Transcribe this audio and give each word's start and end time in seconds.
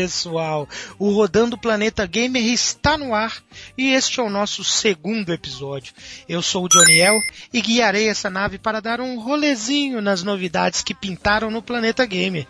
Pessoal! 0.00 0.66
O 0.98 1.10
Rodando 1.10 1.58
Planeta 1.58 2.06
Gamer 2.06 2.42
está 2.42 2.96
no 2.96 3.14
ar 3.14 3.36
e 3.76 3.92
este 3.92 4.18
é 4.18 4.22
o 4.22 4.30
nosso 4.30 4.64
segundo 4.64 5.30
episódio. 5.30 5.92
Eu 6.26 6.40
sou 6.40 6.64
o 6.64 6.68
Joniel 6.72 7.20
e 7.52 7.60
guiarei 7.60 8.08
essa 8.08 8.30
nave 8.30 8.56
para 8.56 8.80
dar 8.80 8.98
um 8.98 9.20
rolezinho 9.20 10.00
nas 10.00 10.22
novidades 10.22 10.80
que 10.80 10.94
pintaram 10.94 11.50
no 11.50 11.60
Planeta 11.60 12.06
Gamer. 12.06 12.46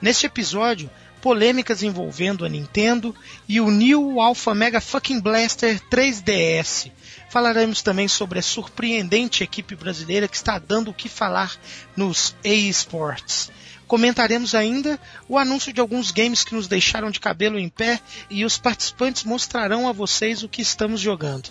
Neste 0.00 0.24
episódio, 0.24 0.90
polêmicas 1.20 1.82
envolvendo 1.82 2.42
a 2.42 2.48
Nintendo 2.48 3.14
e 3.46 3.60
o 3.60 3.70
New 3.70 4.18
Alpha 4.18 4.54
Mega 4.54 4.80
Fucking 4.80 5.20
Blaster 5.20 5.78
3DS. 5.90 6.90
Falaremos 7.28 7.82
também 7.82 8.08
sobre 8.08 8.38
a 8.38 8.42
surpreendente 8.42 9.44
equipe 9.44 9.76
brasileira 9.76 10.26
que 10.26 10.36
está 10.36 10.58
dando 10.58 10.90
o 10.90 10.94
que 10.94 11.10
falar 11.10 11.54
nos 11.94 12.34
eSports. 12.42 13.52
Comentaremos 13.94 14.56
ainda 14.56 14.98
o 15.28 15.38
anúncio 15.38 15.72
de 15.72 15.80
alguns 15.80 16.10
games 16.10 16.42
que 16.42 16.52
nos 16.52 16.66
deixaram 16.66 17.12
de 17.12 17.20
cabelo 17.20 17.60
em 17.60 17.68
pé 17.68 18.00
e 18.28 18.44
os 18.44 18.58
participantes 18.58 19.22
mostrarão 19.22 19.88
a 19.88 19.92
vocês 19.92 20.42
o 20.42 20.48
que 20.48 20.60
estamos 20.60 21.00
jogando. 21.00 21.48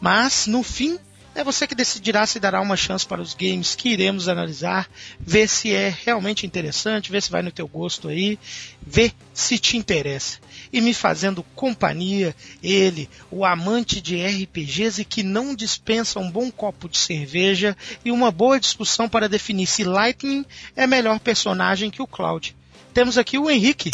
Mas, 0.00 0.46
no 0.46 0.62
fim, 0.62 0.96
é 1.34 1.42
você 1.42 1.66
que 1.66 1.74
decidirá 1.74 2.24
se 2.24 2.38
dará 2.38 2.60
uma 2.60 2.76
chance 2.76 3.04
para 3.04 3.20
os 3.20 3.34
games 3.34 3.74
que 3.74 3.88
iremos 3.88 4.28
analisar, 4.28 4.88
ver 5.18 5.48
se 5.48 5.74
é 5.74 5.92
realmente 6.04 6.46
interessante, 6.46 7.10
ver 7.10 7.20
se 7.20 7.32
vai 7.32 7.42
no 7.42 7.50
teu 7.50 7.66
gosto 7.66 8.06
aí, 8.06 8.38
ver 8.80 9.12
se 9.34 9.58
te 9.58 9.76
interessa. 9.76 10.38
E 10.72 10.80
me 10.80 10.94
fazendo 10.94 11.42
companhia, 11.54 12.34
ele, 12.62 13.08
o 13.30 13.44
amante 13.44 14.00
de 14.00 14.16
RPGs 14.16 15.02
e 15.02 15.04
que 15.04 15.22
não 15.22 15.54
dispensa 15.54 16.18
um 16.18 16.30
bom 16.30 16.50
copo 16.50 16.88
de 16.88 16.98
cerveja 16.98 17.76
e 18.04 18.10
uma 18.10 18.30
boa 18.30 18.58
discussão 18.58 19.08
para 19.08 19.28
definir 19.28 19.66
se 19.66 19.84
Lightning 19.84 20.46
é 20.74 20.86
melhor 20.86 21.20
personagem 21.20 21.90
que 21.90 22.00
o 22.00 22.06
Cloud. 22.06 22.56
Temos 22.94 23.18
aqui 23.18 23.38
o 23.38 23.50
Henrique. 23.50 23.90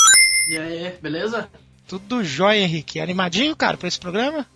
E 0.48 0.56
aí, 0.56 0.94
beleza? 1.02 1.48
Tudo 1.86 2.22
jóia, 2.22 2.60
Henrique. 2.60 3.00
Animadinho, 3.00 3.56
cara, 3.56 3.76
para 3.76 3.88
esse 3.88 3.98
programa? 3.98 4.46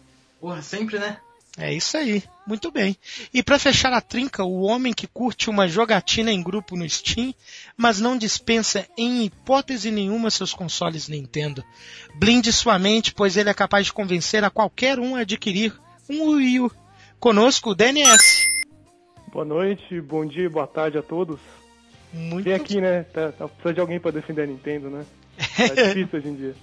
Porra, 0.41 0.63
sempre, 0.63 0.99
né? 0.99 1.17
É 1.57 1.73
isso 1.73 1.97
aí. 1.97 2.23
Muito 2.47 2.71
bem. 2.71 2.97
E 3.33 3.43
para 3.43 3.59
fechar 3.59 3.93
a 3.93 4.01
trinca, 4.01 4.43
o 4.43 4.63
homem 4.63 4.93
que 4.93 5.07
curte 5.07 5.51
uma 5.51 5.69
jogatina 5.69 6.33
em 6.33 6.43
grupo 6.43 6.77
no 6.77 6.89
Steam, 6.89 7.35
mas 7.77 8.01
não 8.01 8.17
dispensa 8.17 8.87
em 8.97 9.25
hipótese 9.25 9.91
nenhuma 9.91 10.31
seus 10.31 10.53
consoles 10.53 11.09
Nintendo. 11.09 11.65
Blinde 12.15 12.53
sua 12.53 12.79
mente, 12.79 13.13
pois 13.15 13.37
ele 13.37 13.51
é 13.51 13.55
capaz 13.55 13.87
de 13.87 13.93
convencer 13.93 14.45
a 14.45 14.51
qualquer 14.51 14.99
um 14.99 15.17
a 15.17 15.21
adquirir 15.21 15.73
um 16.09 16.31
Wii 16.31 16.61
U. 16.61 16.71
Conosco 17.19 17.71
o 17.71 17.75
DNS. 17.75 18.47
Boa 19.33 19.45
noite, 19.45 20.01
bom 20.01 20.27
dia, 20.27 20.51
boa 20.51 20.67
tarde 20.67 20.99
a 20.99 21.03
todos. 21.03 21.41
Muito 22.13 22.45
Vem 22.45 22.55
aqui, 22.55 22.81
né? 22.81 23.05
Tá, 23.05 23.33
tá 23.33 23.49
precisando 23.49 23.75
de 23.75 23.81
alguém 23.81 23.99
para 23.99 24.11
defender 24.11 24.43
a 24.43 24.47
Nintendo, 24.47 24.91
né? 24.91 25.07
Tá 25.57 25.75
difícil 25.75 26.19
hoje 26.19 26.29
em 26.29 26.35
dia. 26.35 26.55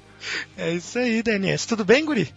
É 0.58 0.72
isso 0.72 1.00
aí, 1.00 1.24
DNS. 1.24 1.66
Tudo 1.66 1.84
bem, 1.84 2.06
Guri? 2.06 2.32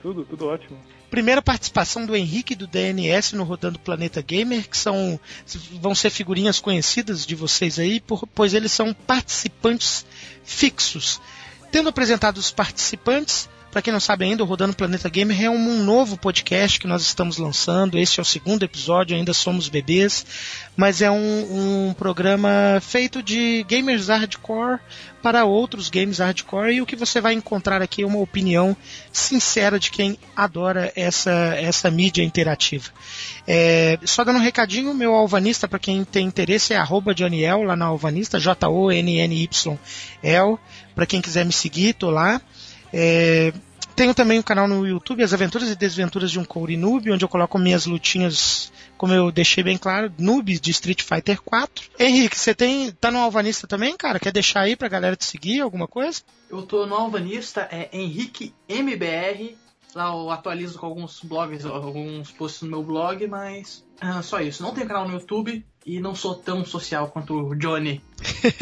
Tudo, 0.00 0.24
tudo 0.24 0.46
ótimo. 0.46 0.78
Primeira 1.10 1.40
participação 1.40 2.04
do 2.04 2.16
Henrique 2.16 2.54
do 2.54 2.66
DNS 2.66 3.34
no 3.34 3.44
Rodando 3.44 3.78
Planeta 3.78 4.20
Gamer, 4.20 4.68
que 4.68 4.76
são 4.76 5.18
vão 5.80 5.94
ser 5.94 6.10
figurinhas 6.10 6.58
conhecidas 6.58 7.24
de 7.24 7.34
vocês 7.34 7.78
aí, 7.78 8.00
por, 8.00 8.26
pois 8.26 8.54
eles 8.54 8.72
são 8.72 8.92
participantes 8.92 10.04
fixos. 10.44 11.20
Tendo 11.70 11.88
apresentado 11.88 12.38
os 12.38 12.50
participantes, 12.50 13.48
para 13.76 13.82
quem 13.82 13.92
não 13.92 14.00
sabe 14.00 14.24
ainda, 14.24 14.42
o 14.42 14.46
Rodando 14.46 14.74
Planeta 14.74 15.06
Gamer 15.06 15.38
é 15.38 15.50
um, 15.50 15.84
novo 15.84 16.16
podcast 16.16 16.80
que 16.80 16.86
nós 16.86 17.02
estamos 17.02 17.36
lançando. 17.36 17.98
Este 17.98 18.18
é 18.18 18.22
o 18.22 18.24
segundo 18.24 18.62
episódio, 18.62 19.14
ainda 19.14 19.34
somos 19.34 19.68
bebês, 19.68 20.24
mas 20.74 21.02
é 21.02 21.10
um, 21.10 21.88
um 21.88 21.92
programa 21.92 22.80
feito 22.80 23.22
de 23.22 23.66
gamers 23.68 24.08
hardcore 24.08 24.80
para 25.22 25.44
outros 25.44 25.90
games 25.90 26.20
hardcore 26.20 26.72
e 26.72 26.80
o 26.80 26.86
que 26.86 26.96
você 26.96 27.20
vai 27.20 27.34
encontrar 27.34 27.82
aqui 27.82 28.00
é 28.00 28.06
uma 28.06 28.18
opinião 28.18 28.74
sincera 29.12 29.78
de 29.78 29.90
quem 29.90 30.18
adora 30.34 30.90
essa, 30.96 31.54
essa 31.58 31.90
mídia 31.90 32.22
interativa. 32.22 32.88
É, 33.46 33.98
só 34.06 34.24
dando 34.24 34.38
um 34.38 34.42
recadinho, 34.42 34.94
meu 34.94 35.14
alvanista, 35.14 35.68
para 35.68 35.78
quem 35.78 36.02
tem 36.02 36.26
interesse, 36.26 36.72
é 36.72 36.78
arroba 36.78 37.14
Johnnyel, 37.14 37.62
lá 37.62 37.76
na 37.76 37.84
alvanista, 37.84 38.40
J-O-N-N-Y-L. 38.40 39.78
Para 40.94 41.04
quem 41.04 41.20
quiser 41.20 41.44
me 41.44 41.52
seguir, 41.52 41.92
tô 41.92 42.08
lá. 42.08 42.40
É, 42.90 43.52
tenho 43.96 44.14
também 44.14 44.38
um 44.38 44.42
canal 44.42 44.68
no 44.68 44.86
YouTube, 44.86 45.22
As 45.22 45.32
Aventuras 45.32 45.70
e 45.70 45.74
Desventuras 45.74 46.30
de 46.30 46.38
um 46.38 46.44
Couri 46.44 46.76
Noob, 46.76 47.10
onde 47.10 47.24
eu 47.24 47.28
coloco 47.28 47.58
minhas 47.58 47.86
lutinhas, 47.86 48.70
como 48.98 49.14
eu 49.14 49.32
deixei 49.32 49.64
bem 49.64 49.78
claro, 49.78 50.12
noobs 50.18 50.60
de 50.60 50.70
Street 50.70 51.02
Fighter 51.02 51.40
4. 51.40 51.88
Henrique, 51.98 52.38
você 52.38 52.54
tem, 52.54 52.92
tá 52.92 53.10
no 53.10 53.18
Alvanista 53.18 53.66
também, 53.66 53.96
cara? 53.96 54.20
Quer 54.20 54.32
deixar 54.32 54.60
aí 54.60 54.76
pra 54.76 54.86
galera 54.86 55.16
te 55.16 55.24
seguir, 55.24 55.62
alguma 55.62 55.88
coisa? 55.88 56.20
Eu 56.50 56.62
tô 56.62 56.84
no 56.84 56.94
Alvanista, 56.94 57.66
é 57.72 57.88
Henrique 57.90 58.54
MBR. 58.68 59.56
Lá 59.94 60.12
eu 60.12 60.30
atualizo 60.30 60.78
com 60.78 60.84
alguns 60.84 61.20
blogs, 61.22 61.64
alguns 61.64 62.30
posts 62.30 62.60
no 62.62 62.68
meu 62.68 62.82
blog, 62.82 63.26
mas 63.26 63.82
ah, 63.98 64.20
só 64.20 64.40
isso. 64.40 64.62
Não 64.62 64.74
tenho 64.74 64.86
canal 64.86 65.08
no 65.08 65.14
YouTube 65.14 65.64
e 65.86 66.00
não 66.00 66.16
sou 66.16 66.34
tão 66.34 66.64
social 66.64 67.08
quanto 67.08 67.32
o 67.32 67.54
Johnny. 67.54 68.02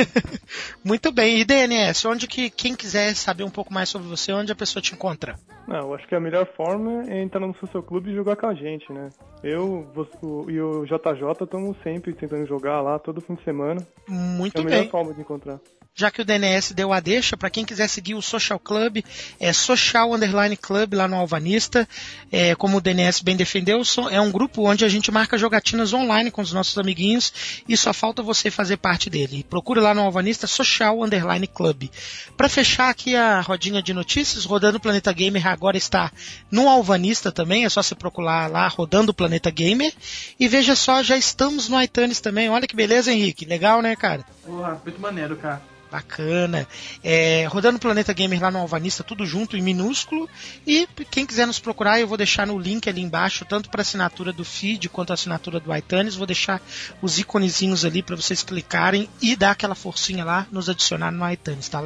Muito 0.84 1.10
bem. 1.10 1.40
E 1.40 1.44
DNS, 1.44 2.06
onde 2.06 2.26
que 2.26 2.50
quem 2.50 2.76
quiser 2.76 3.14
saber 3.14 3.44
um 3.44 3.50
pouco 3.50 3.72
mais 3.72 3.88
sobre 3.88 4.06
você, 4.06 4.30
onde 4.30 4.52
a 4.52 4.54
pessoa 4.54 4.82
te 4.82 4.94
encontra? 4.94 5.34
Não, 5.66 5.78
eu 5.78 5.94
acho 5.94 6.06
que 6.06 6.14
a 6.14 6.20
melhor 6.20 6.46
forma 6.54 7.04
é 7.10 7.22
entrar 7.22 7.40
no 7.40 7.56
seu 7.72 7.82
clube 7.82 8.10
e 8.10 8.14
jogar 8.14 8.36
com 8.36 8.46
a 8.46 8.54
gente, 8.54 8.92
né? 8.92 9.08
Eu 9.42 9.88
você, 9.94 10.10
e 10.50 10.60
o 10.60 10.84
JJ 10.84 11.44
estamos 11.44 11.76
sempre 11.82 12.12
tentando 12.12 12.46
jogar 12.46 12.82
lá 12.82 12.98
todo 12.98 13.22
fim 13.22 13.34
de 13.34 13.42
semana. 13.42 13.80
Muito 14.06 14.58
é 14.58 14.60
a 14.60 14.64
melhor 14.64 14.80
bem. 14.82 14.90
forma 14.90 15.14
de 15.14 15.22
encontrar 15.22 15.58
já 15.96 16.10
que 16.10 16.20
o 16.20 16.24
DNS 16.24 16.74
deu 16.74 16.92
a 16.92 16.98
deixa, 16.98 17.36
para 17.36 17.48
quem 17.48 17.64
quiser 17.64 17.88
seguir 17.88 18.14
o 18.14 18.22
Social 18.22 18.58
Club, 18.58 18.98
é 19.38 19.52
Social 19.52 20.12
Underline 20.12 20.56
Club 20.56 20.94
lá 20.94 21.06
no 21.06 21.14
Alvanista. 21.14 21.88
É, 22.32 22.52
como 22.56 22.78
o 22.78 22.80
DNS 22.80 23.22
bem 23.22 23.36
defendeu, 23.36 23.80
é 24.10 24.20
um 24.20 24.32
grupo 24.32 24.68
onde 24.68 24.84
a 24.84 24.88
gente 24.88 25.12
marca 25.12 25.38
jogatinas 25.38 25.92
online 25.92 26.32
com 26.32 26.42
os 26.42 26.52
nossos 26.52 26.76
amiguinhos 26.78 27.62
e 27.68 27.76
só 27.76 27.92
falta 27.92 28.24
você 28.24 28.50
fazer 28.50 28.76
parte 28.78 29.08
dele. 29.08 29.46
Procure 29.48 29.78
lá 29.78 29.94
no 29.94 30.00
Alvanista 30.00 30.48
Social 30.48 31.00
Underline 31.00 31.46
Club. 31.46 31.88
Para 32.36 32.48
fechar 32.48 32.90
aqui 32.90 33.14
a 33.14 33.40
rodinha 33.40 33.80
de 33.80 33.94
notícias, 33.94 34.44
Rodando 34.44 34.80
Planeta 34.80 35.12
Gamer 35.12 35.46
agora 35.46 35.76
está 35.76 36.10
no 36.50 36.68
Alvanista 36.68 37.30
também, 37.30 37.64
é 37.64 37.68
só 37.68 37.84
você 37.84 37.94
procurar 37.94 38.50
lá 38.50 38.66
Rodando 38.66 39.14
Planeta 39.14 39.48
Gamer. 39.48 39.94
E 40.40 40.48
veja 40.48 40.74
só, 40.74 41.04
já 41.04 41.16
estamos 41.16 41.68
no 41.68 41.80
iTunes 41.80 42.20
também. 42.20 42.48
Olha 42.48 42.66
que 42.66 42.74
beleza, 42.74 43.12
Henrique. 43.12 43.44
Legal, 43.44 43.80
né, 43.80 43.94
cara? 43.94 44.24
Porra, 44.44 44.80
muito 44.84 45.00
maneiro, 45.00 45.36
cara. 45.36 45.62
Bacana. 45.94 46.66
É, 47.04 47.46
rodando 47.46 47.78
Planeta 47.78 48.12
Gamer 48.12 48.42
lá 48.42 48.50
no 48.50 48.58
Alvanista, 48.58 49.04
tudo 49.04 49.24
junto 49.24 49.56
em 49.56 49.62
minúsculo. 49.62 50.28
E 50.66 50.88
quem 51.08 51.24
quiser 51.24 51.46
nos 51.46 51.60
procurar, 51.60 52.00
eu 52.00 52.08
vou 52.08 52.16
deixar 52.16 52.48
no 52.48 52.58
link 52.58 52.88
ali 52.88 53.00
embaixo, 53.00 53.44
tanto 53.44 53.70
para 53.70 53.82
assinatura 53.82 54.32
do 54.32 54.44
feed 54.44 54.88
quanto 54.88 55.12
a 55.12 55.14
assinatura 55.14 55.60
do 55.60 55.72
iTunes. 55.72 56.16
Vou 56.16 56.26
deixar 56.26 56.60
os 57.00 57.20
iconezinhos 57.20 57.84
ali 57.84 58.02
para 58.02 58.16
vocês 58.16 58.42
clicarem 58.42 59.08
e 59.22 59.36
dar 59.36 59.52
aquela 59.52 59.76
forcinha 59.76 60.24
lá, 60.24 60.48
nos 60.50 60.68
adicionar 60.68 61.12
no 61.12 61.30
iTunes. 61.30 61.68
Tá, 61.68 61.80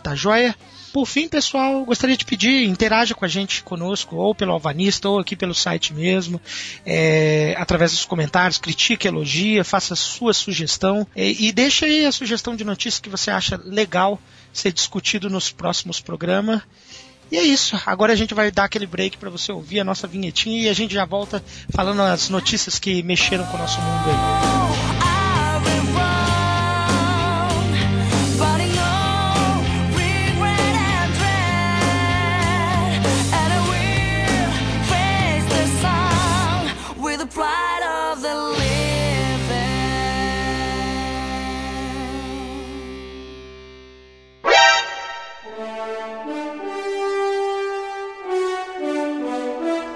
tá 0.00 0.14
joia? 0.14 0.54
Por 0.92 1.06
fim, 1.06 1.28
pessoal, 1.28 1.84
gostaria 1.84 2.16
de 2.16 2.24
pedir, 2.24 2.66
interaja 2.66 3.14
com 3.14 3.24
a 3.24 3.28
gente 3.28 3.62
conosco, 3.62 4.16
ou 4.16 4.34
pelo 4.34 4.52
Alvanista, 4.52 5.08
ou 5.08 5.20
aqui 5.20 5.36
pelo 5.36 5.54
site 5.54 5.94
mesmo, 5.94 6.40
é, 6.84 7.54
através 7.56 7.92
dos 7.92 8.04
comentários, 8.04 8.58
critique, 8.58 9.06
elogia, 9.06 9.64
faça 9.64 9.94
sua 9.94 10.34
sugestão 10.34 11.06
e, 11.14 11.48
e 11.48 11.52
deixe 11.52 11.84
aí 11.84 12.06
a 12.06 12.12
sugestão 12.12 12.56
de 12.56 12.64
notícia 12.64 13.00
que 13.00 13.08
você 13.08 13.30
acha 13.30 13.60
legal 13.64 14.18
ser 14.52 14.72
discutido 14.72 15.30
nos 15.30 15.50
próximos 15.52 16.00
programas. 16.00 16.60
E 17.30 17.36
é 17.36 17.42
isso. 17.42 17.80
Agora 17.86 18.12
a 18.12 18.16
gente 18.16 18.34
vai 18.34 18.50
dar 18.50 18.64
aquele 18.64 18.86
break 18.86 19.16
para 19.16 19.30
você 19.30 19.52
ouvir 19.52 19.78
a 19.78 19.84
nossa 19.84 20.08
vinhetinha 20.08 20.62
e 20.62 20.68
a 20.68 20.72
gente 20.72 20.92
já 20.92 21.04
volta 21.04 21.42
falando 21.72 22.02
as 22.02 22.28
notícias 22.28 22.78
que 22.78 23.02
mexeram 23.04 23.46
com 23.46 23.56
o 23.56 23.60
nosso 23.60 23.80
mundo 23.80 24.10
aí. 24.10 24.69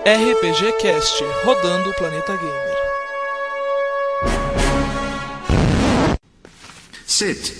RPG 0.06 0.76
Cast, 0.80 1.22
rodando 1.44 1.88
o 1.88 1.94
planeta 1.94 2.36
gamer. 2.36 2.76
Sit, 7.06 7.54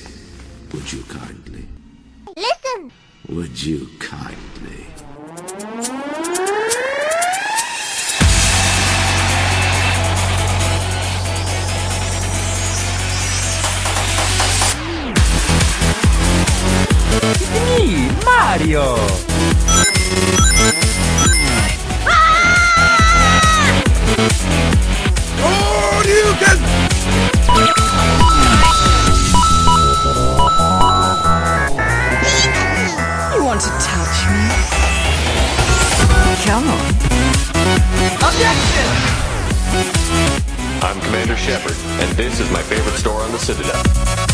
would 0.74 0.92
you 0.92 1.02
kindly? 1.04 1.66
Listen, 2.36 2.92
Would 3.30 3.62
you 3.62 3.88
kindly? 3.98 4.84
Mario. 18.24 18.96
You 18.96 20.60
want 20.60 20.83
Come 36.54 36.68
on. 36.68 36.78
Objection! 38.22 38.88
I'm 40.82 41.00
Commander 41.00 41.36
Shepard, 41.36 41.74
and 42.00 42.16
this 42.16 42.38
is 42.38 42.50
my 42.50 42.62
favorite 42.62 42.96
store 42.96 43.22
on 43.22 43.32
the 43.32 43.38
Citadel. 43.38 44.33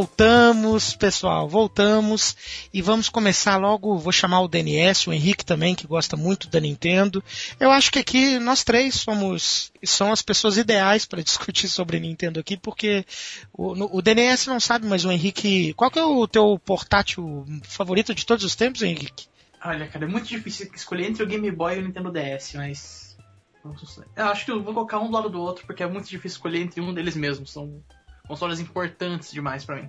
Voltamos, 0.00 0.96
pessoal, 0.96 1.46
voltamos 1.46 2.34
e 2.72 2.80
vamos 2.80 3.10
começar 3.10 3.58
logo. 3.58 3.98
Vou 3.98 4.10
chamar 4.10 4.40
o 4.40 4.48
DNS, 4.48 5.06
o 5.06 5.12
Henrique 5.12 5.44
também, 5.44 5.74
que 5.74 5.86
gosta 5.86 6.16
muito 6.16 6.48
da 6.48 6.58
Nintendo. 6.58 7.22
Eu 7.60 7.70
acho 7.70 7.92
que 7.92 7.98
aqui 7.98 8.38
nós 8.38 8.64
três 8.64 8.94
somos 8.94 9.70
são 9.84 10.10
as 10.10 10.22
pessoas 10.22 10.56
ideais 10.56 11.04
para 11.04 11.20
discutir 11.22 11.68
sobre 11.68 12.00
Nintendo 12.00 12.40
aqui, 12.40 12.56
porque 12.56 13.04
o, 13.52 13.98
o 13.98 14.00
DNS 14.00 14.48
não 14.48 14.58
sabe, 14.58 14.86
mas 14.86 15.04
o 15.04 15.12
Henrique. 15.12 15.74
Qual 15.74 15.90
que 15.90 15.98
é 15.98 16.04
o 16.04 16.26
teu 16.26 16.58
portátil 16.64 17.44
favorito 17.62 18.14
de 18.14 18.24
todos 18.24 18.42
os 18.42 18.56
tempos, 18.56 18.80
Henrique? 18.80 19.26
Olha, 19.62 19.86
cara, 19.86 20.06
é 20.06 20.08
muito 20.08 20.26
difícil 20.26 20.70
escolher 20.74 21.10
entre 21.10 21.22
o 21.22 21.26
Game 21.26 21.50
Boy 21.50 21.76
e 21.76 21.78
o 21.80 21.82
Nintendo 21.82 22.10
DS, 22.10 22.54
mas. 22.54 23.18
Eu 24.16 24.24
acho 24.24 24.46
que 24.46 24.50
eu 24.50 24.62
vou 24.62 24.72
colocar 24.72 24.98
um 24.98 25.08
do 25.08 25.12
lado 25.12 25.28
do 25.28 25.42
outro, 25.42 25.66
porque 25.66 25.82
é 25.82 25.86
muito 25.86 26.08
difícil 26.08 26.36
escolher 26.36 26.62
entre 26.62 26.80
um 26.80 26.94
deles 26.94 27.14
mesmos. 27.14 27.52
São 27.52 27.82
consoles 28.30 28.60
importantes 28.60 29.32
demais 29.32 29.64
pra 29.64 29.76
mim. 29.76 29.88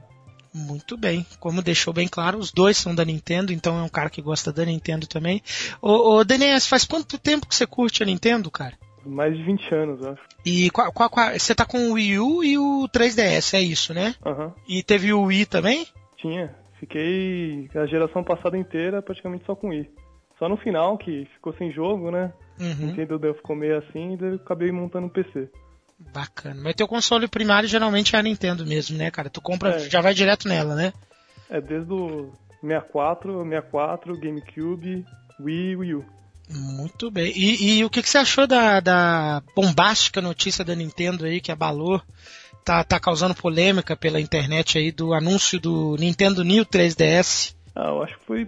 Muito 0.53 0.97
bem, 0.97 1.25
como 1.39 1.61
deixou 1.61 1.93
bem 1.93 2.07
claro, 2.07 2.37
os 2.37 2.51
dois 2.51 2.75
são 2.75 2.93
da 2.93 3.05
Nintendo, 3.05 3.53
então 3.53 3.79
é 3.79 3.83
um 3.83 3.87
cara 3.89 4.09
que 4.09 4.21
gosta 4.21 4.51
da 4.51 4.65
Nintendo 4.65 5.07
também. 5.07 5.41
Ô, 5.81 6.15
ô 6.17 6.23
DNS, 6.25 6.67
faz 6.67 6.83
quanto 6.83 7.17
tempo 7.17 7.47
que 7.47 7.55
você 7.55 7.65
curte 7.65 8.03
a 8.03 8.05
Nintendo, 8.05 8.51
cara? 8.51 8.73
Mais 9.05 9.35
de 9.37 9.43
20 9.43 9.73
anos, 9.73 10.03
acho. 10.05 10.21
E 10.45 10.69
qual, 10.71 10.91
qual- 10.91 11.09
qual- 11.09 11.39
você 11.39 11.55
tá 11.55 11.65
com 11.65 11.89
o 11.89 11.93
Wii 11.93 12.19
U 12.19 12.43
e 12.43 12.57
o 12.57 12.87
3DS, 12.91 13.53
é 13.55 13.61
isso, 13.61 13.93
né? 13.93 14.13
Aham. 14.25 14.53
E 14.67 14.83
teve 14.83 15.13
o 15.13 15.21
Wii 15.23 15.45
também? 15.45 15.87
Tinha. 16.17 16.53
Fiquei 16.79 17.69
a 17.75 17.85
geração 17.85 18.23
passada 18.23 18.57
inteira 18.57 19.01
praticamente 19.01 19.45
só 19.45 19.55
com 19.55 19.69
Wii. 19.69 19.89
Só 20.37 20.49
no 20.49 20.57
final, 20.57 20.97
que 20.97 21.25
ficou 21.35 21.53
sem 21.53 21.71
jogo, 21.71 22.11
né? 22.11 22.33
Uhum. 22.59 22.87
Nintendo 22.87 23.17
deu- 23.17 23.33
ficou 23.35 23.55
meio 23.55 23.77
assim 23.77 24.13
e 24.13 24.17
daí 24.17 24.29
eu 24.31 24.35
acabei 24.35 24.71
montando 24.71 25.05
um 25.07 25.09
PC. 25.09 25.49
Bacana. 26.13 26.59
Mas 26.63 26.75
teu 26.75 26.87
console 26.87 27.27
primário 27.27 27.69
geralmente 27.69 28.15
é 28.15 28.19
a 28.19 28.23
Nintendo 28.23 28.65
mesmo, 28.65 28.97
né, 28.97 29.11
cara? 29.11 29.29
Tu 29.29 29.41
compra, 29.41 29.75
É. 29.75 29.89
já 29.89 30.01
vai 30.01 30.13
direto 30.13 30.47
nela, 30.47 30.75
né? 30.75 30.93
É 31.49 31.61
desde 31.61 31.91
o 31.93 32.31
64, 32.61 33.43
64, 33.43 34.17
GameCube, 34.19 35.05
Wii 35.39 35.75
Wii 35.75 35.95
U. 35.95 36.05
Muito 36.49 37.09
bem. 37.09 37.31
E, 37.35 37.77
e 37.79 37.85
o 37.85 37.89
que, 37.89 38.01
que 38.01 38.09
você 38.09 38.17
achou 38.17 38.45
da, 38.45 38.79
da 38.79 39.41
bombástica 39.55 40.21
notícia 40.21 40.65
da 40.65 40.75
Nintendo 40.75 41.25
aí 41.25 41.39
que 41.39 41.51
abalou? 41.51 42.01
Tá, 42.65 42.83
tá 42.83 42.99
causando 42.99 43.33
polêmica 43.33 43.95
pela 43.95 44.19
internet 44.21 44.77
aí 44.77 44.91
do 44.91 45.13
anúncio 45.13 45.59
do 45.59 45.95
Nintendo 45.97 46.43
New 46.43 46.65
3DS. 46.65 47.55
Ah, 47.75 47.87
eu 47.87 48.03
acho 48.03 48.19
que 48.19 48.25
foi 48.25 48.47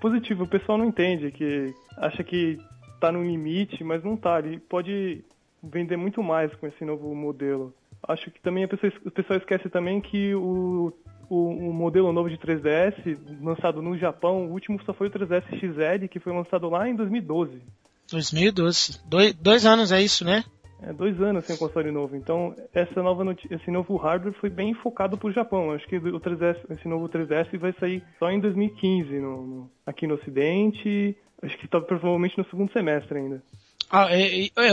positivo. 0.00 0.44
O 0.44 0.48
pessoal 0.48 0.76
não 0.76 0.86
entende, 0.86 1.30
que 1.30 1.72
acha 1.96 2.22
que 2.24 2.58
tá 3.00 3.10
no 3.12 3.22
limite, 3.24 3.82
mas 3.84 4.02
não 4.04 4.16
tá. 4.16 4.38
Ele 4.40 4.58
pode 4.58 5.24
vender 5.72 5.96
muito 5.96 6.22
mais 6.22 6.54
com 6.56 6.66
esse 6.66 6.84
novo 6.84 7.14
modelo. 7.14 7.74
Acho 8.06 8.30
que 8.30 8.40
também 8.40 8.64
a 8.64 8.68
pessoa, 8.68 8.92
o 9.04 9.10
pessoal 9.10 9.38
esquece 9.38 9.68
também 9.70 10.00
que 10.00 10.34
o, 10.34 10.92
o, 11.28 11.48
o 11.70 11.72
modelo 11.72 12.12
novo 12.12 12.28
de 12.28 12.36
3DS, 12.36 13.16
lançado 13.42 13.80
no 13.80 13.96
Japão, 13.96 14.46
o 14.46 14.52
último 14.52 14.80
só 14.84 14.92
foi 14.92 15.08
o 15.08 15.10
3DS 15.10 15.44
XL, 15.58 16.06
que 16.08 16.20
foi 16.20 16.32
lançado 16.32 16.68
lá 16.68 16.88
em 16.88 16.94
2012. 16.94 17.62
2012. 18.10 19.00
Dois, 19.06 19.34
dois 19.34 19.64
anos 19.66 19.90
é 19.92 20.02
isso, 20.02 20.24
né? 20.24 20.44
É 20.82 20.92
dois 20.92 21.18
anos 21.22 21.46
sem 21.46 21.56
console 21.56 21.90
novo. 21.90 22.14
Então, 22.14 22.54
essa 22.74 23.02
nova 23.02 23.24
esse 23.50 23.70
novo 23.70 23.96
hardware 23.96 24.34
foi 24.34 24.50
bem 24.50 24.74
focado 24.74 25.16
pro 25.16 25.32
Japão. 25.32 25.70
Acho 25.72 25.86
que 25.86 25.96
o 25.96 26.20
3DS, 26.20 26.56
esse 26.70 26.86
novo 26.86 27.08
3DS 27.08 27.56
vai 27.58 27.72
sair 27.80 28.04
só 28.18 28.30
em 28.30 28.38
2015 28.38 29.18
no, 29.18 29.46
no- 29.46 29.70
aqui 29.86 30.06
no 30.06 30.14
Ocidente. 30.16 31.16
Acho 31.42 31.56
que 31.58 31.66
tá 31.68 31.80
provavelmente 31.80 32.36
no 32.36 32.44
segundo 32.44 32.70
semestre 32.72 33.18
ainda. 33.18 33.42
Ah, 33.90 34.08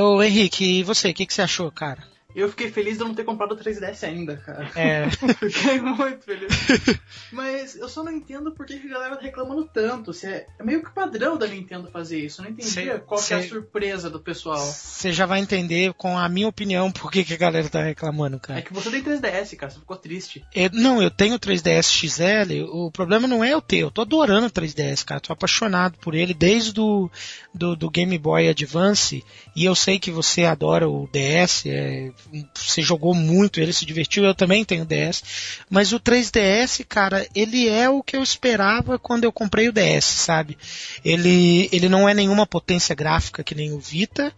ô, 0.01 0.23
Henrique, 0.23 0.79
e 0.79 0.83
você? 0.83 1.09
O 1.09 1.13
que, 1.13 1.25
que 1.25 1.33
você 1.33 1.41
achou, 1.41 1.71
cara? 1.71 2.03
Eu 2.35 2.49
fiquei 2.49 2.71
feliz 2.71 2.97
de 2.97 3.03
eu 3.03 3.07
não 3.07 3.15
ter 3.15 3.23
comprado 3.23 3.53
o 3.53 3.57
3DS 3.57 4.03
ainda, 4.07 4.37
cara. 4.37 4.69
É. 4.75 5.09
Fiquei 5.49 5.79
muito 5.81 6.23
feliz. 6.23 6.51
Mas 7.31 7.75
eu 7.75 7.89
só 7.89 8.03
não 8.03 8.11
entendo 8.11 8.51
por 8.51 8.65
que 8.65 8.73
a 8.73 8.87
galera 8.93 9.15
tá 9.15 9.21
reclamando 9.21 9.65
tanto. 9.65 10.13
Se 10.13 10.27
é, 10.27 10.45
é 10.59 10.63
meio 10.63 10.83
que 10.83 10.91
padrão 10.91 11.37
da 11.37 11.47
Nintendo 11.47 11.89
fazer 11.91 12.19
isso. 12.19 12.41
Eu 12.41 12.45
não 12.45 12.51
entendi 12.51 12.69
Sei- 12.69 12.99
qual 12.99 13.21
que 13.21 13.33
é 13.33 13.37
a 13.37 13.47
surpresa 13.47 14.09
do 14.09 14.19
pessoal. 14.19 14.57
Você 14.65 15.11
já 15.11 15.25
vai 15.25 15.39
entender 15.39 15.93
com 15.93 16.17
a 16.17 16.27
minha 16.29 16.47
opinião 16.47 16.91
por 16.91 17.11
que, 17.11 17.23
que 17.23 17.33
a 17.33 17.37
galera 17.37 17.67
tá 17.69 17.83
reclamando, 17.83 18.39
cara. 18.39 18.59
É 18.59 18.61
que 18.61 18.73
você 18.73 18.89
tem 18.89 19.03
3DS, 19.03 19.55
cara. 19.55 19.71
Você 19.71 19.79
ficou 19.79 19.97
triste. 19.97 20.45
Eu- 20.53 20.69
não, 20.73 21.01
eu 21.01 21.09
tenho 21.11 21.35
o 21.35 21.39
3DS 21.39 21.91
XL, 21.91 22.63
o 22.71 22.91
problema 22.91 23.27
não 23.27 23.43
é 23.43 23.53
eu 23.53 23.61
ter, 23.61 23.77
eu 23.77 23.91
tô 23.91 24.01
adorando 24.01 24.47
o 24.47 24.51
3DS, 24.51 25.03
cara, 25.03 25.19
tô 25.19 25.33
apaixonado 25.33 25.97
por 25.99 26.15
ele 26.15 26.33
desde 26.33 26.73
do, 26.73 27.09
do, 27.53 27.75
do 27.75 27.89
Game 27.89 28.17
Boy 28.17 28.47
Advance, 28.47 29.23
e 29.55 29.65
eu 29.65 29.75
sei 29.75 29.99
que 29.99 30.11
você 30.11 30.45
adora 30.45 30.89
o 30.89 31.07
DS, 31.11 31.65
é, 31.65 32.11
você 32.53 32.81
jogou 32.81 33.13
muito, 33.13 33.59
ele 33.59 33.73
se 33.73 33.85
divertiu, 33.85 34.23
eu 34.23 34.35
também 34.35 34.63
tenho 34.63 34.85
DS, 34.85 35.23
mas 35.69 35.93
o 35.93 35.99
3DS, 35.99 36.85
cara, 36.87 37.27
ele 37.35 37.67
é 37.67 37.89
o 37.89 38.03
que 38.03 38.15
eu 38.15 38.23
esperava 38.23 38.97
quando 38.97 39.23
eu 39.23 39.31
comprei 39.31 39.69
o 39.69 39.73
DS, 39.73 40.05
sabe? 40.05 40.57
Ele, 41.03 41.69
ele 41.71 41.89
não 41.89 42.07
é 42.07 42.13
nenhuma 42.13 42.45
potência 42.45 42.95
gráfica 42.95 43.43
que 43.43 43.55
nem 43.55 43.73
o 43.73 43.79
Vita, 43.79 44.33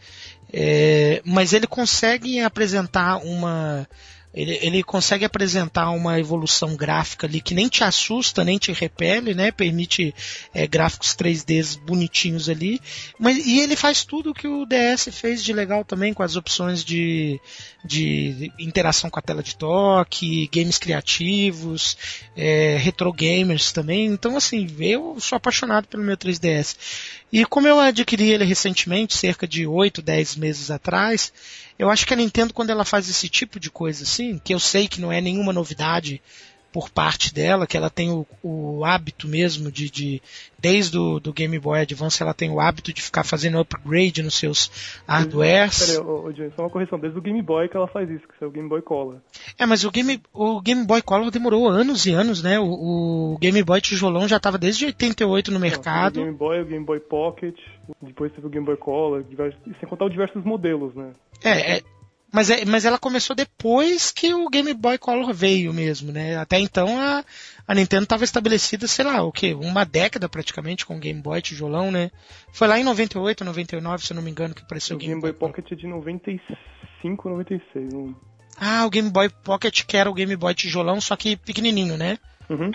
é, 0.52 1.22
mas 1.26 1.54
ele 1.54 1.66
consegue 1.66 2.40
apresentar 2.40 3.18
uma 3.18 3.88
ele, 4.34 4.58
ele 4.62 4.84
consegue 4.84 5.24
apresentar 5.24 5.92
uma 5.92 6.20
evolução 6.20 6.76
gráfica 6.76 7.28
ali 7.28 7.40
que 7.40 7.54
nem 7.54 7.68
te 7.68 7.84
assusta, 7.84 8.44
nem 8.44 8.58
te 8.58 8.72
repele, 8.72 9.36
né? 9.36 9.52
Permite 9.52 10.14
é, 10.54 10.66
gráficos 10.66 11.16
3D 11.16 11.80
bonitinhos 11.80 12.50
ali. 12.50 12.82
Mas, 13.20 13.46
e 13.46 13.60
ele 13.60 13.76
faz 13.76 14.04
tudo 14.04 14.32
o 14.32 14.34
que 14.34 14.48
o 14.48 14.66
DS 14.66 15.10
fez 15.12 15.44
de 15.44 15.54
legal 15.54 15.86
também, 15.86 16.14
com 16.14 16.24
as 16.24 16.36
opções 16.36 16.84
de, 16.84 17.40
de 17.86 18.52
interação 18.58 19.10
com 19.10 19.20
a 19.20 19.22
tela 19.22 19.44
de 19.44 19.56
toque, 19.56 20.50
games 20.52 20.80
criativos, 20.80 21.96
é, 22.36 22.78
retro 22.78 23.14
gamers 23.14 23.72
também. 23.72 24.08
Então, 24.08 24.36
assim, 24.36 24.68
eu 24.80 25.18
sou 25.20 25.36
apaixonado 25.36 25.88
pelo 25.88 26.04
meu 26.04 26.18
3DS. 26.18 26.76
E 27.34 27.44
como 27.46 27.68
eu 27.68 27.80
adquiri 27.80 28.30
ele 28.30 28.46
recentemente, 28.46 29.18
cerca 29.18 29.48
de 29.48 29.66
8, 29.66 30.04
10 30.04 30.36
meses 30.36 30.70
atrás, 30.70 31.34
eu 31.80 31.90
acho 31.90 32.06
que 32.06 32.14
a 32.14 32.16
Nintendo, 32.16 32.54
quando 32.54 32.70
ela 32.70 32.86
faz 32.86 33.10
esse 33.10 33.28
tipo 33.28 33.60
de 33.60 33.72
coisa 33.72 34.04
assim, 34.04 34.38
que 34.38 34.54
eu 34.54 34.60
sei 34.60 34.88
que 34.88 35.02
não 35.02 35.12
é 35.12 35.20
nenhuma 35.20 35.52
novidade 35.52 36.22
por 36.74 36.90
parte 36.90 37.32
dela, 37.32 37.68
que 37.68 37.78
ela 37.78 37.90
tem 37.90 38.10
o, 38.10 38.26
o 38.42 38.84
hábito 38.84 39.28
mesmo 39.28 39.72
de, 39.72 39.92
de 39.92 40.22
desde 40.58 40.98
o 40.98 41.20
do 41.20 41.32
Game 41.32 41.58
Boy 41.60 41.82
Advance, 41.82 42.22
ela 42.22 42.34
tem 42.34 42.50
o 42.50 42.60
hábito 42.60 42.92
de 42.92 43.00
ficar 43.00 43.24
fazendo 43.24 43.60
upgrade 43.60 44.24
nos 44.24 44.34
seus 44.34 45.00
hardwares. 45.08 45.86
Peraí, 45.86 45.98
ô, 46.04 46.34
só 46.56 46.64
uma 46.64 46.70
correção. 46.72 46.98
Desde 46.98 47.18
o 47.18 47.22
Game 47.22 47.42
Boy 47.44 47.70
que 47.70 47.78
ela 47.78 47.88
faz 47.88 48.10
isso, 48.10 48.28
que 48.28 48.44
é 48.44 48.48
o 48.48 48.52
Game 48.52 48.68
Boy 48.68 48.82
Color. 48.82 49.18
É, 49.58 49.68
mas 49.68 49.84
o 49.84 49.92
Game, 49.92 50.20
o 50.34 50.60
Game 50.62 50.84
Boy 50.84 51.04
Color 51.04 51.30
demorou 51.30 51.70
anos 51.70 52.08
e 52.08 52.12
anos, 52.12 52.42
né? 52.42 52.60
O, 52.60 53.34
o 53.34 53.38
Game 53.38 53.62
Boy 53.62 53.80
tijolão 53.80 54.28
já 54.28 54.38
estava 54.38 54.58
desde 54.58 54.86
88 54.86 55.52
no 55.52 55.54
Não, 55.56 55.62
mercado. 55.62 56.22
o 56.22 56.24
Game 56.24 56.38
Boy, 56.38 56.62
o 56.62 56.66
Game 56.66 56.86
Boy 56.86 57.00
Pocket, 57.00 57.56
depois 58.02 58.32
teve 58.32 58.48
o 58.48 58.50
Game 58.50 58.66
Boy 58.66 58.78
Color, 58.78 59.24
diversos, 59.24 59.60
sem 59.80 59.88
contar 59.88 60.06
os 60.06 60.12
diversos 60.12 60.44
modelos, 60.44 60.96
né? 60.96 61.12
É, 61.44 61.76
é, 61.78 61.82
mas, 62.34 62.50
é, 62.50 62.66
mas 62.66 62.84
ela 62.84 62.98
começou 62.98 63.36
depois 63.36 64.12
que 64.12 64.34
o 64.34 64.50
Game 64.50 64.74
Boy 64.74 64.98
Color 64.98 65.32
veio 65.32 65.72
mesmo, 65.72 66.12
né? 66.12 66.36
Até 66.36 66.58
então 66.58 67.00
a, 67.00 67.24
a 67.68 67.76
Nintendo 67.76 68.06
estava 68.06 68.24
estabelecida, 68.24 68.88
sei 68.88 69.06
lá, 69.06 69.22
o 69.22 69.32
quê? 69.32 69.54
Uma 69.54 69.86
década 69.86 70.28
praticamente 70.28 70.84
com 70.84 70.98
o 70.98 71.00
Game 71.00 71.22
Boy 71.22 71.44
tijolão, 71.44 71.92
né? 71.92 72.10
Foi 72.52 72.68
lá 72.68 72.80
em 72.80 72.84
98, 72.84 73.46
99, 73.46 74.04
se 74.04 74.14
eu 74.14 74.16
não 74.16 74.24
me 74.24 74.32
engano, 74.32 74.56
que 74.56 74.64
apareceu 74.64 74.96
O 74.96 75.00
Game 75.00 75.22
Boy 75.22 75.32
Pocket 75.32 75.72
é 75.72 75.76
de 75.76 75.86
95, 75.86 77.30
96. 77.30 77.94
Não... 77.94 78.16
Ah, 78.60 78.84
o 78.84 78.90
Game 78.90 79.12
Boy 79.12 79.30
Pocket 79.30 79.84
que 79.86 79.96
era 79.96 80.10
o 80.10 80.14
Game 80.14 80.36
Boy 80.36 80.56
tijolão, 80.56 81.00
só 81.00 81.16
que 81.16 81.38
pequenininho, 81.38 81.98
né? 81.98 82.18
Uhum. 82.50 82.72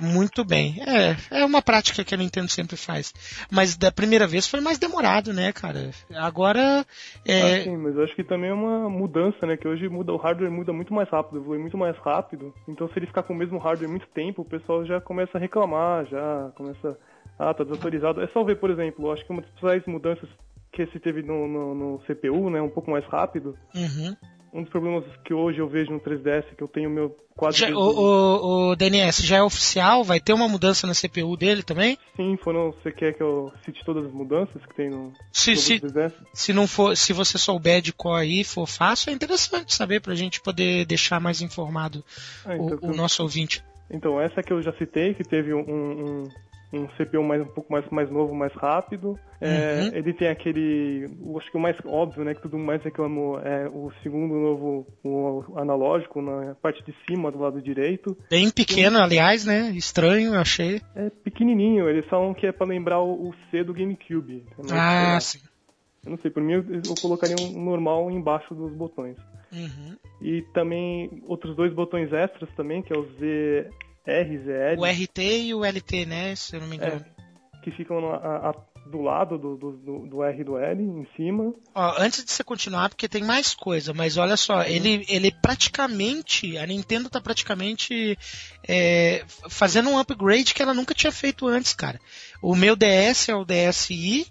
Muito 0.00 0.44
bem. 0.44 0.76
É, 0.80 1.40
é 1.40 1.44
uma 1.44 1.62
prática 1.62 2.04
que 2.04 2.14
a 2.14 2.18
Nintendo 2.18 2.50
sempre 2.50 2.76
faz. 2.76 3.14
Mas 3.50 3.76
da 3.76 3.90
primeira 3.90 4.26
vez 4.26 4.46
foi 4.46 4.60
mais 4.60 4.78
demorado, 4.78 5.32
né, 5.32 5.52
cara? 5.52 5.90
Agora. 6.14 6.84
É... 7.26 7.60
Ah, 7.60 7.64
sim, 7.64 7.76
mas 7.76 7.96
eu 7.96 8.04
acho 8.04 8.14
que 8.14 8.24
também 8.24 8.50
é 8.50 8.54
uma 8.54 8.90
mudança, 8.90 9.46
né? 9.46 9.56
Que 9.56 9.66
hoje 9.66 9.88
muda, 9.88 10.12
o 10.12 10.16
hardware 10.16 10.50
muda 10.50 10.72
muito 10.72 10.92
mais 10.92 11.08
rápido, 11.08 11.38
evolui 11.38 11.58
muito 11.58 11.78
mais 11.78 11.96
rápido. 11.98 12.54
Então 12.68 12.88
se 12.88 12.98
ele 12.98 13.06
ficar 13.06 13.22
com 13.22 13.32
o 13.32 13.36
mesmo 13.36 13.58
hardware 13.58 13.90
muito 13.90 14.06
tempo, 14.08 14.42
o 14.42 14.44
pessoal 14.44 14.84
já 14.84 15.00
começa 15.00 15.38
a 15.38 15.40
reclamar, 15.40 16.04
já 16.06 16.52
começa. 16.56 16.98
Ah, 17.38 17.52
tá 17.52 17.64
desatualizado. 17.64 18.20
É 18.22 18.28
só 18.28 18.44
ver, 18.44 18.56
por 18.56 18.70
exemplo, 18.70 19.10
acho 19.12 19.24
que 19.24 19.30
uma 19.30 19.42
das 19.42 19.50
principais 19.50 19.84
mudanças 19.86 20.28
que 20.72 20.86
se 20.88 21.00
teve 21.00 21.22
no, 21.22 21.48
no, 21.48 21.74
no 21.74 21.98
CPU, 22.00 22.50
né? 22.50 22.60
Um 22.60 22.68
pouco 22.68 22.90
mais 22.90 23.04
rápido. 23.06 23.56
Uhum. 23.74 24.14
Um 24.56 24.62
dos 24.62 24.70
problemas 24.70 25.04
que 25.22 25.34
hoje 25.34 25.58
eu 25.58 25.68
vejo 25.68 25.92
no 25.92 26.00
3DS, 26.00 26.54
que 26.56 26.62
eu 26.62 26.68
tenho 26.68 26.88
meu 26.88 27.14
quase. 27.36 27.58
Já, 27.58 27.68
o, 27.68 27.78
o, 27.78 28.70
o 28.70 28.76
DNS 28.76 29.22
já 29.22 29.36
é 29.36 29.42
oficial? 29.42 30.02
Vai 30.02 30.18
ter 30.18 30.32
uma 30.32 30.48
mudança 30.48 30.86
na 30.86 30.94
CPU 30.94 31.36
dele 31.36 31.62
também? 31.62 31.98
Sim, 32.16 32.38
foram. 32.42 32.72
Você 32.72 32.90
quer 32.90 33.12
que 33.12 33.22
eu 33.22 33.52
cite 33.64 33.84
todas 33.84 34.06
as 34.06 34.12
mudanças 34.12 34.64
que 34.64 34.74
tem 34.74 34.88
no, 34.88 35.12
Se, 35.30 35.50
no 35.50 35.56
se, 35.58 35.80
3DS? 35.80 36.12
se 36.32 36.52
não 36.54 36.66
for, 36.66 36.96
se 36.96 37.12
você 37.12 37.36
souber 37.36 37.82
de 37.82 37.92
qual 37.92 38.14
aí 38.14 38.42
for 38.42 38.66
fácil, 38.66 39.10
é 39.10 39.12
interessante 39.12 39.74
saber 39.74 40.00
pra 40.00 40.14
gente 40.14 40.40
poder 40.40 40.86
deixar 40.86 41.20
mais 41.20 41.42
informado 41.42 42.02
Ah, 42.44 42.54
o, 42.54 42.74
então, 42.74 42.90
o 42.90 42.94
nosso 42.94 43.22
ouvinte. 43.22 43.62
Então, 43.90 44.20
essa 44.20 44.42
que 44.42 44.52
eu 44.52 44.62
já 44.62 44.72
citei, 44.72 45.14
que 45.14 45.22
teve 45.22 45.54
um, 45.54 45.60
um, 45.60 46.28
um 46.72 46.86
CPU 46.88 47.22
mais, 47.22 47.42
um 47.42 47.46
pouco 47.46 47.72
mais, 47.72 47.88
mais 47.90 48.10
novo, 48.10 48.34
mais 48.34 48.52
rápido. 48.54 49.18
É, 49.40 49.46
Uhum. 49.46 49.90
Ele 49.92 50.12
tem 50.14 50.28
aquele. 50.28 51.04
Acho 51.36 51.50
que 51.50 51.56
o 51.56 51.60
mais 51.60 51.76
óbvio, 51.84 52.24
né? 52.24 52.34
Que 52.34 52.42
todo 52.42 52.56
mundo 52.56 52.66
mais 52.66 52.82
reclamou 52.82 53.38
é 53.40 53.68
o 53.68 53.92
segundo 54.02 54.34
novo 54.34 54.86
o 55.04 55.44
analógico 55.56 56.22
na 56.22 56.54
parte 56.54 56.82
de 56.84 56.94
cima, 57.06 57.30
do 57.30 57.38
lado 57.38 57.60
direito. 57.60 58.16
Bem 58.30 58.50
pequeno, 58.50 58.98
aliás, 58.98 59.44
né? 59.44 59.70
Estranho, 59.74 60.34
eu 60.34 60.40
achei. 60.40 60.80
É 60.94 61.10
pequenininho, 61.10 61.88
eles 61.88 62.06
falam 62.06 62.32
que 62.32 62.46
é 62.46 62.52
pra 62.52 62.66
lembrar 62.66 63.00
o, 63.00 63.28
o 63.28 63.34
C 63.50 63.62
do 63.62 63.74
GameCube. 63.74 64.44
Mas, 64.58 64.72
Ah, 64.72 65.16
é, 65.16 65.20
sim. 65.20 65.40
Eu 66.04 66.10
não 66.12 66.18
sei, 66.18 66.30
por 66.30 66.42
mim 66.42 66.52
eu, 66.54 66.64
eu 66.70 66.94
colocaria 67.02 67.36
um 67.38 67.62
normal 67.62 68.10
embaixo 68.10 68.54
dos 68.54 68.72
botões. 68.72 69.16
Uhum. 69.52 69.96
E 70.20 70.42
também 70.54 71.22
outros 71.26 71.54
dois 71.56 71.72
botões 71.72 72.12
extras 72.12 72.48
também, 72.56 72.80
que 72.82 72.92
é 72.92 72.96
o 72.96 73.04
ZR, 73.04 73.70
ZL. 74.06 74.78
O 74.80 74.84
RT 74.84 75.18
e 75.18 75.54
o 75.54 75.64
LT, 75.64 76.06
né? 76.06 76.34
Se 76.36 76.56
eu 76.56 76.60
não 76.60 76.68
me 76.68 76.76
engano. 76.76 77.04
É, 77.04 77.60
que 77.62 77.70
ficam 77.72 77.98
a- 78.12 78.50
a- 78.50 78.54
do 78.88 79.00
lado 79.02 79.36
do, 79.36 79.56
do, 79.56 79.72
do- 79.72 80.06
do 80.06 80.22
R 80.22 80.40
e 80.40 80.44
do 80.44 80.56
L, 80.56 80.80
em 80.80 81.04
cima. 81.16 81.52
Ó, 81.74 81.94
antes 81.98 82.24
de 82.24 82.30
você 82.30 82.44
continuar, 82.44 82.88
porque 82.88 83.08
tem 83.08 83.24
mais 83.24 83.52
coisa, 83.52 83.92
mas 83.92 84.16
olha 84.16 84.36
só, 84.36 84.62
ele, 84.62 85.04
ele 85.08 85.32
praticamente, 85.42 86.56
a 86.56 86.64
Nintendo 86.64 87.10
tá 87.10 87.20
praticamente 87.20 88.16
é, 88.66 89.24
fazendo 89.48 89.90
um 89.90 89.98
upgrade 89.98 90.54
que 90.54 90.62
ela 90.62 90.72
nunca 90.72 90.94
tinha 90.94 91.10
feito 91.10 91.48
antes, 91.48 91.74
cara. 91.74 92.00
O 92.40 92.54
meu 92.54 92.76
DS 92.76 93.28
é 93.28 93.34
o 93.34 93.44
DSi 93.44 94.26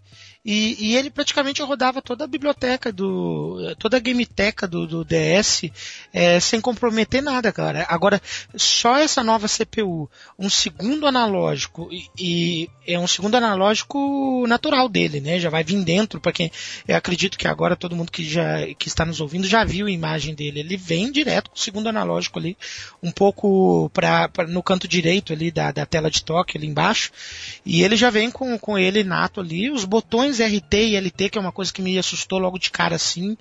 e, 0.46 0.78
e 0.80 0.96
ele 0.96 1.10
praticamente 1.10 1.64
rodava 1.64 2.04
toda 2.04 2.24
a 2.24 2.28
biblioteca 2.28 2.94
do, 2.94 3.76
toda 3.80 3.98
a 3.98 4.00
gameteca 4.00 4.68
do, 4.68 4.86
do 4.86 5.04
DS 5.04 5.72
é, 6.14 6.40
sem 6.40 6.62
comprometer 6.62 7.24
nada, 7.24 7.52
cara. 7.52 7.84
Agora, 7.90 8.22
só 8.56 8.98
essa 8.98 9.24
nova 9.24 9.48
CPU, 9.48 10.08
um 10.38 10.48
segundo 10.48 11.08
analógico 11.08 11.90
e, 11.92 12.10
e 12.20 12.70
é 12.88 13.00
um 13.00 13.08
segundo 13.08 13.34
analógico 13.34 14.46
natural 14.48 14.88
dele, 14.88 15.20
né? 15.20 15.40
Já 15.40 15.50
vai 15.50 15.64
vir 15.64 15.84
dentro 15.84 16.22
para 16.22 16.32
quem 16.32 16.52
eu 16.88 16.96
acredito 16.96 17.40
que 17.40 17.48
agora 17.48 17.76
todo 17.76 17.96
mundo 17.96 18.12
que 18.12 18.24
já 18.24 18.68
que 18.78 18.88
está 18.88 19.04
nos 19.04 19.20
ouvindo 19.20 19.48
já 19.48 19.64
viu 19.64 19.88
a 19.88 19.92
imagem 19.92 20.36
dele. 20.36 20.60
Ele 20.60 20.78
vem 20.78 21.12
direto 21.12 21.50
com 21.50 21.56
o 21.56 21.60
segundo 21.60 21.90
analógico 21.90 22.38
ali, 22.38 22.56
um 23.02 23.12
pouco 23.12 23.90
pra, 23.90 24.30
no 24.48 24.62
canto 24.62 24.88
direito 24.88 25.34
ali 25.34 25.50
da, 25.50 25.72
da 25.72 25.88
tela 25.88 26.12
de 26.12 26.24
toque 26.24 26.56
ali 26.56 26.68
embaixo, 26.68 27.12
e 27.66 27.82
ele 27.82 27.96
já 27.96 28.12
vem 28.12 28.30
com, 28.30 28.60
com 28.60 28.78
ele 28.78 29.04
nato 29.04 29.42
ali, 29.42 29.72
os 29.72 29.86
botões 29.86 30.35
RT 30.40 30.74
e 30.74 30.98
LT, 30.98 31.30
que 31.30 31.38
é 31.38 31.42
uma 31.42 31.52
coisa 31.52 31.72
que 31.72 31.82
me 31.82 31.98
assustou 31.98 32.40
logo 32.40 32.58
de 32.58 32.72
cara 32.72 32.96
assim, 32.96 33.38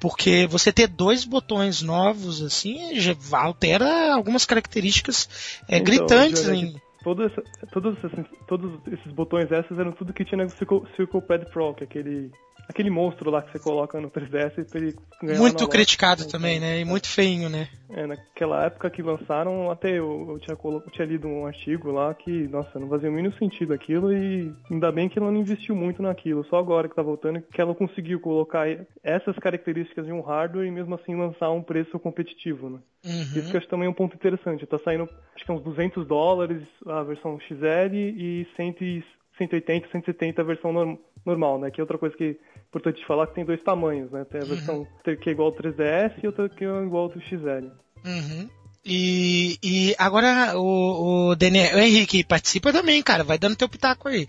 porque 0.00 0.46
você 0.46 0.72
ter 0.72 0.86
dois 0.86 1.24
botões 1.24 1.82
novos 1.82 2.42
assim 2.42 2.98
já 3.00 3.16
altera 3.32 4.14
algumas 4.14 4.44
características 4.44 5.28
é, 5.68 5.78
Então, 5.78 5.84
gritantes 5.84 6.48
em, 6.48 6.80
Todos, 7.02 7.32
esses, 7.32 8.24
todos 8.46 8.80
esses 8.92 9.12
botões 9.12 9.50
extras 9.52 9.78
eram 9.78 9.92
tudo 9.92 10.12
que 10.12 10.24
tinha 10.24 10.42
no 10.42 10.50
Circle, 10.50 10.82
Circle 10.96 11.22
Pad 11.22 11.46
Pro, 11.46 11.74
que 11.74 11.84
é 11.84 11.86
aquele, 11.86 12.32
aquele 12.68 12.90
monstro 12.90 13.30
lá 13.30 13.40
que 13.40 13.52
você 13.52 13.58
coloca 13.58 14.00
no 14.00 14.10
3DS 14.10 14.68
pra 14.68 14.80
ele 14.80 14.96
ganhar 15.22 15.38
muito 15.38 15.68
criticado 15.68 16.26
também, 16.26 16.58
né? 16.58 16.80
E 16.80 16.84
muito 16.84 17.08
feinho, 17.08 17.48
né? 17.48 17.68
É, 17.90 18.06
naquela 18.06 18.64
época 18.64 18.90
que 18.90 19.00
lançaram, 19.00 19.70
até 19.70 19.90
eu, 19.90 20.26
eu, 20.28 20.38
tinha, 20.38 20.56
eu 20.62 20.90
tinha 20.90 21.06
lido 21.06 21.28
um 21.28 21.46
artigo 21.46 21.90
lá 21.90 22.12
que, 22.12 22.48
nossa, 22.48 22.78
não 22.78 22.88
fazia 22.88 23.08
o 23.08 23.12
mínimo 23.12 23.34
sentido 23.34 23.72
aquilo 23.72 24.12
e 24.12 24.52
ainda 24.70 24.90
bem 24.90 25.08
que 25.08 25.18
ela 25.18 25.30
não 25.30 25.40
investiu 25.40 25.74
muito 25.74 26.02
naquilo. 26.02 26.44
Só 26.46 26.56
agora 26.56 26.88
que 26.88 26.96
tá 26.96 27.02
voltando 27.02 27.40
que 27.40 27.60
ela 27.60 27.74
conseguiu 27.74 28.20
colocar 28.20 28.66
essas 29.02 29.36
características 29.36 30.06
em 30.06 30.12
um 30.12 30.20
hardware 30.20 30.66
e 30.66 30.70
mesmo 30.70 30.94
assim 30.94 31.14
lançar 31.14 31.50
um 31.50 31.62
preço 31.62 31.98
competitivo, 31.98 32.68
né? 32.68 32.78
Uhum. 33.04 33.12
Isso 33.12 33.50
que 33.50 33.56
eu 33.56 33.58
acho 33.58 33.68
também 33.68 33.88
um 33.88 33.94
ponto 33.94 34.14
interessante. 34.14 34.66
Tá 34.66 34.78
saindo, 34.78 35.08
acho 35.34 35.44
que 35.44 35.50
é 35.50 35.54
uns 35.54 35.62
200 35.62 36.06
dólares 36.06 36.62
a 36.88 37.02
versão 37.02 37.38
XL 37.40 37.94
e 37.94 38.46
100, 38.56 38.76
e 38.80 39.04
180, 39.36 39.88
170 39.90 40.40
a 40.40 40.44
versão 40.44 40.72
norm- 40.72 40.98
normal, 41.24 41.58
né? 41.58 41.70
Que 41.70 41.80
é 41.80 41.82
outra 41.82 41.98
coisa 41.98 42.16
que 42.16 42.24
é 42.24 42.58
importante 42.68 43.04
falar 43.06 43.26
que 43.26 43.34
tem 43.34 43.44
dois 43.44 43.62
tamanhos, 43.62 44.10
né? 44.10 44.24
Tem 44.24 44.40
a 44.40 44.44
versão 44.44 44.86
que 45.04 45.28
é 45.28 45.32
igual 45.32 45.48
ao 45.48 45.54
3DS 45.54 46.22
e 46.22 46.26
outra 46.26 46.48
que 46.48 46.64
é 46.64 46.82
igual 46.82 47.04
ao 47.04 47.20
XL. 47.20 47.70
Uhum. 48.04 48.48
E, 48.90 49.58
e 49.62 49.94
agora 49.98 50.58
o, 50.58 51.28
o, 51.30 51.36
Daniel, 51.36 51.76
o 51.76 51.78
Henrique 51.78 52.24
participa 52.24 52.72
também, 52.72 53.02
cara, 53.02 53.22
vai 53.22 53.36
dando 53.36 53.56
teu 53.56 53.68
pitaco 53.68 54.08
aí. 54.08 54.26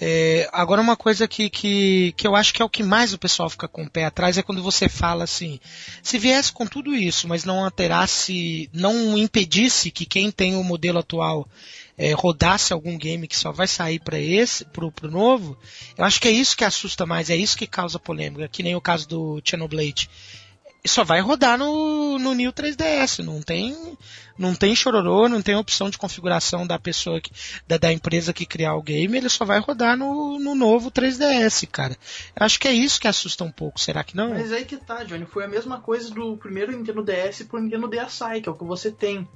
É, 0.00 0.48
agora 0.50 0.80
uma 0.80 0.96
coisa 0.96 1.28
que, 1.28 1.50
que, 1.50 2.14
que 2.16 2.26
eu 2.26 2.34
acho 2.34 2.54
que 2.54 2.62
é 2.62 2.64
o 2.64 2.70
que 2.70 2.82
mais 2.82 3.12
o 3.12 3.18
pessoal 3.18 3.50
fica 3.50 3.68
com 3.68 3.82
o 3.82 3.90
pé 3.90 4.06
atrás 4.06 4.38
é 4.38 4.42
quando 4.42 4.62
você 4.62 4.88
fala 4.88 5.24
assim, 5.24 5.60
se 6.02 6.16
viesse 6.16 6.50
com 6.52 6.66
tudo 6.66 6.94
isso, 6.94 7.28
mas 7.28 7.44
não 7.44 7.64
alterasse, 7.64 8.70
não 8.72 9.18
impedisse 9.18 9.90
que 9.90 10.06
quem 10.06 10.30
tem 10.30 10.56
o 10.56 10.64
modelo 10.64 11.00
atual 11.00 11.46
é, 11.98 12.12
rodasse 12.12 12.72
algum 12.72 12.96
game 12.96 13.26
que 13.26 13.36
só 13.36 13.50
vai 13.50 13.66
sair 13.66 13.98
para 13.98 14.18
esse, 14.18 14.64
pro, 14.64 14.92
pro 14.92 15.10
novo, 15.10 15.58
eu 15.96 16.04
acho 16.04 16.20
que 16.20 16.28
é 16.28 16.30
isso 16.30 16.56
que 16.56 16.64
assusta 16.64 17.04
mais, 17.04 17.28
é 17.28 17.36
isso 17.36 17.58
que 17.58 17.66
causa 17.66 17.98
polêmica, 17.98 18.48
que 18.48 18.62
nem 18.62 18.76
o 18.76 18.80
caso 18.80 19.08
do 19.08 19.42
Xenoblade 19.44 20.08
só 20.86 21.04
vai 21.04 21.20
rodar 21.20 21.58
no, 21.58 22.18
no 22.18 22.34
New 22.34 22.52
3DS, 22.52 23.22
não 23.24 23.42
tem 23.42 23.76
não 24.38 24.54
tem 24.54 24.74
chororô, 24.74 25.28
não 25.28 25.42
tem 25.42 25.56
opção 25.56 25.90
de 25.90 25.98
configuração 25.98 26.64
da 26.64 26.78
pessoa 26.78 27.20
que, 27.20 27.32
da, 27.66 27.76
da 27.76 27.92
empresa 27.92 28.32
que 28.32 28.46
criar 28.46 28.76
o 28.76 28.82
game, 28.82 29.18
ele 29.18 29.28
só 29.28 29.44
vai 29.44 29.58
rodar 29.58 29.96
no, 29.96 30.38
no 30.38 30.54
novo 30.54 30.92
3DS, 30.92 31.66
cara. 31.68 31.96
Eu 32.38 32.46
acho 32.46 32.60
que 32.60 32.68
é 32.68 32.72
isso 32.72 33.00
que 33.00 33.08
assusta 33.08 33.42
um 33.42 33.50
pouco, 33.50 33.80
será 33.80 34.04
que 34.04 34.16
não? 34.16 34.30
Mas 34.30 34.52
aí 34.52 34.64
que 34.64 34.76
tá, 34.76 35.02
Johnny. 35.02 35.26
Foi 35.26 35.44
a 35.44 35.48
mesma 35.48 35.80
coisa 35.80 36.10
do 36.10 36.36
primeiro 36.36 36.70
Nintendo 36.70 37.02
DS 37.02 37.42
pro 37.48 37.60
Nintendo 37.60 37.88
DSi, 37.88 38.40
que 38.40 38.48
é 38.48 38.52
o 38.52 38.54
que 38.54 38.64
você 38.64 38.92
tem. 38.92 39.28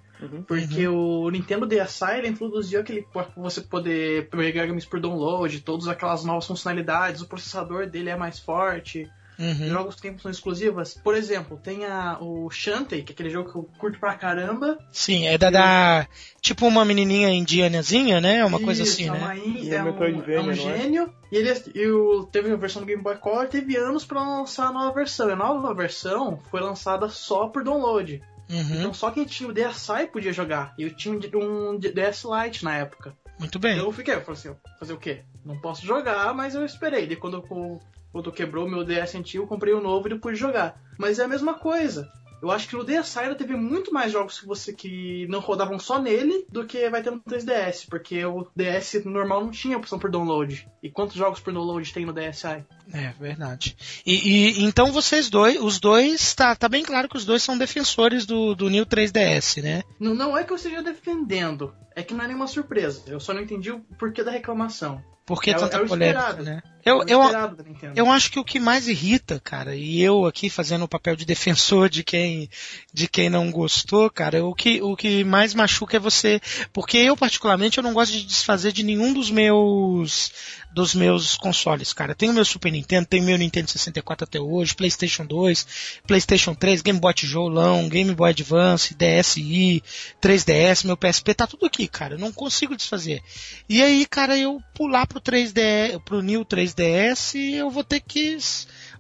Porque 0.47 0.87
o 0.89 1.29
Nintendo 1.31 1.67
DSi 1.67 2.05
ele 2.19 2.29
introduziu 2.29 2.81
aquele 2.81 3.03
pra 3.13 3.27
você 3.37 3.61
poder 3.61 4.29
pegar 4.29 4.67
games 4.67 4.85
por 4.85 5.01
download, 5.01 5.61
todas 5.61 5.89
aquelas 5.89 6.25
novas 6.25 6.47
funcionalidades, 6.47 7.21
o 7.23 7.27
processador 7.29 7.87
dele 7.87 8.11
é 8.11 8.17
mais 8.17 8.39
forte, 8.39 9.11
Uhum. 9.39 9.71
jogos 9.71 9.97
que 9.97 10.13
funções 10.13 10.37
exclusivas. 10.37 10.95
Por 11.03 11.17
exemplo, 11.17 11.57
tem 11.57 11.87
a, 11.87 12.19
o 12.21 12.49
Shantae, 12.51 13.03
que 13.03 13.13
é 13.13 13.15
aquele 13.15 13.31
jogo 13.31 13.51
que 13.51 13.57
eu 13.59 13.69
curto 13.79 13.99
pra 13.99 14.15
caramba. 14.15 14.79
Sim, 14.93 15.27
é 15.27 15.37
da, 15.39 15.49
da 15.51 16.07
tipo 16.41 16.67
uma 16.67 16.85
menininha 16.85 17.31
indianazinha, 17.31 18.21
né? 18.21 18.45
Uma 18.45 18.61
coisa 18.61 18.83
Isso, 18.83 18.93
assim, 18.93 19.09
é 19.09 19.11
né? 19.13 19.19
uma 19.19 19.37
in- 19.37 19.65
E 19.65 19.71
é 19.71 19.77
é, 19.77 19.83
um, 19.83 19.89
é 19.89 20.41
um 20.41 20.51
é? 20.51 20.55
gênio. 20.55 21.13
E 21.33 21.37
ele 21.37 21.51
e 21.75 21.87
o- 21.89 22.25
teve 22.31 22.53
a 22.53 22.57
versão 22.57 22.83
do 22.83 22.87
Game 22.87 23.03
Boy 23.03 23.17
Color, 23.17 23.49
teve 23.49 23.75
anos 23.77 24.05
pra 24.05 24.21
lançar 24.21 24.67
a 24.69 24.73
nova 24.73 24.93
versão. 24.93 25.29
E 25.29 25.33
a 25.33 25.37
nova 25.37 25.75
versão 25.75 26.39
foi 26.51 26.61
lançada 26.61 27.09
só 27.09 27.49
por 27.49 27.65
download. 27.65 28.23
Uhum. 28.53 28.75
Então 28.81 28.95
só 28.95 29.11
quem 29.11 29.25
tinha 29.25 29.49
o 29.49 29.53
DSi 29.53 30.07
podia 30.13 30.33
jogar. 30.33 30.75
E 30.79 30.83
eu 30.83 30.95
tinha 30.95 31.15
um 31.39 31.79
DS 31.79 32.25
Lite 32.25 32.63
na 32.65 32.77
época. 32.77 33.17
Muito 33.39 33.59
bem. 33.59 33.79
Eu 33.79 33.91
fiquei, 33.91 34.15
eu 34.15 34.21
falei 34.21 34.39
assim, 34.39 34.55
fazer 34.79 34.93
o 34.93 34.99
quê? 34.99 35.23
Não 35.45 35.59
posso 35.59 35.85
jogar, 35.85 36.33
mas 36.35 36.55
eu 36.55 36.65
esperei. 36.65 37.07
Daí 37.07 37.17
quando, 37.17 37.39
eu- 37.39 37.81
quando 38.13 38.31
quebrou 38.31 38.69
meu 38.69 38.85
DS 38.85 39.15
antigo, 39.17 39.45
eu 39.45 39.49
comprei 39.49 39.73
o 39.73 39.81
novo 39.81 40.07
e 40.09 40.19
pude 40.19 40.37
jogar. 40.37 40.81
Mas 40.99 41.19
é 41.19 41.25
a 41.25 41.29
mesma 41.29 41.55
coisa. 41.55 42.09
Eu 42.43 42.51
acho 42.51 42.69
que 42.69 42.75
no 42.77 42.85
DSi 42.85 43.35
teve 43.39 43.55
muito 43.55 43.93
mais 43.95 44.11
jogos 44.11 44.41
que 44.41 44.47
você 44.47 44.73
que 44.73 45.27
não 45.29 45.39
rodavam 45.39 45.79
só 45.79 46.01
nele 46.03 46.45
do 46.51 46.65
que 46.67 46.91
vai 46.91 47.01
ter 47.01 47.13
no 47.13 47.21
3DS, 47.21 47.87
porque 47.89 48.25
o 48.25 48.49
DS 48.57 49.05
normal 49.05 49.45
não 49.45 49.51
tinha 49.53 49.77
opção 49.77 49.97
por 49.99 50.11
download. 50.11 50.69
E 50.83 50.91
quantos 50.91 51.15
jogos 51.15 51.39
por 51.39 51.53
download 51.53 51.93
tem 51.95 52.05
no 52.05 52.13
DSi? 52.13 52.65
É, 52.93 53.13
verdade. 53.21 53.77
E, 54.05 54.13
e- 54.59 54.65
então 54.65 54.91
vocês 54.91 55.31
dois, 55.31 55.57
os 55.61 55.79
dois, 55.79 56.35
tá, 56.35 56.57
tá 56.57 56.69
bem 56.69 56.83
claro 56.83 57.09
que 57.09 57.17
os 57.17 57.25
dois 57.25 57.43
são 57.45 57.57
defensores 57.57 58.27
do, 58.27 58.57
do 58.57 58.69
New 58.69 58.85
3DS, 58.85 59.63
né? 59.63 59.83
Não, 60.01 60.13
não 60.15 60.37
é 60.37 60.43
que 60.43 60.53
eu 60.53 60.57
esteja 60.57 60.83
defendendo, 60.83 61.73
é 61.95 62.03
que 62.03 62.13
não 62.13 62.25
é 62.25 62.27
nenhuma 62.27 62.49
surpresa. 62.49 63.03
Eu 63.07 63.21
só 63.21 63.33
não 63.33 63.41
entendi 63.43 63.71
o 63.71 63.81
porquê 63.99 64.25
da 64.25 64.33
reclamação. 64.33 65.01
Por 65.25 65.41
que 65.41 65.51
É 65.53 65.57
o- 65.57 65.61
tanta 65.61 65.77
é 65.77 65.87
polêmica, 65.87 66.43
né? 66.43 66.63
Eu, 66.85 67.05
eu, 67.07 67.21
eu 67.95 68.11
acho 68.11 68.31
que 68.31 68.41
o 68.41 68.45
que 68.45 68.59
mais 68.59 68.89
irrita, 68.89 69.41
cara, 69.43 69.77
e 69.77 70.03
eu 70.03 70.27
aqui 70.27 70.51
fazendo 70.51 70.85
o 70.85 70.89
papel 70.89 71.15
de 71.15 71.25
defensor 71.25 71.89
de 71.89 72.03
quem, 72.03 72.51
de 72.93 73.07
quem 73.07 73.31
não 73.31 73.53
gostou, 73.53 74.11
cara, 74.11 74.45
o 74.45 74.53
que, 74.53 74.83
o 74.83 74.97
que 74.97 75.23
mais 75.23 75.55
machuca 75.55 75.97
é 75.97 76.01
você, 76.01 76.41
porque 76.73 76.99
eu 76.99 77.17
particularmente 77.17 77.79
eu 77.79 77.85
não 77.85 77.95
gosto 77.95 78.13
de 78.13 78.25
desfazer 78.25 78.73
de 78.73 78.83
nenhum 78.83 79.13
dos 79.13 79.31
meus, 79.31 80.33
dos 80.73 80.95
meus 80.95 81.37
consoles, 81.37 81.93
cara. 81.93 82.15
Tenho 82.15 82.33
meu 82.33 82.45
Super 82.45 82.73
Nintendo, 82.73 83.07
tenho 83.07 83.25
meu 83.25 83.37
Nintendo 83.37 83.71
64 83.71 84.25
até 84.25 84.41
hoje, 84.41 84.75
PlayStation 84.75 85.25
2, 85.27 85.67
PlayStation 86.07 86.55
3, 86.55 86.83
Game 86.83 86.99
Boy 86.99 87.15
tijolão, 87.15 87.89
Game 87.89 88.15
Boy 88.15 88.31
Advance, 88.31 88.95
DSi, 88.95 89.83
3DS, 90.21 90.85
meu 90.85 90.97
PSP, 90.97 91.35
tá 91.35 91.47
tudo 91.47 91.67
aqui, 91.67 91.87
cara. 91.87 92.15
Eu 92.15 92.19
não 92.19 92.33
consigo 92.33 92.77
desfazer. 92.77 93.23
E 93.69 93.83
aí, 93.83 94.07
cara, 94.07 94.37
eu 94.37 94.63
pular 94.75 95.07
pro 95.07 95.21
3D, 95.21 96.01
pro 96.05 96.23
New 96.23 96.45
3DS, 96.45 97.35
eu 97.55 97.71
vou 97.71 97.85
ter 97.85 98.01
que 98.01 98.39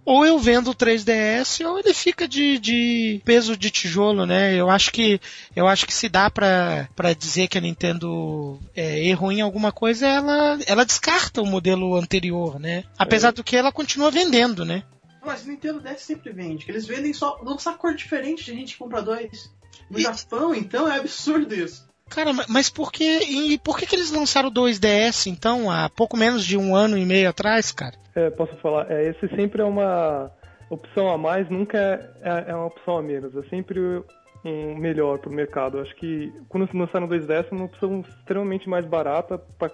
ou 0.04 0.26
eu 0.26 0.38
vendo 0.38 0.70
o 0.70 0.74
3DS 0.74 1.64
ou 1.66 1.78
ele 1.78 1.94
fica 1.94 2.26
de, 2.26 2.58
de 2.58 3.20
peso 3.24 3.56
de 3.56 3.70
tijolo, 3.70 4.26
né? 4.26 4.54
Eu 4.54 4.68
acho 4.70 4.90
que 4.92 5.20
eu 5.54 5.68
acho 5.68 5.86
que 5.86 5.94
se 5.94 6.08
dá 6.08 6.28
pra, 6.30 6.88
pra 6.96 7.12
dizer 7.12 7.48
que 7.48 7.58
a 7.58 7.60
Nintendo 7.60 8.58
é, 8.74 9.04
errou 9.04 9.30
em 9.30 9.40
alguma 9.40 9.70
coisa, 9.72 10.06
ela, 10.06 10.58
ela 10.66 10.84
descarta 10.84 11.40
o 11.40 11.46
modelo 11.46 11.94
anterior, 11.96 12.58
né? 12.58 12.84
Apesar 12.98 13.32
do 13.32 13.44
que 13.44 13.56
ela 13.56 13.70
continua 13.72 14.10
vendendo, 14.10 14.64
né? 14.64 14.82
Mas 15.24 15.46
Nintendo 15.46 15.80
DS 15.80 16.00
sempre 16.00 16.32
vende, 16.32 16.64
que 16.64 16.70
eles 16.72 16.86
vendem 16.86 17.12
só 17.12 17.38
lançar 17.42 17.78
cor 17.78 17.94
diferente 17.94 18.44
de 18.44 18.52
gente 18.52 18.76
compra 18.76 19.00
dois. 19.00 19.50
No 19.88 19.98
E- 19.98 20.02
Japão, 20.02 20.52
então, 20.54 20.88
é 20.90 20.98
absurdo 20.98 21.54
isso. 21.54 21.86
Cara, 22.14 22.32
ma- 22.32 22.44
mas 22.48 22.68
por 22.70 22.92
que, 22.92 23.04
e 23.04 23.58
por 23.58 23.78
que, 23.78 23.86
que 23.86 23.96
eles 23.96 24.10
lançaram 24.10 24.48
o 24.48 24.52
2DS 24.52 25.26
então, 25.30 25.70
há 25.70 25.88
pouco 25.88 26.16
menos 26.16 26.44
de 26.44 26.56
um 26.56 26.74
ano 26.74 26.96
e 26.98 27.04
meio 27.04 27.28
atrás, 27.28 27.72
cara? 27.72 27.94
É, 28.14 28.28
posso 28.30 28.54
falar, 28.56 28.90
é, 28.90 29.08
esse 29.08 29.28
sempre 29.34 29.62
é 29.62 29.64
uma 29.64 30.30
opção 30.70 31.08
a 31.10 31.16
mais, 31.18 31.48
nunca 31.50 31.78
é, 31.78 32.10
é- 32.22 32.44
é 32.50 32.54
uma 32.54 32.66
opção 32.66 32.98
a 32.98 33.02
menos. 33.02 33.34
É 33.36 33.42
sempre 33.48 33.80
um 34.44 34.76
melhor 34.76 35.18
pro 35.18 35.30
mercado. 35.30 35.78
Acho 35.78 35.94
que 35.96 36.32
quando 36.48 36.68
se 36.68 36.76
lançaram 36.76 37.06
o 37.06 37.08
2DS, 37.08 37.46
é 37.50 37.54
uma 37.54 37.64
opção 37.64 38.00
extremamente 38.00 38.68
mais 38.68 38.86
barata, 38.86 39.38
pra, 39.58 39.70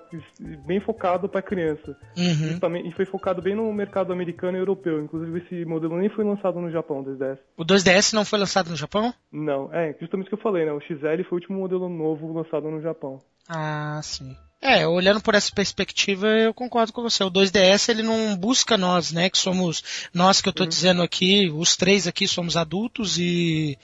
bem 0.66 0.80
focado 0.80 1.28
para 1.28 1.42
criança. 1.42 1.96
Uhum. 2.16 2.86
E 2.86 2.92
foi 2.92 3.06
focado 3.06 3.40
bem 3.40 3.54
no 3.54 3.72
mercado 3.72 4.12
americano 4.12 4.56
e 4.56 4.60
europeu. 4.60 5.02
Inclusive, 5.02 5.38
esse 5.38 5.64
modelo 5.64 5.96
nem 5.96 6.08
foi 6.08 6.24
lançado 6.24 6.60
no 6.60 6.70
Japão, 6.70 7.00
o 7.00 7.04
2DS. 7.04 7.38
O 7.56 7.64
2DS 7.64 8.12
não 8.12 8.24
foi 8.24 8.38
lançado 8.38 8.70
no 8.70 8.76
Japão? 8.76 9.12
Não, 9.32 9.72
é 9.72 9.94
justamente 10.00 10.26
o 10.26 10.28
que 10.30 10.34
eu 10.34 10.42
falei, 10.42 10.64
né? 10.64 10.72
O 10.72 10.80
XL 10.80 11.22
foi 11.28 11.32
o 11.32 11.34
último 11.34 11.58
modelo 11.58 11.88
novo 11.88 12.32
lançado 12.32 12.70
no 12.70 12.80
Japão. 12.80 13.20
Ah, 13.48 14.00
sim. 14.02 14.36
É, 14.60 14.86
olhando 14.86 15.20
por 15.20 15.36
essa 15.36 15.52
perspectiva, 15.54 16.26
eu 16.26 16.52
concordo 16.52 16.92
com 16.92 17.02
você. 17.02 17.22
O 17.22 17.30
2DS 17.30 17.88
ele 17.88 18.02
não 18.02 18.36
busca 18.36 18.76
nós, 18.76 19.12
né? 19.12 19.30
Que 19.30 19.38
somos 19.38 20.08
nós 20.12 20.40
que 20.40 20.48
eu 20.48 20.52
tô 20.52 20.66
dizendo 20.66 21.00
aqui, 21.00 21.48
os 21.48 21.76
três 21.76 22.08
aqui 22.08 22.26
somos 22.26 22.56
adultos 22.56 23.18
e 23.18 23.78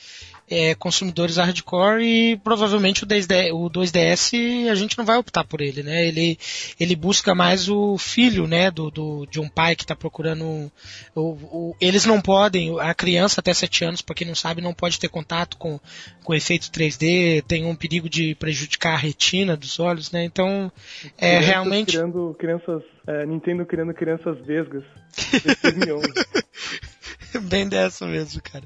é, 0.55 0.75
consumidores 0.75 1.37
hardcore 1.37 2.03
e 2.05 2.37
provavelmente 2.37 3.03
o 3.03 3.07
2DS, 3.07 3.53
o 3.53 3.69
2DS 3.69 4.69
a 4.71 4.75
gente 4.75 4.97
não 4.97 5.05
vai 5.05 5.17
optar 5.19 5.43
por 5.45 5.61
ele, 5.61 5.83
né? 5.83 6.07
Ele, 6.07 6.39
ele 6.79 6.95
busca 6.95 7.35
mais 7.35 7.69
o 7.69 7.99
filho, 7.99 8.47
né? 8.47 8.71
Do, 8.71 8.91
do, 8.91 9.27
de 9.27 9.41
um 9.41 9.49
pai 9.49 9.75
que 9.75 9.85
tá 9.85 9.97
procurando. 9.97 10.71
O, 11.15 11.21
o- 11.21 11.77
eles 11.81 12.05
não 12.07 12.21
podem, 12.21 12.79
a 12.81 12.95
criança 12.95 13.41
até 13.41 13.53
7 13.53 13.85
anos, 13.85 14.01
pra 14.03 14.15
quem 14.15 14.27
não 14.27 14.35
sabe, 14.35 14.63
não 14.63 14.73
pode 14.73 14.99
ter 15.01 15.09
contato 15.09 15.57
com, 15.57 15.81
com 16.23 16.35
efeito 16.35 16.71
3D, 16.71 17.43
tem 17.47 17.65
um 17.65 17.75
perigo 17.75 18.09
de 18.09 18.35
prejudicar 18.37 18.95
a 18.95 18.99
retina 18.99 19.57
dos 19.57 19.81
olhos, 19.81 20.13
né? 20.13 20.25
Então, 20.25 20.71
é 21.19 21.31
Crianças 21.31 21.47
realmente. 21.47 21.93
Criando 21.93 22.37
crianças, 22.39 22.83
é, 23.07 23.27
Nintendo 23.27 23.67
criando 23.67 23.93
crianças 23.93 24.39
vesgas. 24.47 24.85
Bem 27.45 27.69
dessa 27.69 28.07
mesmo, 28.07 28.41
cara. 28.43 28.65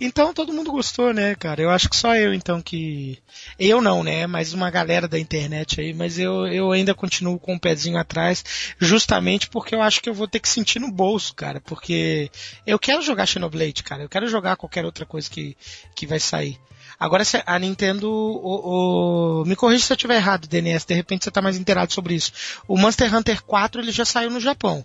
Então 0.00 0.32
todo 0.34 0.52
mundo 0.52 0.70
gostou, 0.70 1.12
né, 1.12 1.34
cara? 1.34 1.60
Eu 1.62 1.70
acho 1.70 1.88
que 1.88 1.96
só 1.96 2.14
eu, 2.14 2.32
então, 2.34 2.60
que. 2.60 3.18
Eu 3.58 3.80
não, 3.80 4.02
né? 4.02 4.26
Mas 4.26 4.52
uma 4.52 4.70
galera 4.70 5.06
da 5.08 5.18
internet 5.18 5.80
aí, 5.80 5.92
mas 5.94 6.18
eu, 6.18 6.46
eu 6.46 6.70
ainda 6.72 6.94
continuo 6.94 7.38
com 7.38 7.54
o 7.54 7.60
pezinho 7.60 7.98
atrás, 7.98 8.44
justamente 8.78 9.48
porque 9.48 9.74
eu 9.74 9.82
acho 9.82 10.00
que 10.00 10.08
eu 10.08 10.14
vou 10.14 10.28
ter 10.28 10.40
que 10.40 10.48
sentir 10.48 10.78
no 10.78 10.90
bolso, 10.90 11.34
cara. 11.34 11.60
Porque 11.60 12.30
eu 12.66 12.78
quero 12.78 13.02
jogar 13.02 13.26
Xenoblade, 13.26 13.82
cara. 13.82 14.02
Eu 14.02 14.08
quero 14.08 14.28
jogar 14.28 14.56
qualquer 14.56 14.84
outra 14.84 15.04
coisa 15.06 15.28
que, 15.30 15.56
que 15.94 16.06
vai 16.06 16.20
sair. 16.20 16.58
Agora, 16.98 17.22
a 17.46 17.58
Nintendo. 17.58 18.10
O, 18.10 19.42
o- 19.42 19.44
me 19.44 19.54
corrija 19.54 19.84
se 19.84 19.92
eu 19.92 19.96
estiver 19.96 20.16
errado, 20.16 20.48
DNS. 20.48 20.84
De 20.86 20.94
repente 20.94 21.24
você 21.24 21.30
tá 21.30 21.40
mais 21.40 21.56
inteirado 21.56 21.92
sobre 21.92 22.14
isso. 22.14 22.32
O 22.66 22.76
Monster 22.76 23.14
Hunter 23.14 23.42
4 23.44 23.80
ele 23.80 23.92
já 23.92 24.04
saiu 24.04 24.30
no 24.30 24.40
Japão. 24.40 24.84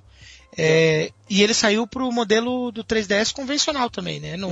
É, 0.58 1.10
e 1.30 1.42
ele 1.44 1.54
saiu 1.54 1.86
pro 1.88 2.12
modelo 2.12 2.72
do 2.72 2.84
3DS 2.84 3.34
convencional 3.34 3.90
também, 3.90 4.20
né? 4.20 4.38
Não, 4.38 4.50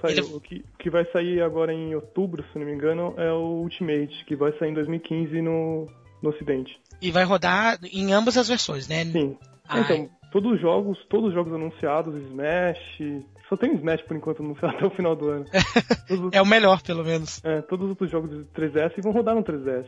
Saiu. 0.00 0.18
Ele- 0.18 0.34
O 0.34 0.40
que, 0.40 0.56
o 0.56 0.78
que 0.78 0.90
vai 0.90 1.04
sair 1.12 1.42
agora 1.42 1.72
em 1.72 1.94
outubro, 1.94 2.44
se 2.52 2.58
não 2.58 2.64
me 2.66 2.72
engano, 2.72 3.14
é 3.16 3.32
o 3.32 3.62
Ultimate, 3.62 4.24
que 4.26 4.36
vai 4.36 4.56
sair 4.58 4.70
em 4.70 4.74
2015 4.74 5.42
no, 5.42 5.86
no 6.22 6.30
Ocidente. 6.30 6.78
E 7.02 7.10
vai 7.10 7.24
rodar 7.24 7.78
em 7.92 8.12
ambas 8.12 8.36
as 8.36 8.48
versões, 8.48 8.86
né? 8.88 9.04
Sim. 9.06 9.36
Ah, 9.68 9.80
Então, 9.80 10.08
todos 10.30 10.52
os 10.52 10.60
jogos, 10.60 10.98
todos 11.10 11.28
os 11.30 11.34
jogos 11.34 11.52
anunciados, 11.52 12.14
Smash. 12.28 13.24
Só 13.48 13.56
tem 13.56 13.74
Smash 13.74 14.02
por 14.02 14.16
enquanto 14.16 14.40
anunciado 14.42 14.76
até 14.76 14.86
o 14.86 14.90
final 14.90 15.16
do 15.16 15.28
ano. 15.30 15.44
É 16.32 16.40
o 16.40 16.46
melhor, 16.46 16.80
pelo 16.82 17.04
menos. 17.04 17.40
é, 17.44 17.60
todos 17.62 17.84
os 17.84 17.90
outros 17.90 18.10
jogos 18.10 18.30
de 18.30 18.44
3DS 18.54 19.02
vão 19.02 19.12
rodar 19.12 19.34
no 19.34 19.42
3DS. 19.42 19.86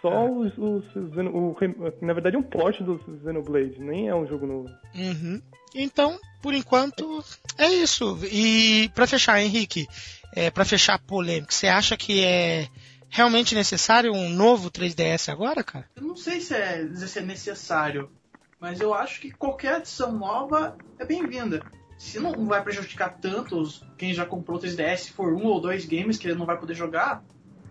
Só 0.00 0.26
É. 0.26 0.30
os, 0.30 0.52
os 0.58 0.84
Xeno- 0.92 1.30
o, 1.34 1.56
na 2.00 2.12
verdade 2.12 2.36
é 2.36 2.38
um 2.38 2.42
port 2.42 2.80
do 2.80 2.98
Xenoblade, 3.22 3.78
nem 3.80 4.08
é 4.08 4.14
um 4.14 4.26
jogo 4.26 4.46
novo. 4.46 4.68
Uhum. 4.94 5.40
Então, 5.74 6.18
por 6.42 6.54
enquanto, 6.54 7.22
é 7.58 7.68
isso. 7.68 8.18
E 8.30 8.90
pra 8.94 9.06
fechar, 9.06 9.40
Henrique, 9.42 9.86
é, 10.34 10.50
para 10.50 10.64
fechar 10.64 10.94
a 10.94 10.98
polêmica, 10.98 11.52
você 11.52 11.68
acha 11.68 11.96
que 11.96 12.24
é 12.24 12.66
realmente 13.08 13.54
necessário 13.54 14.12
um 14.12 14.30
novo 14.30 14.70
3DS 14.70 15.28
agora, 15.30 15.62
cara? 15.62 15.84
Eu 15.96 16.02
não 16.02 16.16
sei 16.16 16.40
se 16.40 16.54
é, 16.54 16.88
se 16.94 17.18
é 17.18 17.22
necessário, 17.22 18.10
mas 18.58 18.80
eu 18.80 18.94
acho 18.94 19.20
que 19.20 19.30
qualquer 19.30 19.74
adição 19.76 20.12
nova 20.12 20.76
é 20.98 21.04
bem-vinda. 21.04 21.62
Se 21.98 22.18
não 22.18 22.46
vai 22.46 22.62
prejudicar 22.62 23.18
tanto 23.20 23.60
os- 23.60 23.84
quem 23.98 24.14
já 24.14 24.24
comprou 24.24 24.56
o 24.56 24.60
3DS, 24.60 24.96
se 25.04 25.12
for 25.12 25.34
um 25.34 25.44
ou 25.44 25.60
dois 25.60 25.84
games 25.84 26.16
que 26.18 26.26
ele 26.26 26.38
não 26.38 26.46
vai 26.46 26.56
poder 26.58 26.74
jogar, 26.74 27.22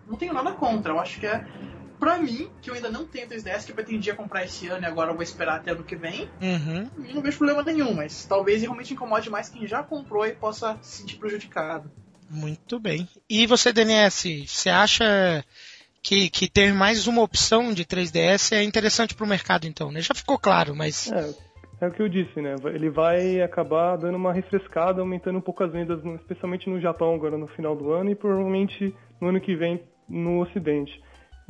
não 0.06 0.16
tenho 0.16 0.32
nada 0.32 0.52
contra. 0.52 0.92
Eu 0.92 1.00
acho 1.00 1.18
que 1.18 1.26
é. 1.26 1.44
Pra 2.00 2.16
mim, 2.18 2.50
que 2.62 2.70
eu 2.70 2.74
ainda 2.74 2.90
não 2.90 3.04
tenho 3.04 3.28
3DS, 3.28 3.66
que 3.66 3.72
eu 3.72 3.74
pretendia 3.76 4.14
comprar 4.14 4.42
esse 4.42 4.66
ano 4.68 4.82
e 4.82 4.86
agora 4.86 5.10
eu 5.10 5.14
vou 5.14 5.22
esperar 5.22 5.56
até 5.56 5.70
ano 5.72 5.84
que 5.84 5.94
vem, 5.94 6.26
Uhum. 6.40 6.90
não 7.14 7.20
vejo 7.20 7.36
problema 7.36 7.62
nenhum, 7.62 7.92
mas 7.92 8.24
talvez 8.24 8.62
realmente 8.62 8.94
incomode 8.94 9.28
mais 9.28 9.50
quem 9.50 9.66
já 9.66 9.82
comprou 9.82 10.26
e 10.26 10.32
possa 10.32 10.78
se 10.80 11.02
sentir 11.02 11.18
prejudicado. 11.18 11.90
Muito 12.30 12.80
bem. 12.80 13.06
E 13.28 13.46
você, 13.46 13.70
DNS, 13.70 14.46
você 14.48 14.70
acha 14.70 15.44
que, 16.02 16.30
que 16.30 16.48
ter 16.48 16.72
mais 16.72 17.06
uma 17.06 17.22
opção 17.22 17.74
de 17.74 17.84
3DS 17.84 18.52
é 18.56 18.62
interessante 18.62 19.14
pro 19.14 19.26
mercado, 19.26 19.66
então, 19.66 19.92
né? 19.92 20.00
Já 20.00 20.14
ficou 20.14 20.38
claro, 20.38 20.74
mas. 20.74 21.12
É, 21.12 21.34
é 21.82 21.88
o 21.88 21.92
que 21.92 22.00
eu 22.00 22.08
disse, 22.08 22.40
né? 22.40 22.54
Ele 22.72 22.88
vai 22.88 23.42
acabar 23.42 23.96
dando 23.96 24.16
uma 24.16 24.32
refrescada, 24.32 25.00
aumentando 25.02 25.38
um 25.38 25.42
pouco 25.42 25.62
as 25.64 25.72
vendas, 25.72 26.02
especialmente 26.20 26.70
no 26.70 26.80
Japão 26.80 27.14
agora 27.14 27.36
no 27.36 27.48
final 27.48 27.76
do 27.76 27.92
ano 27.92 28.10
e 28.10 28.14
provavelmente 28.14 28.94
no 29.20 29.28
ano 29.28 29.40
que 29.40 29.54
vem 29.54 29.82
no 30.08 30.40
Ocidente. 30.40 30.92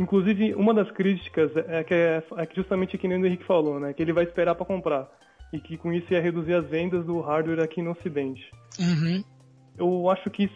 Inclusive, 0.00 0.54
uma 0.54 0.72
das 0.72 0.90
críticas 0.90 1.54
é 1.54 1.84
que, 1.84 1.92
é, 1.92 2.22
é 2.38 2.46
que 2.46 2.56
justamente 2.56 2.96
que 2.96 3.06
nem 3.06 3.20
o 3.20 3.26
Henrique 3.26 3.44
falou, 3.44 3.78
né? 3.78 3.92
Que 3.92 4.02
ele 4.02 4.14
vai 4.14 4.24
esperar 4.24 4.54
para 4.54 4.64
comprar. 4.64 5.06
E 5.52 5.60
que 5.60 5.76
com 5.76 5.92
isso 5.92 6.10
ia 6.12 6.20
reduzir 6.22 6.54
as 6.54 6.66
vendas 6.66 7.04
do 7.04 7.20
hardware 7.20 7.60
aqui 7.60 7.82
no 7.82 7.90
Ocidente. 7.90 8.50
Uhum. 8.78 9.22
Eu 9.78 10.08
acho 10.08 10.30
que 10.30 10.50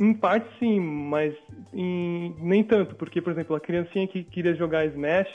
em 0.00 0.14
parte 0.14 0.48
sim, 0.58 0.80
mas 0.80 1.34
em- 1.74 2.34
nem 2.38 2.64
tanto, 2.64 2.94
porque, 2.94 3.20
por 3.20 3.32
exemplo, 3.32 3.54
a 3.54 3.60
criancinha 3.60 4.06
que 4.08 4.24
queria 4.24 4.54
jogar 4.54 4.86
Smash 4.86 5.28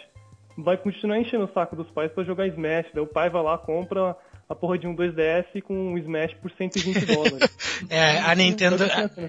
vai 0.57 0.75
continuar 0.77 1.19
enchendo 1.19 1.45
o 1.45 1.53
saco 1.53 1.75
dos 1.75 1.89
pais 1.91 2.11
pra 2.11 2.23
jogar 2.23 2.47
Smash. 2.47 2.87
Daí 2.93 3.03
o 3.03 3.07
pai 3.07 3.29
vai 3.29 3.43
lá, 3.43 3.59
compra 3.59 4.15
a 4.51 4.55
porra 4.55 4.77
de 4.77 4.85
um 4.85 4.95
2DS 4.95 5.61
com 5.63 5.73
um 5.73 5.97
Smash 5.97 6.33
por 6.41 6.51
120 6.51 7.05
dólares. 7.05 7.57
É, 7.89 8.19
a 8.19 8.35
Nintendo. 8.35 8.83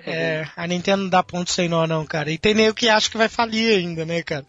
É, 0.06 0.44
a 0.54 0.66
Nintendo 0.66 1.04
não 1.04 1.08
dá 1.10 1.22
ponto 1.22 1.50
sem 1.50 1.68
nó, 1.68 1.86
não, 1.86 2.04
cara. 2.04 2.30
E 2.30 2.36
tem 2.36 2.52
nego 2.54 2.74
que 2.74 2.88
acha 2.88 3.10
que 3.10 3.16
vai 3.16 3.28
falir 3.28 3.78
ainda, 3.78 4.04
né, 4.04 4.22
cara? 4.22 4.44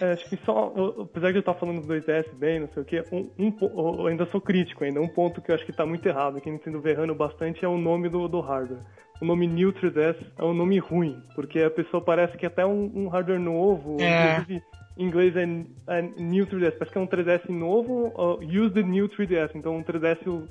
É, 0.00 0.12
acho 0.12 0.28
que 0.28 0.38
só, 0.44 0.74
apesar 1.00 1.30
de 1.30 1.36
eu 1.36 1.40
estar 1.40 1.54
falando 1.54 1.80
do 1.80 1.94
2DS 1.94 2.34
bem, 2.34 2.60
não 2.60 2.68
sei 2.74 2.82
o 2.82 2.86
que, 2.86 3.04
um, 3.12 3.30
um 3.38 4.06
ainda 4.06 4.26
sou 4.26 4.40
crítico 4.40 4.82
ainda. 4.84 5.00
Um 5.00 5.08
ponto 5.08 5.40
que 5.40 5.50
eu 5.50 5.54
acho 5.54 5.64
que 5.64 5.72
tá 5.72 5.86
muito 5.86 6.06
errado, 6.06 6.40
que 6.40 6.48
a 6.48 6.52
Nintendo 6.52 6.80
verrando 6.80 7.14
bastante, 7.14 7.64
é 7.64 7.68
o 7.68 7.78
nome 7.78 8.08
do, 8.08 8.26
do 8.26 8.40
hardware. 8.40 8.80
O 9.20 9.24
nome 9.24 9.46
New 9.46 9.72
3DS 9.72 10.16
é 10.38 10.44
um 10.44 10.52
nome 10.52 10.78
ruim, 10.78 11.16
porque 11.34 11.60
a 11.60 11.70
pessoa 11.70 12.02
parece 12.04 12.36
que 12.36 12.44
é 12.44 12.48
até 12.48 12.66
um, 12.66 12.90
um 12.94 13.08
hardware 13.08 13.40
novo, 13.40 13.96
É. 14.00 14.32
inclusive 14.40 14.62
em 14.96 15.06
inglês 15.06 15.36
é, 15.36 15.42
é 15.42 16.02
New 16.02 16.46
3DS, 16.46 16.72
parece 16.72 16.92
que 16.92 16.98
é 16.98 17.00
um 17.00 17.06
3DS 17.06 17.48
novo, 17.48 18.12
uh, 18.16 18.38
Use 18.42 18.72
the 18.72 18.82
New 18.82 19.08
3DS, 19.08 19.50
então 19.54 19.76
um 19.76 19.84
3DS 19.84 20.48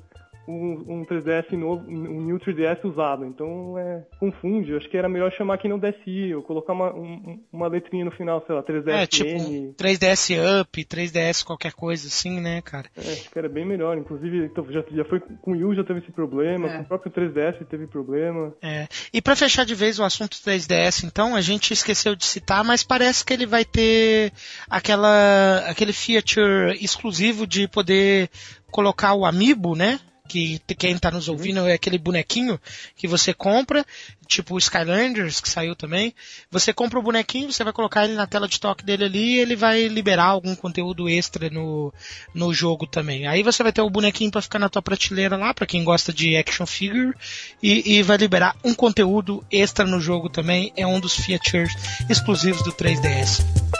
um, 0.48 1.00
um 1.00 1.04
3DS 1.04 1.52
novo, 1.52 1.84
um 1.88 2.24
New 2.24 2.38
3DS 2.38 2.84
usado. 2.84 3.24
Então 3.24 3.78
é, 3.78 4.04
confunde. 4.18 4.70
Eu 4.70 4.78
acho 4.78 4.88
que 4.88 4.96
era 4.96 5.08
melhor 5.08 5.32
chamar 5.32 5.54
aqui 5.54 5.68
no 5.68 5.78
DSi, 5.78 6.34
ou 6.34 6.42
colocar 6.42 6.72
uma, 6.72 6.94
um, 6.94 7.40
uma 7.52 7.68
letrinha 7.68 8.04
no 8.04 8.10
final, 8.10 8.42
sei 8.46 8.54
lá, 8.54 8.62
3DS. 8.62 8.88
É, 8.88 9.06
tipo, 9.06 9.74
3DS 9.74 10.60
Up, 10.60 10.84
3DS 10.84 11.44
qualquer 11.44 11.72
coisa 11.72 12.06
assim, 12.08 12.40
né, 12.40 12.60
cara? 12.62 12.88
É, 12.96 13.00
acho 13.00 13.30
que 13.30 13.38
era 13.38 13.48
bem 13.48 13.64
melhor. 13.66 13.96
Inclusive, 13.98 14.50
já, 14.70 14.84
já 14.90 15.04
foi 15.04 15.20
com 15.20 15.50
o 15.50 15.54
Wii 15.54 15.64
U 15.64 15.74
já 15.74 15.84
teve 15.84 16.00
esse 16.00 16.12
problema, 16.12 16.68
É. 16.68 16.76
com 16.76 16.82
o 16.82 16.86
próprio 16.86 17.12
3DS 17.12 17.66
teve 17.68 17.86
problema. 17.86 18.54
É. 18.62 18.86
E 19.12 19.20
pra 19.20 19.36
fechar 19.36 19.64
de 19.64 19.74
vez 19.74 19.98
o 19.98 20.04
assunto 20.04 20.36
3DS, 20.36 21.04
então, 21.04 21.34
a 21.34 21.40
gente 21.40 21.72
esqueceu 21.72 22.14
de 22.14 22.24
citar, 22.24 22.64
mas 22.64 22.82
parece 22.82 23.24
que 23.24 23.32
ele 23.32 23.46
vai 23.46 23.64
ter 23.64 24.32
aquela 24.68 25.58
aquele 25.68 25.92
feature 25.92 26.76
exclusivo 26.80 27.46
de 27.46 27.68
poder 27.68 28.30
colocar 28.70 29.14
o 29.14 29.24
amiibo, 29.24 29.74
né? 29.74 29.98
Que 30.28 30.60
quem 30.78 30.98
tá 30.98 31.10
nos 31.10 31.28
ouvindo 31.28 31.66
é 31.66 31.74
aquele 31.74 31.98
bonequinho 31.98 32.60
que 32.96 33.06
você 33.06 33.32
compra, 33.32 33.84
tipo 34.26 34.54
o 34.54 34.58
Skylanders, 34.58 35.40
que 35.40 35.48
saiu 35.48 35.74
também. 35.74 36.14
Você 36.50 36.72
compra 36.72 36.98
o 36.98 37.02
bonequinho, 37.02 37.52
você 37.52 37.64
vai 37.64 37.72
colocar 37.72 38.04
ele 38.04 38.14
na 38.14 38.26
tela 38.26 38.48
de 38.48 38.60
toque 38.60 38.84
dele 38.84 39.04
ali 39.04 39.34
e 39.34 39.38
ele 39.38 39.56
vai 39.56 39.88
liberar 39.88 40.26
algum 40.26 40.54
conteúdo 40.54 41.08
extra 41.08 41.48
no, 41.50 41.92
no 42.34 42.52
jogo 42.52 42.86
também. 42.86 43.26
Aí 43.26 43.42
você 43.42 43.62
vai 43.62 43.72
ter 43.72 43.82
o 43.82 43.90
bonequinho 43.90 44.30
pra 44.30 44.42
ficar 44.42 44.58
na 44.58 44.68
tua 44.68 44.82
prateleira 44.82 45.36
lá, 45.36 45.54
pra 45.54 45.66
quem 45.66 45.84
gosta 45.84 46.12
de 46.12 46.36
action 46.36 46.66
figure, 46.66 47.14
e, 47.62 47.96
e 47.96 48.02
vai 48.02 48.16
liberar 48.16 48.56
um 48.64 48.74
conteúdo 48.74 49.44
extra 49.50 49.84
no 49.84 50.00
jogo 50.00 50.28
também. 50.28 50.72
É 50.76 50.86
um 50.86 51.00
dos 51.00 51.14
features 51.14 51.72
exclusivos 52.08 52.62
do 52.62 52.72
3DS. 52.72 53.75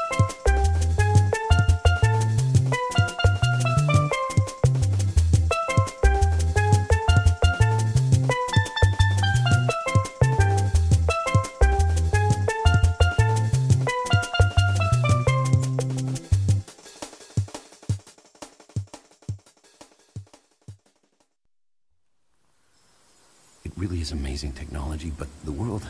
Is 24.06 24.12
amazing 24.12 24.52
technology, 24.52 25.10
but 25.18 25.26
the 25.44 25.50
world. 25.50 25.84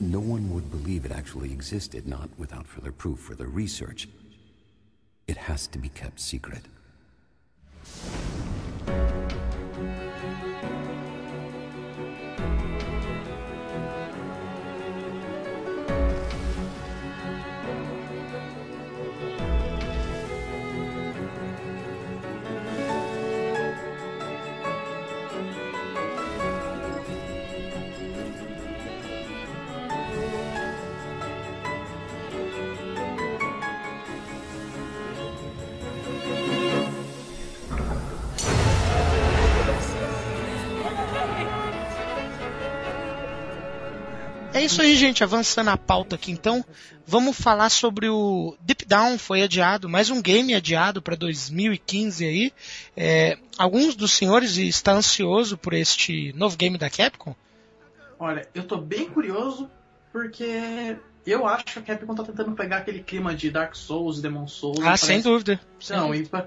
No 0.00 0.20
one 0.20 0.50
would 0.54 0.70
believe 0.70 1.04
it 1.04 1.12
actually 1.12 1.52
existed, 1.52 2.08
not 2.08 2.30
without 2.38 2.66
further 2.66 2.92
proof, 2.92 3.18
further 3.18 3.46
research. 3.46 4.08
It 5.28 5.36
has 5.36 5.66
to 5.68 5.78
be 5.78 5.90
kept 5.90 6.18
secret. 6.18 6.62
Isso 44.64 44.82
aí, 44.82 44.96
gente. 44.96 45.22
Avançando 45.22 45.68
a 45.70 45.76
pauta 45.76 46.16
aqui, 46.16 46.32
então, 46.32 46.64
vamos 47.06 47.36
falar 47.36 47.68
sobre 47.70 48.08
o 48.08 48.56
Deep 48.60 48.84
Down. 48.84 49.18
Foi 49.18 49.42
adiado, 49.42 49.88
mais 49.88 50.10
um 50.10 50.20
game 50.22 50.54
adiado 50.54 51.00
para 51.02 51.16
2015 51.16 52.24
aí. 52.24 52.52
É, 52.96 53.38
alguns 53.58 53.94
dos 53.94 54.12
senhores 54.12 54.56
estão 54.56 54.96
ansiosos 54.98 55.58
por 55.58 55.72
este 55.74 56.32
novo 56.34 56.56
game 56.56 56.78
da 56.78 56.90
Capcom? 56.90 57.34
Olha, 58.18 58.48
eu 58.54 58.64
tô 58.64 58.76
bem 58.78 59.06
curioso 59.08 59.70
porque 60.12 60.96
eu 61.26 61.46
acho 61.46 61.64
que 61.64 61.78
a 61.78 61.82
Capcom 61.82 62.14
tá 62.14 62.22
tentando 62.22 62.52
pegar 62.52 62.78
aquele 62.78 63.02
clima 63.02 63.34
de 63.34 63.50
Dark 63.50 63.74
Souls, 63.74 64.20
Demon 64.20 64.46
Souls. 64.46 64.78
Ah, 64.82 64.96
sem 64.96 65.20
dúvida. 65.20 65.60
Não, 65.90 66.14
e 66.14 66.26
pa- 66.26 66.46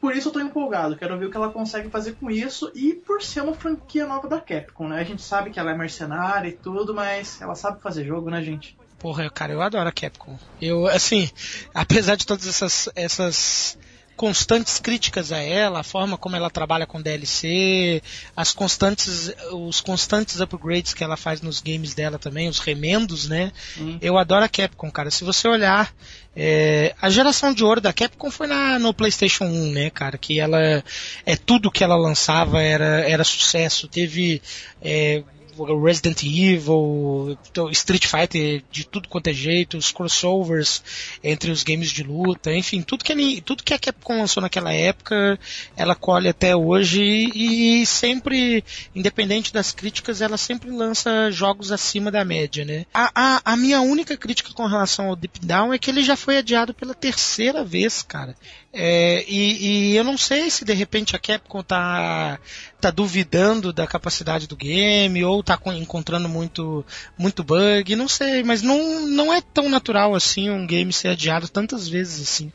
por 0.00 0.14
isso 0.14 0.28
eu 0.28 0.32
tô 0.32 0.40
empolgado. 0.40 0.96
Quero 0.96 1.18
ver 1.18 1.26
o 1.26 1.30
que 1.30 1.36
ela 1.36 1.50
consegue 1.50 1.90
fazer 1.90 2.14
com 2.14 2.30
isso 2.30 2.70
e 2.74 2.94
por 2.94 3.22
ser 3.22 3.42
uma 3.42 3.54
franquia 3.54 4.06
nova 4.06 4.28
da 4.28 4.40
Capcom, 4.40 4.88
né? 4.88 5.00
A 5.00 5.04
gente 5.04 5.22
sabe 5.22 5.50
que 5.50 5.58
ela 5.58 5.70
é 5.70 5.76
mercenária 5.76 6.48
e 6.48 6.52
tudo, 6.52 6.94
mas 6.94 7.40
ela 7.40 7.54
sabe 7.54 7.80
fazer 7.80 8.04
jogo, 8.04 8.30
né, 8.30 8.42
gente? 8.42 8.76
Porra, 8.98 9.30
cara, 9.30 9.52
eu 9.52 9.62
adoro 9.62 9.88
a 9.88 9.92
Capcom. 9.92 10.36
Eu, 10.60 10.86
assim, 10.86 11.30
apesar 11.72 12.16
de 12.16 12.26
todas 12.26 12.46
essas, 12.46 12.88
essas 12.94 13.78
constantes 14.18 14.80
críticas 14.80 15.30
a 15.30 15.38
ela, 15.38 15.78
a 15.78 15.84
forma 15.84 16.18
como 16.18 16.34
ela 16.34 16.50
trabalha 16.50 16.84
com 16.88 17.00
DLC, 17.00 18.02
as 18.36 18.52
constantes, 18.52 19.32
os 19.52 19.80
constantes 19.80 20.40
upgrades 20.40 20.92
que 20.92 21.04
ela 21.04 21.16
faz 21.16 21.40
nos 21.40 21.60
games 21.60 21.94
dela 21.94 22.18
também, 22.18 22.48
os 22.48 22.58
remendos, 22.58 23.28
né? 23.28 23.52
Hum. 23.78 23.96
Eu 24.02 24.18
adoro 24.18 24.44
a 24.44 24.48
Capcom, 24.48 24.90
cara. 24.90 25.08
Se 25.08 25.22
você 25.22 25.46
olhar, 25.46 25.94
é, 26.34 26.96
a 27.00 27.08
geração 27.08 27.54
de 27.54 27.62
ouro 27.62 27.80
da 27.80 27.92
Capcom 27.92 28.28
foi 28.28 28.48
na, 28.48 28.76
no 28.80 28.92
PlayStation 28.92 29.44
1, 29.44 29.72
né, 29.72 29.90
cara? 29.90 30.18
Que 30.18 30.40
ela, 30.40 30.82
é 31.24 31.36
tudo 31.36 31.70
que 31.70 31.84
ela 31.84 31.96
lançava 31.96 32.60
era, 32.60 33.08
era 33.08 33.22
sucesso. 33.22 33.86
Teve 33.86 34.42
é, 34.82 35.22
Resident 35.64 36.22
Evil, 36.22 37.36
então, 37.50 37.70
Street 37.70 38.06
Fighter 38.06 38.62
de 38.70 38.86
tudo 38.86 39.08
quanto 39.08 39.28
é 39.28 39.32
jeito, 39.32 39.76
os 39.76 39.90
crossovers 39.90 40.82
entre 41.22 41.50
os 41.50 41.62
games 41.62 41.90
de 41.90 42.02
luta, 42.02 42.52
enfim, 42.52 42.82
tudo 42.82 43.04
que, 43.04 43.12
ele, 43.12 43.40
tudo 43.40 43.62
que 43.62 43.74
a 43.74 43.78
Capcom 43.78 44.18
lançou 44.18 44.40
naquela 44.40 44.72
época, 44.72 45.38
ela 45.76 45.94
colhe 45.94 46.28
até 46.28 46.54
hoje 46.54 47.02
e, 47.34 47.84
sempre, 47.86 48.64
independente 48.94 49.52
das 49.52 49.72
críticas, 49.72 50.20
ela 50.20 50.36
sempre 50.36 50.70
lança 50.70 51.30
jogos 51.30 51.72
acima 51.72 52.10
da 52.10 52.24
média, 52.24 52.64
né? 52.64 52.86
A, 52.92 53.10
a, 53.14 53.52
a 53.52 53.56
minha 53.56 53.80
única 53.80 54.16
crítica 54.16 54.52
com 54.52 54.66
relação 54.66 55.08
ao 55.08 55.16
Deep 55.16 55.40
Down 55.40 55.72
é 55.72 55.78
que 55.78 55.90
ele 55.90 56.02
já 56.02 56.16
foi 56.16 56.38
adiado 56.38 56.74
pela 56.74 56.94
terceira 56.94 57.64
vez, 57.64 58.02
cara. 58.02 58.34
É, 58.80 59.24
e, 59.28 59.90
e 59.90 59.96
eu 59.96 60.04
não 60.04 60.16
sei 60.16 60.48
se 60.48 60.64
de 60.64 60.72
repente 60.72 61.16
a 61.16 61.18
Capcom 61.18 61.64
tá, 61.64 62.38
tá 62.80 62.92
duvidando 62.92 63.72
da 63.72 63.88
capacidade 63.88 64.46
do 64.46 64.54
game 64.54 65.24
ou 65.24 65.42
tá 65.42 65.58
encontrando 65.74 66.28
muito, 66.28 66.86
muito 67.18 67.42
bug, 67.42 67.96
não 67.96 68.06
sei, 68.06 68.44
mas 68.44 68.62
não, 68.62 69.04
não 69.08 69.34
é 69.34 69.40
tão 69.40 69.68
natural 69.68 70.14
assim 70.14 70.48
um 70.48 70.64
game 70.64 70.92
ser 70.92 71.08
adiado 71.08 71.48
tantas 71.48 71.88
vezes 71.88 72.22
assim. 72.22 72.52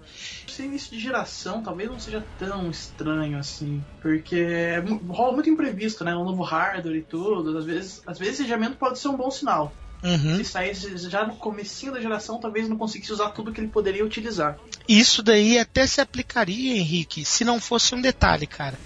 Ser 0.48 0.64
início 0.64 0.96
de 0.96 1.04
geração 1.04 1.62
talvez 1.62 1.90
não 1.90 2.00
seja 2.00 2.26
tão 2.38 2.72
estranho 2.72 3.38
assim, 3.38 3.84
porque 4.02 4.38
é 4.38 4.80
rola 4.80 5.34
muito 5.34 5.50
imprevisto, 5.50 6.06
né? 6.06 6.16
Um 6.16 6.24
novo 6.24 6.42
hardware 6.42 6.96
e 6.96 7.02
tudo. 7.02 7.58
Às 7.58 7.66
vezes, 7.66 8.02
às 8.08 8.18
vezes 8.18 8.36
esse 8.36 8.44
adiamento 8.44 8.78
pode 8.78 8.98
ser 8.98 9.10
um 9.10 9.18
bom 9.18 9.30
sinal. 9.30 9.76
Uhum. 10.04 10.38
Se 10.38 10.46
saísse 10.46 11.10
já 11.10 11.26
no 11.26 11.36
comecinho 11.36 11.94
da 11.94 12.02
geração, 12.02 12.40
talvez 12.40 12.68
não 12.68 12.78
conseguisse 12.78 13.14
usar 13.14 13.30
tudo 13.30 13.54
que 13.54 13.62
ele 13.62 13.70
poderia 13.70 14.04
utilizar. 14.04 14.60
Isso 14.88 15.24
daí 15.24 15.58
até 15.58 15.88
se 15.88 16.02
aplicaria, 16.02 16.76
Henrique, 16.76 17.24
se 17.24 17.46
não 17.46 17.60
fosse 17.62 17.96
um 17.96 18.02
detalhe, 18.02 18.46
cara. 18.46 18.78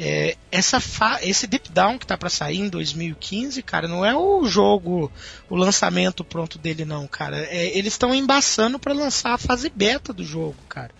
É, 0.00 0.36
essa 0.52 0.80
esse 1.22 1.46
Deep 1.48 1.72
Down 1.72 1.98
que 1.98 2.06
tá 2.06 2.16
pra 2.16 2.30
sair 2.30 2.58
em 2.58 2.68
2015, 2.68 3.60
cara, 3.62 3.88
não 3.88 4.04
é 4.04 4.14
o 4.14 4.44
jogo, 4.44 5.10
o 5.50 5.56
lançamento 5.56 6.22
pronto 6.22 6.56
dele, 6.56 6.84
não, 6.84 7.08
cara. 7.08 7.38
É, 7.50 7.76
eles 7.76 7.94
estão 7.94 8.14
embaçando 8.14 8.78
pra 8.78 8.92
lançar 8.92 9.32
a 9.32 9.38
fase 9.38 9.68
beta 9.74 10.12
do 10.12 10.22
jogo, 10.22 10.56
cara. 10.68 10.92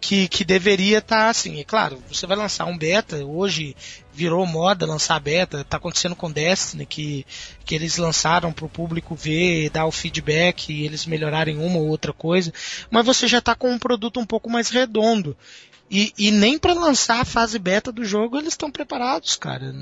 Que, 0.00 0.26
que 0.28 0.42
deveria 0.44 0.98
estar 0.98 1.28
assim, 1.28 1.60
é 1.60 1.64
claro, 1.64 2.02
você 2.10 2.26
vai 2.26 2.34
lançar 2.34 2.64
um 2.64 2.78
beta, 2.78 3.22
hoje 3.22 3.76
virou 4.12 4.44
moda 4.46 4.86
lançar 4.86 5.20
beta, 5.20 5.64
tá 5.64 5.76
acontecendo 5.76 6.16
com 6.16 6.30
Destiny, 6.30 6.86
que, 6.86 7.26
que 7.64 7.74
eles 7.74 7.96
lançaram 7.96 8.52
pro 8.52 8.68
público 8.68 9.14
ver, 9.14 9.70
dar 9.70 9.86
o 9.86 9.92
feedback 9.92 10.72
e 10.72 10.84
eles 10.84 11.06
melhorarem 11.06 11.58
uma 11.58 11.78
ou 11.78 11.88
outra 11.88 12.12
coisa, 12.12 12.52
mas 12.90 13.06
você 13.06 13.26
já 13.26 13.40
tá 13.40 13.54
com 13.54 13.70
um 13.70 13.78
produto 13.78 14.20
um 14.20 14.26
pouco 14.26 14.50
mais 14.50 14.68
redondo. 14.68 15.36
E, 15.90 16.12
e 16.16 16.30
nem 16.30 16.56
para 16.56 16.72
lançar 16.72 17.20
a 17.20 17.24
fase 17.24 17.58
beta 17.58 17.90
do 17.90 18.04
jogo 18.04 18.38
eles 18.38 18.52
estão 18.52 18.70
preparados, 18.70 19.34
cara. 19.36 19.74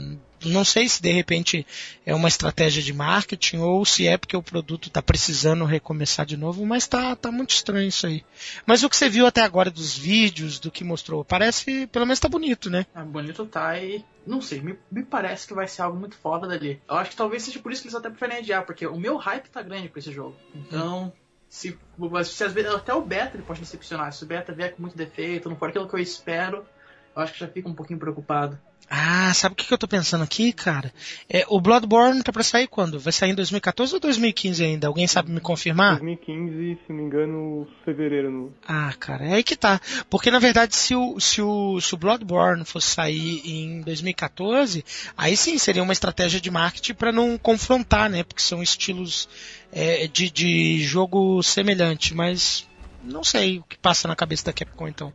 Não 0.44 0.64
sei 0.64 0.88
se 0.88 1.02
de 1.02 1.12
repente 1.12 1.66
é 2.06 2.14
uma 2.14 2.28
estratégia 2.28 2.82
de 2.82 2.92
marketing 2.92 3.58
ou 3.58 3.84
se 3.84 4.06
é 4.06 4.16
porque 4.16 4.36
o 4.36 4.42
produto 4.42 4.88
tá 4.88 5.02
precisando 5.02 5.64
recomeçar 5.64 6.24
de 6.24 6.36
novo, 6.36 6.64
mas 6.64 6.86
tá, 6.86 7.14
tá 7.16 7.30
muito 7.30 7.50
estranho 7.50 7.88
isso 7.88 8.06
aí. 8.06 8.24
Mas 8.64 8.82
o 8.82 8.88
que 8.88 8.96
você 8.96 9.08
viu 9.08 9.26
até 9.26 9.42
agora 9.42 9.70
dos 9.70 9.98
vídeos, 9.98 10.58
do 10.58 10.70
que 10.70 10.84
mostrou, 10.84 11.24
parece, 11.24 11.86
pelo 11.88 12.06
menos 12.06 12.20
tá 12.20 12.28
bonito, 12.28 12.70
né? 12.70 12.86
É 12.94 13.02
bonito 13.02 13.44
tá 13.46 13.78
e. 13.78 14.04
Não 14.26 14.40
sei, 14.42 14.60
me, 14.60 14.78
me 14.90 15.02
parece 15.02 15.46
que 15.46 15.54
vai 15.54 15.66
ser 15.66 15.82
algo 15.82 15.98
muito 15.98 16.14
foda 16.16 16.46
dali. 16.46 16.80
Eu 16.88 16.96
acho 16.96 17.10
que 17.10 17.16
talvez 17.16 17.42
seja 17.42 17.58
por 17.58 17.72
isso 17.72 17.80
que 17.80 17.88
eles 17.88 17.96
até 17.96 18.10
preferem 18.10 18.38
adiar, 18.38 18.64
porque 18.64 18.86
o 18.86 18.98
meu 18.98 19.16
hype 19.16 19.48
tá 19.48 19.62
grande 19.62 19.88
pra 19.88 19.98
esse 19.98 20.12
jogo. 20.12 20.36
Então, 20.54 21.12
se, 21.48 21.78
se 22.24 22.44
às 22.44 22.52
vezes 22.52 22.70
até 22.70 22.92
o 22.92 23.00
beta 23.00 23.36
ele 23.36 23.44
pode 23.44 23.60
decepcionar. 23.60 24.12
Se 24.12 24.24
o 24.24 24.26
beta 24.26 24.52
vier 24.52 24.74
com 24.74 24.82
muito 24.82 24.96
defeito, 24.96 25.48
não 25.48 25.56
for 25.56 25.70
aquilo 25.70 25.88
que 25.88 25.94
eu 25.94 26.00
espero, 26.00 26.66
eu 27.16 27.22
acho 27.22 27.32
que 27.32 27.40
já 27.40 27.48
fico 27.48 27.68
um 27.68 27.74
pouquinho 27.74 27.98
preocupado. 27.98 28.58
Ah, 28.90 29.32
sabe 29.34 29.52
o 29.52 29.56
que, 29.56 29.66
que 29.66 29.74
eu 29.74 29.78
tô 29.78 29.86
pensando 29.86 30.24
aqui, 30.24 30.52
cara? 30.52 30.92
É, 31.28 31.44
o 31.48 31.60
Bloodborne 31.60 32.22
tá 32.22 32.32
pra 32.32 32.42
sair 32.42 32.66
quando? 32.66 32.98
Vai 32.98 33.12
sair 33.12 33.30
em 33.30 33.34
2014 33.34 33.94
ou 33.94 34.00
2015 34.00 34.64
ainda? 34.64 34.86
Alguém 34.86 35.06
sabe 35.06 35.30
me 35.30 35.40
confirmar? 35.40 35.98
2015, 35.98 36.78
se 36.86 36.88
não 36.88 36.96
me 36.96 37.02
engano, 37.02 37.68
fevereiro. 37.84 38.30
No... 38.30 38.54
Ah, 38.66 38.94
cara, 38.98 39.24
é 39.24 39.34
aí 39.34 39.42
que 39.42 39.56
tá. 39.56 39.78
Porque 40.08 40.30
na 40.30 40.38
verdade, 40.38 40.74
se 40.74 40.94
o, 40.94 41.20
se 41.20 41.42
o, 41.42 41.78
se 41.80 41.94
o 41.94 41.98
Bloodborne 41.98 42.64
fosse 42.64 42.88
sair 42.88 43.42
em 43.44 43.82
2014, 43.82 44.82
aí 45.16 45.36
sim 45.36 45.58
seria 45.58 45.82
uma 45.82 45.92
estratégia 45.92 46.40
de 46.40 46.50
marketing 46.50 46.94
para 46.94 47.12
não 47.12 47.36
confrontar, 47.36 48.08
né? 48.08 48.22
Porque 48.22 48.40
são 48.42 48.62
estilos 48.62 49.28
é, 49.70 50.06
de, 50.06 50.30
de 50.30 50.82
jogo 50.82 51.42
semelhante, 51.42 52.14
mas 52.14 52.66
não 53.02 53.22
sei 53.22 53.58
o 53.58 53.64
que 53.64 53.78
passa 53.78 54.08
na 54.08 54.16
cabeça 54.16 54.46
da 54.46 54.52
Capcom 54.52 54.88
então. 54.88 55.12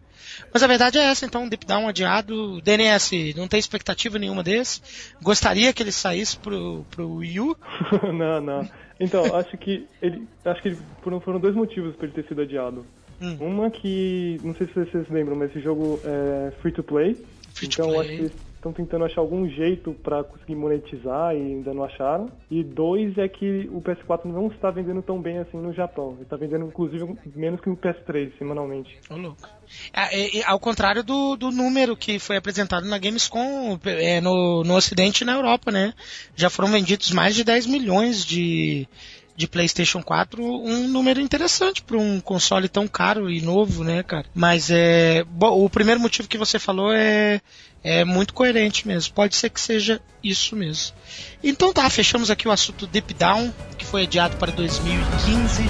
Mas 0.54 0.64
a 0.64 0.68
verdade 0.68 0.98
é 0.98 1.04
essa, 1.04 1.26
então, 1.26 1.48
Deep 1.48 1.66
Down 1.66 1.88
adiado. 1.88 2.62
DNS, 2.62 3.34
não 3.36 3.48
tem 3.48 3.60
expectativa 3.60 4.20
nenhuma 4.20 4.44
desse? 4.44 4.82
Gostaria 5.22 5.74
que 5.74 5.84
ele 5.84 5.92
saísse 5.92 6.38
pro, 6.38 6.86
pro 6.92 7.16
Wii 7.16 7.40
U? 7.40 7.58
não, 8.14 8.42
não. 8.42 8.70
Então, 9.00 9.36
acho 9.36 9.58
que 9.58 9.88
ele. 10.02 10.28
Acho 10.46 10.62
que 10.62 10.78
foram, 11.02 11.20
foram 11.20 11.40
dois 11.40 11.56
motivos 11.56 11.96
para 11.96 12.06
ele 12.06 12.16
ter 12.16 12.28
sido 12.28 12.42
adiado. 12.42 12.86
Hum. 13.22 13.38
Uma 13.40 13.72
que. 13.72 14.40
Não 14.44 14.56
sei 14.56 14.68
se 14.68 14.74
vocês 14.74 15.10
lembram, 15.10 15.36
mas 15.36 15.50
esse 15.50 15.62
jogo 15.62 16.00
é 16.04 16.52
free 16.62 16.72
to 16.72 16.84
play. 16.84 17.16
Free 17.54 17.68
então 17.68 17.88
to 17.88 17.94
play. 17.94 18.10
acho 18.10 18.30
que 18.30 18.53
estão 18.64 18.72
tentando 18.72 19.04
achar 19.04 19.20
algum 19.20 19.48
jeito 19.50 19.94
para 20.02 20.24
conseguir 20.24 20.56
monetizar 20.56 21.36
e 21.36 21.40
ainda 21.40 21.74
não 21.74 21.84
acharam. 21.84 22.32
E 22.50 22.64
dois 22.64 23.18
é 23.18 23.28
que 23.28 23.70
o 23.72 23.82
PS4 23.82 24.26
não 24.26 24.48
está 24.48 24.72
vendendo 24.72 25.02
tão 25.02 25.22
bem 25.22 25.40
assim 25.40 25.58
no 25.58 25.74
Japão. 25.74 26.14
Ele 26.14 26.24
está 26.24 26.38
vendendo, 26.38 26.66
inclusive, 26.66 27.18
menos 27.36 27.60
que 27.60 27.70
o 27.70 27.76
PS3 27.76 28.32
semanalmente. 28.38 28.98
Ô, 29.10 29.18
louco. 29.18 29.50
É, 29.94 30.40
é, 30.40 30.44
ao 30.46 30.60
contrário 30.60 31.04
do, 31.04 31.36
do 31.36 31.52
número 31.52 31.98
que 31.98 32.18
foi 32.20 32.38
apresentado 32.38 32.88
na 32.88 32.98
Gamescom 32.98 33.78
é, 33.86 34.22
no, 34.22 34.64
no 34.64 34.76
Ocidente 34.76 35.22
e 35.22 35.26
na 35.26 35.34
Europa, 35.34 35.72
né? 35.72 35.94
Já 36.36 36.50
foram 36.50 36.72
vendidos 36.72 37.12
mais 37.12 37.36
de 37.36 37.44
10 37.44 37.68
milhões 37.68 38.26
de, 38.26 38.88
de 39.36 39.48
PlayStation 39.48 40.02
4 40.02 40.44
um 40.44 40.88
número 40.88 41.20
interessante 41.20 41.82
para 41.82 41.98
um 41.98 42.20
console 42.20 42.70
tão 42.70 42.88
caro 42.88 43.30
e 43.30 43.42
novo, 43.42 43.84
né, 43.84 44.04
cara? 44.04 44.26
Mas 44.34 44.70
é, 44.70 45.24
bom, 45.24 45.64
o 45.64 45.70
primeiro 45.70 46.00
motivo 46.00 46.28
que 46.28 46.38
você 46.38 46.60
falou 46.60 46.94
é 46.94 47.42
é 47.84 48.06
muito 48.06 48.34
coerente 48.34 48.88
mesmo. 48.88 49.14
Pode 49.14 49.36
ser 49.36 49.50
que 49.50 49.60
seja 49.60 50.02
isso 50.24 50.56
mesmo. 50.56 50.96
Então 51.44 51.74
tá, 51.74 51.90
fechamos 51.90 52.32
aqui 52.32 52.48
o 52.48 52.52
assunto 52.52 52.88
Deep 52.88 53.14
Down, 53.14 53.54
que 53.78 53.86
foi 53.86 54.04
adiado 54.04 54.38
para 54.38 54.52
2015. 54.52 55.64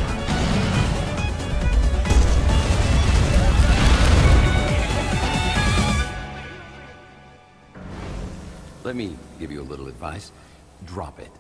Let 8.83 8.95
me 8.95 9.17
give 9.39 9.51
you 9.51 9.61
a 9.61 9.65
little 9.65 9.87
advice. 9.87 10.31
Drop 10.85 11.19
it. 11.19 11.31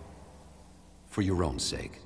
For 1.09 1.21
your 1.21 1.43
own 1.43 1.59
sake. 1.59 2.02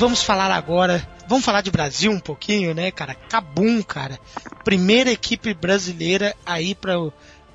Vamos 0.00 0.22
falar 0.22 0.50
agora. 0.50 1.06
Vamos 1.28 1.44
falar 1.44 1.60
de 1.60 1.70
Brasil 1.70 2.10
um 2.10 2.18
pouquinho, 2.18 2.74
né, 2.74 2.90
cara? 2.90 3.14
Cabum, 3.14 3.82
cara. 3.82 4.18
Primeira 4.64 5.10
equipe 5.10 5.52
brasileira 5.52 6.34
aí 6.44 6.74
para 6.74 6.94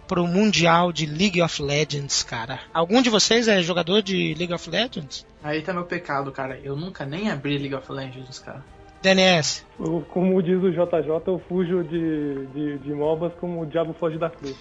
pro 0.08 0.28
Mundial 0.28 0.92
de 0.92 1.08
League 1.08 1.42
of 1.42 1.60
Legends, 1.60 2.22
cara. 2.22 2.60
Algum 2.72 3.02
de 3.02 3.10
vocês 3.10 3.48
é 3.48 3.64
jogador 3.64 4.04
de 4.04 4.36
League 4.36 4.54
of 4.54 4.70
Legends? 4.70 5.26
Aí 5.44 5.64
tá 5.64 5.74
meu 5.74 5.86
pecado, 5.86 6.32
cara. 6.32 6.60
Eu 6.64 6.76
nunca 6.76 7.04
nem 7.04 7.32
abri 7.32 7.58
League 7.58 7.74
of 7.74 7.92
Legends, 7.92 8.38
cara. 8.38 8.64
DNS. 9.06 9.64
Como 10.10 10.42
diz 10.42 10.58
o 10.64 10.72
JJ, 10.72 11.28
eu 11.28 11.42
fujo 11.48 11.84
de, 11.84 12.48
de, 12.48 12.78
de 12.80 12.94
MOBAs 12.94 13.34
como 13.40 13.62
o 13.62 13.66
diabo 13.66 13.96
foge 14.00 14.18
da 14.18 14.30
cruz. 14.30 14.56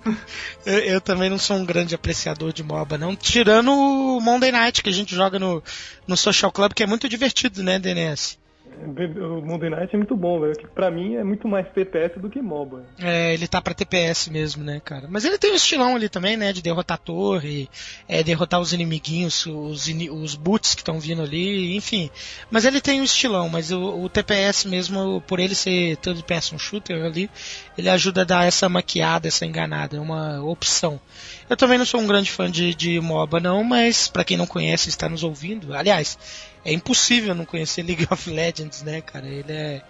eu, 0.64 0.78
eu, 0.78 1.00
também 1.00 1.28
não 1.28 1.38
sou 1.38 1.56
um 1.56 1.66
grande 1.66 1.94
apreciador 1.94 2.52
de 2.52 2.62
MOBA, 2.62 2.96
não. 2.96 3.14
Tirando 3.14 3.70
o 3.70 4.20
Monday 4.20 4.50
Night, 4.50 4.82
que 4.82 4.88
a 4.88 4.92
gente 4.92 5.14
joga 5.14 5.38
no, 5.38 5.62
no 6.06 6.16
Social 6.16 6.50
Club, 6.50 6.72
que 6.72 6.82
é 6.82 6.86
muito 6.86 7.08
divertido, 7.08 7.62
né, 7.62 7.78
DNS? 7.78 8.38
O 8.76 9.40
Monday 9.40 9.70
Night 9.70 9.94
é 9.94 9.96
muito 9.98 10.16
bom, 10.16 10.40
velho. 10.40 10.56
Que 10.56 10.66
pra 10.66 10.90
mim 10.90 11.14
é 11.14 11.24
muito 11.24 11.46
mais 11.46 11.66
TPS 11.68 12.18
do 12.18 12.28
que 12.28 12.40
MOBA. 12.40 12.84
É, 12.98 13.32
ele 13.32 13.46
tá 13.46 13.60
pra 13.60 13.74
TPS 13.74 14.28
mesmo, 14.28 14.64
né, 14.64 14.80
cara? 14.84 15.06
Mas 15.08 15.24
ele 15.24 15.38
tem 15.38 15.52
um 15.52 15.56
estilão 15.56 15.96
ali 15.96 16.08
também, 16.08 16.36
né? 16.36 16.52
De 16.52 16.62
derrotar 16.62 16.96
a 16.96 16.98
torre, 16.98 17.68
é, 18.08 18.22
derrotar 18.22 18.60
os 18.60 18.72
inimiguinhos, 18.72 19.46
os, 19.46 19.86
os 19.88 20.34
boots 20.34 20.74
que 20.74 20.80
estão 20.80 20.98
vindo 20.98 21.22
ali, 21.22 21.76
enfim. 21.76 22.10
Mas 22.50 22.64
ele 22.64 22.80
tem 22.80 23.00
um 23.00 23.04
estilão, 23.04 23.48
mas 23.48 23.70
o, 23.70 24.02
o 24.02 24.08
TPS 24.08 24.64
mesmo, 24.64 25.22
por 25.26 25.38
ele 25.38 25.54
ser 25.54 25.96
third 25.98 26.22
person 26.24 26.58
shooter 26.58 27.04
ali, 27.04 27.30
ele 27.76 27.88
ajuda 27.88 28.22
a 28.22 28.24
dar 28.24 28.46
essa 28.46 28.68
maquiada, 28.68 29.28
essa 29.28 29.46
enganada. 29.46 29.96
É 29.96 30.00
uma 30.00 30.42
opção. 30.42 31.00
Eu 31.48 31.56
também 31.56 31.78
não 31.78 31.84
sou 31.84 32.00
um 32.00 32.06
grande 32.06 32.30
fã 32.30 32.50
de, 32.50 32.74
de 32.74 33.00
MOBA, 33.00 33.40
não, 33.40 33.62
mas 33.62 34.08
para 34.08 34.24
quem 34.24 34.36
não 34.36 34.46
conhece 34.46 34.88
está 34.88 35.08
nos 35.08 35.22
ouvindo, 35.22 35.74
aliás, 35.74 36.18
é 36.64 36.72
impossível 36.72 37.34
não 37.34 37.44
conhecer 37.44 37.82
League 37.86 38.06
of 38.10 38.30
Legends, 38.30 38.82
né, 38.82 39.00
cara? 39.00 39.26
Ele 39.26 39.52
é, 39.52 39.82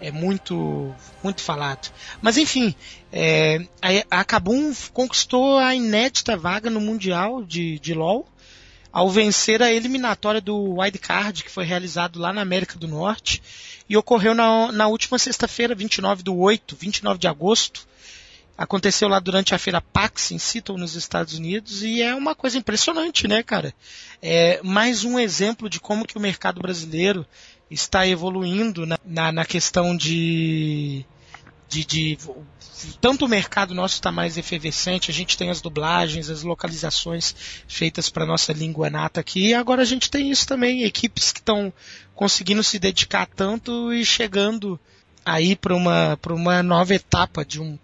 é 0.00 0.10
muito, 0.10 0.94
muito 1.22 1.40
falado. 1.42 1.92
Mas 2.22 2.38
enfim, 2.38 2.74
é, 3.12 3.64
a, 4.10 4.24
Kabum 4.24 4.72
conquistou 4.92 5.58
a 5.58 5.74
inédita 5.74 6.36
vaga 6.36 6.70
no 6.70 6.80
Mundial 6.80 7.42
de, 7.44 7.78
de 7.78 7.94
LoL 7.94 8.26
ao 8.92 9.10
vencer 9.10 9.60
a 9.60 9.72
eliminatória 9.72 10.40
do 10.40 10.78
Wildcard, 10.78 11.42
que 11.42 11.50
foi 11.50 11.64
realizado 11.64 12.20
lá 12.20 12.32
na 12.32 12.42
América 12.42 12.78
do 12.78 12.86
Norte, 12.86 13.42
e 13.88 13.96
ocorreu 13.96 14.36
na, 14.36 14.70
na 14.70 14.86
última 14.86 15.18
sexta-feira, 15.18 15.74
29 15.74 16.22
do 16.22 16.36
8, 16.36 16.76
29 16.76 17.18
de 17.18 17.26
agosto, 17.26 17.88
Aconteceu 18.56 19.08
lá 19.08 19.18
durante 19.18 19.54
a 19.54 19.58
feira 19.58 19.80
PAX 19.80 20.30
em 20.30 20.38
Seattle, 20.38 20.78
nos 20.78 20.94
Estados 20.94 21.34
Unidos, 21.34 21.82
e 21.82 22.00
é 22.00 22.14
uma 22.14 22.34
coisa 22.36 22.56
impressionante, 22.56 23.26
né, 23.26 23.42
cara? 23.42 23.74
É 24.22 24.60
mais 24.62 25.04
um 25.04 25.18
exemplo 25.18 25.68
de 25.68 25.80
como 25.80 26.06
que 26.06 26.16
o 26.16 26.20
mercado 26.20 26.60
brasileiro 26.60 27.26
está 27.68 28.06
evoluindo 28.06 28.86
na, 28.86 28.98
na, 29.04 29.32
na 29.32 29.44
questão 29.44 29.96
de, 29.96 31.04
de, 31.68 31.84
de, 31.84 32.18
Tanto 33.00 33.24
o 33.24 33.28
mercado 33.28 33.74
nosso 33.74 33.94
está 33.94 34.12
mais 34.12 34.36
efervescente, 34.36 35.10
a 35.10 35.14
gente 35.14 35.36
tem 35.36 35.50
as 35.50 35.60
dublagens, 35.60 36.30
as 36.30 36.42
localizações 36.42 37.34
feitas 37.66 38.08
para 38.08 38.26
nossa 38.26 38.52
língua 38.52 38.88
nata 38.88 39.20
aqui, 39.20 39.48
e 39.48 39.54
agora 39.54 39.82
a 39.82 39.86
gente 39.86 40.10
tem 40.10 40.30
isso 40.30 40.46
também, 40.46 40.84
equipes 40.84 41.32
que 41.32 41.40
estão 41.40 41.72
conseguindo 42.14 42.62
se 42.62 42.78
dedicar 42.78 43.26
tanto 43.26 43.92
e 43.92 44.04
chegando 44.04 44.78
aí 45.24 45.56
para 45.56 45.74
uma, 45.74 46.18
uma 46.30 46.62
nova 46.62 46.94
etapa 46.94 47.44
de 47.44 47.60
um 47.60 47.78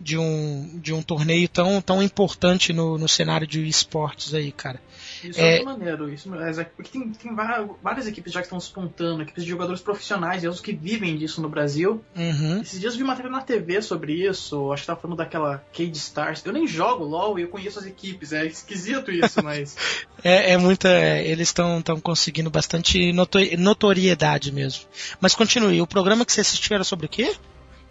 de 0.00 0.16
um, 0.16 0.78
de 0.80 0.92
um 0.92 1.02
torneio 1.02 1.48
tão, 1.48 1.80
tão 1.80 2.02
importante 2.02 2.72
no, 2.72 2.96
no 2.96 3.08
cenário 3.08 3.46
de 3.46 3.66
esportes 3.66 4.32
aí, 4.32 4.52
cara. 4.52 4.80
Isso 5.22 5.40
é, 5.40 5.58
é 5.58 5.62
maneiro, 5.64 6.12
isso 6.12 6.32
é, 6.34 6.64
porque 6.64 6.90
tem, 6.90 7.10
tem 7.10 7.34
várias 7.82 8.06
equipes 8.06 8.32
já 8.32 8.40
que 8.40 8.46
estão 8.46 8.58
espontando, 8.58 9.22
equipes 9.22 9.42
de 9.44 9.50
jogadores 9.50 9.80
profissionais, 9.80 10.44
e 10.44 10.48
os 10.48 10.60
que 10.60 10.72
vivem 10.72 11.16
disso 11.16 11.40
no 11.40 11.48
Brasil. 11.48 12.04
Uhum. 12.16 12.60
Esses 12.60 12.80
dias 12.80 12.92
eu 12.94 12.98
vi 12.98 13.04
matéria 13.04 13.30
na 13.30 13.40
TV 13.40 13.82
sobre 13.82 14.12
isso, 14.12 14.72
acho 14.72 14.82
que 14.82 14.86
tava 14.86 15.00
falando 15.00 15.16
daquela 15.16 15.64
Cade 15.76 15.96
Stars. 15.96 16.44
Eu 16.44 16.52
nem 16.52 16.66
jogo 16.66 17.04
LOL 17.04 17.38
e 17.38 17.42
eu 17.42 17.48
conheço 17.48 17.78
as 17.78 17.86
equipes, 17.86 18.32
é 18.32 18.46
esquisito 18.46 19.10
isso, 19.10 19.42
mas. 19.42 19.76
é, 20.22 20.52
é 20.52 20.56
muita. 20.56 20.88
Eles 20.88 21.48
estão 21.48 21.82
conseguindo 22.02 22.50
bastante 22.50 23.12
notoriedade 23.58 24.52
mesmo. 24.52 24.84
Mas 25.20 25.34
continue, 25.34 25.80
o 25.80 25.86
programa 25.86 26.24
que 26.24 26.32
você 26.32 26.40
assistiu 26.40 26.74
era 26.74 26.84
sobre 26.84 27.06
o 27.06 27.08
quê? 27.08 27.34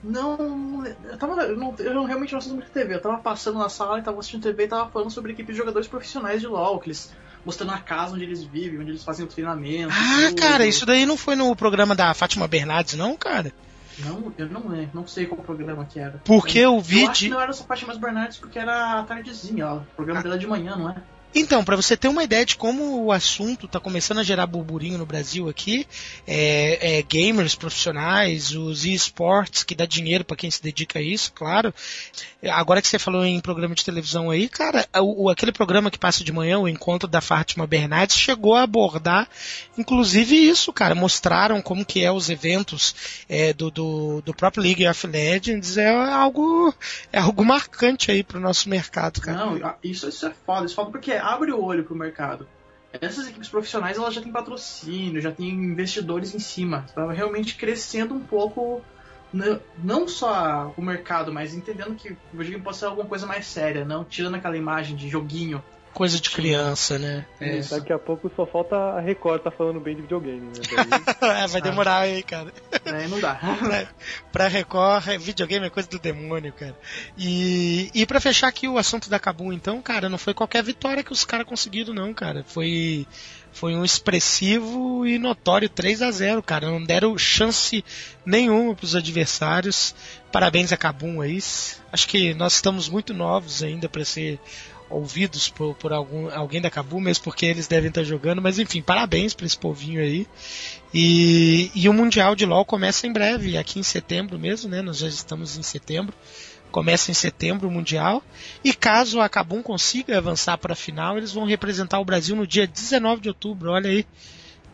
Não, 0.04 0.86
eu, 0.86 1.18
tava, 1.18 1.42
eu, 1.42 1.58
não, 1.58 1.76
eu 1.80 2.04
realmente 2.06 2.32
não 2.32 2.38
assisto 2.38 2.56
muito 2.56 2.72
TV. 2.72 2.96
Eu 2.96 3.02
tava 3.02 3.18
passando 3.18 3.58
na 3.58 3.70
sala 3.70 4.00
e 4.00 4.04
tava 4.04 4.20
assistindo 4.20 4.44
TV 4.44 4.66
e 4.66 4.68
tava 4.68 4.90
falando 4.90 5.10
sobre 5.10 5.32
equipe 5.32 5.52
de 5.52 5.58
jogadores 5.58 5.88
profissionais 5.88 6.42
de 6.42 6.48
LoL, 6.48 6.80
que 6.80 6.90
eles 6.90 7.12
mostrando 7.44 7.72
a 7.72 7.80
casa 7.80 8.14
onde 8.14 8.24
eles 8.24 8.44
vivem, 8.44 8.80
onde 8.80 8.92
eles 8.92 9.04
fazem 9.04 9.26
o 9.26 9.30
treinamento. 9.30 9.94
Ah, 9.94 10.28
tudo. 10.28 10.42
cara, 10.42 10.66
isso 10.66 10.86
daí 10.86 11.06
não 11.06 11.16
foi 11.16 11.36
no 11.36 11.56
programa 11.56 11.96
da 11.96 12.14
Fátima 12.14 12.48
Bernardes, 12.48 12.96
não, 12.96 13.16
cara? 13.16 13.54
Não, 14.00 14.32
eu 14.38 14.48
não 14.48 14.68
lembro, 14.68 14.92
não 14.94 15.08
sei 15.08 15.26
qual 15.26 15.42
programa 15.42 15.86
que 15.86 16.00
era. 16.00 16.22
Porque 16.24 16.60
eu, 16.60 16.76
o 16.76 16.82
vídeo. 16.82 17.06
Eu 17.06 17.10
acho 17.10 17.24
que 17.24 17.30
não 17.30 17.42
era 17.42 17.52
essa 17.52 17.66
mais 17.86 17.98
Bernardes, 17.98 18.38
porque 18.38 18.60
era 18.60 19.00
a 19.00 19.04
tardezinha, 19.04 19.68
ó. 19.68 19.78
O 19.78 19.86
programa 19.96 20.22
dela 20.22 20.38
de 20.38 20.46
manhã, 20.46 20.76
não 20.76 20.90
é? 20.90 20.96
Então, 21.40 21.64
para 21.64 21.76
você 21.76 21.96
ter 21.96 22.08
uma 22.08 22.24
ideia 22.24 22.44
de 22.44 22.56
como 22.56 23.04
o 23.04 23.12
assunto 23.12 23.68
está 23.68 23.80
começando 23.80 24.18
a 24.18 24.24
gerar 24.24 24.48
burburinho 24.48 24.98
no 24.98 25.06
Brasil 25.06 25.48
aqui, 25.48 25.86
é, 26.26 26.98
é, 26.98 27.02
gamers 27.04 27.54
profissionais, 27.54 28.56
os 28.56 28.86
esportes 28.86 29.64
que 29.64 29.76
dá 29.76 29.86
dinheiro 29.86 30.26
para 30.26 30.36
quem 30.36 30.50
se 30.50 30.64
dedica 30.64 30.98
a 30.98 31.02
isso, 31.02 31.32
claro. 31.34 31.72
Agora 32.50 32.82
que 32.82 32.88
você 32.88 32.98
falou 32.98 33.24
em 33.24 33.40
programa 33.40 33.76
de 33.76 33.86
televisão 33.86 34.32
aí, 34.32 34.50
cara, 34.50 34.88
o, 35.00 35.30
aquele 35.30 35.52
programa 35.52 35.92
que 35.92 36.00
passa 36.00 36.24
de 36.24 36.32
manhã, 36.32 36.58
o 36.58 36.68
encontro 36.68 37.08
da 37.08 37.22
Fátima 37.22 37.68
Bernardes, 37.68 38.18
chegou 38.18 38.56
a 38.56 38.64
abordar, 38.64 39.30
inclusive 39.78 40.36
isso, 40.36 40.74
cara, 40.74 40.96
mostraram 40.96 41.62
como 41.62 41.86
que 41.86 42.04
é 42.04 42.12
os 42.12 42.32
eventos 42.32 43.24
é, 43.30 43.54
do, 43.54 43.70
do, 43.70 44.22
do, 44.22 44.34
próprio 44.34 44.64
League 44.64 44.88
of 44.88 45.06
Legends, 45.06 45.78
é 45.78 45.90
algo 45.90 46.74
é 47.14 47.20
algo 47.20 47.46
marcante 47.46 48.10
aí 48.10 48.24
pro 48.24 48.40
nosso 48.40 48.68
mercado, 48.70 49.22
cara. 49.22 49.38
Não, 49.38 49.76
isso, 49.84 50.10
isso 50.10 50.26
é 50.26 50.34
foda, 50.46 50.66
isso 50.66 50.74
é 50.74 50.76
foda 50.76 50.90
porque 50.90 51.12
abre 51.34 51.52
o 51.52 51.62
olho 51.62 51.84
pro 51.84 51.96
mercado. 51.96 52.48
Essas 52.94 53.28
equipes 53.28 53.50
profissionais 53.50 53.98
elas 53.98 54.14
já 54.14 54.22
têm 54.22 54.32
patrocínio, 54.32 55.22
já 55.22 55.32
têm 55.32 55.50
investidores 55.50 56.34
em 56.34 56.40
cima. 56.40 56.86
Estava 56.88 57.12
realmente 57.12 57.56
crescendo 57.56 58.14
um 58.14 58.20
pouco, 58.20 58.82
não 59.84 60.08
só 60.08 60.74
o 60.78 60.82
mercado, 60.82 61.32
mas 61.34 61.54
entendendo 61.54 61.96
que 61.96 62.12
o 62.12 62.18
videogame 62.32 62.64
pode 62.64 62.78
ser 62.78 62.86
alguma 62.86 63.08
coisa 63.08 63.26
mais 63.26 63.46
séria, 63.46 63.84
não 63.84 64.04
tirando 64.04 64.36
aquela 64.36 64.58
imagem 64.58 64.96
de 64.96 65.10
joguinho 65.10 65.62
coisa 65.98 66.20
de 66.20 66.30
criança, 66.30 67.00
né? 67.00 67.26
É. 67.40 67.60
Daqui 67.62 67.92
a 67.92 67.98
pouco 67.98 68.32
só 68.36 68.46
falta 68.46 68.76
a 68.76 69.02
Record 69.02 69.42
tá 69.42 69.50
falando 69.50 69.80
bem 69.80 69.96
de 69.96 70.04
videogame, 70.04 70.42
né? 70.42 70.52
Daí... 71.20 71.42
é, 71.44 71.48
vai 71.48 71.60
demorar 71.60 72.02
aí, 72.02 72.22
cara. 72.22 72.54
É, 72.86 73.08
não 73.08 73.20
dá. 73.20 73.40
pra 74.32 74.48
Record, 74.48 75.08
é, 75.08 75.18
videogame 75.18 75.66
é 75.66 75.72
coisa 75.72 75.90
do 75.90 75.98
demônio, 75.98 76.54
cara. 76.54 76.78
E, 77.18 77.90
e 77.96 78.06
pra 78.06 78.22
fechar 78.22 78.48
aqui 78.48 78.68
o 78.68 78.78
assunto 78.78 79.10
da 79.10 79.18
Cabum, 79.18 79.52
então, 79.52 79.82
cara, 79.82 80.08
não 80.08 80.20
foi 80.20 80.36
qualquer 80.36 80.64
vitória 80.64 81.04
que 81.04 81.12
os 81.12 81.26
caras 81.26 81.48
conseguiram, 81.48 81.96
não, 81.96 82.14
cara. 82.14 82.46
Foi 82.48 83.08
foi 83.52 83.74
um 83.74 83.84
expressivo 83.84 85.04
e 85.08 85.18
notório 85.18 85.68
3 85.68 86.04
a 86.04 86.12
0 86.12 86.44
cara. 86.44 86.70
Não 86.70 86.84
deram 86.84 87.18
chance 87.18 87.84
nenhuma 88.24 88.76
para 88.76 88.86
os 88.86 88.96
adversários. 88.96 89.96
Parabéns 90.32 90.72
a 90.72 90.78
Cabum 90.78 91.22
aí. 91.22 91.40
Acho 91.92 92.08
que 92.08 92.36
nós 92.36 92.54
estamos 92.54 92.88
muito 92.88 93.16
novos 93.16 93.64
ainda 93.64 93.90
para 93.90 94.06
ser 94.06 94.40
ouvidos 94.90 95.50
por, 95.50 95.76
por 95.76 95.92
algum, 95.92 96.30
alguém 96.34 96.62
da 96.62 96.70
Cabu, 96.70 97.00
mesmo 97.00 97.24
porque 97.24 97.46
eles 97.46 97.68
devem 97.68 97.90
estar 97.90 98.04
jogando, 98.04 98.42
mas 98.42 98.60
enfim, 98.60 98.82
parabéns 98.82 99.34
para 99.34 99.46
esse 99.46 99.58
povinho 99.58 100.02
aí. 100.02 100.28
E, 100.94 101.72
e 101.76 101.90
o 101.90 101.94
Mundial 101.94 102.36
de 102.36 102.46
LoL 102.46 102.66
começa 102.66 103.06
em 103.06 103.12
breve, 103.12 103.58
aqui 103.58 103.80
em 103.80 103.84
setembro 103.84 104.40
mesmo, 104.40 104.70
né? 104.70 104.82
Nós 104.82 104.98
já 104.98 105.08
estamos 105.08 105.58
em 105.58 105.64
setembro. 105.64 106.14
Começa 106.72 107.12
em 107.12 107.14
setembro 107.14 107.68
o 107.68 107.72
Mundial. 107.72 108.24
E 108.64 108.74
caso 108.74 109.20
a 109.20 109.30
Cabum 109.30 109.62
consiga 109.62 110.18
avançar 110.18 110.58
para 110.58 110.74
a 110.74 110.76
final, 110.76 111.18
eles 111.18 111.32
vão 111.32 111.46
representar 111.46 112.00
o 112.00 112.06
Brasil 112.06 112.36
no 112.36 112.48
dia 112.48 112.68
19 112.68 113.22
de 113.22 113.30
outubro, 113.30 113.72
olha 113.72 113.90
aí. 113.90 114.06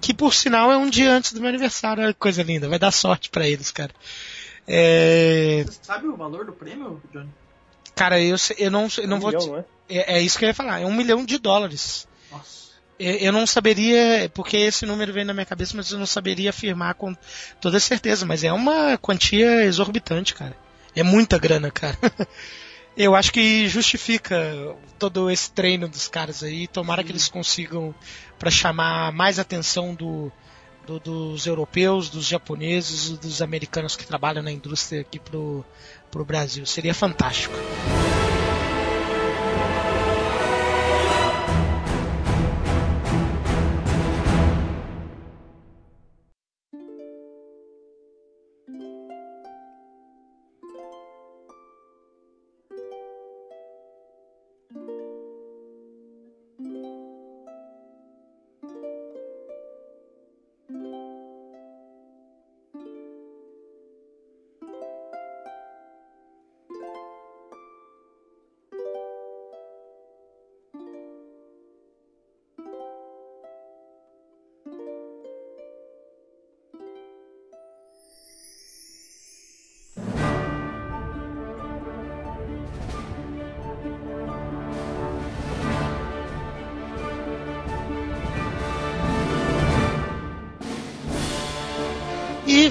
Que 0.01 0.13
por 0.13 0.33
sinal 0.33 0.71
é 0.71 0.77
um 0.77 0.89
dia 0.89 1.11
antes 1.13 1.31
do 1.33 1.39
meu 1.39 1.49
aniversário, 1.49 2.03
olha 2.03 2.13
que 2.13 2.19
coisa 2.19 2.43
linda, 2.43 2.67
vai 2.67 2.77
dar 2.77 2.91
sorte 2.91 3.29
para 3.29 3.47
eles, 3.47 3.71
cara. 3.71 3.91
É... 4.67 5.63
Você 5.65 5.79
sabe 5.81 6.07
o 6.07 6.15
valor 6.15 6.45
do 6.45 6.53
prêmio, 6.53 7.01
Johnny? 7.11 7.29
Cara, 7.95 8.19
eu, 8.19 8.35
eu 8.57 8.71
não, 8.71 8.87
eu 8.97 9.07
não 9.07 9.17
um 9.17 9.19
vou. 9.19 9.31
Milhão, 9.31 9.47
não 9.47 9.57
é? 9.57 9.65
É, 9.89 10.17
é, 10.17 10.21
isso 10.21 10.37
que 10.37 10.45
eu 10.45 10.49
ia 10.49 10.53
falar, 10.53 10.81
é 10.81 10.85
um 10.85 10.93
milhão 10.93 11.25
de 11.25 11.37
dólares. 11.37 12.07
Nossa. 12.31 12.71
Eu, 12.99 13.15
eu 13.15 13.31
não 13.31 13.45
saberia, 13.45 14.29
porque 14.33 14.57
esse 14.57 14.85
número 14.85 15.13
vem 15.13 15.25
na 15.25 15.33
minha 15.33 15.45
cabeça, 15.45 15.75
mas 15.75 15.91
eu 15.91 15.99
não 15.99 16.05
saberia 16.05 16.49
afirmar 16.49 16.95
com 16.95 17.15
toda 17.61 17.79
certeza. 17.79 18.25
Mas 18.25 18.43
é 18.43 18.51
uma 18.51 18.97
quantia 18.97 19.63
exorbitante, 19.65 20.33
cara. 20.33 20.55
É 20.95 21.03
muita 21.03 21.37
grana, 21.37 21.71
cara. 21.71 21.97
Eu 22.95 23.15
acho 23.15 23.33
que 23.33 23.67
justifica 23.67 24.37
todo 24.99 25.29
esse 25.31 25.51
treino 25.51 25.87
dos 25.87 26.07
caras 26.07 26.43
aí. 26.43 26.67
Tomara 26.67 27.01
Sim. 27.01 27.07
que 27.07 27.11
eles 27.11 27.27
consigam 27.27 27.93
para 28.37 28.51
chamar 28.51 29.11
mais 29.11 29.39
atenção 29.39 29.95
do, 29.95 30.31
do, 30.85 30.99
dos 30.99 31.47
europeus, 31.47 32.09
dos 32.09 32.27
japoneses, 32.27 33.17
dos 33.17 33.41
americanos 33.41 33.95
que 33.95 34.05
trabalham 34.05 34.43
na 34.43 34.51
indústria 34.51 35.01
aqui 35.01 35.19
pro, 35.19 35.65
pro 36.13 36.23
Brasil. 36.23 36.65
Seria 36.67 36.93
fantástico. 36.93 37.55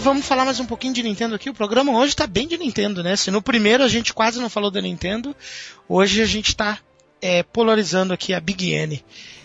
Vamos 0.03 0.27
falar 0.27 0.45
mais 0.45 0.59
um 0.59 0.67
pouquinho 0.67 0.93
de 0.93 1.03
Nintendo 1.03 1.37
aqui. 1.37 1.49
O 1.49 1.55
programa 1.55 1.97
hoje 1.97 2.17
tá 2.17 2.27
bem 2.27 2.49
de 2.49 2.59
Nintendo, 2.59 3.05
né? 3.05 3.15
Se 3.15 3.31
no 3.31 3.41
primeiro 3.41 3.85
a 3.85 3.89
gente 3.89 4.13
quase 4.13 4.41
não 4.41 4.51
falou 4.51 4.69
da 4.69 4.81
Nintendo, 4.81 5.35
hoje 5.89 6.21
a 6.21 6.27
gente 6.27 6.57
tá 6.57 6.81
é, 7.21 7.45
polarizando 7.45 8.13
aqui 8.13 8.35
a 8.35 8.41
Big 8.41 8.73
N. 8.73 9.03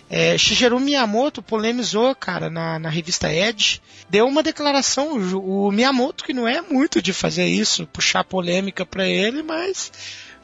É, 0.09 0.35
Shigeru 0.35 0.79
Miyamoto 0.79 1.43
polemizou, 1.43 2.15
cara, 2.15 2.49
na, 2.49 2.79
na 2.79 2.89
revista 2.89 3.31
Edge, 3.31 3.79
deu 4.09 4.25
uma 4.25 4.41
declaração, 4.41 5.15
o, 5.15 5.67
o 5.67 5.71
Miyamoto 5.71 6.23
que 6.23 6.33
não 6.33 6.47
é 6.47 6.59
muito 6.59 7.03
de 7.03 7.13
fazer 7.13 7.45
isso, 7.45 7.85
puxar 7.85 8.23
polêmica 8.23 8.83
para 8.83 9.05
ele, 9.07 9.43
mas 9.43 9.91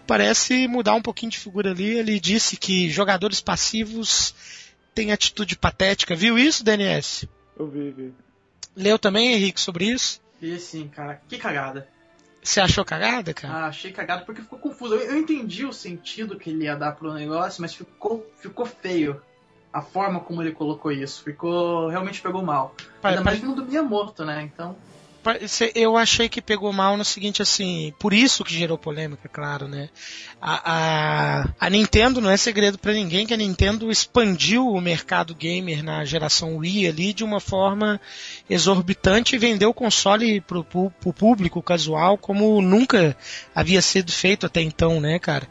parece 0.06 0.67
mudar 0.67 0.93
um 0.93 1.02
pouquinho 1.02 1.32
de 1.32 1.39
figura 1.39 1.71
ali. 1.71 1.97
Ele 1.97 2.19
disse 2.19 2.56
que 2.56 2.88
jogadores 2.88 3.41
passivos 3.41 4.36
têm 4.93 5.12
atitude 5.12 5.58
patética. 5.58 6.15
Viu 6.15 6.38
isso, 6.38 6.63
DNS? 6.63 7.28
Eu 7.58 7.67
vi, 7.67 7.89
vi. 7.89 8.13
Leu 8.76 8.98
também, 8.98 9.34
Henrique, 9.34 9.60
sobre 9.60 9.86
isso? 9.86 10.22
E 10.42 10.58
sim, 10.60 10.88
cara, 10.88 11.22
que 11.28 11.38
cagada. 11.38 11.88
Você 12.44 12.60
achou 12.60 12.84
cagada, 12.84 13.34
cara? 13.34 13.54
Ah, 13.54 13.66
achei 13.68 13.92
cagada 13.92 14.26
porque 14.26 14.42
ficou 14.42 14.60
confuso. 14.60 14.96
Eu, 14.96 15.12
eu, 15.12 15.18
entendi 15.18 15.66
o 15.66 15.72
sentido 15.72 16.38
que 16.38 16.50
ele 16.50 16.66
ia 16.66 16.76
dar 16.76 16.92
pro 16.94 17.14
negócio, 17.14 17.62
mas 17.62 17.74
ficou, 17.74 18.30
ficou 18.38 18.66
feio. 18.66 19.22
A 19.72 19.82
forma 19.82 20.20
como 20.20 20.42
ele 20.42 20.52
colocou 20.52 20.92
isso. 20.92 21.24
Ficou. 21.24 21.88
Realmente 21.88 22.22
pegou 22.22 22.44
mal. 22.44 22.76
Ainda 23.02 23.24
mais 23.24 23.40
vindo 23.40 23.56
do 23.56 23.65
Miyamoto, 23.65 24.26
né? 24.26 24.44
Então 24.44 24.76
eu 25.76 25.96
achei 25.98 26.28
que 26.28 26.42
pegou 26.42 26.71
mal 26.74 26.98
no 26.98 27.06
seguinte, 27.06 27.42
assim, 27.42 27.94
por 28.00 28.13
isso 28.13 28.44
que 28.44 28.54
gerou 28.54 28.78
polêmica, 28.78 29.30
claro, 29.30 29.67
né? 29.67 29.90
A, 30.42 30.71
a, 30.74 31.50
a 31.60 31.69
Nintendo 31.69 32.19
não 32.19 32.30
é 32.30 32.38
segredo 32.38 32.78
para 32.78 32.94
ninguém 32.94 33.26
que 33.26 33.34
a 33.34 33.38
Nintendo 33.38 33.92
expandiu 33.92 34.67
o 34.67 34.82
mercado 34.82 35.34
gamer 35.34 35.84
na 35.84 36.04
geração 36.04 36.58
Wii 36.58 36.88
ali 36.88 37.13
de 37.13 37.24
uma 37.24 37.40
forma 37.40 38.00
exorbitante 38.50 39.36
e 39.36 39.40
vendeu 39.40 39.69
o 39.69 39.74
console 39.74 40.42
pro, 40.42 40.63
pro, 40.63 40.92
pro 40.92 41.13
público 41.13 41.62
casual 41.62 42.17
como 42.17 42.62
nunca 42.62 43.15
havia 43.56 43.82
sido 43.82 44.12
feito 44.12 44.46
até 44.46 44.62
então, 44.62 45.00
né, 45.00 45.19
cara? 45.19 45.48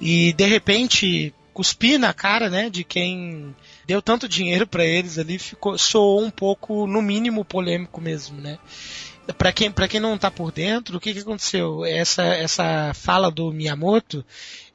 E 0.00 0.32
de 0.32 0.44
repente 0.44 1.34
cuspir 1.56 1.98
na 1.98 2.12
cara, 2.12 2.50
né, 2.50 2.68
de 2.68 2.84
quem 2.84 3.56
deu 3.86 4.02
tanto 4.02 4.28
dinheiro 4.28 4.66
para 4.66 4.84
eles 4.84 5.18
ali, 5.18 5.38
ficou 5.38 5.78
soou 5.78 6.22
um 6.22 6.30
pouco 6.30 6.86
no 6.86 7.00
mínimo 7.00 7.46
polêmico 7.46 7.98
mesmo, 7.98 8.38
né? 8.38 8.58
Para 9.34 9.52
quem, 9.52 9.72
quem 9.72 10.00
não 10.00 10.16
tá 10.16 10.30
por 10.30 10.52
dentro, 10.52 10.96
o 10.96 11.00
que, 11.00 11.12
que 11.12 11.20
aconteceu? 11.20 11.84
Essa, 11.84 12.22
essa 12.22 12.92
fala 12.94 13.30
do 13.30 13.52
Miyamoto, 13.52 14.24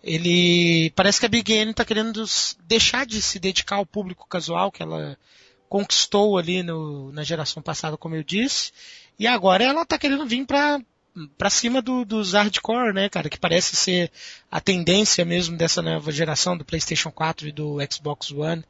ele 0.03 0.91
parece 0.95 1.19
que 1.19 1.25
a 1.25 1.29
Big 1.29 1.51
N 1.51 1.71
está 1.71 1.85
querendo 1.85 2.23
deixar 2.65 3.05
de 3.05 3.21
se 3.21 3.39
dedicar 3.39 3.77
ao 3.77 3.85
público 3.85 4.27
casual 4.27 4.71
que 4.71 4.83
ela 4.83 5.17
conquistou 5.69 6.37
ali 6.37 6.63
no, 6.63 7.11
na 7.11 7.23
geração 7.23 7.63
passada, 7.63 7.97
como 7.97 8.15
eu 8.15 8.23
disse, 8.23 8.71
e 9.17 9.25
agora 9.25 9.63
ela 9.63 9.83
está 9.83 9.97
querendo 9.97 10.25
vir 10.25 10.45
para 10.45 10.79
para 11.37 11.49
cima 11.49 11.81
do, 11.81 12.05
dos 12.05 12.33
hardcore, 12.33 12.93
né, 12.93 13.09
cara, 13.09 13.29
que 13.29 13.37
parece 13.37 13.75
ser 13.75 14.09
a 14.49 14.61
tendência 14.61 15.25
mesmo 15.25 15.57
dessa 15.57 15.81
nova 15.81 16.09
geração 16.09 16.57
do 16.57 16.63
PlayStation 16.63 17.11
4 17.11 17.49
e 17.49 17.51
do 17.51 17.77
Xbox 17.91 18.31
One. 18.31 18.63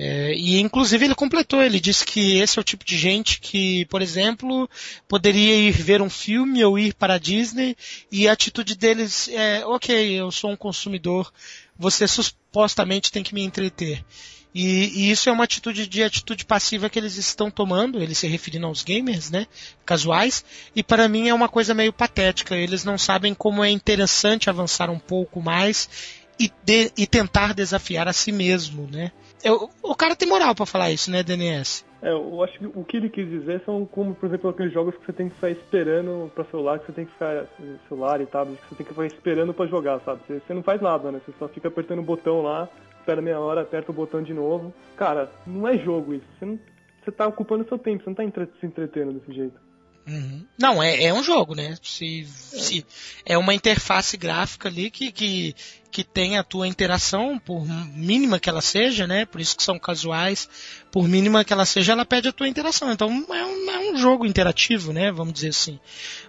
É, 0.00 0.32
e 0.32 0.60
inclusive 0.60 1.04
ele 1.04 1.14
completou, 1.16 1.60
ele 1.60 1.80
disse 1.80 2.06
que 2.06 2.38
esse 2.38 2.56
é 2.56 2.60
o 2.60 2.64
tipo 2.64 2.84
de 2.84 2.96
gente 2.96 3.40
que, 3.40 3.84
por 3.86 4.00
exemplo, 4.00 4.70
poderia 5.08 5.56
ir 5.56 5.72
ver 5.72 6.00
um 6.00 6.08
filme 6.08 6.64
ou 6.64 6.78
ir 6.78 6.94
para 6.94 7.14
a 7.14 7.18
Disney 7.18 7.76
e 8.08 8.28
a 8.28 8.32
atitude 8.32 8.76
deles 8.76 9.26
é, 9.26 9.66
ok, 9.66 10.12
eu 10.12 10.30
sou 10.30 10.52
um 10.52 10.56
consumidor, 10.56 11.32
você 11.76 12.06
supostamente 12.06 13.10
tem 13.10 13.24
que 13.24 13.34
me 13.34 13.42
entreter. 13.42 14.04
E, 14.54 14.86
e, 14.94 15.10
isso 15.10 15.28
é 15.28 15.32
uma 15.32 15.42
atitude 15.42 15.88
de 15.88 16.04
atitude 16.04 16.44
passiva 16.44 16.88
que 16.88 16.98
eles 17.00 17.16
estão 17.16 17.50
tomando, 17.50 18.00
eles 18.00 18.18
se 18.18 18.28
referindo 18.28 18.66
aos 18.66 18.84
gamers, 18.84 19.30
né, 19.30 19.48
casuais, 19.84 20.44
e 20.76 20.82
para 20.82 21.08
mim 21.08 21.28
é 21.28 21.34
uma 21.34 21.48
coisa 21.48 21.74
meio 21.74 21.92
patética. 21.92 22.56
Eles 22.56 22.84
não 22.84 22.96
sabem 22.96 23.34
como 23.34 23.64
é 23.64 23.70
interessante 23.70 24.48
avançar 24.48 24.90
um 24.90 24.98
pouco 24.98 25.42
mais 25.42 25.88
e, 26.38 26.52
de, 26.64 26.92
e 26.96 27.04
tentar 27.04 27.52
desafiar 27.52 28.06
a 28.06 28.12
si 28.12 28.30
mesmo, 28.30 28.88
né? 28.92 29.10
Eu, 29.42 29.70
o 29.82 29.94
cara 29.94 30.16
tem 30.16 30.28
moral 30.28 30.54
para 30.54 30.66
falar 30.66 30.90
isso, 30.90 31.10
né, 31.10 31.22
DNS? 31.22 31.84
É, 32.00 32.10
eu 32.10 32.42
acho 32.44 32.58
que 32.58 32.66
o 32.66 32.84
que 32.84 32.96
ele 32.96 33.08
quis 33.08 33.28
dizer 33.28 33.60
são 33.64 33.84
como, 33.84 34.14
por 34.14 34.26
exemplo, 34.26 34.50
aqueles 34.50 34.72
jogos 34.72 34.94
que 34.96 35.04
você 35.04 35.12
tem 35.12 35.28
que 35.28 35.34
ficar 35.34 35.50
esperando 35.50 36.30
para 36.32 36.44
celular, 36.44 36.78
que 36.78 36.86
você 36.86 36.92
tem 36.92 37.04
que 37.04 37.12
ficar 37.12 37.46
celular 37.88 38.20
e 38.20 38.26
tablet, 38.26 38.60
que 38.60 38.68
você 38.68 38.74
tem 38.76 38.86
que 38.86 38.92
ficar 38.92 39.06
esperando 39.06 39.52
para 39.52 39.66
jogar, 39.66 40.00
sabe? 40.00 40.20
Você, 40.26 40.40
você, 40.40 40.54
não 40.54 40.62
faz 40.62 40.80
nada, 40.80 41.10
né? 41.10 41.20
Você 41.24 41.32
só 41.38 41.48
fica 41.48 41.68
apertando 41.68 41.98
o 41.98 42.04
botão 42.04 42.42
lá, 42.42 42.68
espera 42.98 43.20
meia 43.20 43.40
hora, 43.40 43.62
aperta 43.62 43.90
o 43.90 43.94
botão 43.94 44.22
de 44.22 44.32
novo. 44.32 44.72
Cara, 44.96 45.30
não 45.46 45.66
é 45.66 45.76
jogo 45.78 46.14
isso. 46.14 46.26
Você, 46.38 46.44
não, 46.44 46.58
você 47.04 47.10
tá 47.10 47.26
ocupando 47.26 47.64
o 47.64 47.68
seu 47.68 47.78
tempo, 47.78 48.04
você 48.04 48.10
não 48.10 48.14
tá 48.14 48.24
entre, 48.24 48.48
se 48.60 48.66
entretendo 48.66 49.12
desse 49.12 49.32
jeito. 49.32 49.68
Uhum. 50.08 50.46
Não, 50.58 50.82
é, 50.82 51.04
é 51.04 51.12
um 51.12 51.22
jogo, 51.22 51.54
né? 51.54 51.76
Se, 51.82 52.24
se 52.24 52.86
é 53.26 53.36
uma 53.36 53.54
interface 53.54 54.16
gráfica 54.16 54.68
ali 54.68 54.90
que, 54.90 55.12
que, 55.12 55.54
que 55.98 56.04
tem 56.04 56.38
a 56.38 56.44
tua 56.44 56.68
interação, 56.68 57.40
por 57.40 57.66
mínima 57.66 58.38
que 58.38 58.48
ela 58.48 58.60
seja, 58.60 59.04
né? 59.04 59.26
Por 59.26 59.40
isso 59.40 59.56
que 59.56 59.64
são 59.64 59.80
casuais, 59.80 60.48
por 60.92 61.08
mínima 61.08 61.44
que 61.44 61.52
ela 61.52 61.66
seja, 61.66 61.90
ela 61.90 62.04
pede 62.04 62.28
a 62.28 62.32
tua 62.32 62.46
interação. 62.46 62.92
Então 62.92 63.26
é 63.30 63.44
um, 63.44 63.68
é 63.68 63.90
um 63.90 63.96
jogo 63.96 64.24
interativo, 64.24 64.92
né? 64.92 65.10
Vamos 65.10 65.34
dizer 65.34 65.48
assim. 65.48 65.80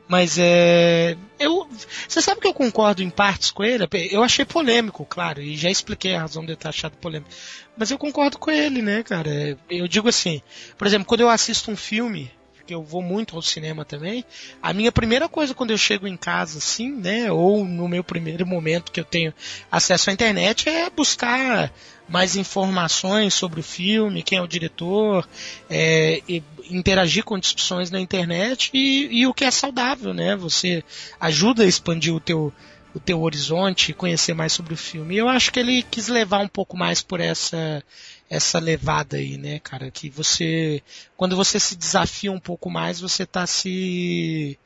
Mas 0.08 0.40
é. 0.40 1.16
Eu, 1.38 1.70
você 2.08 2.20
sabe 2.20 2.42
que 2.42 2.48
eu 2.48 2.54
concordo 2.54 3.04
em 3.04 3.12
partes 3.12 3.52
com 3.52 3.64
ele? 3.64 3.88
Eu 4.10 4.24
achei 4.24 4.44
polêmico, 4.44 5.06
claro, 5.06 5.40
e 5.40 5.56
já 5.56 5.70
expliquei 5.70 6.16
a 6.16 6.22
razão 6.22 6.44
de 6.44 6.54
eu 6.54 6.58
ter 6.58 6.70
achado 6.70 6.98
polêmico. 6.98 7.30
Mas 7.78 7.92
eu 7.92 8.00
concordo 8.00 8.40
com 8.40 8.50
ele, 8.50 8.82
né, 8.82 9.04
cara? 9.04 9.56
Eu 9.70 9.88
digo 9.88 10.10
assim, 10.10 10.42
por 10.80 10.88
exemplo, 10.88 11.06
quando 11.06 11.22
eu 11.22 11.30
assisto 11.30 11.70
um 11.70 11.76
filme 11.76 12.32
porque 12.70 12.76
eu 12.76 12.84
vou 12.84 13.02
muito 13.02 13.36
ao 13.36 13.42
cinema 13.42 13.84
também, 13.84 14.24
a 14.62 14.72
minha 14.74 14.92
primeira 14.92 15.28
coisa 15.28 15.56
quando 15.56 15.72
eu 15.72 15.78
chego 15.78 16.08
em 16.08 16.16
casa, 16.16 16.60
assim, 16.60 16.92
né, 16.92 17.32
ou 17.32 17.66
no 17.66 17.88
meu 17.88 18.04
primeiro 18.04 18.46
momento 18.46 18.92
que 18.92 19.00
eu 19.00 19.06
tenho 19.06 19.34
acesso 19.72 20.12
à 20.12 20.14
internet 20.14 20.70
é 20.70 20.88
buscar 20.88 21.74
mais 22.08 22.36
informações 22.36 23.34
sobre 23.34 23.60
o 23.60 23.64
filme, 23.64 24.22
quem 24.22 24.38
é 24.38 24.42
o 24.42 24.48
diretor, 24.48 25.28
é, 25.68 26.22
interagir 26.70 27.24
com 27.24 27.40
discussões 27.40 27.90
na 27.90 28.00
internet 28.00 28.70
e, 28.72 29.22
e, 29.22 29.26
o 29.26 29.34
que 29.34 29.46
é 29.46 29.52
saudável, 29.52 30.14
né? 30.14 30.36
Você 30.36 30.84
ajuda 31.20 31.64
a 31.64 31.68
expandir 31.68 32.14
o 32.14 32.20
teu, 32.20 32.54
o 32.94 33.00
teu 33.00 33.22
horizonte, 33.22 33.94
conhecer 33.94 34.34
mais 34.34 34.54
sobre 34.54 34.74
o 34.74 34.78
filme. 34.78 35.16
E 35.16 35.18
eu 35.20 35.30
acho 35.30 35.52
que 35.52 35.60
ele 35.60 35.84
quis 35.84 36.08
levar 36.08 36.40
um 36.40 36.48
pouco 36.48 36.76
mais 36.76 37.02
por 37.02 37.20
essa 37.20 37.84
essa 38.30 38.60
levada 38.60 39.18
aí, 39.18 39.38
né, 39.38 39.60
cara? 39.60 39.90
Que 39.90 40.10
você, 40.10 40.84
quando 41.18 41.36
você 41.36 41.60
se 41.60 41.76
desafia 41.76 42.32
um 42.32 42.40
pouco 42.40 42.70
mais, 42.70 43.00
você 43.00 43.24
está 43.24 43.48
se, 43.48 44.58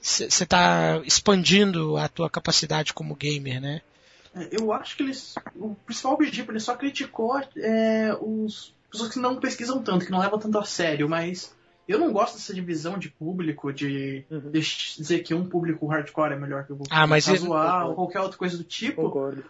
você 0.00 0.24
está 0.24 1.00
expandindo 1.04 1.96
a 1.96 2.08
tua 2.08 2.28
capacidade 2.28 2.92
como 2.92 3.16
gamer, 3.16 3.60
né? 3.60 3.82
É, 4.34 4.48
eu 4.52 4.72
acho 4.72 4.96
que 4.96 5.02
eles, 5.02 5.34
o 5.56 5.74
principal 5.74 6.14
objetivo 6.14 6.52
ele 6.52 6.60
só 6.60 6.76
criticou 6.76 7.40
é, 7.56 8.16
os 8.20 8.74
pessoas 8.90 9.12
que 9.12 9.18
não 9.18 9.40
pesquisam 9.40 9.82
tanto, 9.82 10.04
que 10.04 10.12
não 10.12 10.20
levam 10.20 10.38
tanto 10.38 10.58
a 10.58 10.64
sério, 10.64 11.08
mas 11.08 11.54
eu 11.88 11.98
não 11.98 12.12
gosto 12.12 12.34
dessa 12.34 12.54
divisão 12.54 12.98
de 12.98 13.08
público, 13.08 13.72
de, 13.72 14.24
uhum. 14.30 14.50
dizer 14.50 15.20
que 15.20 15.34
um 15.34 15.48
público 15.48 15.86
hardcore 15.86 16.34
é 16.34 16.38
melhor 16.38 16.64
que 16.64 16.72
o 16.72 16.76
público 16.76 16.94
ah, 16.94 17.06
mas 17.06 17.26
casual, 17.26 17.90
ou 17.90 17.94
qualquer 17.96 18.20
outra 18.20 18.38
coisa 18.38 18.56
do 18.56 18.64
tipo. 18.64 19.02
Concordo. 19.02 19.44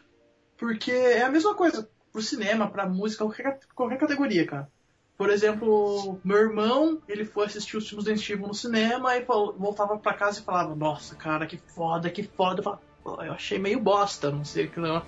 Porque 0.56 0.90
é 0.90 1.22
a 1.22 1.30
mesma 1.30 1.54
coisa 1.54 1.88
pro 2.12 2.22
cinema, 2.22 2.68
pra 2.68 2.88
música, 2.88 3.24
qualquer, 3.24 3.60
qualquer 3.74 3.98
categoria, 3.98 4.46
cara. 4.46 4.68
Por 5.16 5.28
exemplo, 5.28 6.18
meu 6.24 6.38
irmão, 6.38 6.98
ele 7.06 7.26
foi 7.26 7.44
assistir 7.44 7.76
os 7.76 7.86
filmes 7.86 8.06
do 8.06 8.16
Steven 8.16 8.46
no 8.46 8.54
cinema 8.54 9.16
e 9.16 9.22
voltava 9.22 9.98
pra 9.98 10.14
casa 10.14 10.40
e 10.40 10.42
falava, 10.42 10.74
nossa, 10.74 11.14
cara, 11.14 11.46
que 11.46 11.58
foda, 11.58 12.08
que 12.08 12.22
foda. 12.22 12.60
Eu, 12.60 12.64
falava, 12.64 13.26
eu 13.26 13.32
achei 13.34 13.58
meio 13.58 13.78
bosta, 13.80 14.30
não 14.30 14.44
sei 14.46 14.64
o 14.64 14.70
que 14.70 14.80
não. 14.80 15.04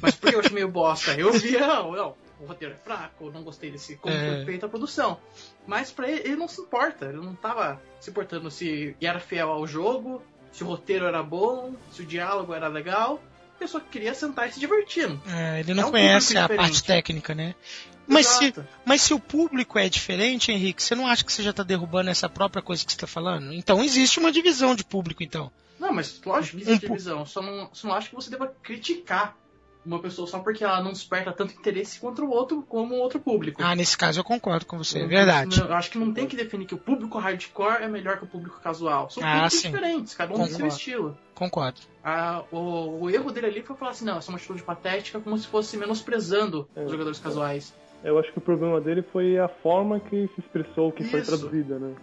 Mas 0.00 0.14
por 0.14 0.30
que 0.30 0.36
eu 0.36 0.40
achei 0.40 0.54
meio 0.54 0.70
bosta? 0.70 1.12
Eu 1.12 1.30
via, 1.32 1.66
não, 1.66 1.92
não, 1.92 2.14
o 2.40 2.46
roteiro 2.46 2.74
é 2.74 2.76
fraco, 2.78 3.30
não 3.30 3.42
gostei 3.42 3.70
desse 3.70 3.96
como 3.96 4.14
é. 4.14 4.36
foi 4.36 4.44
feita 4.46 4.64
a 4.64 4.68
produção. 4.68 5.20
Mas 5.66 5.92
pra 5.92 6.08
ele, 6.08 6.20
ele 6.20 6.36
não 6.36 6.48
se 6.48 6.62
importa, 6.62 7.06
ele 7.06 7.18
não 7.18 7.34
tava 7.34 7.80
se 8.00 8.08
importando 8.08 8.50
se 8.50 8.96
era 8.98 9.20
fiel 9.20 9.50
ao 9.50 9.66
jogo, 9.66 10.22
se 10.50 10.64
o 10.64 10.66
roteiro 10.66 11.04
era 11.04 11.22
bom, 11.22 11.74
se 11.92 12.00
o 12.00 12.06
diálogo 12.06 12.54
era 12.54 12.66
legal 12.66 13.20
eu 13.60 13.68
só 13.68 13.80
queria 13.80 14.14
sentar 14.14 14.48
e 14.48 14.52
se 14.52 14.60
divertindo. 14.60 15.20
É, 15.26 15.60
ele 15.60 15.74
não 15.74 15.84
é 15.84 15.86
um 15.86 15.90
conhece 15.90 16.36
a 16.36 16.48
parte 16.48 16.82
técnica, 16.82 17.34
né? 17.34 17.54
Mas 18.06 18.26
se, 18.26 18.54
mas 18.84 19.02
se 19.02 19.14
o 19.14 19.20
público 19.20 19.78
é 19.78 19.88
diferente, 19.88 20.50
Henrique, 20.50 20.82
você 20.82 20.96
não 20.96 21.06
acha 21.06 21.24
que 21.24 21.32
você 21.32 21.44
já 21.44 21.50
está 21.50 21.62
derrubando 21.62 22.10
essa 22.10 22.28
própria 22.28 22.60
coisa 22.60 22.84
que 22.84 22.90
você 22.90 22.96
está 22.96 23.06
falando? 23.06 23.52
Então 23.52 23.84
existe 23.84 24.18
uma 24.18 24.32
divisão 24.32 24.74
de 24.74 24.82
público, 24.82 25.22
então. 25.22 25.52
Não, 25.78 25.92
mas 25.92 26.20
lógico 26.26 26.56
que 26.56 26.64
existe 26.64 26.86
um, 26.86 26.88
divisão. 26.88 27.24
Só 27.24 27.40
não, 27.40 27.70
só 27.72 27.86
não 27.86 27.94
acho 27.94 28.08
que 28.08 28.14
você 28.14 28.28
deva 28.28 28.52
criticar 28.62 29.36
uma 29.84 29.98
pessoa 29.98 30.26
só 30.26 30.38
porque 30.40 30.62
ela 30.62 30.82
não 30.82 30.92
desperta 30.92 31.32
tanto 31.32 31.54
interesse 31.54 31.98
contra 31.98 32.24
o 32.24 32.30
outro 32.30 32.62
como 32.62 32.94
o 32.94 32.98
outro 32.98 33.18
público. 33.18 33.62
Ah, 33.62 33.74
nesse 33.74 33.96
caso 33.96 34.20
eu 34.20 34.24
concordo 34.24 34.66
com 34.66 34.76
você, 34.76 35.00
é 35.00 35.06
verdade. 35.06 35.60
Eu 35.60 35.72
acho 35.72 35.90
que 35.90 35.98
não 35.98 36.12
tem 36.12 36.26
que 36.26 36.36
definir 36.36 36.66
que 36.66 36.74
o 36.74 36.78
público 36.78 37.18
hardcore 37.18 37.82
é 37.82 37.88
melhor 37.88 38.18
que 38.18 38.24
o 38.24 38.26
público 38.26 38.60
casual. 38.60 39.08
São 39.10 39.22
ah, 39.22 39.32
públicos 39.32 39.60
sim. 39.60 39.70
diferentes, 39.70 40.14
cada 40.14 40.32
um 40.32 40.36
concordo. 40.36 40.58
tem 40.58 40.70
seu 40.70 40.76
estilo. 40.76 41.18
Concordo. 41.34 41.80
Ah, 42.04 42.42
o, 42.50 43.04
o, 43.04 43.10
erro 43.10 43.30
dele 43.30 43.46
ali 43.46 43.62
foi 43.62 43.76
falar 43.76 43.92
assim, 43.92 44.04
não, 44.04 44.18
essa 44.18 44.30
é 44.30 44.32
uma 44.32 44.38
atitude 44.38 44.62
patética, 44.62 45.20
como 45.20 45.36
se 45.38 45.46
fosse 45.46 45.76
menosprezando 45.76 46.68
é. 46.76 46.84
os 46.84 46.90
jogadores 46.90 47.18
casuais. 47.18 47.74
Eu 48.02 48.18
acho 48.18 48.32
que 48.32 48.38
o 48.38 48.42
problema 48.42 48.80
dele 48.80 49.02
foi 49.02 49.38
a 49.38 49.48
forma 49.48 50.00
que 50.00 50.28
se 50.34 50.40
expressou, 50.40 50.90
que 50.92 51.02
Isso. 51.02 51.10
foi 51.10 51.22
traduzida, 51.22 51.78
né? 51.78 51.94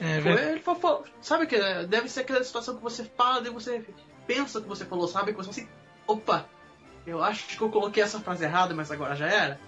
É, 0.00 0.20
foi, 0.20 0.32
ele 0.32 0.60
falou, 0.60 1.04
sabe 1.20 1.46
que 1.46 1.58
deve 1.86 2.08
ser 2.08 2.20
aquela 2.20 2.42
situação 2.42 2.76
que 2.76 2.82
você 2.82 3.04
fala 3.04 3.46
e 3.46 3.50
você 3.50 3.84
pensa 4.26 4.60
que 4.60 4.68
você 4.68 4.84
falou, 4.84 5.08
sabe? 5.08 5.32
Que 5.32 5.38
você 5.38 5.50
assim, 5.50 5.68
opa, 6.06 6.46
eu 7.08 7.22
acho 7.22 7.56
que 7.56 7.60
eu 7.60 7.70
coloquei 7.70 8.02
essa 8.02 8.20
frase 8.20 8.44
errada, 8.44 8.74
mas 8.74 8.90
agora 8.90 9.16
já 9.16 9.26
era. 9.26 9.58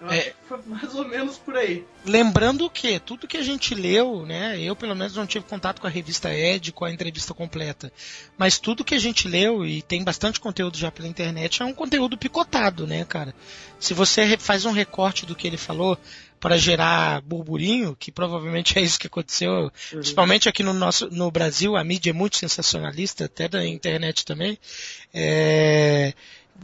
Eu 0.00 0.08
é, 0.08 0.18
acho 0.18 0.30
que 0.30 0.36
foi 0.48 0.58
mais 0.66 0.94
ou 0.94 1.06
menos 1.06 1.36
por 1.36 1.54
aí. 1.54 1.84
Lembrando 2.06 2.70
que 2.70 2.98
tudo 2.98 3.28
que 3.28 3.36
a 3.36 3.42
gente 3.42 3.74
leu, 3.74 4.24
né? 4.24 4.58
Eu 4.58 4.74
pelo 4.74 4.96
menos 4.96 5.14
não 5.14 5.26
tive 5.26 5.44
contato 5.44 5.78
com 5.78 5.86
a 5.86 5.90
revista 5.90 6.34
Ed, 6.34 6.72
com 6.72 6.86
a 6.86 6.90
entrevista 6.90 7.34
completa. 7.34 7.92
Mas 8.38 8.58
tudo 8.58 8.84
que 8.84 8.94
a 8.94 8.98
gente 8.98 9.28
leu, 9.28 9.64
e 9.66 9.82
tem 9.82 10.02
bastante 10.02 10.40
conteúdo 10.40 10.78
já 10.78 10.90
pela 10.90 11.06
internet, 11.06 11.60
é 11.60 11.66
um 11.66 11.74
conteúdo 11.74 12.16
picotado, 12.16 12.86
né, 12.86 13.04
cara? 13.04 13.34
Se 13.78 13.92
você 13.92 14.38
faz 14.38 14.64
um 14.64 14.72
recorte 14.72 15.26
do 15.26 15.36
que 15.36 15.46
ele 15.46 15.58
falou 15.58 15.98
para 16.40 16.56
gerar 16.56 17.20
burburinho, 17.20 17.94
que 17.94 18.10
provavelmente 18.10 18.78
é 18.78 18.82
isso 18.82 18.98
que 18.98 19.06
aconteceu, 19.06 19.50
uhum. 19.50 19.70
principalmente 19.90 20.48
aqui 20.48 20.62
no 20.62 20.72
nosso 20.72 21.10
no 21.10 21.30
Brasil, 21.30 21.76
a 21.76 21.84
mídia 21.84 22.10
é 22.10 22.14
muito 22.14 22.38
sensacionalista, 22.38 23.26
até 23.26 23.46
da 23.46 23.66
internet 23.66 24.24
também. 24.24 24.58
É, 25.12 26.14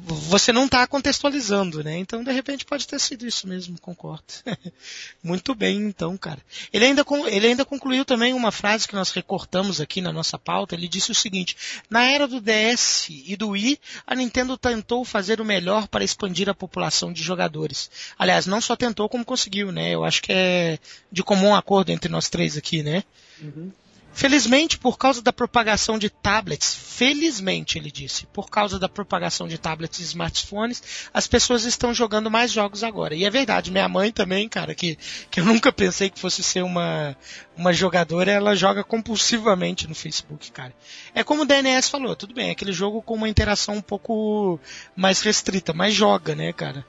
você 0.03 0.53
não 0.53 0.67
está 0.67 0.87
contextualizando, 0.87 1.83
né? 1.83 1.97
Então, 1.99 2.23
de 2.23 2.31
repente, 2.31 2.65
pode 2.65 2.87
ter 2.87 3.01
sido 3.01 3.27
isso 3.27 3.49
mesmo, 3.49 3.81
concordo. 3.81 4.25
Muito 5.23 5.55
bem, 5.55 5.79
então, 5.79 6.17
cara. 6.17 6.41
Ele 6.73 6.85
ainda, 6.85 7.05
ele 7.27 7.47
ainda 7.47 7.65
concluiu 7.65 8.05
também 8.05 8.33
uma 8.33 8.53
frase 8.53 8.87
que 8.87 8.95
nós 8.95 9.11
recortamos 9.11 9.81
aqui 9.81 10.01
na 10.01 10.13
nossa 10.13 10.39
pauta. 10.39 10.75
Ele 10.75 10.87
disse 10.87 11.11
o 11.11 11.15
seguinte: 11.15 11.57
Na 11.89 12.05
era 12.05 12.29
do 12.29 12.41
DS 12.41 13.09
e 13.09 13.37
do 13.37 13.51
Wii, 13.51 13.81
a 14.07 14.15
Nintendo 14.15 14.57
tentou 14.57 15.05
fazer 15.05 15.41
o 15.41 15.45
melhor 15.45 15.89
para 15.89 16.05
expandir 16.05 16.49
a 16.49 16.55
população 16.55 17.13
de 17.13 17.23
jogadores. 17.23 17.91
Aliás, 18.19 18.47
não 18.47 18.61
só 18.61 18.77
tentou, 18.77 19.09
como 19.09 19.25
conseguiu, 19.25 19.73
né? 19.73 19.95
Eu 19.95 20.05
acho 20.05 20.23
que 20.23 20.33
é 20.33 20.79
de 21.11 21.23
comum 21.23 21.55
acordo 21.55 21.91
entre 21.91 22.11
nós 22.11 22.29
três 22.29 22.57
aqui, 22.57 22.83
né? 22.83 23.03
Uhum. 23.41 23.73
Felizmente, 24.17 24.79
por 24.79 24.97
causa 24.97 25.21
da 25.21 25.31
propagação 25.31 25.99
de 25.99 26.09
tablets, 26.09 26.75
felizmente 26.75 27.77
ele 27.77 27.91
disse, 27.91 28.25
por 28.29 28.49
causa 28.49 28.79
da 28.79 28.89
propagação 28.89 29.47
de 29.47 29.59
tablets 29.59 30.01
e 30.01 30.05
smartphones, 30.05 30.83
as 31.13 31.27
pessoas 31.27 31.65
estão 31.67 31.93
jogando 31.93 32.31
mais 32.31 32.51
jogos 32.51 32.83
agora. 32.83 33.15
E 33.15 33.27
é 33.27 33.31
verdade, 33.31 33.71
minha 33.71 33.87
mãe 33.91 34.11
também, 34.11 34.49
cara, 34.49 34.75
que, 34.75 34.97
que 35.31 35.39
eu 35.39 35.45
nunca 35.45 35.71
pensei 35.71 36.09
que 36.09 36.19
fosse 36.19 36.43
ser 36.43 36.65
uma, 36.65 37.15
uma 37.57 37.73
jogadora, 37.73 38.31
ela 38.31 38.55
joga 38.55 38.85
compulsivamente 38.85 39.89
no 39.89 39.95
Facebook, 39.95 40.53
cara. 40.53 40.75
É 41.15 41.25
como 41.25 41.43
o 41.43 41.45
DNS 41.47 41.89
falou, 41.89 42.15
tudo 42.15 42.35
bem, 42.35 42.51
aquele 42.51 42.73
jogo 42.73 43.01
com 43.01 43.15
uma 43.15 43.29
interação 43.29 43.77
um 43.77 43.81
pouco 43.81 44.61
mais 44.95 45.23
restrita, 45.23 45.73
mas 45.73 45.95
joga, 45.95 46.35
né, 46.35 46.53
cara? 46.53 46.85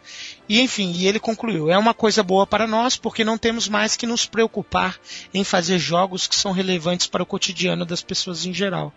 E 0.50 0.60
enfim, 0.60 0.92
e 0.92 1.08
ele 1.08 1.20
concluiu: 1.20 1.72
é 1.72 1.78
uma 1.78 1.94
coisa 1.94 2.22
boa 2.22 2.46
para 2.46 2.68
nós 2.68 2.98
porque 2.98 3.24
não 3.24 3.38
temos 3.38 3.70
mais 3.70 3.96
que 3.96 4.06
nos 4.06 4.26
preocupar 4.26 4.98
em 5.34 5.44
fazer 5.44 5.80
jogos 5.80 6.28
que 6.28 6.36
são 6.36 6.52
relevantes 6.52 7.08
para 7.08 7.24
o 7.24 7.26
cotidiano 7.26 7.86
das 7.86 8.02
pessoas 8.02 8.46
em 8.46 8.54
geral. 8.54 8.94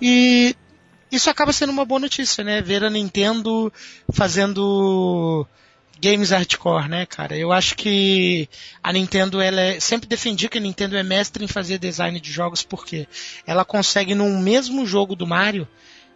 E 0.00 0.54
isso 1.10 1.28
acaba 1.28 1.52
sendo 1.52 1.70
uma 1.70 1.84
boa 1.84 2.00
notícia, 2.00 2.44
né? 2.44 2.62
Ver 2.62 2.84
a 2.84 2.90
Nintendo 2.90 3.72
fazendo 4.12 5.46
games 6.00 6.30
hardcore, 6.30 6.88
né, 6.88 7.06
cara? 7.06 7.36
Eu 7.36 7.52
acho 7.52 7.76
que 7.76 8.48
a 8.82 8.92
Nintendo, 8.92 9.40
ela 9.40 9.60
é, 9.60 9.80
sempre 9.80 10.08
defendi 10.08 10.48
que 10.48 10.58
a 10.58 10.60
Nintendo 10.60 10.96
é 10.96 11.02
mestre 11.02 11.44
em 11.44 11.48
fazer 11.48 11.78
design 11.78 12.18
de 12.18 12.32
jogos 12.32 12.62
porque 12.62 13.06
ela 13.46 13.64
consegue 13.64 14.14
num 14.14 14.40
mesmo 14.40 14.86
jogo 14.86 15.14
do 15.14 15.26
Mario, 15.26 15.68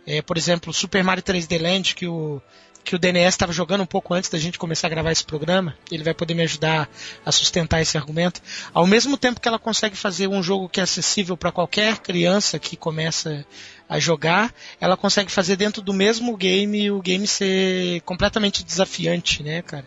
é, 0.07 0.22
por 0.22 0.37
exemplo, 0.37 0.72
Super 0.72 1.05
Mario 1.05 1.22
3D 1.22 1.61
Land, 1.61 1.95
que 1.95 2.07
o 2.07 2.41
que 2.85 2.95
o 2.95 2.99
DNS 2.99 3.28
estava 3.28 3.53
jogando 3.53 3.80
um 3.80 3.87
pouco 3.87 4.12
antes 4.12 4.28
da 4.28 4.39
gente 4.39 4.59
começar 4.59 4.89
a 4.89 4.91
gravar 4.91 5.11
esse 5.11 5.24
programa. 5.24 5.74
Ele 5.91 6.05
vai 6.05 6.12
poder 6.12 6.35
me 6.35 6.43
ajudar 6.43 6.89
a 7.24 7.32
sustentar 7.32 7.80
esse 7.80 7.97
argumento. 7.97 8.43
Ao 8.74 8.87
mesmo 8.87 9.16
tempo 9.16 9.41
que 9.41 9.49
ela 9.49 9.59
consegue 9.59 9.97
fazer 9.97 10.28
um 10.28 10.43
jogo 10.43 10.68
que 10.68 10.80
é 10.80 10.82
acessível 10.82 11.37
para 11.37 11.51
qualquer 11.51 11.99
criança 11.99 12.59
que 12.59 12.76
começa 12.76 13.47
a 13.89 13.99
jogar, 13.99 14.53
ela 14.78 14.97
consegue 14.97 15.32
fazer 15.32 15.57
dentro 15.57 15.80
do 15.80 15.95
mesmo 15.95 16.37
game 16.37 16.91
o 16.91 17.01
game 17.01 17.26
ser 17.26 18.03
completamente 18.03 18.62
desafiante, 18.62 19.43
né, 19.43 19.62
cara? 19.62 19.87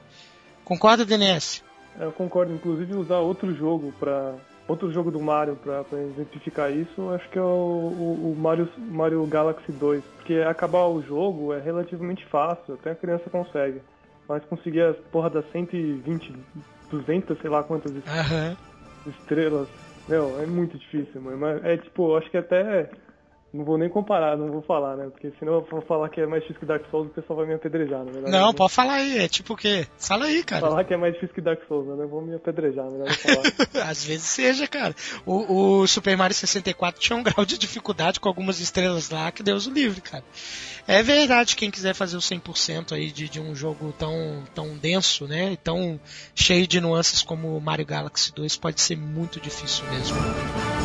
Concorda, 0.66 1.06
DNS? 1.06 1.64
Eu 2.00 2.12
concordo, 2.12 2.54
inclusive 2.54 2.96
usar 2.96 3.20
outro 3.20 3.56
jogo 3.56 3.94
para 4.00 4.36
outro 4.68 4.92
jogo 4.92 5.10
do 5.10 5.20
Mario 5.20 5.56
para 5.56 5.86
exemplificar 6.00 6.72
isso, 6.72 7.10
acho 7.12 7.28
que 7.30 7.40
é 7.40 7.42
o, 7.42 7.46
o, 7.46 8.32
o, 8.32 8.36
Mario, 8.38 8.70
Mario 8.78 9.26
Galaxy 9.26 9.72
2. 9.72 10.04
Porque 10.18 10.36
acabar 10.36 10.86
o 10.88 11.02
jogo 11.02 11.54
é 11.54 11.60
relativamente 11.60 12.26
fácil, 12.26 12.74
até 12.74 12.92
a 12.92 12.96
criança 12.96 13.30
consegue. 13.30 13.82
Mas 14.28 14.44
conseguir 14.46 14.82
as 14.82 14.98
porra 15.12 15.30
das 15.30 15.50
120, 15.52 16.34
200, 16.92 17.40
sei 17.40 17.50
lá 17.50 17.64
quantas 17.64 17.92
uhum. 17.92 18.56
estrelas, 19.08 19.68
meu, 20.08 20.42
é 20.42 20.46
muito 20.46 20.78
difícil, 20.78 21.22
mano. 21.22 21.38
Mas 21.38 21.64
é 21.64 21.78
tipo, 21.78 22.16
acho 22.16 22.30
que 22.30 22.38
até 22.38 22.90
não 23.58 23.66
vou 23.66 23.78
nem 23.78 23.90
comparar, 23.90 24.38
não 24.38 24.52
vou 24.52 24.62
falar, 24.62 24.96
né? 24.96 25.10
Porque 25.10 25.32
senão 25.40 25.56
eu 25.56 25.68
vou 25.70 25.82
falar 25.82 26.10
que 26.10 26.22
é 26.22 26.28
mais 26.28 26.44
difícil 26.44 26.60
que 26.60 26.66
Dark 26.68 26.84
Souls, 26.92 27.08
o 27.08 27.14
pessoal 27.14 27.38
vai 27.38 27.48
me 27.48 27.56
apedrejar, 27.56 28.06
né? 28.06 28.12
Não, 28.28 28.54
pode 28.54 28.72
falar 28.72 28.96
aí, 28.96 29.18
é 29.18 29.28
tipo 29.28 29.54
o 29.54 29.58
quê? 29.58 29.88
Fala 29.98 30.26
aí, 30.26 30.44
cara. 30.44 30.62
Falar 30.62 30.84
que 30.84 30.94
é 30.94 30.98
mais 30.98 31.14
difícil 31.16 31.34
que 31.34 31.42
Dark 31.42 31.60
Souls, 31.68 31.88
né? 31.88 32.04
Eu 32.04 32.08
vou 32.08 32.22
me 32.22 32.36
apedrejar, 32.36 32.86
melhor 32.92 33.10
falar. 33.10 33.44
Às 33.90 34.06
vezes 34.06 34.28
seja, 34.28 34.68
cara. 34.68 34.96
O, 35.26 35.80
o, 35.80 35.88
Super 35.88 36.16
Mario 36.16 36.36
64 36.36 37.02
tinha 37.02 37.18
um 37.18 37.24
grau 37.24 37.44
de 37.46 37.58
dificuldade 37.58 38.20
com 38.20 38.30
algumas 38.30 38.60
estrelas 38.60 39.10
lá 39.10 39.32
que 39.32 39.42
Deus 39.42 39.66
o 39.66 39.72
livre, 39.72 40.02
cara. 40.02 40.24
É 40.88 41.02
verdade, 41.02 41.56
quem 41.56 41.72
quiser 41.72 41.96
fazer 41.96 42.16
o 42.16 42.20
100% 42.22 42.94
aí 42.94 43.12
de, 43.12 43.28
de 43.28 43.40
um 43.40 43.56
jogo 43.56 43.92
tão, 43.98 44.44
tão 44.54 44.78
denso, 44.78 45.28
né? 45.28 45.54
E 45.54 45.58
tão 45.58 46.00
cheio 46.36 46.68
de 46.68 46.80
nuances 46.80 47.24
como 47.24 47.58
o 47.58 47.62
Mario 47.62 47.86
Galaxy 47.86 48.32
2 48.34 48.56
pode 48.56 48.80
ser 48.82 48.96
muito 48.96 49.40
difícil 49.40 49.84
mesmo. 49.90 50.77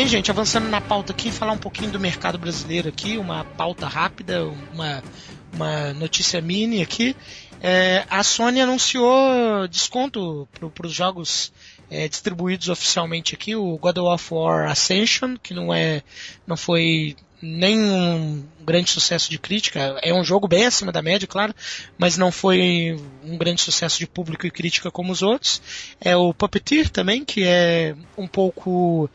Bem, 0.00 0.08
gente, 0.08 0.30
avançando 0.30 0.66
na 0.66 0.80
pauta 0.80 1.12
aqui, 1.12 1.30
falar 1.30 1.52
um 1.52 1.58
pouquinho 1.58 1.90
do 1.90 2.00
mercado 2.00 2.38
brasileiro 2.38 2.88
aqui, 2.88 3.18
uma 3.18 3.44
pauta 3.44 3.86
rápida, 3.86 4.46
uma, 4.72 5.04
uma 5.52 5.92
notícia 5.92 6.40
mini 6.40 6.80
aqui. 6.80 7.14
É, 7.60 8.06
a 8.08 8.24
Sony 8.24 8.62
anunciou 8.62 9.68
desconto 9.68 10.48
para 10.74 10.86
os 10.86 10.92
jogos 10.94 11.52
é, 11.90 12.08
distribuídos 12.08 12.70
oficialmente 12.70 13.34
aqui, 13.34 13.54
o 13.54 13.76
God 13.76 13.98
of 13.98 14.32
War 14.32 14.70
Ascension, 14.70 15.36
que 15.36 15.52
não 15.52 15.74
é, 15.74 16.02
não 16.46 16.56
foi 16.56 17.14
nem 17.42 17.78
um 17.78 18.42
grande 18.62 18.90
sucesso 18.90 19.30
de 19.30 19.38
crítica. 19.38 19.98
É 20.02 20.14
um 20.14 20.24
jogo 20.24 20.48
bem 20.48 20.64
acima 20.64 20.90
da 20.90 21.02
média, 21.02 21.28
claro, 21.28 21.54
mas 21.98 22.16
não 22.16 22.32
foi 22.32 22.98
um 23.22 23.36
grande 23.36 23.60
sucesso 23.60 23.98
de 23.98 24.06
público 24.06 24.46
e 24.46 24.50
crítica 24.50 24.90
como 24.90 25.12
os 25.12 25.20
outros. 25.20 25.60
É 26.00 26.16
o 26.16 26.32
Puppeteer 26.32 26.88
também, 26.88 27.22
que 27.22 27.44
é 27.44 27.94
um 28.16 28.26
pouco 28.26 29.10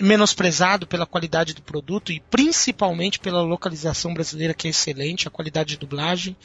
menosprezado 0.00 0.86
pela 0.86 1.06
qualidade 1.06 1.54
do 1.54 1.62
produto 1.62 2.12
e 2.12 2.20
principalmente 2.30 3.18
pela 3.18 3.42
localização 3.42 4.14
brasileira 4.14 4.54
que 4.54 4.66
é 4.66 4.70
excelente, 4.70 5.26
a 5.26 5.30
qualidade 5.30 5.70
de 5.70 5.78
dublagem. 5.78 6.36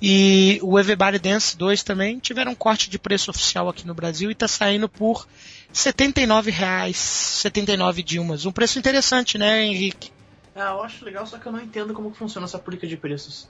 E 0.00 0.58
o 0.62 0.78
Everybody 0.78 1.18
Dance 1.18 1.56
2 1.56 1.82
também 1.82 2.18
tiveram 2.18 2.52
um 2.52 2.54
corte 2.54 2.90
de 2.90 2.98
preço 2.98 3.30
oficial 3.30 3.68
aqui 3.68 3.86
no 3.86 3.94
Brasil 3.94 4.28
e 4.30 4.32
está 4.32 4.46
saindo 4.46 4.88
por 4.88 5.22
R$ 5.22 5.74
79,00, 5.74 6.94
79 6.94 8.02
Dilmas. 8.02 8.44
Um 8.44 8.52
preço 8.52 8.78
interessante, 8.78 9.38
né, 9.38 9.64
Henrique? 9.64 10.10
Ah, 10.54 10.70
eu 10.70 10.82
acho 10.82 11.04
legal, 11.04 11.26
só 11.26 11.38
que 11.38 11.46
eu 11.46 11.52
não 11.52 11.60
entendo 11.60 11.94
como 11.94 12.12
funciona 12.14 12.46
essa 12.46 12.58
política 12.58 12.86
de 12.86 12.96
preços. 12.96 13.48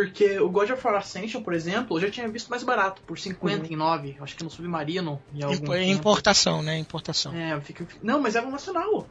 Porque 0.00 0.40
o 0.40 0.48
God 0.48 0.70
of 0.70 0.86
War 0.86 0.96
Ascension, 0.96 1.42
por 1.42 1.52
exemplo, 1.52 1.98
eu 1.98 2.00
já 2.00 2.10
tinha 2.10 2.26
visto 2.26 2.48
mais 2.48 2.62
barato, 2.62 3.02
por 3.02 3.18
59, 3.18 4.08
uhum. 4.08 4.24
acho 4.24 4.34
que 4.34 4.42
no 4.42 4.48
Submarino. 4.48 5.20
Em 5.34 5.42
algum 5.42 5.76
Importação, 5.76 6.54
tempo. 6.54 6.64
né? 6.64 6.78
Importação. 6.78 7.34
É, 7.34 7.60
fica... 7.60 7.86
Não, 8.02 8.18
mas 8.18 8.34
era 8.34 8.48
o 8.48 8.50
nacional. 8.50 9.06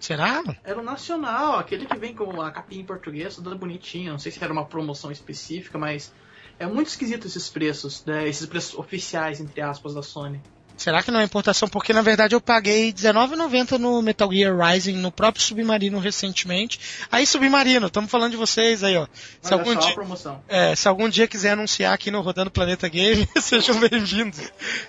Será? 0.00 0.42
Era 0.64 0.80
o 0.80 0.82
nacional, 0.82 1.60
aquele 1.60 1.86
que 1.86 1.96
vem 1.96 2.12
com 2.12 2.42
a 2.42 2.50
capinha 2.50 2.82
em 2.82 2.84
português, 2.84 3.36
toda 3.36 3.54
bonitinha. 3.54 4.10
Não 4.10 4.18
sei 4.18 4.32
se 4.32 4.42
era 4.42 4.52
uma 4.52 4.64
promoção 4.64 5.12
específica, 5.12 5.78
mas 5.78 6.12
é 6.58 6.66
muito 6.66 6.88
esquisito 6.88 7.24
esses 7.28 7.48
preços, 7.48 8.04
né? 8.04 8.28
esses 8.28 8.44
preços 8.44 8.76
oficiais, 8.76 9.40
entre 9.40 9.60
aspas, 9.60 9.94
da 9.94 10.02
Sony. 10.02 10.42
Será 10.82 11.00
que 11.00 11.12
não 11.12 11.20
é 11.20 11.22
importação? 11.22 11.68
Porque 11.68 11.92
na 11.92 12.02
verdade 12.02 12.34
eu 12.34 12.40
paguei 12.40 12.86
R$19,90 12.86 13.78
no 13.78 14.02
Metal 14.02 14.32
Gear 14.32 14.58
Rising, 14.58 14.94
no 14.94 15.12
próprio 15.12 15.40
Submarino 15.40 16.00
recentemente. 16.00 16.80
Aí 17.08 17.24
Submarino, 17.24 17.86
estamos 17.86 18.10
falando 18.10 18.32
de 18.32 18.36
vocês 18.36 18.82
aí, 18.82 18.96
ó. 18.96 19.06
Se 19.40 19.54
algum, 19.54 19.76
dia, 19.76 19.94
promoção. 19.94 20.42
É, 20.48 20.74
se 20.74 20.88
algum 20.88 21.08
dia 21.08 21.28
quiser 21.28 21.52
anunciar 21.52 21.94
aqui 21.94 22.10
no 22.10 22.20
Rodando 22.20 22.50
Planeta 22.50 22.88
Game, 22.88 23.28
sejam 23.40 23.78
bem-vindos. 23.78 24.40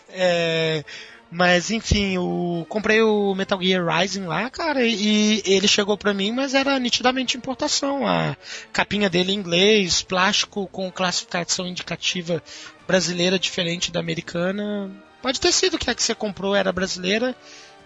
É, 0.10 0.84
mas 1.30 1.70
enfim, 1.70 2.18
o 2.18 2.66
comprei 2.68 3.04
o 3.04 3.36
Metal 3.36 3.62
Gear 3.62 3.86
Rising 3.86 4.26
lá, 4.26 4.50
cara, 4.50 4.84
e 4.84 5.44
ele 5.46 5.68
chegou 5.68 5.96
pra 5.96 6.12
mim, 6.12 6.32
mas 6.32 6.56
era 6.56 6.80
nitidamente 6.80 7.38
importação. 7.38 8.08
A 8.08 8.36
capinha 8.72 9.12
dele 9.12 9.32
em 9.32 9.36
inglês, 9.36 10.02
plástico 10.02 10.66
com 10.72 10.92
classificação 10.92 11.68
indicativa 11.68 12.42
brasileira 12.88 13.38
diferente 13.38 13.92
da 13.92 14.00
americana. 14.00 14.90
Pode 15.24 15.40
ter 15.40 15.54
sido 15.54 15.80
que 15.80 15.90
a 15.90 15.96
que 15.96 16.04
você 16.04 16.14
comprou 16.14 16.54
era 16.54 16.70
brasileira 16.70 17.34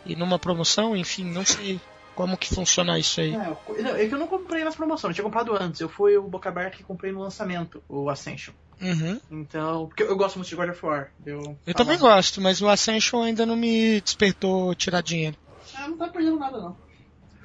e 0.03 0.15
numa 0.15 0.39
promoção, 0.39 0.95
enfim, 0.97 1.23
não 1.23 1.45
sei 1.45 1.79
como 2.15 2.35
que 2.35 2.51
funciona 2.51 2.97
isso 2.97 3.21
aí. 3.21 3.35
É, 3.35 4.03
é 4.03 4.07
que 4.07 4.15
eu 4.15 4.17
não 4.17 4.25
comprei 4.25 4.63
nas 4.63 4.75
promoções, 4.75 5.11
eu 5.11 5.13
tinha 5.13 5.23
comprado 5.23 5.55
antes. 5.55 5.79
Eu 5.79 5.87
fui 5.87 6.17
o 6.17 6.23
Boca 6.23 6.49
Aberta 6.49 6.77
que 6.77 6.83
comprei 6.83 7.11
no 7.11 7.19
lançamento, 7.19 7.83
o 7.87 8.09
Ascension. 8.09 8.55
Uhum. 8.81 9.21
Então, 9.29 9.85
porque 9.85 10.01
eu 10.01 10.17
gosto 10.17 10.37
muito 10.37 10.49
de 10.49 10.55
God 10.55 10.69
of 10.69 10.83
War. 10.83 11.11
Eu, 11.23 11.55
eu 11.63 11.73
também 11.75 11.99
gosto, 11.99 12.41
mas 12.41 12.59
o 12.59 12.67
Ascension 12.67 13.21
ainda 13.21 13.45
não 13.45 13.55
me 13.55 14.01
despertou 14.01 14.73
tirar 14.73 15.01
dinheiro. 15.01 15.37
Ah, 15.75 15.87
não 15.87 15.95
tá 15.95 16.07
perdendo 16.07 16.39
nada 16.39 16.57
não. 16.57 16.75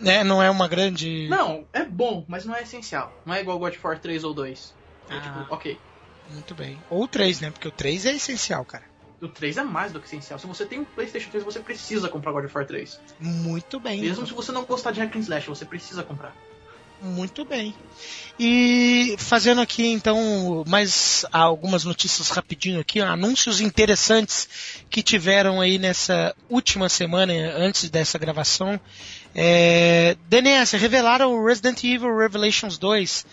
É, 0.00 0.24
não 0.24 0.42
é 0.42 0.48
uma 0.48 0.68
grande. 0.68 1.28
Não, 1.28 1.66
é 1.70 1.84
bom, 1.84 2.24
mas 2.26 2.46
não 2.46 2.56
é 2.56 2.62
essencial. 2.62 3.12
Não 3.26 3.34
é 3.34 3.42
igual 3.42 3.58
God 3.58 3.74
of 3.74 3.86
War 3.86 4.00
3 4.00 4.24
ou 4.24 4.32
2. 4.32 4.74
É, 5.10 5.14
ah, 5.14 5.20
tipo, 5.20 5.54
ok. 5.54 5.78
Muito 6.30 6.54
bem. 6.54 6.80
Ou 6.88 7.06
3, 7.06 7.42
né? 7.42 7.50
Porque 7.50 7.68
o 7.68 7.70
3 7.70 8.06
é 8.06 8.14
essencial, 8.14 8.64
cara 8.64 8.91
o 9.22 9.28
3 9.28 9.58
é 9.58 9.62
mais 9.62 9.92
do 9.92 10.00
que 10.00 10.06
essencial. 10.06 10.38
Se 10.38 10.46
você 10.46 10.66
tem 10.66 10.80
um 10.80 10.84
PlayStation 10.84 11.30
3, 11.30 11.44
você 11.44 11.60
precisa 11.60 12.08
comprar 12.08 12.32
God 12.32 12.44
of 12.44 12.54
War 12.54 12.66
3. 12.66 13.00
Muito 13.20 13.78
bem. 13.78 14.00
Mesmo 14.00 14.26
se 14.26 14.32
você 14.32 14.52
não 14.52 14.64
gostar 14.64 14.90
de 14.90 15.00
Hack 15.00 15.16
and 15.16 15.20
Slash, 15.20 15.48
você 15.48 15.64
precisa 15.64 16.02
comprar. 16.02 16.34
Muito 17.02 17.44
bem. 17.44 17.74
E 18.38 19.16
fazendo 19.18 19.60
aqui 19.60 19.84
então 19.88 20.64
mais 20.68 21.26
algumas 21.32 21.84
notícias 21.84 22.28
rapidinho 22.30 22.78
aqui, 22.78 23.00
anúncios 23.00 23.60
interessantes 23.60 24.48
que 24.88 25.02
tiveram 25.02 25.60
aí 25.60 25.78
nessa 25.78 26.34
última 26.48 26.88
semana 26.88 27.32
antes 27.56 27.90
dessa 27.90 28.18
gravação. 28.18 28.80
É, 29.34 30.16
DNS 30.28 30.76
revelaram 30.76 31.34
o 31.34 31.44
Resident 31.44 31.82
Evil 31.82 32.16
Revelations 32.16 32.78
2 32.78 33.26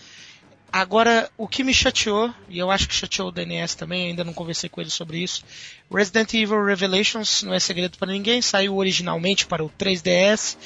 Agora, 0.72 1.28
o 1.36 1.48
que 1.48 1.64
me 1.64 1.74
chateou, 1.74 2.32
e 2.48 2.58
eu 2.58 2.70
acho 2.70 2.88
que 2.88 2.94
chateou 2.94 3.28
o 3.28 3.32
DNS 3.32 3.76
também, 3.76 4.08
ainda 4.08 4.24
não 4.24 4.32
conversei 4.32 4.68
com 4.68 4.80
ele 4.80 4.90
sobre 4.90 5.18
isso. 5.18 5.44
Resident 5.92 6.32
Evil 6.34 6.64
Revelations 6.64 7.42
não 7.42 7.52
é 7.52 7.58
segredo 7.58 7.98
para 7.98 8.12
ninguém, 8.12 8.40
saiu 8.40 8.76
originalmente 8.76 9.46
para 9.46 9.64
o 9.64 9.70
3DS 9.70 10.56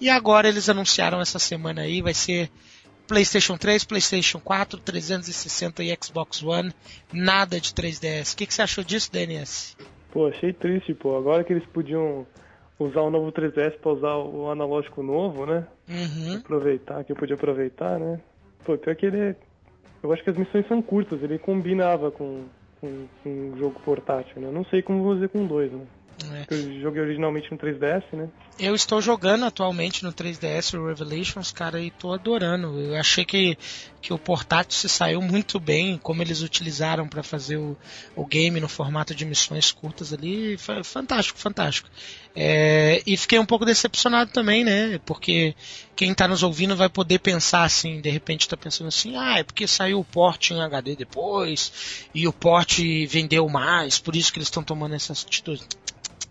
e 0.00 0.10
agora 0.10 0.48
eles 0.48 0.68
anunciaram 0.68 1.20
essa 1.20 1.38
semana 1.38 1.82
aí, 1.82 2.02
vai 2.02 2.14
ser 2.14 2.50
PlayStation 3.06 3.56
3, 3.56 3.84
PlayStation 3.84 4.40
4, 4.40 4.80
360 4.80 5.84
e 5.84 5.96
Xbox 6.02 6.42
One, 6.42 6.72
nada 7.12 7.60
de 7.60 7.72
3DS. 7.72 8.32
O 8.32 8.36
que, 8.36 8.46
que 8.46 8.54
você 8.54 8.62
achou 8.62 8.82
disso, 8.82 9.12
DNS? 9.12 9.76
Pô, 10.10 10.26
achei 10.26 10.52
triste, 10.52 10.94
pô. 10.94 11.16
Agora 11.16 11.44
que 11.44 11.52
eles 11.52 11.66
podiam 11.66 12.26
usar 12.78 13.02
o 13.02 13.10
novo 13.10 13.30
3DS 13.32 13.78
pra 13.78 13.92
usar 13.92 14.16
o 14.16 14.50
analógico 14.50 15.02
novo, 15.02 15.46
né? 15.46 15.66
Uhum. 15.88 16.36
Aproveitar, 16.36 17.04
que 17.04 17.12
eu 17.12 17.16
podia 17.16 17.34
aproveitar, 17.34 17.98
né? 17.98 18.20
Pô, 18.64 18.76
pior 18.76 18.94
que 18.96 19.06
ele. 19.06 19.36
Eu 20.02 20.12
acho 20.12 20.24
que 20.24 20.30
as 20.30 20.36
missões 20.36 20.66
são 20.66 20.82
curtas, 20.82 21.22
ele 21.22 21.38
combinava 21.38 22.10
com, 22.10 22.44
com, 22.80 23.06
com 23.22 23.30
um 23.30 23.56
jogo 23.56 23.80
portátil, 23.84 24.42
né? 24.42 24.50
Não 24.50 24.64
sei 24.64 24.82
como 24.82 25.14
fazer 25.14 25.28
com 25.28 25.46
dois, 25.46 25.70
né? 25.70 25.86
É. 26.30 26.46
Eu 26.50 26.80
joguei 26.80 27.02
originalmente 27.02 27.50
no 27.50 27.58
3DS, 27.58 28.04
né? 28.12 28.28
Eu 28.58 28.74
estou 28.74 29.00
jogando 29.00 29.44
atualmente 29.44 30.04
no 30.04 30.12
3DS 30.12 30.78
o 30.78 30.86
Revelations, 30.86 31.50
cara, 31.50 31.80
e 31.80 31.90
tô 31.90 32.12
adorando. 32.12 32.78
Eu 32.78 32.96
achei 32.96 33.24
que, 33.24 33.56
que 34.00 34.12
o 34.12 34.18
portátil 34.18 34.76
se 34.76 34.88
saiu 34.88 35.20
muito 35.22 35.58
bem, 35.58 35.98
como 35.98 36.22
eles 36.22 36.42
utilizaram 36.42 37.08
para 37.08 37.22
fazer 37.22 37.56
o, 37.56 37.76
o 38.14 38.26
game 38.26 38.60
no 38.60 38.68
formato 38.68 39.14
de 39.14 39.24
missões 39.24 39.72
curtas 39.72 40.12
ali. 40.12 40.56
Foi 40.58 40.84
fantástico, 40.84 41.38
fantástico. 41.38 41.88
É, 42.34 43.02
e 43.06 43.16
fiquei 43.16 43.38
um 43.38 43.46
pouco 43.46 43.64
decepcionado 43.64 44.30
também, 44.32 44.64
né? 44.64 44.98
Porque 45.04 45.54
quem 45.94 46.14
tá 46.14 46.26
nos 46.26 46.42
ouvindo 46.42 46.74
vai 46.74 46.88
poder 46.88 47.18
pensar 47.18 47.64
assim, 47.64 48.00
de 48.00 48.10
repente 48.10 48.48
tá 48.48 48.56
pensando 48.56 48.88
assim, 48.88 49.16
ah, 49.16 49.38
é 49.38 49.44
porque 49.44 49.66
saiu 49.66 50.00
o 50.00 50.04
port 50.04 50.50
em 50.50 50.60
HD 50.60 50.96
depois, 50.96 52.06
e 52.14 52.26
o 52.26 52.32
port 52.32 52.78
vendeu 53.08 53.48
mais, 53.48 53.98
por 53.98 54.16
isso 54.16 54.32
que 54.32 54.38
eles 54.38 54.48
estão 54.48 54.62
tomando 54.62 54.94
essas 54.94 55.24
atitudes 55.24 55.66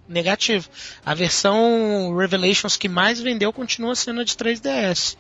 negativo. 0.08 0.70
A 1.06 1.14
versão 1.14 2.16
Revelations 2.16 2.78
que 2.78 2.90
mais 2.90 3.20
vendeu 3.20 3.52
continua 3.54 3.96
sendo 3.96 4.22
a 4.22 4.24
de 4.24 4.34
3DS. 4.34 5.18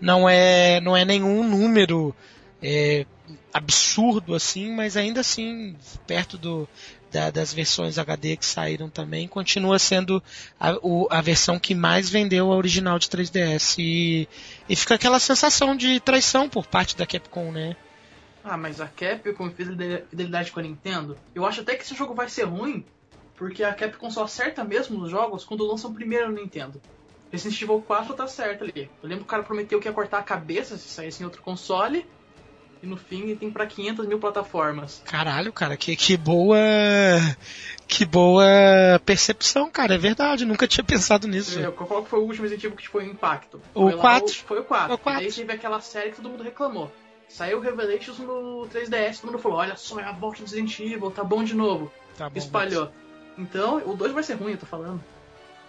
Não 0.00 0.28
é, 0.28 0.80
não 0.80 0.96
é 0.96 1.04
nenhum 1.04 1.48
número 1.48 2.14
é, 2.62 3.06
absurdo 3.52 4.34
assim, 4.34 4.72
mas 4.74 4.96
ainda 4.96 5.20
assim, 5.20 5.76
perto 6.06 6.36
do, 6.36 6.68
da, 7.14 7.30
das 7.30 7.54
versões 7.54 7.98
HD 7.98 8.36
que 8.36 8.44
saíram 8.44 8.90
também, 8.90 9.28
continua 9.28 9.78
sendo 9.78 10.22
a, 10.58 10.72
o, 10.82 11.06
a 11.10 11.20
versão 11.20 11.58
que 11.58 11.74
mais 11.74 12.10
vendeu 12.10 12.52
a 12.52 12.56
original 12.56 12.98
de 12.98 13.08
3DS. 13.08 13.76
E, 13.78 14.28
e 14.68 14.74
fica 14.74 14.96
aquela 14.96 15.20
sensação 15.20 15.76
de 15.76 16.00
traição 16.00 16.48
por 16.48 16.66
parte 16.66 16.96
da 16.96 17.06
Capcom, 17.06 17.52
né? 17.52 17.76
Ah, 18.42 18.58
mas 18.58 18.80
a 18.80 18.88
Capcom 18.88 19.50
fez 19.50 19.68
fidelidade 20.10 20.52
com 20.52 20.60
a 20.60 20.62
Nintendo. 20.62 21.16
Eu 21.34 21.46
acho 21.46 21.60
até 21.60 21.76
que 21.76 21.82
esse 21.82 21.94
jogo 21.94 22.12
vai 22.12 22.28
ser 22.28 22.44
ruim, 22.44 22.84
porque 23.36 23.62
a 23.64 23.72
Capcom 23.74 24.10
só 24.10 24.24
acerta 24.24 24.62
mesmo 24.64 25.02
os 25.02 25.10
jogos 25.10 25.44
quando 25.44 25.66
lançam 25.66 25.92
primeiro 25.92 26.28
no 26.28 26.34
Nintendo. 26.36 26.80
Resident 27.32 27.60
Evil 27.62 27.82
4 27.86 28.14
tá 28.14 28.26
certo 28.28 28.62
ali. 28.64 28.88
Eu 29.02 29.08
lembro 29.08 29.18
que 29.24 29.28
o 29.28 29.30
cara 29.30 29.42
prometeu 29.42 29.80
que 29.80 29.88
ia 29.88 29.92
cortar 29.92 30.18
a 30.18 30.22
cabeça 30.22 30.76
se 30.78 30.88
saísse 30.88 31.22
em 31.22 31.24
outro 31.24 31.42
console. 31.42 32.06
E 32.82 32.86
no 32.86 32.96
fim 32.98 33.34
tem 33.34 33.50
pra 33.50 33.66
500 33.66 34.06
mil 34.06 34.18
plataformas. 34.18 35.02
Caralho, 35.06 35.50
cara, 35.52 35.74
que, 35.76 35.96
que 35.96 36.16
boa. 36.18 36.58
Que 37.88 38.04
boa 38.04 38.44
percepção, 39.04 39.70
cara. 39.70 39.94
É 39.94 39.98
verdade, 39.98 40.44
nunca 40.44 40.66
tinha 40.68 40.84
pensado 40.84 41.26
nisso. 41.26 41.58
Eu, 41.58 41.72
qual 41.72 42.02
que 42.04 42.10
foi 42.10 42.18
o 42.18 42.22
último 42.22 42.42
Resident 42.42 42.64
Evil 42.64 42.76
que 42.76 42.88
foi 42.88 43.04
o 43.06 43.10
impacto? 43.10 43.60
O 43.74 43.82
foi 43.84 43.94
lá 43.94 44.00
4. 44.00 44.26
o- 44.26 44.34
foi 44.46 44.60
o 44.60 44.64
4. 44.64 44.94
O 44.94 44.98
4. 44.98 45.22
Daí 45.22 45.32
teve 45.32 45.52
aquela 45.52 45.80
série 45.80 46.10
que 46.10 46.16
todo 46.16 46.28
mundo 46.28 46.42
reclamou. 46.42 46.92
Saiu 47.28 47.58
Revelations 47.60 48.18
no 48.18 48.66
3DS, 48.72 49.20
todo 49.20 49.32
mundo 49.32 49.40
falou: 49.42 49.58
olha 49.58 49.76
só, 49.76 49.98
é 49.98 50.04
a 50.04 50.12
volta 50.12 50.38
do 50.38 50.42
Resident 50.44 50.78
Evil, 50.78 51.10
tá 51.10 51.24
bom 51.24 51.42
de 51.42 51.54
novo. 51.54 51.90
Tá 52.16 52.28
bom, 52.28 52.38
Espalhou. 52.38 52.92
Então, 53.36 53.78
o 53.88 53.96
2 53.96 54.12
vai 54.12 54.22
ser 54.22 54.34
ruim, 54.34 54.52
eu 54.52 54.58
tô 54.58 54.66
falando. 54.66 55.02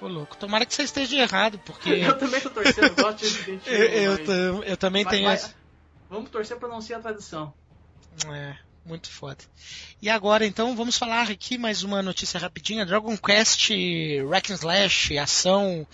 Ô, 0.01 0.07
louco. 0.07 0.35
Tomara 0.37 0.65
que 0.65 0.73
você 0.75 0.83
esteja 0.83 1.15
errado, 1.17 1.59
porque. 1.65 1.89
Eu 2.03 2.17
também 2.17 2.41
tô 2.41 2.49
torcendo, 2.49 2.87
eu 2.87 2.95
gosto 2.95 3.19
de 3.19 3.27
Resident 3.51 3.61
eu, 3.67 3.73
Evil. 3.83 4.01
eu, 4.03 4.11
mas- 4.17 4.25
tam- 4.27 4.63
eu 4.63 4.77
também 4.77 5.03
mas- 5.03 5.11
tenho 5.13 5.25
mas- 5.25 5.43
essa. 5.45 5.55
Vamos 6.09 6.29
torcer 6.29 6.57
pra 6.57 6.67
não 6.69 6.81
ser 6.81 6.93
a 6.95 6.99
tradição. 6.99 7.53
É, 8.31 8.55
muito 8.85 9.09
foda. 9.09 9.37
E 10.01 10.09
agora, 10.09 10.45
então, 10.45 10.75
vamos 10.75 10.97
falar 10.97 11.29
aqui 11.31 11.57
mais 11.57 11.81
uma 11.81 12.01
notícia 12.03 12.39
rapidinha. 12.39 12.85
Dragon 12.85 13.17
Quest 13.17 13.69
Hack 14.29 14.51
and 14.51 14.55
Slash, 14.55 15.17
ação... 15.17 15.87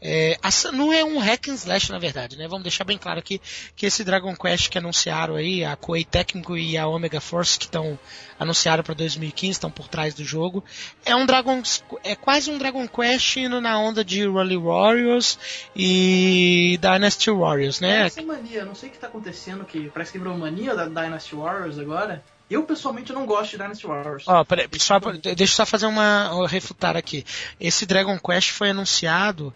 é, 0.00 0.38
não 0.72 0.92
é 0.92 1.02
um 1.02 1.18
Hack 1.18 1.48
and 1.48 1.54
Slash, 1.54 1.90
na 1.90 1.98
verdade, 1.98 2.36
né? 2.36 2.46
Vamos 2.46 2.62
deixar 2.62 2.84
bem 2.84 2.98
claro 2.98 3.18
aqui 3.18 3.40
que 3.74 3.86
esse 3.86 4.04
Dragon 4.04 4.34
Quest 4.36 4.68
que 4.68 4.78
anunciaram 4.78 5.36
aí, 5.36 5.64
a 5.64 5.74
Koei 5.74 6.04
Tecmo 6.04 6.56
e 6.56 6.76
a 6.76 6.86
Omega 6.86 7.20
Force 7.20 7.58
que 7.58 7.64
estão 7.64 7.98
anunciaram 8.38 8.84
para 8.84 8.94
2015, 8.94 9.52
estão 9.52 9.70
por 9.70 9.88
trás 9.88 10.14
do 10.14 10.22
jogo, 10.22 10.62
é 11.04 11.16
um 11.16 11.24
Dragon... 11.24 11.62
é 12.04 12.14
quase 12.14 12.50
um 12.50 12.58
Dragon 12.58 12.86
Quest 12.86 13.36
indo 13.36 13.60
na 13.60 13.78
onda 13.78 14.04
de 14.04 14.28
Rally 14.28 14.58
Warriors 14.58 15.38
e 15.74 16.78
Dynasty 16.80 17.30
Warriors, 17.30 17.80
né? 17.80 18.06
Essa 18.06 18.22
mania, 18.22 18.64
não 18.64 18.74
sei 18.74 18.90
o 18.90 18.92
que 18.92 18.98
tá 18.98 19.06
acontecendo, 19.06 19.64
que 19.64 19.88
parece 19.88 20.12
que 20.12 20.18
virou 20.18 20.36
mania 20.36 20.74
da 20.74 20.84
Dynasty 20.84 21.34
Warriors 21.34 21.78
agora. 21.78 22.22
Eu, 22.48 22.62
pessoalmente, 22.62 23.12
não 23.12 23.26
gosto 23.26 23.52
de 23.52 23.58
Dynasty 23.58 23.86
Warriors. 23.86 24.24
Ó, 24.26 24.44
peraí, 24.44 24.68
só, 24.78 25.00
deixa 25.00 25.42
eu 25.42 25.46
só 25.48 25.66
fazer 25.66 25.86
uma. 25.86 26.46
refutar 26.46 26.96
aqui. 26.96 27.24
Esse 27.58 27.84
Dragon 27.84 28.16
Quest 28.18 28.50
foi 28.50 28.70
anunciado, 28.70 29.52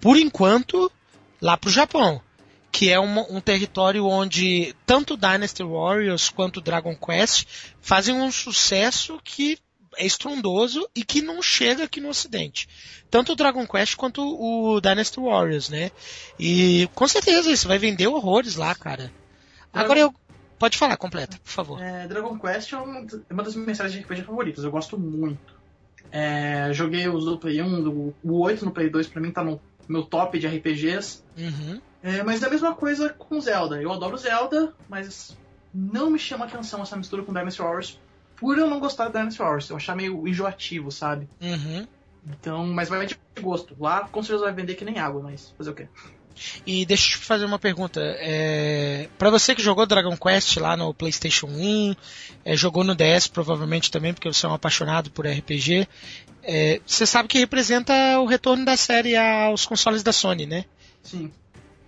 por 0.00 0.16
enquanto, 0.16 0.90
lá 1.40 1.56
pro 1.56 1.70
Japão. 1.70 2.20
Que 2.72 2.90
é 2.90 2.98
uma- 2.98 3.26
um 3.30 3.40
território 3.40 4.04
onde 4.06 4.74
tanto 4.84 5.16
Dynasty 5.16 5.62
Warriors 5.62 6.28
quanto 6.28 6.60
Dragon 6.60 6.94
Quest 6.94 7.46
fazem 7.80 8.14
um 8.14 8.30
sucesso 8.30 9.18
que 9.24 9.58
é 9.96 10.04
estrondoso 10.04 10.86
e 10.94 11.02
que 11.02 11.22
não 11.22 11.40
chega 11.40 11.84
aqui 11.84 12.02
no 12.02 12.10
Ocidente. 12.10 12.68
Tanto 13.10 13.32
o 13.32 13.36
Dragon 13.36 13.66
Quest 13.66 13.96
quanto 13.96 14.20
o 14.20 14.78
Dynasty 14.78 15.18
Warriors, 15.18 15.70
né? 15.70 15.90
E 16.38 16.86
com 16.94 17.08
certeza 17.08 17.50
isso 17.50 17.66
vai 17.66 17.78
vender 17.78 18.06
horrores 18.08 18.56
lá, 18.56 18.74
cara. 18.74 19.10
Agora 19.72 20.00
eu. 20.00 20.14
Pode 20.58 20.76
falar, 20.78 20.96
completa, 20.96 21.38
por 21.42 21.50
favor. 21.50 21.82
É, 21.82 22.06
Dragon 22.08 22.38
Quest 22.38 22.72
é 22.72 22.76
é 22.76 23.32
uma 23.32 23.42
das 23.42 23.54
minhas 23.54 23.76
séries 23.76 23.92
de 23.92 24.00
RPG 24.00 24.22
favoritas, 24.22 24.64
eu 24.64 24.70
gosto 24.70 24.98
muito. 24.98 25.55
É, 26.10 26.72
joguei 26.72 27.08
os 27.08 27.24
do 27.24 27.38
Play 27.38 27.60
1, 27.60 27.82
do, 27.82 28.14
o 28.22 28.40
8 28.40 28.64
no 28.64 28.70
Play 28.70 28.88
2 28.88 29.08
pra 29.08 29.20
mim 29.20 29.30
tá 29.30 29.42
no 29.42 29.60
meu 29.88 30.02
top 30.02 30.38
de 30.38 30.46
RPGs. 30.46 31.22
Uhum. 31.36 31.80
É, 32.02 32.22
mas 32.22 32.42
é 32.42 32.46
a 32.46 32.50
mesma 32.50 32.74
coisa 32.74 33.10
com 33.10 33.40
Zelda. 33.40 33.80
Eu 33.80 33.92
adoro 33.92 34.16
Zelda, 34.16 34.72
mas 34.88 35.36
não 35.74 36.10
me 36.10 36.18
chama 36.18 36.44
atenção 36.44 36.82
essa 36.82 36.96
mistura 36.96 37.22
com 37.22 37.32
Dynasty 37.32 37.60
Warriors 37.60 38.00
por 38.36 38.58
eu 38.58 38.68
não 38.68 38.78
gostar 38.78 39.06
de 39.06 39.14
Dynasty 39.14 39.40
Warriors. 39.40 39.70
Eu 39.70 39.76
achar 39.76 39.96
meio 39.96 40.26
enjoativo, 40.28 40.90
sabe? 40.90 41.28
Uhum. 41.40 41.86
Então, 42.28 42.66
mas 42.66 42.88
vai 42.88 43.06
de 43.06 43.18
gosto. 43.40 43.76
Lá 43.78 44.08
com 44.08 44.22
certeza 44.22 44.44
vai 44.44 44.54
vender 44.54 44.74
que 44.74 44.84
nem 44.84 44.98
água, 44.98 45.22
mas 45.22 45.54
fazer 45.56 45.70
o 45.70 45.74
quê? 45.74 45.88
E 46.66 46.84
deixa 46.84 47.06
eu 47.06 47.18
te 47.18 47.24
fazer 47.24 47.44
uma 47.44 47.58
pergunta. 47.58 48.00
É, 48.18 49.08
para 49.18 49.30
você 49.30 49.54
que 49.54 49.62
jogou 49.62 49.86
Dragon 49.86 50.16
Quest 50.16 50.56
lá 50.56 50.76
no 50.76 50.92
PlayStation 50.92 51.46
1, 51.46 51.96
é, 52.44 52.56
jogou 52.56 52.84
no 52.84 52.94
DS 52.94 53.26
provavelmente 53.28 53.90
também, 53.90 54.12
porque 54.12 54.32
você 54.32 54.46
é 54.46 54.48
um 54.48 54.54
apaixonado 54.54 55.10
por 55.10 55.26
RPG, 55.26 55.88
é, 56.42 56.80
você 56.86 57.04
sabe 57.04 57.28
que 57.28 57.38
representa 57.38 57.92
o 58.20 58.26
retorno 58.26 58.64
da 58.64 58.76
série 58.76 59.16
aos 59.16 59.66
consoles 59.66 60.02
da 60.02 60.12
Sony, 60.12 60.46
né? 60.46 60.64
Sim. 61.02 61.32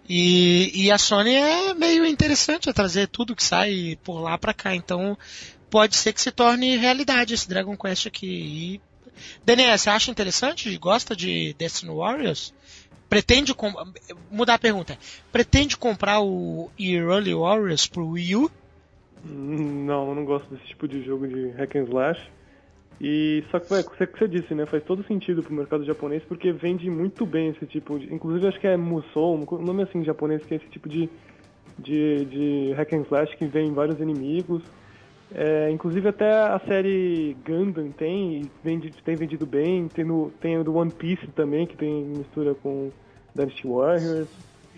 E, 0.08 0.72
e 0.74 0.90
a 0.90 0.98
Sony 0.98 1.34
é 1.34 1.74
meio 1.74 2.06
interessante 2.06 2.68
a 2.68 2.72
trazer 2.72 3.08
tudo 3.08 3.36
que 3.36 3.44
sai 3.44 3.98
por 4.02 4.20
lá 4.20 4.38
pra 4.38 4.54
cá, 4.54 4.74
então 4.74 5.16
pode 5.70 5.96
ser 5.96 6.12
que 6.12 6.20
se 6.20 6.32
torne 6.32 6.76
realidade 6.76 7.34
esse 7.34 7.48
Dragon 7.48 7.76
Quest 7.76 8.06
aqui. 8.06 8.26
E... 8.26 8.80
Daniel, 9.44 9.76
você 9.76 9.90
acha 9.90 10.10
interessante? 10.10 10.76
Gosta 10.78 11.14
de 11.14 11.54
Destiny 11.58 11.94
Warriors? 11.94 12.54
Pretende 13.08 13.54
mudar 14.30 14.54
a 14.54 14.58
pergunta? 14.58 14.98
Pretende 15.32 15.76
comprar 15.76 16.20
o 16.20 16.70
Early 16.78 17.34
Warriors 17.34 17.86
pro 17.86 18.08
Wii 18.08 18.36
U? 18.36 18.50
Não, 19.24 20.08
eu 20.08 20.14
não 20.14 20.24
gosto 20.24 20.48
desse 20.54 20.66
tipo 20.66 20.86
de 20.86 21.02
jogo 21.02 21.26
de 21.26 21.50
hack 21.50 21.76
and 21.76 21.84
slash. 21.84 22.38
E 23.00 23.44
só 23.50 23.60
que, 23.60 23.74
é, 23.74 23.82
que 23.82 24.18
você 24.18 24.28
disse, 24.28 24.54
né? 24.54 24.66
Faz 24.66 24.82
todo 24.84 25.06
sentido 25.06 25.42
pro 25.42 25.54
mercado 25.54 25.84
japonês 25.84 26.22
porque 26.24 26.52
vende 26.52 26.90
muito 26.90 27.24
bem 27.24 27.48
esse 27.48 27.64
tipo 27.66 27.98
de. 27.98 28.12
Inclusive 28.12 28.48
acho 28.48 28.60
que 28.60 28.66
é 28.66 28.76
Musou, 28.76 29.36
um 29.36 29.62
nome 29.62 29.84
assim 29.84 30.04
japonês, 30.04 30.44
que 30.44 30.54
é 30.54 30.56
esse 30.56 30.66
tipo 30.66 30.88
de, 30.88 31.08
de, 31.78 32.24
de 32.24 32.72
hack 32.72 32.92
and 32.92 33.02
slash 33.02 33.36
que 33.36 33.46
vem 33.46 33.72
vários 33.72 34.00
inimigos. 34.00 34.62
É, 35.34 35.70
inclusive 35.70 36.08
até 36.08 36.30
a 36.32 36.58
série 36.66 37.36
Gundam 37.46 37.92
tem, 37.92 38.50
vende, 38.64 38.90
tem 39.04 39.14
vendido 39.16 39.46
bem. 39.46 39.88
Tem, 39.88 40.04
no, 40.04 40.30
tem 40.40 40.58
o 40.58 40.64
do 40.64 40.74
One 40.74 40.90
Piece 40.90 41.26
também, 41.28 41.66
que 41.66 41.76
tem 41.76 42.04
mistura 42.04 42.54
com 42.54 42.90
Dynasty 43.34 43.66
Warriors. 43.66 44.28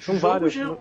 São 0.00 0.16
Jogo 0.16 0.26
várias. 0.26 0.52
de- 0.52 0.76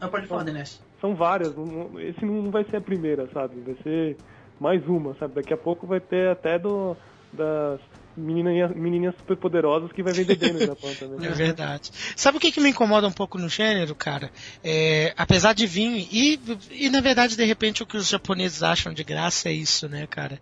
Ah, 0.00 0.08
pode 0.08 0.26
falar, 0.26 0.42
Denés. 0.44 0.82
São 1.00 1.14
várias. 1.14 1.54
não- 1.56 1.66
não- 1.66 2.00
Esse 2.00 2.24
não 2.24 2.50
vai 2.50 2.64
ser 2.64 2.76
a 2.76 2.80
primeira, 2.80 3.28
sabe? 3.32 3.60
Vai 3.60 3.76
ser 3.82 4.18
mais 4.58 4.86
uma, 4.88 5.14
sabe? 5.14 5.34
Daqui 5.34 5.52
a 5.52 5.56
pouco 5.56 5.86
vai 5.86 6.00
ter 6.00 6.28
até 6.28 6.58
do 6.58 6.96
das 7.32 7.80
menininhas, 8.16 8.74
menininhas 8.74 9.14
super 9.16 9.36
poderosas 9.36 9.92
que 9.92 10.02
vai 10.02 10.12
vender 10.12 10.36
bem 10.36 10.52
no 10.52 10.60
Japão 10.66 10.94
também. 10.94 11.26
É 11.26 11.30
verdade. 11.32 11.90
Sabe 12.14 12.38
o 12.38 12.40
que, 12.40 12.50
que 12.50 12.60
me 12.60 12.70
incomoda 12.70 13.06
um 13.06 13.12
pouco 13.12 13.38
no 13.38 13.48
gênero, 13.48 13.94
cara? 13.94 14.30
É, 14.64 15.12
apesar 15.16 15.52
de 15.52 15.66
vir, 15.66 16.08
e, 16.10 16.40
e 16.70 16.90
na 16.90 17.00
verdade, 17.00 17.36
de 17.36 17.44
repente, 17.44 17.82
o 17.82 17.86
que 17.86 17.96
os 17.96 18.08
japoneses 18.08 18.62
acham 18.62 18.92
de 18.92 19.04
graça 19.04 19.48
é 19.48 19.52
isso, 19.52 19.88
né, 19.88 20.06
cara? 20.06 20.40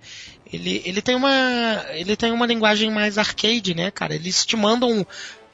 Ele, 0.52 0.82
ele, 0.84 1.02
tem 1.02 1.16
uma, 1.16 1.84
ele 1.90 2.16
tem 2.16 2.32
uma 2.32 2.46
linguagem 2.46 2.90
mais 2.90 3.18
arcade, 3.18 3.74
né, 3.74 3.90
cara? 3.90 4.14
Eles 4.14 4.46
te 4.46 4.56
mandam 4.56 5.06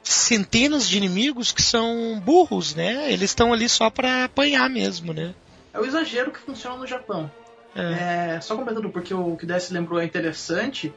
centenas 0.02 0.88
de 0.88 0.96
inimigos 0.96 1.52
que 1.52 1.62
são 1.62 2.20
burros, 2.24 2.74
né? 2.74 3.12
Eles 3.12 3.30
estão 3.30 3.52
ali 3.52 3.68
só 3.68 3.90
pra 3.90 4.24
apanhar 4.24 4.68
mesmo, 4.68 5.12
né? 5.12 5.34
É 5.72 5.78
o 5.78 5.84
exagero 5.84 6.30
que 6.30 6.40
funciona 6.40 6.76
no 6.76 6.86
Japão. 6.86 7.30
É. 7.74 8.34
É, 8.34 8.40
só 8.40 8.56
completando 8.56 8.90
porque 8.90 9.14
o 9.14 9.36
que 9.36 9.44
o 9.44 9.46
DS 9.46 9.70
lembrou 9.70 10.00
é 10.00 10.04
interessante. 10.04 10.92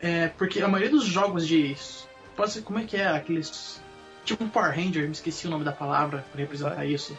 É, 0.00 0.28
porque 0.28 0.60
a 0.60 0.68
maioria 0.68 0.90
dos 0.90 1.04
jogos 1.04 1.46
de. 1.46 1.76
Pode 2.36 2.52
ser, 2.52 2.62
como 2.62 2.78
é 2.78 2.84
que 2.84 2.96
é? 2.96 3.06
Aqueles. 3.06 3.80
Tipo 4.24 4.46
Power 4.48 4.74
Ranger, 4.74 5.04
me 5.04 5.12
esqueci 5.12 5.46
o 5.46 5.50
nome 5.50 5.64
da 5.64 5.72
palavra 5.72 6.24
pra 6.32 6.40
representar 6.40 6.84
isso. 6.86 7.16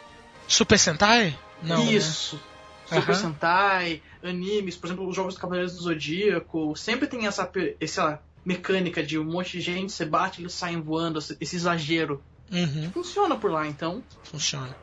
Super 0.48 0.78
Sentai? 0.78 1.38
Não. 1.62 1.84
né? 1.84 1.92
Isso. 1.92 2.40
Super 2.86 3.12
Aham. 3.12 3.14
Sentai, 3.14 4.02
animes, 4.22 4.76
por 4.76 4.86
exemplo, 4.86 5.08
os 5.08 5.14
jogos 5.14 5.34
do 5.34 5.40
Cavaleiros 5.40 5.74
do 5.74 5.82
Zodíaco, 5.82 6.76
sempre 6.76 7.08
tem 7.08 7.26
essa, 7.26 7.50
essa 7.80 8.20
mecânica 8.44 9.02
de 9.02 9.18
um 9.18 9.24
monte 9.24 9.52
de 9.52 9.60
gente, 9.60 9.92
você 9.92 10.04
bate 10.04 10.40
e 10.40 10.44
eles 10.44 10.52
saem 10.52 10.80
voando, 10.80 11.18
esse 11.18 11.36
esse 11.40 11.56
exagero. 11.56 12.22
Uhum, 12.50 12.90
Funciona 12.92 13.36
por 13.36 13.50
lá, 13.50 13.66
então. 13.66 14.04
funciona. 14.22 14.74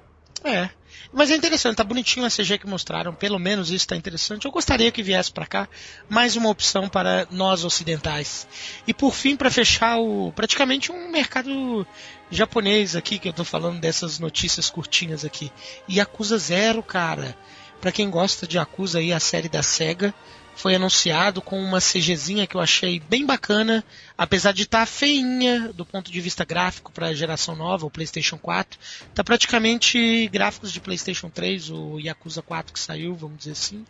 É. 0.43 0.69
Mas 1.11 1.29
é 1.29 1.35
interessante, 1.35 1.75
tá 1.75 1.83
bonitinho 1.83 2.25
a 2.25 2.29
CG 2.29 2.57
que 2.57 2.67
mostraram, 2.67 3.13
pelo 3.13 3.37
menos 3.37 3.69
isso 3.69 3.87
tá 3.87 3.95
interessante. 3.95 4.45
Eu 4.45 4.51
gostaria 4.51 4.91
que 4.91 5.03
viesse 5.03 5.31
pra 5.31 5.45
cá 5.45 5.69
mais 6.09 6.35
uma 6.35 6.49
opção 6.49 6.89
para 6.89 7.27
nós 7.29 7.63
ocidentais. 7.63 8.47
E 8.87 8.93
por 8.93 9.13
fim, 9.13 9.35
para 9.35 9.51
fechar 9.51 9.97
o 9.99 10.31
praticamente 10.31 10.91
um 10.91 11.11
mercado 11.11 11.85
japonês 12.31 12.95
aqui, 12.95 13.19
que 13.19 13.29
eu 13.29 13.33
tô 13.33 13.43
falando 13.43 13.79
dessas 13.79 14.17
notícias 14.17 14.69
curtinhas 14.69 15.23
aqui. 15.23 15.51
Yakuza 15.89 16.37
Zero, 16.37 16.81
cara. 16.81 17.37
Pra 17.79 17.91
quem 17.91 18.09
gosta 18.09 18.47
de 18.47 18.57
Yakuza 18.57 18.99
aí, 18.99 19.13
a 19.13 19.19
série 19.19 19.49
da 19.49 19.61
SEGA, 19.61 20.13
foi 20.55 20.75
anunciado 20.75 21.41
com 21.41 21.59
uma 21.59 21.79
CGzinha 21.79 22.45
que 22.47 22.55
eu 22.55 22.61
achei 22.61 22.99
bem 22.99 23.25
bacana, 23.25 23.83
apesar 24.17 24.51
de 24.53 24.63
estar 24.63 24.85
feinha 24.85 25.73
do 25.73 25.83
ponto 25.85 26.11
de 26.11 26.21
vista 26.21 26.45
gráfico 26.45 26.91
para 26.91 27.07
a 27.07 27.13
geração 27.13 27.55
nova, 27.55 27.85
o 27.85 27.89
PlayStation 27.89 28.37
4. 28.37 28.79
Tá 29.13 29.23
praticamente 29.23 30.27
gráficos 30.31 30.71
de 30.71 30.79
PlayStation 30.79 31.29
3, 31.29 31.69
o 31.71 31.99
Yakuza 31.99 32.41
4 32.41 32.71
que 32.73 32.79
saiu, 32.79 33.13
vamos 33.15 33.39
dizer 33.39 33.51
assim. 33.51 33.83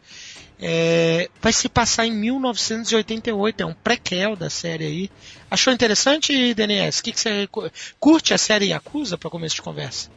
É, 0.60 1.30
vai 1.42 1.52
se 1.52 1.68
passar 1.68 2.06
em 2.08 2.12
1988, 2.14 3.62
é 3.62 3.66
um 3.66 3.74
prequel 3.74 4.36
da 4.36 4.50
série 4.50 4.86
aí. 4.86 5.10
Achou 5.52 5.74
interessante, 5.74 6.54
DNS? 6.54 7.02
Que 7.02 7.12
que 7.12 7.20
você 7.20 7.48
cu- 7.48 7.70
curte 8.00 8.34
a 8.34 8.38
série 8.38 8.68
Yakuza 8.70 9.18
para 9.18 9.30
começo 9.30 9.56
de 9.56 9.62
conversa? 9.62 10.10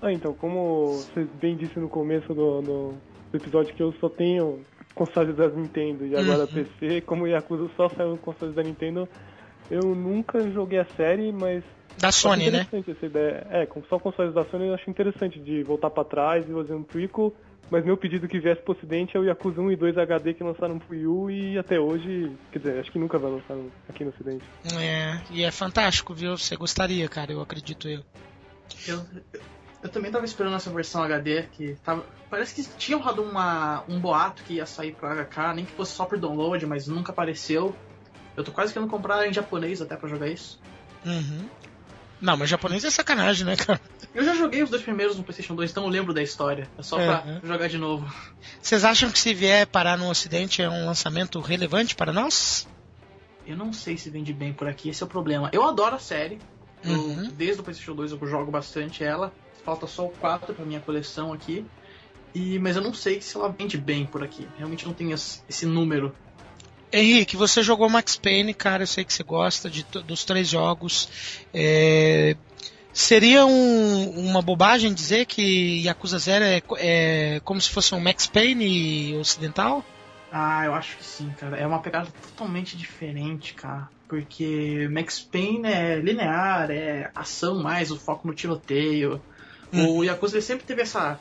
Ah, 0.00 0.12
então, 0.12 0.32
como 0.34 0.96
você 0.96 1.26
bem 1.40 1.56
disse 1.56 1.78
no 1.78 1.88
começo 1.88 2.34
do- 2.34 2.62
do 2.62 2.94
episódio 3.34 3.74
que 3.74 3.82
eu 3.82 3.94
só 4.00 4.08
tenho 4.08 4.60
consoles 4.94 5.36
da 5.36 5.48
Nintendo 5.48 6.06
e 6.06 6.16
agora 6.16 6.42
Uhum. 6.42 6.46
PC, 6.46 7.00
como 7.02 7.24
o 7.24 7.28
Yakuza 7.28 7.70
só 7.76 7.88
saiu 7.88 8.10
no 8.10 8.18
consoles 8.18 8.54
da 8.54 8.62
Nintendo, 8.62 9.08
eu 9.70 9.94
nunca 9.94 10.50
joguei 10.50 10.78
a 10.78 10.86
série, 10.96 11.32
mas 11.32 11.62
Da 11.98 12.12
Sony, 12.12 12.50
né? 12.50 12.62
interessante 12.62 12.90
essa 12.90 13.06
ideia. 13.06 13.46
É, 13.50 13.66
com 13.66 13.82
só 13.84 13.98
consoles 13.98 14.34
da 14.34 14.44
Sony 14.44 14.68
eu 14.68 14.74
acho 14.74 14.90
interessante 14.90 15.38
de 15.38 15.62
voltar 15.62 15.90
pra 15.90 16.04
trás 16.04 16.48
e 16.48 16.52
fazer 16.52 16.74
um 16.74 16.82
trickle, 16.82 17.32
mas 17.70 17.84
meu 17.84 17.96
pedido 17.96 18.28
que 18.28 18.38
viesse 18.38 18.60
pro 18.60 18.74
ocidente 18.74 19.16
é 19.16 19.20
o 19.20 19.24
Yakuza 19.24 19.60
1 19.60 19.72
e 19.72 19.76
2 19.76 19.96
HD 19.96 20.34
que 20.34 20.44
lançaram 20.44 20.78
pro 20.78 20.94
Wii 20.94 21.06
U 21.06 21.30
e 21.30 21.58
até 21.58 21.80
hoje, 21.80 22.30
quer 22.50 22.58
dizer, 22.58 22.80
acho 22.80 22.92
que 22.92 22.98
nunca 22.98 23.18
vai 23.18 23.30
lançar 23.30 23.56
aqui 23.88 24.04
no 24.04 24.10
ocidente. 24.10 24.44
É, 24.78 25.18
e 25.30 25.42
é 25.42 25.50
fantástico, 25.50 26.12
viu? 26.12 26.36
Você 26.36 26.54
gostaria, 26.56 27.08
cara, 27.08 27.32
eu 27.32 27.40
acredito 27.40 27.88
eu. 27.88 28.00
Eu, 28.86 29.00
eu 29.82 29.88
também 29.88 30.10
tava 30.10 30.24
esperando 30.24 30.54
essa 30.56 30.70
versão 30.70 31.02
HD 31.02 31.42
que 31.52 31.74
tava. 31.84 32.04
Parece 32.30 32.54
que 32.54 32.62
tinha 32.76 32.96
rolado 32.96 33.22
uma, 33.22 33.84
um 33.88 33.98
boato 34.00 34.42
que 34.44 34.54
ia 34.54 34.66
sair 34.66 34.94
pro 34.94 35.08
HK, 35.08 35.54
nem 35.54 35.64
que 35.64 35.72
fosse 35.72 35.92
só 35.92 36.04
por 36.04 36.18
download, 36.18 36.64
mas 36.66 36.86
nunca 36.86 37.12
apareceu. 37.12 37.74
Eu 38.36 38.42
tô 38.44 38.50
quase 38.52 38.72
querendo 38.72 38.88
comprar 38.88 39.26
em 39.26 39.32
japonês 39.32 39.82
até 39.82 39.96
pra 39.96 40.08
jogar 40.08 40.28
isso. 40.28 40.58
Uhum. 41.04 41.46
Não, 42.20 42.36
mas 42.36 42.48
japonês 42.48 42.84
é 42.84 42.90
sacanagem, 42.90 43.44
né, 43.44 43.56
cara? 43.56 43.80
Eu 44.14 44.24
já 44.24 44.34
joguei 44.34 44.62
os 44.62 44.70
dois 44.70 44.82
primeiros 44.82 45.16
no 45.16 45.24
PlayStation 45.24 45.54
2, 45.56 45.70
então 45.72 45.82
eu 45.84 45.90
lembro 45.90 46.14
da 46.14 46.22
história. 46.22 46.68
É 46.78 46.82
só 46.82 46.96
pra 46.96 47.22
Uhum. 47.26 47.40
jogar 47.42 47.68
de 47.68 47.76
novo. 47.78 48.06
Vocês 48.60 48.84
acham 48.84 49.10
que 49.10 49.18
se 49.18 49.34
vier 49.34 49.66
parar 49.66 49.98
no 49.98 50.08
ocidente 50.08 50.62
é 50.62 50.70
um 50.70 50.86
lançamento 50.86 51.40
relevante 51.40 51.96
para 51.96 52.12
nós? 52.12 52.66
Eu 53.44 53.56
não 53.56 53.72
sei 53.72 53.98
se 53.98 54.08
vende 54.08 54.32
bem 54.32 54.52
por 54.52 54.68
aqui, 54.68 54.88
esse 54.88 55.02
é 55.02 55.06
o 55.06 55.08
problema. 55.08 55.50
Eu 55.52 55.64
adoro 55.64 55.96
a 55.96 55.98
série. 55.98 56.38
Eu- 56.84 56.92
Uhum. 56.92 57.28
desde 57.36 57.60
o 57.60 57.64
PlayStation 57.64 57.94
2 57.94 58.12
eu 58.12 58.26
jogo 58.26 58.50
bastante 58.52 59.02
ela. 59.02 59.32
Falta 59.64 59.86
só 59.86 60.06
o 60.06 60.10
4 60.10 60.54
pra 60.54 60.64
minha 60.64 60.80
coleção 60.80 61.32
aqui. 61.32 61.64
E, 62.34 62.58
mas 62.58 62.76
eu 62.76 62.82
não 62.82 62.94
sei 62.94 63.20
se 63.20 63.36
ela 63.36 63.48
vende 63.48 63.76
bem 63.76 64.06
por 64.06 64.22
aqui. 64.22 64.46
Realmente 64.56 64.86
não 64.86 64.94
tenho 64.94 65.12
esse 65.12 65.66
número. 65.66 66.14
Henrique, 66.92 67.36
você 67.36 67.62
jogou 67.62 67.88
Max 67.88 68.16
Payne, 68.16 68.52
cara, 68.52 68.82
eu 68.82 68.86
sei 68.86 69.04
que 69.04 69.12
você 69.12 69.22
gosta 69.22 69.70
de 69.70 69.82
dos 70.06 70.24
três 70.24 70.48
jogos. 70.48 71.08
É, 71.54 72.36
Seria 72.92 73.46
um- 73.46 74.28
uma 74.28 74.42
bobagem 74.42 74.92
dizer 74.92 75.24
que 75.24 75.82
Yakuza 75.82 76.18
Zero 76.18 76.44
é, 76.44 76.62
é 76.76 77.40
como 77.40 77.58
se 77.58 77.70
fosse 77.70 77.94
um 77.94 78.00
Max 78.00 78.26
Payne 78.26 79.16
ocidental? 79.16 79.82
Ah, 80.30 80.66
eu 80.66 80.74
acho 80.74 80.98
que 80.98 81.04
sim, 81.04 81.30
cara. 81.40 81.56
É 81.56 81.66
uma 81.66 81.80
pegada 81.80 82.08
totalmente 82.10 82.76
diferente, 82.76 83.54
cara. 83.54 83.88
Porque 84.06 84.88
Max 84.92 85.20
Payne 85.20 85.66
é 85.68 85.96
linear, 85.96 86.70
é 86.70 87.10
ação 87.14 87.62
mais, 87.62 87.90
o 87.90 87.98
foco 87.98 88.26
no 88.28 88.34
tiroteio. 88.34 89.22
O 89.72 90.04
Yakuza 90.04 90.40
sempre 90.40 90.66
teve 90.66 90.82
essa. 90.82 91.18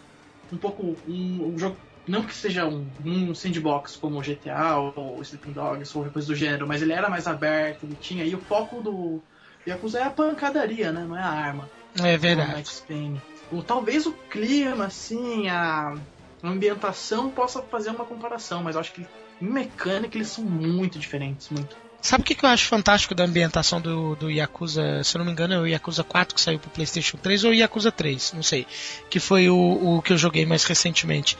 Um 0.51 0.57
pouco. 0.57 0.95
Um, 1.07 1.53
um 1.53 1.57
jogo. 1.57 1.77
Não 2.07 2.23
que 2.23 2.33
seja 2.33 2.65
um, 2.65 2.87
um 3.05 3.33
sandbox 3.33 3.95
como 3.95 4.19
o 4.19 4.21
GTA 4.21 4.77
ou 4.77 5.21
Sleeping 5.21 5.51
Dogs 5.51 5.95
ou 5.97 6.05
coisa 6.05 6.27
do 6.27 6.35
gênero, 6.35 6.67
mas 6.67 6.81
ele 6.81 6.93
era 6.93 7.09
mais 7.09 7.27
aberto, 7.27 7.83
ele 7.85 7.95
tinha. 7.95 8.25
E 8.25 8.33
o 8.35 8.39
foco 8.39 8.81
do 8.81 9.21
Yakuza 9.65 9.99
é 9.99 10.03
a 10.03 10.09
pancadaria, 10.09 10.91
né? 10.91 11.05
Não 11.07 11.15
é 11.15 11.21
a 11.21 11.29
arma. 11.29 11.69
É 11.99 12.17
verdade. 12.17 12.53
Max 12.53 12.83
Payne. 12.87 13.21
O, 13.51 13.61
talvez 13.61 14.05
o 14.05 14.13
clima, 14.13 14.85
assim, 14.85 15.47
a 15.47 15.95
ambientação 16.43 17.29
possa 17.29 17.61
fazer 17.61 17.91
uma 17.91 18.05
comparação, 18.05 18.63
mas 18.63 18.75
eu 18.75 18.81
acho 18.81 18.93
que 18.93 19.05
em 19.41 19.45
mecânica 19.45 20.17
eles 20.17 20.29
são 20.29 20.43
muito 20.43 20.97
diferentes, 20.97 21.49
muito. 21.49 21.75
Sabe 22.01 22.23
o 22.23 22.25
que, 22.25 22.33
que 22.33 22.43
eu 22.43 22.49
acho 22.49 22.67
fantástico 22.67 23.13
da 23.13 23.25
ambientação 23.25 23.79
do, 23.79 24.15
do 24.15 24.31
Yakuza? 24.31 25.03
Se 25.03 25.15
eu 25.15 25.19
não 25.19 25.25
me 25.25 25.31
engano, 25.31 25.53
é 25.53 25.59
o 25.59 25.67
Yakuza 25.67 26.03
4 26.03 26.33
que 26.33 26.41
saiu 26.41 26.57
pro 26.57 26.71
PlayStation 26.71 27.15
3 27.17 27.43
ou 27.43 27.51
o 27.51 27.53
Yakuza 27.53 27.91
3, 27.91 28.33
não 28.33 28.41
sei. 28.41 28.65
Que 29.07 29.19
foi 29.19 29.49
o, 29.49 29.97
o 29.97 30.01
que 30.01 30.11
eu 30.11 30.17
joguei 30.17 30.43
mais 30.43 30.63
recentemente. 30.63 31.37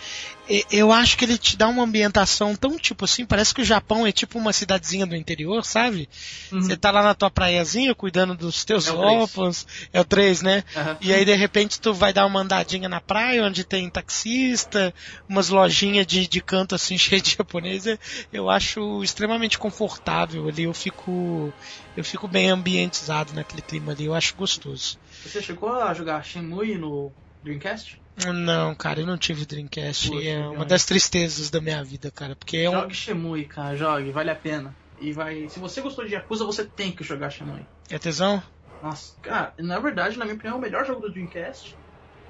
Eu 0.70 0.92
acho 0.92 1.18
que 1.18 1.24
ele 1.24 1.38
te 1.38 1.56
dá 1.56 1.68
uma 1.68 1.84
ambientação 1.84 2.56
tão 2.56 2.78
tipo 2.78 3.06
assim, 3.06 3.26
parece 3.26 3.54
que 3.54 3.62
o 3.62 3.66
Japão 3.66 4.06
é 4.06 4.12
tipo 4.12 4.38
uma 4.40 4.52
cidadezinha 4.52 5.06
do 5.06 5.16
interior, 5.16 5.64
sabe? 5.64 6.10
Você 6.52 6.76
tá 6.76 6.92
lá 6.92 7.04
na 7.04 7.14
tua 7.14 7.30
praiazinha 7.30 7.94
cuidando 7.96 8.36
dos 8.36 8.66
teus 8.66 8.88
É 8.88 8.92
órfãos. 8.92 9.66
É 9.94 10.02
o 10.02 10.04
3, 10.06 10.42
né? 10.42 10.64
Aham. 10.76 10.98
E 11.00 11.14
aí 11.14 11.24
de 11.24 11.36
repente 11.36 11.80
tu 11.80 11.94
vai 11.94 12.12
dar 12.12 12.26
uma 12.26 12.42
andadinha 12.42 12.90
na 12.90 13.00
praia 13.00 13.46
onde 13.46 13.64
tem 13.64 13.90
taxista, 13.90 14.94
umas 15.30 15.50
lojinhas 15.50 16.06
de, 16.08 16.28
de 16.28 16.42
canto 16.42 16.76
assim 16.76 16.98
cheio 17.00 17.22
de 17.22 17.36
japonês. 17.38 17.86
É- 17.88 17.98
Eu 18.34 18.50
acho 18.50 19.04
extremamente 19.04 19.58
confortável 19.58 20.48
ali. 20.48 20.64
Eu 20.64 20.74
fico 20.74 21.54
eu 21.96 22.04
fico 22.04 22.28
bem 22.28 22.50
ambientizado 22.50 23.34
naquele 23.34 23.62
clima 23.62 23.92
ali. 23.92 24.06
Eu 24.06 24.14
acho 24.14 24.36
gostoso. 24.36 24.98
Você 25.24 25.42
chegou 25.42 25.72
a 25.74 25.94
jogar 25.94 26.24
Shenmue 26.24 26.78
no 26.78 27.12
Dreamcast? 27.44 28.02
Não, 28.34 28.76
cara, 28.76 29.00
eu 29.00 29.06
não 29.08 29.18
tive 29.18 29.46
Dreamcast. 29.46 30.10
Poxa, 30.10 30.28
é 30.30 30.48
uma 30.48 30.66
das 30.66 30.86
tristezas 30.86 31.50
da 31.50 31.62
minha 31.62 31.84
vida, 31.84 32.12
cara, 32.12 32.36
porque 32.36 32.58
é 32.58 32.70
um 32.70 32.74
Jogue 32.82 32.96
Shenmue, 32.96 33.46
cara, 33.46 33.76
jogue, 33.76 34.12
vale 34.12 34.30
a 34.30 34.36
pena. 34.36 34.76
E 35.00 35.12
vai. 35.12 35.50
Se 35.50 35.60
você 35.60 35.82
gostou 35.82 36.06
de 36.06 36.14
Yakuza, 36.14 36.46
você 36.46 36.64
tem 36.64 36.92
que 36.92 37.04
jogar 37.04 37.30
Shenmue. 37.30 37.66
é 37.90 37.98
tesão. 37.98 38.42
Nossa, 38.82 39.14
cara, 39.22 39.54
na 39.60 39.80
verdade, 39.80 40.18
na 40.18 40.26
minha 40.26 40.36
opinião, 40.36 40.56
é 40.56 40.60
o 40.60 40.62
melhor 40.62 40.86
jogo 40.86 41.02
do 41.02 41.12
Dreamcast. 41.12 41.76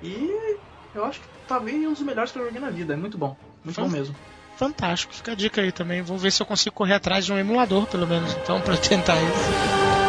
E 0.02 0.30
eu 0.94 1.06
acho 1.06 1.20
que 1.20 1.28
talvez 1.48 1.76
um 1.78 1.94
dos 1.94 2.02
melhores 2.02 2.32
que 2.32 2.40
eu 2.40 2.46
joguei 2.46 2.60
na 2.60 2.70
vida. 2.70 2.94
É 2.94 2.98
muito 2.98 3.18
bom. 3.18 3.36
Muito 3.64 3.76
Fã- 3.76 3.84
bom 3.84 3.90
mesmo. 3.90 4.16
Fantástico. 4.58 5.14
Fica 5.14 5.32
a 5.32 5.36
dica 5.36 5.62
aí 5.62 5.72
também. 5.72 6.02
Vou 6.02 6.18
ver 6.18 6.32
se 6.32 6.42
eu 6.42 6.46
consigo 6.46 6.76
correr 6.76 6.94
atrás 6.94 7.26
de 7.26 7.34
um 7.34 7.38
emulador, 7.38 7.88
pelo 7.88 8.06
menos, 8.08 8.34
então, 8.34 8.62
pra 8.62 8.78
tentar 8.78 9.16
isso. 9.16 10.01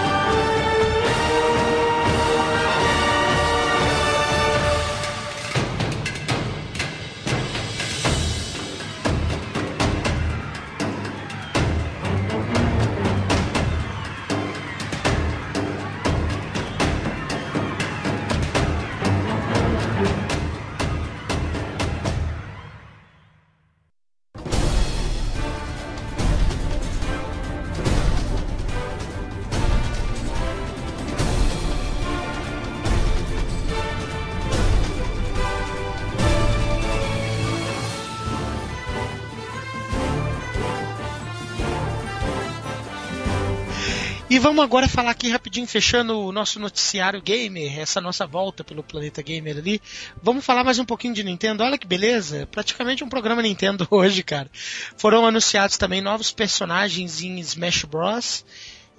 E 44.32 44.38
vamos 44.38 44.64
agora 44.64 44.88
falar 44.88 45.10
aqui 45.10 45.28
rapidinho, 45.28 45.66
fechando 45.66 46.18
o 46.18 46.32
nosso 46.32 46.58
noticiário 46.58 47.20
gamer, 47.20 47.78
essa 47.78 48.00
nossa 48.00 48.26
volta 48.26 48.64
pelo 48.64 48.82
planeta 48.82 49.20
gamer 49.20 49.58
ali. 49.58 49.78
Vamos 50.22 50.42
falar 50.42 50.64
mais 50.64 50.78
um 50.78 50.86
pouquinho 50.86 51.12
de 51.12 51.22
Nintendo. 51.22 51.62
Olha 51.62 51.76
que 51.76 51.86
beleza, 51.86 52.48
praticamente 52.50 53.04
um 53.04 53.10
programa 53.10 53.42
Nintendo 53.42 53.86
hoje, 53.92 54.22
cara. 54.22 54.50
Foram 54.96 55.26
anunciados 55.26 55.76
também 55.76 56.00
novos 56.00 56.32
personagens 56.32 57.20
em 57.20 57.38
Smash 57.40 57.84
Bros. 57.84 58.42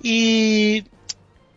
E 0.03 0.83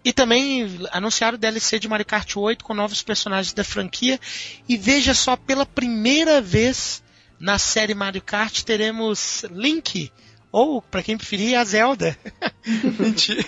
e 0.03 0.11
também 0.11 0.67
anunciaram 0.91 1.37
o 1.37 1.39
DLC 1.39 1.79
de 1.79 1.87
Mario 1.87 2.07
Kart 2.07 2.35
8 2.35 2.65
com 2.65 2.73
novos 2.73 3.03
personagens 3.03 3.53
da 3.53 3.63
franquia. 3.63 4.19
E 4.67 4.79
veja 4.79 5.13
só, 5.13 5.37
pela 5.37 5.67
primeira 5.67 6.41
vez 6.41 7.03
na 7.39 7.59
série 7.59 7.93
Mario 7.93 8.23
Kart 8.23 8.63
teremos 8.63 9.45
Link, 9.51 10.11
ou, 10.51 10.81
para 10.81 11.03
quem 11.03 11.17
preferir, 11.17 11.59
a 11.59 11.65
Zelda. 11.65 12.17
Mentira. 12.99 13.45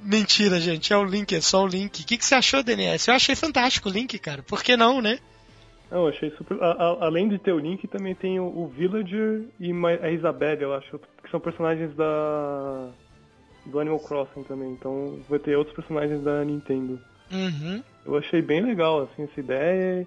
Mentira, 0.00 0.60
gente, 0.60 0.92
é 0.92 0.96
o 0.96 1.04
Link, 1.04 1.34
é 1.34 1.40
só 1.40 1.64
o 1.64 1.66
Link. 1.66 2.02
O 2.02 2.06
que, 2.06 2.16
que 2.16 2.24
você 2.24 2.34
achou, 2.34 2.62
DNS? 2.62 3.08
Eu 3.08 3.14
achei 3.14 3.34
fantástico 3.34 3.88
o 3.88 3.92
Link, 3.92 4.18
cara. 4.18 4.42
Por 4.42 4.62
que 4.62 4.76
não, 4.76 5.00
né? 5.00 5.18
Não, 5.90 6.02
eu 6.02 6.08
achei 6.08 6.30
super. 6.32 6.62
A, 6.62 6.72
a, 6.72 7.06
além 7.06 7.28
de 7.28 7.38
ter 7.38 7.52
o 7.52 7.58
Link, 7.58 7.86
também 7.88 8.14
tem 8.14 8.38
o, 8.38 8.44
o 8.44 8.68
Villager 8.68 9.44
e 9.58 9.72
a 10.02 10.10
Isabelle, 10.10 10.62
eu 10.62 10.74
acho, 10.74 10.98
que 11.22 11.30
são 11.30 11.40
personagens 11.40 11.94
da 11.94 12.90
do 13.66 13.80
Animal 13.80 13.98
Crossing 13.98 14.44
também, 14.44 14.70
então 14.70 15.18
vai 15.28 15.38
ter 15.38 15.56
outros 15.56 15.74
personagens 15.74 16.22
da 16.22 16.44
Nintendo. 16.44 17.00
Uhum. 17.32 17.82
Eu 18.04 18.16
achei 18.16 18.40
bem 18.40 18.60
legal, 18.60 19.02
assim, 19.02 19.24
essa 19.24 19.40
ideia. 19.40 20.06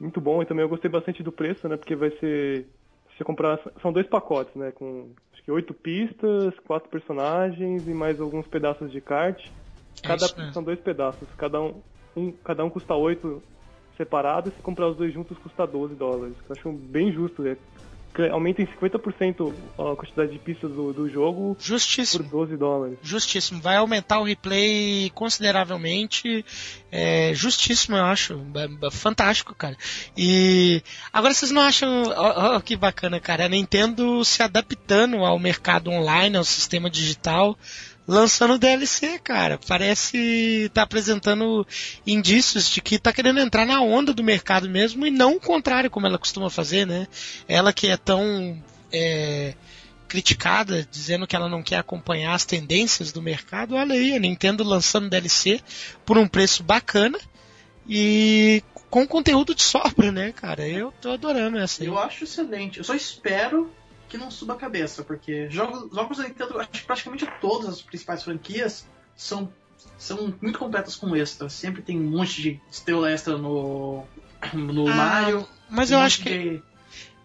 Muito 0.00 0.20
bom, 0.20 0.42
e 0.42 0.46
também 0.46 0.62
eu 0.62 0.68
gostei 0.68 0.90
bastante 0.90 1.22
do 1.22 1.32
preço, 1.32 1.68
né? 1.68 1.76
Porque 1.76 1.94
vai 1.94 2.10
ser. 2.18 2.66
Você 3.16 3.24
comprar. 3.24 3.58
São 3.80 3.92
dois 3.92 4.06
pacotes, 4.06 4.54
né? 4.54 4.72
Com 4.72 5.10
acho 5.32 5.42
que 5.42 5.50
oito 5.50 5.72
pistas, 5.72 6.54
quatro 6.66 6.88
personagens 6.90 7.86
e 7.86 7.94
mais 7.94 8.20
alguns 8.20 8.46
pedaços 8.46 8.90
de 8.92 9.00
kart. 9.00 9.42
É 10.02 10.08
Cada, 10.08 10.26
mesmo. 10.36 10.52
são 10.52 10.62
dois 10.62 10.78
pedaços, 10.80 11.26
cada 11.36 11.60
um, 11.60 11.82
um, 12.16 12.32
cada 12.32 12.64
um 12.64 12.70
custa 12.70 12.94
oito 12.94 13.42
separados, 13.96 14.52
se 14.54 14.60
comprar 14.60 14.88
os 14.88 14.96
dois 14.96 15.12
juntos 15.12 15.36
custa 15.38 15.66
12 15.66 15.94
dólares. 15.94 16.36
Eu 16.48 16.56
acho 16.56 16.72
bem 16.72 17.10
justo, 17.12 17.42
né? 17.42 17.56
Aumenta 18.30 18.62
em 18.62 18.66
50% 18.66 19.52
a 19.78 19.96
quantidade 19.96 20.32
de 20.32 20.38
pistas 20.38 20.70
do, 20.70 20.92
do 20.92 21.08
jogo 21.08 21.54
por 21.54 21.62
Justíssimo. 21.62 22.24
12 22.24 22.56
dólares. 22.56 22.98
Justíssimo. 23.02 23.60
Vai 23.60 23.76
aumentar 23.76 24.20
o 24.20 24.24
replay 24.24 25.10
consideravelmente. 25.14 26.44
É, 26.90 27.32
justíssimo, 27.34 27.96
eu 27.96 28.04
acho. 28.04 28.40
É, 28.54 28.86
é 28.86 28.90
Fantástico, 28.90 29.54
cara. 29.54 29.76
E 30.16 30.82
agora 31.12 31.34
vocês 31.34 31.50
não 31.50 31.62
acham. 31.62 32.04
ó, 32.16 32.56
ó, 32.56 32.60
que 32.60 32.76
bacana, 32.76 33.20
cara. 33.20 33.44
A 33.44 33.48
Nintendo 33.48 34.24
se 34.24 34.42
adaptando 34.42 35.24
ao 35.24 35.38
mercado 35.38 35.90
online, 35.90 36.36
ao 36.36 36.44
sistema 36.44 36.90
digital. 36.90 37.56
Lançando 38.06 38.58
DLC, 38.58 39.18
cara. 39.18 39.58
Parece 39.66 40.70
tá 40.72 40.82
apresentando 40.82 41.66
indícios 42.06 42.70
de 42.70 42.80
que 42.80 42.98
tá 42.98 43.12
querendo 43.12 43.40
entrar 43.40 43.66
na 43.66 43.80
onda 43.80 44.14
do 44.14 44.22
mercado 44.22 44.68
mesmo 44.68 45.06
e 45.06 45.10
não 45.10 45.36
o 45.36 45.40
contrário, 45.40 45.90
como 45.90 46.06
ela 46.06 46.18
costuma 46.18 46.48
fazer, 46.48 46.86
né? 46.86 47.08
Ela 47.48 47.72
que 47.72 47.88
é 47.88 47.96
tão 47.96 48.62
é, 48.92 49.54
criticada, 50.06 50.86
dizendo 50.90 51.26
que 51.26 51.34
ela 51.34 51.48
não 51.48 51.62
quer 51.62 51.78
acompanhar 51.78 52.34
as 52.34 52.44
tendências 52.44 53.10
do 53.10 53.20
mercado. 53.20 53.74
Olha 53.74 53.94
aí, 53.94 54.14
a 54.14 54.20
Nintendo 54.20 54.62
lançando 54.62 55.10
DLC 55.10 55.60
por 56.04 56.16
um 56.16 56.28
preço 56.28 56.62
bacana 56.62 57.18
e 57.88 58.62
com 58.88 59.06
conteúdo 59.06 59.54
de 59.54 59.62
sobra, 59.62 60.12
né, 60.12 60.32
cara? 60.32 60.66
Eu 60.66 60.92
tô 61.00 61.10
adorando 61.10 61.58
essa 61.58 61.82
aí. 61.82 61.88
Eu 61.88 61.98
acho 61.98 62.24
excelente. 62.24 62.78
Eu 62.78 62.84
só 62.84 62.94
espero 62.94 63.70
que 64.08 64.16
não 64.18 64.30
suba 64.30 64.54
a 64.54 64.56
cabeça, 64.56 65.02
porque 65.02 65.48
jogos, 65.50 65.92
jogos 65.94 66.18
da 66.18 66.24
Nintendo, 66.24 66.58
acho 66.60 66.70
que 66.70 66.82
praticamente 66.82 67.26
todas 67.40 67.68
as 67.68 67.82
principais 67.82 68.22
franquias 68.22 68.86
são, 69.14 69.50
são 69.98 70.32
muito 70.40 70.58
completas 70.58 70.96
com 70.96 71.14
extra. 71.16 71.48
Sempre 71.48 71.82
tem 71.82 71.98
um 71.98 72.10
monte 72.10 72.40
de 72.42 72.60
estrela 72.70 73.10
extra 73.10 73.36
no, 73.36 74.04
no 74.52 74.88
Ah, 74.88 74.94
Mario. 74.94 75.48
Mas 75.68 75.90
eu 75.90 75.98
acho 75.98 76.22
que 76.22 76.30
de- 76.30 76.62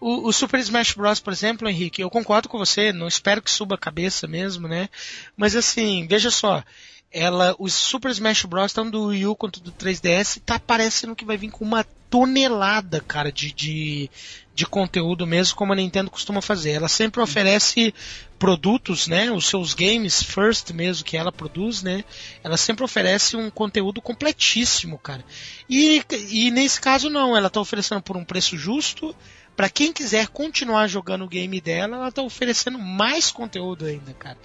O, 0.00 0.26
o 0.28 0.32
Super 0.32 0.58
Smash 0.60 0.94
Bros, 0.94 1.20
por 1.20 1.32
exemplo, 1.32 1.68
Henrique, 1.68 2.02
eu 2.02 2.10
concordo 2.10 2.48
com 2.48 2.58
você, 2.58 2.92
não 2.92 3.06
espero 3.06 3.40
que 3.40 3.50
suba 3.50 3.76
a 3.76 3.78
cabeça 3.78 4.26
mesmo, 4.26 4.66
né? 4.66 4.88
Mas 5.36 5.54
assim, 5.54 6.06
veja 6.08 6.28
só, 6.30 6.64
ela, 7.12 7.54
os 7.58 7.72
Super 7.72 8.10
Smash 8.10 8.44
Bros, 8.46 8.72
tanto 8.72 8.90
do 8.90 9.04
Wii 9.06 9.26
U 9.28 9.36
quanto 9.36 9.60
do 9.60 9.70
3DS, 9.70 10.40
tá 10.44 10.58
parecendo 10.58 11.14
que 11.14 11.24
vai 11.24 11.36
vir 11.36 11.50
com 11.52 11.64
uma 11.64 11.86
tonelada, 12.12 13.00
cara, 13.00 13.32
de, 13.32 13.50
de, 13.54 14.10
de 14.54 14.66
conteúdo 14.66 15.26
mesmo, 15.26 15.56
como 15.56 15.72
a 15.72 15.76
Nintendo 15.76 16.10
costuma 16.10 16.42
fazer. 16.42 16.72
Ela 16.72 16.86
sempre 16.86 17.22
oferece 17.22 17.94
produtos, 18.38 19.08
né? 19.08 19.32
Os 19.32 19.46
seus 19.46 19.72
games 19.72 20.22
first 20.22 20.72
mesmo 20.72 21.06
que 21.06 21.16
ela 21.16 21.32
produz, 21.32 21.82
né? 21.82 22.04
Ela 22.44 22.58
sempre 22.58 22.84
oferece 22.84 23.34
um 23.34 23.48
conteúdo 23.48 24.02
completíssimo, 24.02 24.98
cara. 24.98 25.24
E, 25.70 26.04
e 26.28 26.50
nesse 26.50 26.78
caso 26.82 27.08
não, 27.08 27.34
ela 27.34 27.48
tá 27.48 27.62
oferecendo 27.62 28.02
por 28.02 28.14
um 28.14 28.26
preço 28.26 28.58
justo. 28.58 29.16
Pra 29.56 29.70
quem 29.70 29.90
quiser 29.90 30.28
continuar 30.28 30.88
jogando 30.88 31.24
o 31.24 31.28
game 31.28 31.60
dela, 31.62 31.96
ela 31.96 32.12
tá 32.12 32.22
oferecendo 32.22 32.78
mais 32.78 33.30
conteúdo 33.30 33.86
ainda, 33.86 34.12
cara. 34.14 34.38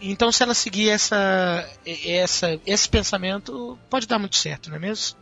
Então, 0.00 0.32
se 0.32 0.42
ela 0.42 0.54
seguir 0.54 0.88
essa, 0.88 1.66
essa, 1.86 2.60
esse 2.66 2.88
pensamento, 2.88 3.78
pode 3.90 4.06
dar 4.06 4.18
muito 4.18 4.36
certo, 4.36 4.70
não 4.70 4.76
é 4.76 4.80
mesmo? 4.80 5.19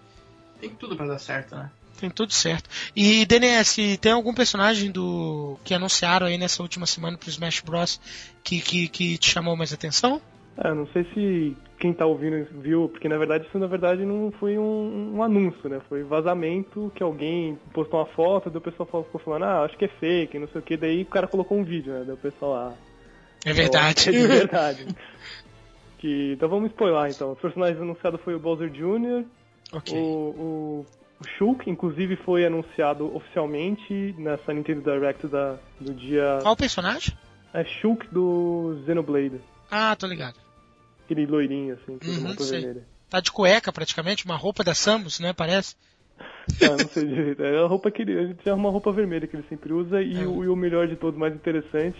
Tem 0.60 0.70
tudo 0.70 0.96
pra 0.96 1.06
dar 1.06 1.18
certo, 1.18 1.54
né? 1.54 1.70
Tem 1.98 2.10
tudo 2.10 2.32
certo. 2.32 2.70
E 2.94 3.26
DNS, 3.26 3.98
tem 3.98 4.12
algum 4.12 4.32
personagem 4.32 4.90
do 4.90 5.58
que 5.64 5.74
anunciaram 5.74 6.26
aí 6.26 6.38
nessa 6.38 6.62
última 6.62 6.86
semana 6.86 7.18
pro 7.18 7.28
Smash 7.28 7.60
Bros 7.60 8.00
que, 8.44 8.60
que, 8.60 8.88
que 8.88 9.18
te 9.18 9.30
chamou 9.30 9.56
mais 9.56 9.72
atenção? 9.72 10.20
É, 10.56 10.72
não 10.74 10.86
sei 10.88 11.04
se 11.14 11.56
quem 11.78 11.92
tá 11.92 12.04
ouvindo 12.04 12.46
viu, 12.60 12.88
porque 12.88 13.08
na 13.08 13.16
verdade 13.16 13.46
isso 13.46 13.58
na 13.58 13.68
verdade 13.68 14.04
não 14.04 14.32
foi 14.40 14.58
um, 14.58 15.16
um 15.16 15.22
anúncio, 15.22 15.68
né? 15.68 15.80
Foi 15.88 16.02
vazamento 16.02 16.90
que 16.94 17.02
alguém 17.02 17.56
postou 17.72 18.00
uma 18.00 18.06
foto, 18.06 18.50
daí 18.50 18.58
o 18.58 18.60
pessoal 18.60 19.04
ficou 19.04 19.20
falando, 19.20 19.44
ah, 19.44 19.62
acho 19.64 19.76
que 19.76 19.84
é 19.84 19.88
fake, 19.88 20.38
não 20.38 20.48
sei 20.48 20.60
o 20.60 20.64
que, 20.64 20.76
daí 20.76 21.02
o 21.02 21.06
cara 21.06 21.28
colocou 21.28 21.56
um 21.58 21.64
vídeo, 21.64 21.92
né? 21.92 22.02
Daí 22.04 22.14
o 22.14 22.18
pessoal, 22.18 22.54
ah, 22.54 22.74
É 23.44 23.52
verdade. 23.52 24.08
É 24.08 24.12
de 24.12 24.26
verdade. 24.26 24.86
que, 25.98 26.32
então 26.32 26.48
vamos 26.48 26.70
spoiler 26.70 27.10
então. 27.10 27.32
Os 27.32 27.40
personagens 27.40 27.80
anunciados 27.80 28.20
foi 28.22 28.34
o 28.34 28.40
Bowser 28.40 28.70
Jr., 28.70 29.24
ok. 29.72 29.94
o, 29.98 30.00
o, 30.00 30.86
o 31.20 31.24
Shulk, 31.36 31.68
inclusive 31.68 32.16
foi 32.16 32.44
anunciado 32.46 33.14
oficialmente 33.14 34.14
nessa 34.18 34.52
Nintendo 34.52 34.82
Direct 34.82 35.26
da, 35.26 35.58
do 35.80 35.92
dia. 35.94 36.38
Qual 36.42 36.54
o 36.54 36.56
personagem? 36.56 37.16
É 37.52 37.64
Shulk 37.64 38.06
do 38.12 38.80
Xenoblade. 38.84 39.40
Ah, 39.70 39.94
tô 39.96 40.06
ligado. 40.06 40.36
Aquele 41.04 41.26
loirinho, 41.26 41.74
assim, 41.74 41.98
com 41.98 42.06
Uhum, 42.06 42.34
vermelha. 42.34 42.84
Tá 43.08 43.20
de 43.20 43.32
cueca 43.32 43.72
praticamente, 43.72 44.24
uma 44.26 44.36
roupa 44.36 44.62
da 44.62 44.74
Samus, 44.74 45.18
né? 45.20 45.32
Parece. 45.32 45.74
Ah, 46.62 46.76
não 46.78 46.88
sei 46.88 47.06
direito. 47.06 47.42
É 47.44 47.62
a 47.62 47.66
roupa 47.66 47.90
que 47.90 48.02
ele. 48.02 48.12
Ele 48.12 48.34
tinha 48.34 48.54
uma 48.54 48.70
roupa 48.70 48.90
vermelha 48.90 49.26
que 49.26 49.36
ele 49.36 49.44
sempre 49.48 49.72
usa 49.72 50.00
e, 50.02 50.22
É. 50.22 50.26
o, 50.26 50.42
e 50.44 50.48
o 50.48 50.56
melhor 50.56 50.88
de 50.88 50.96
todos, 50.96 51.18
mais 51.18 51.34
interessante. 51.34 51.96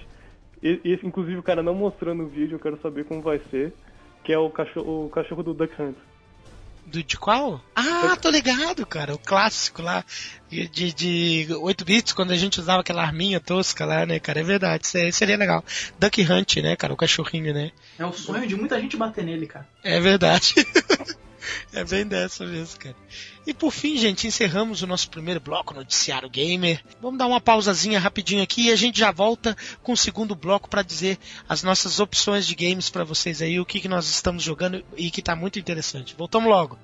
e- 0.63 0.81
Esse, 0.85 1.07
inclusive, 1.07 1.37
o 1.39 1.43
cara 1.43 1.63
não 1.63 1.75
mostrando 1.75 2.25
o 2.25 2.29
vídeo, 2.29 2.57
eu 2.57 2.59
quero 2.59 2.81
saber 2.81 3.05
como 3.05 3.21
vai 3.21 3.39
ser. 3.51 3.73
Que 4.25 4.33
é 4.33 4.39
o 4.39 4.49
cachorro, 4.51 5.07
o 5.07 5.11
cachorro 5.11 5.43
do 5.43 5.53
Duck 5.55 5.81
Hunt. 5.81 5.97
Do, 6.91 7.03
de 7.03 7.17
qual? 7.17 7.63
Ah, 7.75 8.17
tô 8.21 8.31
ligado, 8.31 8.87
cara. 8.87 9.15
O 9.15 9.19
clássico 9.19 9.83
lá 9.83 10.05
de, 10.49 10.69
de, 10.69 10.93
de 10.93 11.55
8 11.55 11.85
bits, 11.85 12.13
quando 12.13 12.33
a 12.33 12.37
gente 12.37 12.59
usava 12.59 12.81
aquela 12.81 13.03
arminha 13.03 13.39
tosca 13.41 13.85
lá, 13.85 14.07
né, 14.07 14.19
cara? 14.19 14.41
É 14.41 14.43
verdade. 14.43 14.87
Isso 14.87 14.97
aí 14.97 15.13
seria 15.13 15.37
legal. 15.37 15.65
Duck 15.99 16.23
Hunt, 16.23 16.57
né, 16.57 16.77
cara? 16.77 16.93
O 16.93 16.97
cachorrinho, 16.97 17.53
né? 17.53 17.71
É 17.99 18.07
o 18.07 18.13
sonho 18.13 18.47
de 18.47 18.57
muita 18.57 18.81
gente 18.81 18.97
bater 18.97 19.25
nele, 19.25 19.47
cara. 19.47 19.69
É 19.83 20.01
verdade. 20.01 20.55
é 21.73 21.85
bem 21.85 22.07
dessa 22.07 22.45
mesmo, 22.45 22.79
cara. 22.79 22.97
E 23.47 23.55
por 23.55 23.73
fim, 23.73 23.97
gente, 23.97 24.27
encerramos 24.27 24.83
o 24.83 24.87
nosso 24.87 25.09
primeiro 25.09 25.41
bloco 25.41 25.73
Noticiário 25.73 26.29
Gamer. 26.29 26.83
Vamos 27.01 27.19
dar 27.19 27.27
uma 27.27 27.41
pausazinha 27.41 27.99
rapidinho 27.99 28.43
aqui 28.43 28.67
e 28.67 28.73
a 28.73 28.77
gente 28.77 28.99
já 28.99 29.11
volta 29.11 29.57
com 29.83 29.93
o 29.93 29.97
segundo 29.97 30.35
bloco 30.35 30.69
para 30.69 30.83
dizer 30.83 31.19
as 31.49 31.63
nossas 31.63 31.99
opções 32.01 32.47
de 32.47 32.55
games 32.55 32.91
para 32.91 33.05
vocês 33.05 33.41
aí, 33.41 33.59
o 33.59 33.65
que, 33.65 33.81
que 33.81 33.89
nós 33.89 34.09
estamos 34.09 34.43
jogando 34.43 34.85
e 34.97 35.11
que 35.11 35.23
tá 35.23 35.35
muito 35.35 35.59
interessante. 35.59 36.15
Voltamos 36.17 36.49
logo. 36.49 36.79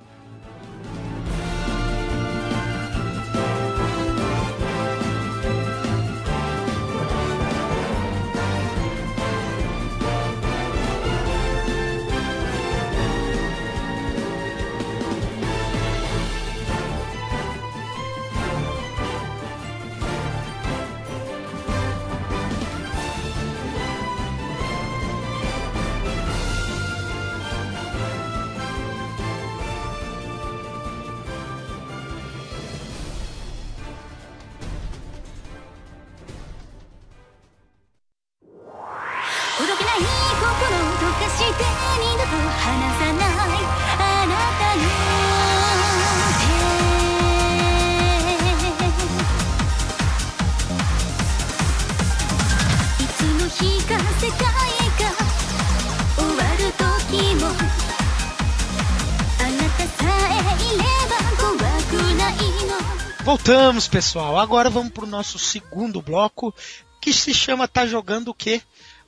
Voltamos, 63.47 63.87
pessoal. 63.87 64.39
Agora 64.39 64.71
vamos 64.71 64.91
pro 64.91 65.07
nosso 65.07 65.39
segundo 65.39 66.01
bloco, 66.01 66.55
que 66.99 67.13
se 67.13 67.35
chama 67.35 67.69
Tá 67.69 67.85
Jogando 67.85 68.29
o 68.29 68.35
Quê? 68.35 68.63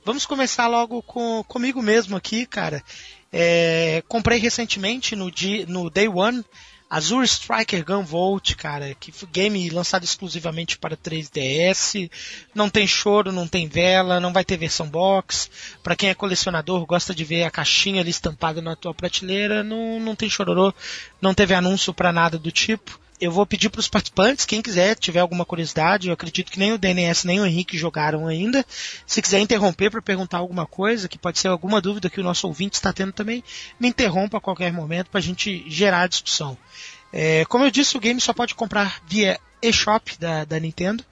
Vamos 0.05 0.27
começar 0.27 0.67
logo 0.67 1.01
com 1.01 1.43
comigo 1.45 1.81
mesmo 1.81 2.15
aqui, 2.15 2.45
cara. 2.45 2.83
É, 3.33 4.03
comprei 4.07 4.37
recentemente 4.37 5.15
no, 5.15 5.31
di- 5.31 5.65
no 5.67 5.89
Day 5.89 6.07
One 6.07 6.45
Azure 6.87 7.25
Striker 7.25 7.83
Gunvolt, 7.83 8.53
cara, 8.53 8.93
que 8.99 9.11
game 9.31 9.71
lançado 9.71 10.03
exclusivamente 10.03 10.77
para 10.77 10.95
3DS. 10.95 12.07
Não 12.53 12.69
tem 12.69 12.85
choro, 12.85 13.31
não 13.31 13.47
tem 13.47 13.67
vela, 13.67 14.19
não 14.19 14.31
vai 14.31 14.45
ter 14.45 14.55
versão 14.55 14.87
box. 14.87 15.49
Para 15.81 15.95
quem 15.95 16.09
é 16.09 16.13
colecionador, 16.13 16.85
gosta 16.85 17.15
de 17.15 17.23
ver 17.25 17.43
a 17.43 17.49
caixinha 17.49 18.01
ali 18.01 18.11
estampada 18.11 18.61
na 18.61 18.75
tua 18.75 18.93
prateleira, 18.93 19.63
não, 19.63 19.99
não 19.99 20.15
tem 20.15 20.29
chororô, 20.29 20.71
não 21.19 21.33
teve 21.33 21.55
anúncio 21.55 21.91
para 21.91 22.11
nada 22.11 22.37
do 22.37 22.51
tipo. 22.51 22.99
Eu 23.19 23.31
vou 23.31 23.45
pedir 23.45 23.69
para 23.69 23.79
os 23.79 23.87
participantes, 23.87 24.45
quem 24.45 24.61
quiser, 24.61 24.95
tiver 24.95 25.19
alguma 25.19 25.43
curiosidade, 25.43 26.07
eu 26.07 26.13
acredito 26.13 26.51
que 26.51 26.59
nem 26.59 26.71
o 26.71 26.77
DNS 26.77 27.25
nem 27.25 27.39
o 27.39 27.45
Henrique 27.45 27.77
jogaram 27.77 28.27
ainda. 28.27 28.63
Se 29.07 29.21
quiser 29.21 29.39
interromper 29.39 29.89
para 29.89 30.01
perguntar 30.01 30.37
alguma 30.37 30.67
coisa, 30.67 31.07
que 31.07 31.17
pode 31.17 31.39
ser 31.39 31.47
alguma 31.47 31.81
dúvida 31.81 32.09
que 32.11 32.19
o 32.19 32.23
nosso 32.23 32.47
ouvinte 32.47 32.75
está 32.75 32.93
tendo 32.93 33.11
também, 33.11 33.43
me 33.79 33.87
interrompa 33.87 34.37
a 34.37 34.41
qualquer 34.41 34.71
momento 34.71 35.09
para 35.09 35.19
a 35.19 35.23
gente 35.23 35.65
gerar 35.67 36.01
a 36.01 36.07
discussão. 36.07 36.55
É, 37.11 37.43
como 37.45 37.63
eu 37.63 37.71
disse, 37.71 37.97
o 37.97 37.99
game 37.99 38.21
só 38.21 38.33
pode 38.33 38.53
comprar 38.53 39.01
via 39.07 39.39
eShop 39.61 40.17
da, 40.19 40.45
da 40.45 40.59
Nintendo. 40.59 41.03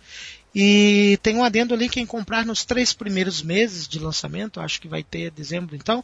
E 0.54 1.20
tem 1.22 1.36
um 1.36 1.44
adendo 1.44 1.74
ali, 1.74 1.90
quem 1.90 2.06
comprar 2.06 2.46
nos 2.46 2.64
três 2.64 2.94
primeiros 2.94 3.42
meses 3.42 3.88
de 3.88 4.00
lançamento, 4.00 4.62
acho 4.62 4.80
que 4.80 4.88
vai 4.88 5.04
ter 5.04 5.30
dezembro 5.30 5.76
então, 5.76 6.02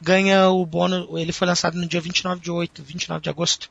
ganha 0.00 0.48
o 0.48 0.66
bônus, 0.66 1.08
ele 1.20 1.32
foi 1.32 1.46
lançado 1.46 1.78
no 1.78 1.86
dia 1.86 2.00
29 2.00 2.40
de 2.40 2.50
8, 2.50 2.82
29 2.82 3.22
de 3.22 3.30
agosto, 3.30 3.70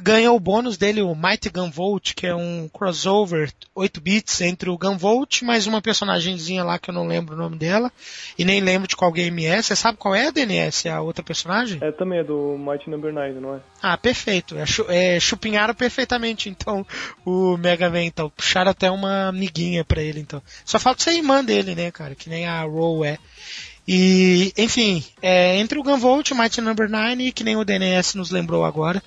ganha 0.00 0.32
o 0.32 0.40
bônus 0.40 0.76
dele, 0.76 1.02
o 1.02 1.14
Mighty 1.14 1.50
Gunvolt, 1.50 2.14
que 2.14 2.26
é 2.26 2.34
um 2.34 2.68
crossover 2.68 3.52
8 3.74 4.00
bits 4.00 4.40
entre 4.40 4.70
o 4.70 4.78
Gunvolt 4.78 5.42
mais 5.42 5.66
uma 5.66 5.82
personagemzinha 5.82 6.64
lá 6.64 6.78
que 6.78 6.90
eu 6.90 6.94
não 6.94 7.06
lembro 7.06 7.34
o 7.34 7.38
nome 7.38 7.56
dela, 7.56 7.90
e 8.38 8.44
nem 8.44 8.60
lembro 8.60 8.88
de 8.88 8.96
qual 8.96 9.12
game 9.12 9.44
é. 9.44 9.60
Você 9.60 9.76
sabe 9.76 9.98
qual 9.98 10.14
é 10.14 10.28
a 10.28 10.30
DNS, 10.30 10.88
a 10.88 11.00
outra 11.00 11.22
personagem? 11.22 11.78
É 11.82 11.92
também 11.92 12.20
é 12.20 12.24
do 12.24 12.56
Mighty 12.58 12.90
Number 12.90 13.12
9, 13.12 13.40
não 13.40 13.56
é? 13.56 13.60
Ah, 13.82 13.96
perfeito. 13.96 14.56
É, 14.56 14.64
é, 14.88 15.20
chupinharam 15.20 15.74
perfeitamente, 15.74 16.48
então, 16.48 16.86
o 17.24 17.56
Mega 17.56 17.90
Man, 17.90 18.04
então. 18.04 18.30
Puxaram 18.30 18.70
até 18.70 18.90
uma 18.90 19.28
amiguinha 19.28 19.84
pra 19.84 20.02
ele, 20.02 20.20
então. 20.20 20.42
Só 20.64 20.78
falta 20.78 21.02
ser 21.02 21.12
irmã 21.12 21.44
dele, 21.44 21.74
né, 21.74 21.90
cara? 21.90 22.14
Que 22.14 22.28
nem 22.28 22.46
a 22.46 22.62
Row 22.62 23.04
é. 23.04 23.18
E, 23.86 24.52
enfim, 24.56 25.04
é, 25.20 25.56
entre 25.58 25.78
o 25.78 25.82
Gunvolt 25.82 26.30
o 26.30 26.36
Mighty 26.36 26.60
Number 26.60 26.88
9, 26.88 27.32
que 27.32 27.42
nem 27.42 27.56
o 27.56 27.64
DNS 27.64 28.16
nos 28.16 28.30
lembrou 28.30 28.64
agora, 28.64 29.02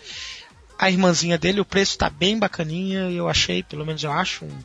a 0.77 0.89
irmãzinha 0.89 1.37
dele, 1.37 1.61
o 1.61 1.65
preço 1.65 1.97
tá 1.97 2.09
bem 2.09 2.37
bacaninha, 2.37 3.09
eu 3.11 3.27
achei, 3.27 3.63
pelo 3.63 3.85
menos 3.85 4.03
eu 4.03 4.11
acho, 4.11 4.45
um, 4.45 4.59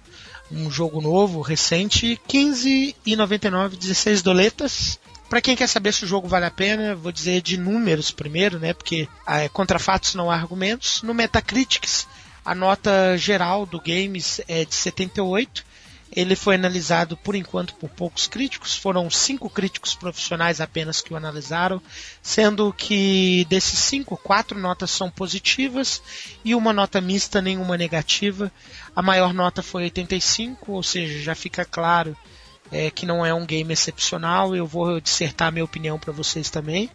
um 0.50 0.70
jogo 0.70 1.00
novo, 1.00 1.40
recente, 1.40 2.20
15,99, 2.28 3.76
16 3.76 4.22
doletas. 4.22 4.98
Pra 5.28 5.40
quem 5.40 5.54
quer 5.54 5.68
saber 5.68 5.94
se 5.94 6.04
o 6.04 6.08
jogo 6.08 6.26
vale 6.26 6.46
a 6.46 6.50
pena, 6.50 6.96
vou 6.96 7.12
dizer 7.12 7.40
de 7.40 7.56
números 7.56 8.10
primeiro, 8.10 8.58
né? 8.58 8.72
Porque 8.72 9.08
é, 9.26 9.48
contra 9.48 9.78
fatos 9.78 10.16
não 10.16 10.28
há 10.28 10.34
argumentos. 10.34 11.02
No 11.02 11.14
Metacritics, 11.14 12.08
a 12.44 12.52
nota 12.52 13.16
geral 13.16 13.64
do 13.64 13.80
games 13.80 14.40
é 14.48 14.64
de 14.64 14.74
78. 14.74 15.64
Ele 16.12 16.34
foi 16.34 16.56
analisado 16.56 17.16
por 17.16 17.36
enquanto 17.36 17.74
por 17.76 17.88
poucos 17.88 18.26
críticos, 18.26 18.74
foram 18.74 19.08
cinco 19.08 19.48
críticos 19.48 19.94
profissionais 19.94 20.60
apenas 20.60 21.00
que 21.00 21.12
o 21.12 21.16
analisaram, 21.16 21.80
sendo 22.20 22.72
que 22.72 23.46
desses 23.48 23.78
cinco, 23.78 24.16
quatro 24.16 24.58
notas 24.58 24.90
são 24.90 25.08
positivas 25.08 26.02
e 26.44 26.54
uma 26.54 26.72
nota 26.72 27.00
mista, 27.00 27.40
nenhuma 27.40 27.76
negativa. 27.76 28.50
A 28.94 29.00
maior 29.00 29.32
nota 29.32 29.62
foi 29.62 29.84
85, 29.84 30.72
ou 30.72 30.82
seja, 30.82 31.22
já 31.22 31.34
fica 31.34 31.64
claro 31.64 32.16
é, 32.72 32.90
que 32.90 33.06
não 33.06 33.24
é 33.24 33.32
um 33.32 33.46
game 33.46 33.72
excepcional. 33.72 34.54
Eu 34.54 34.66
vou 34.66 35.00
dissertar 35.00 35.52
minha 35.52 35.64
opinião 35.64 35.98
para 35.98 36.12
vocês 36.12 36.50
também. 36.50 36.90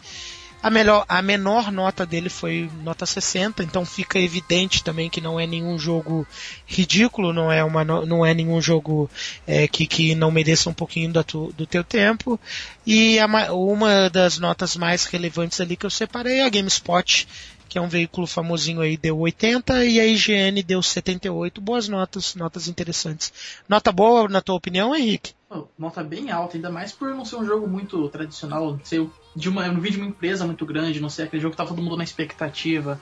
A, 0.66 0.70
melhor, 0.72 1.06
a 1.08 1.22
menor 1.22 1.72
nota 1.72 2.08
dele 2.08 2.28
foi 2.28 2.68
nota 2.82 3.06
60, 3.06 3.62
então 3.62 3.86
fica 3.86 4.18
evidente 4.18 4.84
também 4.84 5.12
que 5.12 5.22
não 5.22 5.40
é 5.40 5.46
nenhum 5.46 5.78
jogo 5.78 6.26
ridículo, 6.66 7.32
não 7.32 7.52
é, 7.52 7.64
uma, 7.64 7.84
não 7.86 8.26
é 8.26 8.34
nenhum 8.34 8.60
jogo 8.60 9.08
é, 9.46 9.68
que, 9.68 9.86
que 9.86 10.16
não 10.16 10.32
mereça 10.32 10.68
um 10.68 10.74
pouquinho 10.74 11.14
do 11.14 11.68
teu 11.68 11.84
tempo. 11.84 12.40
E 12.84 13.20
a 13.20 13.28
ma- 13.28 13.52
uma 13.52 14.10
das 14.10 14.40
notas 14.40 14.76
mais 14.76 15.06
relevantes 15.06 15.62
ali 15.62 15.78
que 15.78 15.86
eu 15.86 15.90
separei 15.92 16.40
é 16.40 16.46
a 16.46 16.50
GameSpot, 16.50 17.28
que 17.70 17.78
é 17.78 17.82
um 17.82 17.88
veículo 17.88 18.26
famosinho 18.26 18.82
aí, 18.82 18.98
deu 18.98 19.20
80 19.20 19.86
e 19.86 20.00
a 20.00 20.08
IGN 20.08 20.64
deu 20.64 20.82
78. 20.82 21.62
Boas 21.62 21.88
notas, 21.88 22.34
notas 22.34 22.68
interessantes. 22.68 23.32
Nota 23.70 23.92
boa, 23.92 24.28
na 24.28 24.42
tua 24.42 24.56
opinião, 24.56 24.96
Henrique? 24.96 25.34
Nota 25.78 26.04
bem 26.04 26.32
alta, 26.32 26.58
ainda 26.58 26.70
mais 26.70 26.92
por 26.92 27.10
não 27.10 27.26
ser 27.26 27.36
um 27.38 27.46
jogo 27.46 27.68
muito 27.68 28.08
tradicional, 28.10 28.80
ser 28.84 29.08
de 29.36 29.50
uma, 29.50 29.68
no 29.68 29.82
vídeo 29.82 29.98
de 29.98 30.02
uma 30.02 30.10
empresa 30.10 30.46
muito 30.46 30.66
grande, 30.66 31.00
não 31.02 31.10
ser 31.10 31.24
aquele 31.24 31.42
jogo 31.42 31.52
que 31.52 31.58
tá 31.58 31.66
todo 31.66 31.82
mundo 31.82 31.98
na 31.98 32.04
expectativa. 32.04 33.00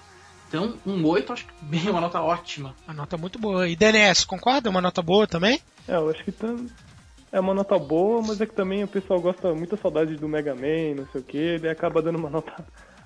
Então, 0.48 0.76
um 0.86 1.04
8 1.06 1.34
acho 1.34 1.46
que 1.46 1.54
bem 1.66 1.90
uma 1.90 2.00
nota 2.02 2.22
ótima. 2.22 2.76
Uma 2.88 2.94
nota 2.94 3.18
muito 3.18 3.40
boa. 3.40 3.68
E 3.68 3.76
DNS, 3.76 4.26
concorda? 4.26 4.70
Uma 4.70 4.82
nota 4.82 5.02
boa 5.02 5.26
também? 5.28 5.60
É, 5.88 5.96
eu 5.96 6.10
acho 6.10 6.24
que 6.24 6.32
tam- 6.32 6.68
é 7.32 7.40
uma 7.40 7.54
nota 7.56 7.78
boa, 7.80 8.22
mas 8.22 8.40
é 8.40 8.46
que 8.46 8.54
também 8.54 8.84
o 8.84 8.88
pessoal 8.88 9.20
gosta 9.20 9.54
muita 9.56 9.76
saudade 9.78 10.16
do 10.16 10.28
Mega 10.30 10.54
Man, 10.54 10.96
não 10.98 11.08
sei 11.12 11.22
o 11.22 11.24
que, 11.24 11.38
ele 11.38 11.68
acaba 11.70 12.02
dando 12.02 12.18
uma 12.20 12.30
nota 12.30 12.54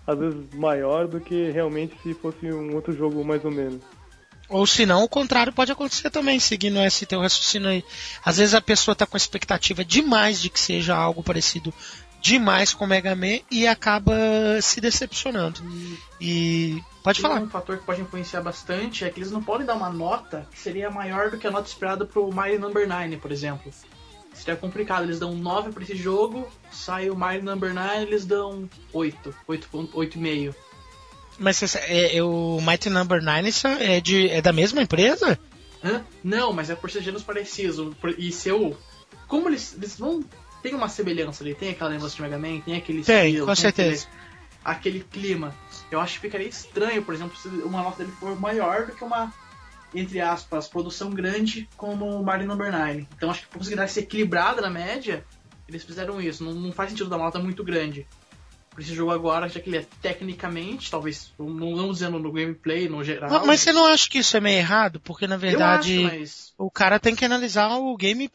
às 0.06 0.18
vezes 0.18 0.54
maior 0.54 1.08
do 1.08 1.20
que 1.22 1.50
realmente 1.52 1.94
se 2.04 2.14
fosse 2.14 2.46
um 2.52 2.76
outro 2.76 2.94
jogo 2.94 3.24
mais 3.24 3.44
ou 3.46 3.52
menos. 3.52 3.82
Ou 4.50 4.66
se 4.66 4.86
não, 4.86 5.04
o 5.04 5.10
contrário 5.10 5.52
pode 5.52 5.72
acontecer 5.72 6.10
também, 6.10 6.40
seguindo 6.40 6.80
esse 6.80 7.06
teu 7.06 7.20
raciocínio 7.20 7.70
aí. 7.70 7.84
Às 8.24 8.38
vezes 8.38 8.54
a 8.54 8.62
pessoa 8.62 8.94
está 8.94 9.06
com 9.06 9.18
expectativa 9.18 9.84
demais 9.84 10.42
de 10.42 10.50
que 10.50 10.60
seja 10.60 10.96
algo 10.96 11.22
parecido 11.22 11.74
demais 12.22 12.74
com 12.74 12.86
o 12.86 12.88
Mega 12.88 13.16
Man 13.16 13.40
e 13.52 13.68
acaba 13.68 14.14
se 14.62 14.82
decepcionando. 14.82 15.62
E 16.20 16.82
pode 17.04 17.22
falar. 17.22 17.42
Um 17.42 17.50
fator 17.50 17.78
que 17.78 17.86
pode 17.86 18.02
influenciar 18.02 18.42
bastante 18.42 19.04
é 19.04 19.10
que 19.10 19.20
eles 19.20 19.32
não 19.32 19.44
podem 19.44 19.66
dar 19.66 19.76
uma 19.76 19.90
nota 19.90 20.48
que 20.52 20.60
seria 20.60 20.90
maior 20.90 21.30
do 21.30 21.38
que 21.38 21.48
a 21.48 21.52
nota 21.52 21.68
esperada 21.68 22.06
pro 22.06 22.32
Mario 22.32 22.60
Number 22.60 22.88
9, 22.88 23.18
por 23.18 23.32
exemplo. 23.32 23.72
Seria 24.34 24.56
complicado, 24.56 25.04
eles 25.04 25.20
dão 25.20 25.34
9 25.34 25.72
pra 25.72 25.84
esse 25.84 25.96
jogo, 25.96 26.48
sai 26.72 27.10
o 27.10 27.16
Mario 27.16 27.44
Number 27.44 27.74
9, 27.74 28.02
eles 28.04 28.24
dão 28.24 28.70
8, 28.94 29.34
8.- 29.48 29.90
8,5. 29.94 30.56
Mas 31.40 31.58
você- 31.58 31.78
é, 31.80 32.18
é 32.18 32.24
o 32.24 32.60
Mighty 32.62 32.90
Number 32.90 33.22
9 33.22 33.50
isso 33.50 33.68
é, 33.68 34.00
de, 34.02 34.30
é 34.30 34.42
da 34.42 34.52
mesma 34.52 34.82
empresa? 34.82 35.40
Hã? 35.84 36.04
Não, 36.24 36.52
mas 36.52 36.70
é 36.70 36.76
por 36.76 36.90
ser 36.90 37.02
gêneros 37.02 37.24
parecidos. 37.24 37.96
E 38.18 38.32
se 38.32 38.50
eu. 38.50 38.78
Como 39.28 39.48
eles, 39.50 39.74
eles 39.76 39.98
vão. 39.98 40.24
Tem 40.64 40.74
uma 40.74 40.90
semelhança 40.90 41.44
ali, 41.44 41.54
tem 41.54 41.70
aquela 41.70 41.92
lembrança 41.92 42.16
de 42.16 42.22
Mega 42.22 42.38
Man, 42.38 42.60
tem 42.62 42.76
aquele 42.76 43.04
Tem, 43.04 43.28
estilo, 43.28 43.46
com 43.46 43.56
certeza. 43.56 44.08
Aquele, 44.66 44.98
aquele 44.98 45.04
clima. 45.04 45.56
Eu 45.92 46.00
acho 46.00 46.16
que 46.16 46.22
ficaria 46.22 46.48
estranho, 46.48 47.04
por 47.04 47.14
exemplo, 47.14 47.38
se 47.38 47.48
uma 47.48 47.84
nota 47.84 47.98
dele 48.04 48.12
for 48.20 48.38
maior 48.40 48.88
do 48.88 48.94
que 48.94 49.04
uma, 49.04 49.32
entre 49.94 50.20
aspas, 50.20 50.68
produção 50.68 51.12
grande 51.12 51.70
como 51.78 52.06
o 52.06 52.24
Mario 52.24 52.48
Number 52.48 52.72
9. 52.72 53.08
Então 53.16 53.30
acho 53.30 53.42
que 53.44 53.48
pra 53.48 53.60
conseguir 53.60 53.76
dar 53.76 53.84
essa 53.84 54.00
equilibrada 54.00 54.60
na 54.62 54.70
média, 54.70 55.24
eles 55.70 55.84
fizeram 55.84 56.20
isso. 56.20 56.44
Não, 56.44 56.54
não 56.54 56.72
faz 56.72 56.90
sentido 56.90 57.10
dar 57.10 57.18
uma 57.18 57.26
nota 57.26 57.40
muito 57.40 57.64
grande. 57.64 58.08
Por 58.78 58.84
esse 58.84 58.94
jogo 58.94 59.10
agora, 59.10 59.50
já 59.50 59.60
que 59.60 59.72
ele 59.72 59.78
é 59.78 59.86
tecnicamente, 60.04 60.92
talvez, 60.92 61.34
não, 61.40 61.50
não 61.50 61.92
dizendo 61.92 62.20
no 62.20 62.32
gameplay, 62.32 62.88
no 62.88 63.04
geral. 63.04 63.28
Mas, 63.28 63.48
mas 63.48 63.60
você 63.62 63.74
não 63.74 63.88
acha 63.88 64.08
que 64.08 64.20
isso 64.20 64.38
é 64.38 64.40
meio 64.40 64.60
errado? 64.60 65.00
Porque 65.00 65.26
na 65.26 65.36
verdade. 65.36 66.06
Acho, 66.06 66.16
mas 66.16 66.54
O 66.60 66.70
cara 66.70 67.00
tem 67.00 67.16
que 67.16 67.26
analisar 67.26 67.76
o 67.76 67.98
game 67.98 68.30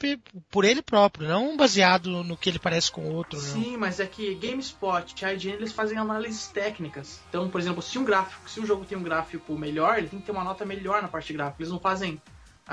por 0.51 0.65
ele 0.65 0.83
próprio, 0.83 1.29
não 1.29 1.57
baseado 1.57 2.25
no 2.25 2.37
que 2.37 2.51
ele 2.51 2.59
parece 2.59 2.91
com 2.91 3.03
o 3.03 3.15
outro. 3.15 3.39
Não. 3.41 3.47
Sim, 3.47 3.77
mas 3.77 4.01
é 4.01 4.07
que 4.07 4.35
GameSpot 4.35 5.15
e 5.15 5.25
IGN 5.25 5.53
eles 5.55 5.73
fazem 5.73 5.97
análises 5.97 6.49
técnicas. 6.49 7.21
Então, 7.29 7.49
por 7.49 7.61
exemplo, 7.61 7.81
se 7.81 7.97
um 7.97 8.05
gráfico, 8.05 8.51
se 8.51 8.59
um 8.59 8.67
jogo 8.67 8.85
tem 8.85 8.99
um 8.99 9.03
gráfico 9.05 9.57
melhor, 9.57 9.99
ele 9.99 10.09
tem 10.09 10.19
que 10.19 10.27
ter 10.27 10.33
uma 10.33 10.43
nota 10.43 10.65
melhor 10.65 11.01
na 11.03 11.07
parte 11.07 11.33
gráfica. 11.33 11.63
Eles 11.63 11.71
não 11.71 11.79
fazem 11.79 12.21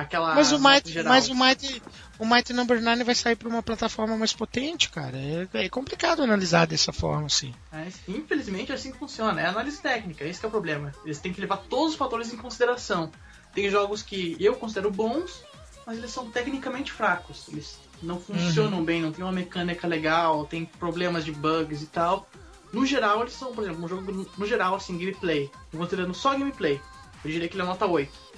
aquela 0.02 0.36
Mas 0.36 0.52
o 0.52 0.60
geral. 0.86 1.14
mas 1.14 1.30
o 1.30 1.36
Mighty, 1.36 1.82
o 2.18 2.26
Mighty 2.26 2.54
Number 2.54 2.82
9 2.82 3.04
vai 3.04 3.16
sair 3.16 3.36
para 3.36 3.50
uma 3.50 3.62
plataforma 3.62 4.16
mais 4.18 4.34
potente, 4.34 4.90
cara. 4.90 5.18
É, 5.18 5.48
é 5.54 5.70
complicado 5.70 6.24
analisar 6.24 6.66
dessa 6.66 6.94
forma, 6.94 7.28
assim. 7.28 7.54
Mas, 7.72 8.00
infelizmente 8.08 8.72
é 8.72 8.76
assim 8.76 8.92
que 8.92 8.98
funciona, 8.98 9.42
é 9.42 9.46
análise 9.46 9.82
técnica, 9.82 10.24
esse 10.24 10.40
que 10.40 10.46
é 10.46 10.50
o 10.50 10.52
problema. 10.52 10.94
Eles 11.04 11.20
têm 11.20 11.34
que 11.34 11.42
levar 11.42 11.58
todos 11.58 11.92
os 11.92 11.96
fatores 11.96 12.34
em 12.34 12.38
consideração. 12.38 13.12
Tem 13.54 13.70
jogos 13.70 14.02
que 14.02 14.38
eu 14.40 14.56
considero 14.56 14.92
bons, 14.92 15.44
mas 15.86 15.98
eles 15.98 16.12
são 16.12 16.30
tecnicamente 16.30 16.92
fracos. 16.92 17.48
Eles 17.50 17.80
não 18.02 18.20
funcionam 18.20 18.84
bem, 18.84 19.02
não 19.02 19.12
tem 19.12 19.24
uma 19.24 19.34
mecânica 19.34 19.88
legal, 19.88 20.46
tem 20.46 20.66
problemas 20.66 21.26
de 21.26 21.32
bugs 21.32 21.82
e 21.82 21.88
tal. 21.88 22.30
No 22.72 22.86
geral, 22.86 23.22
eles 23.22 23.34
são, 23.34 23.52
por 23.52 23.64
exemplo, 23.64 23.84
um 23.84 23.88
jogo 23.88 24.30
no 24.38 24.46
geral, 24.46 24.76
assim, 24.76 24.98
gameplay. 24.98 25.50
Considerando 25.72 26.14
só 26.14 26.32
gameplay, 26.32 26.80
eu 27.26 27.32
diria 27.32 27.50
que 27.50 27.56
ele 27.56 27.64
é 27.64 27.66
nota 27.66 27.86
8. 27.86 28.29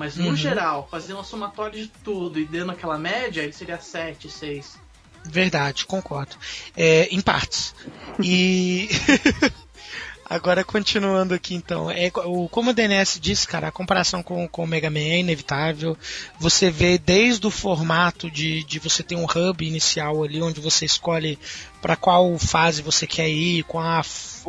Mas 0.00 0.16
no 0.16 0.28
Uhum. 0.28 0.34
geral, 0.36 0.88
fazendo 0.90 1.16
uma 1.16 1.24
somatória 1.24 1.78
de 1.78 1.88
tudo 2.02 2.40
e 2.40 2.46
dando 2.46 2.72
aquela 2.72 2.96
média, 2.96 3.42
ele 3.42 3.52
seria 3.52 3.78
7, 3.78 4.30
6. 4.30 4.78
Verdade, 5.22 5.84
concordo. 5.84 6.36
É, 6.74 7.06
em 7.10 7.20
partes. 7.20 7.74
E. 8.18 8.88
Agora, 10.24 10.64
continuando 10.64 11.34
aqui 11.34 11.54
então, 11.54 11.90
é, 11.90 12.10
o, 12.24 12.48
como 12.48 12.70
o 12.70 12.72
DNS 12.72 13.20
disse, 13.20 13.46
cara, 13.46 13.68
a 13.68 13.72
comparação 13.72 14.22
com, 14.22 14.48
com 14.48 14.64
o 14.64 14.66
Mega 14.66 14.88
Man 14.88 15.00
é 15.00 15.18
inevitável. 15.18 15.94
Você 16.38 16.70
vê 16.70 16.96
desde 16.96 17.46
o 17.46 17.50
formato 17.50 18.30
de, 18.30 18.64
de 18.64 18.78
você 18.78 19.02
ter 19.02 19.16
um 19.16 19.26
hub 19.26 19.66
inicial 19.66 20.24
ali, 20.24 20.40
onde 20.40 20.60
você 20.60 20.86
escolhe 20.86 21.38
para 21.82 21.94
qual 21.94 22.38
fase 22.38 22.80
você 22.80 23.06
quer 23.06 23.28
ir, 23.28 23.64
com, 23.64 23.78
a, 23.78 24.00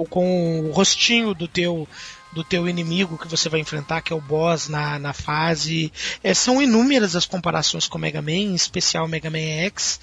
com 0.09 0.61
o 0.61 0.71
rostinho 0.71 1.33
do 1.33 1.45
teu 1.45 1.85
do 2.33 2.43
teu 2.43 2.67
inimigo 2.67 3.17
que 3.17 3.27
você 3.27 3.49
vai 3.49 3.59
enfrentar, 3.59 4.01
que 4.01 4.13
é 4.13 4.15
o 4.15 4.21
boss 4.21 4.67
na, 4.67 4.97
na 4.97 5.13
fase. 5.13 5.91
É, 6.23 6.33
são 6.33 6.61
inúmeras 6.61 7.15
as 7.15 7.25
comparações 7.25 7.87
com 7.87 7.97
Mega 7.97 8.21
Man, 8.21 8.31
em 8.31 8.55
especial 8.55 9.07
Mega 9.07 9.29
Man 9.29 9.37
X, 9.37 9.99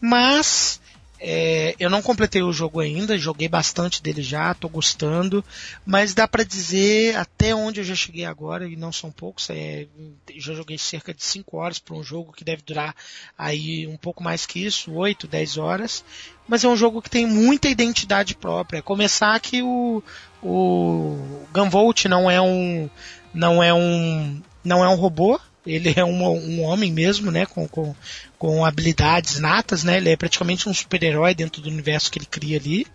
mas 0.00 0.80
é, 1.22 1.74
eu 1.78 1.90
não 1.90 2.00
completei 2.00 2.42
o 2.42 2.52
jogo 2.52 2.80
ainda, 2.80 3.18
joguei 3.18 3.46
bastante 3.46 4.02
dele 4.02 4.22
já, 4.22 4.54
tô 4.54 4.70
gostando, 4.70 5.44
mas 5.84 6.14
dá 6.14 6.26
pra 6.26 6.42
dizer 6.42 7.14
até 7.16 7.54
onde 7.54 7.80
eu 7.80 7.84
já 7.84 7.94
cheguei 7.94 8.24
agora, 8.24 8.66
e 8.66 8.74
não 8.74 8.90
são 8.90 9.12
poucos, 9.12 9.50
é, 9.50 9.86
já 10.36 10.54
joguei 10.54 10.78
cerca 10.78 11.12
de 11.12 11.22
5 11.22 11.58
horas 11.58 11.78
para 11.78 11.94
um 11.94 12.02
jogo 12.02 12.32
que 12.32 12.42
deve 12.42 12.62
durar 12.62 12.96
aí 13.36 13.86
um 13.86 13.98
pouco 13.98 14.22
mais 14.22 14.46
que 14.46 14.64
isso, 14.64 14.94
8, 14.94 15.28
10 15.28 15.58
horas, 15.58 16.02
mas 16.48 16.64
é 16.64 16.68
um 16.68 16.76
jogo 16.76 17.02
que 17.02 17.10
tem 17.10 17.26
muita 17.26 17.68
identidade 17.68 18.34
própria. 18.34 18.82
Começar 18.82 19.38
que 19.40 19.62
o, 19.62 20.02
o 20.42 21.44
Gunvolt 21.52 22.06
não 22.06 22.30
é 22.30 22.40
um 22.40 22.88
não 23.32 23.62
é 23.62 23.72
um 23.72 24.42
não 24.64 24.84
é 24.84 24.88
um 24.88 24.96
robô, 24.96 25.38
ele 25.66 25.92
é 25.96 26.04
um, 26.04 26.22
um 26.26 26.62
homem 26.62 26.92
mesmo, 26.92 27.30
né, 27.30 27.46
com, 27.46 27.68
com, 27.68 27.94
com 28.38 28.64
habilidades 28.64 29.38
natas, 29.38 29.84
né, 29.84 29.98
ele 29.98 30.10
é 30.10 30.16
praticamente 30.16 30.68
um 30.68 30.74
super-herói 30.74 31.34
dentro 31.34 31.60
do 31.60 31.68
universo 31.68 32.10
que 32.10 32.18
ele 32.18 32.26
cria 32.26 32.58
ali. 32.58 32.86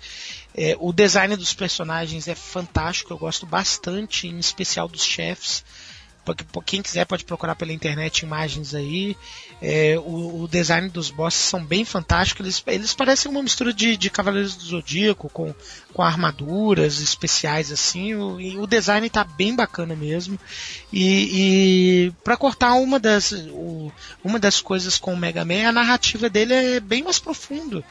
É, 0.57 0.76
o 0.80 0.93
design 0.93 1.36
dos 1.36 1.53
personagens 1.53 2.28
é 2.28 2.36
fantástico, 2.36 3.13
eu 3.13 3.18
gosto 3.18 3.45
bastante, 3.45 4.28
em 4.28 4.39
especial 4.39 4.88
dos 4.88 5.03
chefes. 5.03 5.63
Quem 6.65 6.82
quiser 6.82 7.05
pode 7.05 7.26
procurar 7.26 7.55
pela 7.55 7.73
internet 7.73 8.19
imagens 8.19 8.73
aí. 8.73 9.15
É, 9.61 9.97
o, 9.97 10.43
o, 10.43 10.47
design 10.47 10.89
dos 10.89 11.09
bosses 11.09 11.41
são 11.41 11.63
bem 11.63 11.86
fantásticos. 11.86 12.45
Eles, 12.45 12.63
eles 12.67 12.93
parecem 12.93 13.30
uma 13.32 13.43
mistura 13.43 13.73
de, 13.73 13.95
de 13.95 14.09
Cavaleiros 14.09 14.55
do 14.55 14.63
Zodíaco 14.63 15.30
com, 15.30 15.53
com 15.93 16.01
armaduras 16.01 16.99
especiais 16.99 17.71
assim. 17.71 18.15
O, 18.15 18.61
o 18.61 18.67
design 18.67 19.09
tá 19.09 19.23
bem 19.23 19.55
bacana 19.55 19.95
mesmo. 19.95 20.39
E, 20.91 22.07
e 22.07 22.13
para 22.23 22.38
cortar 22.38 22.73
uma 22.73 22.99
das, 22.99 23.32
o, 23.32 23.91
uma 24.23 24.39
das 24.39 24.61
coisas 24.61 24.97
com 24.97 25.13
o 25.13 25.17
Mega 25.17 25.45
Man, 25.45 25.67
a 25.67 25.71
narrativa 25.71 26.30
dele 26.30 26.53
é 26.53 26.80
bem 26.80 27.03
mais 27.03 27.19
profundo 27.19 27.84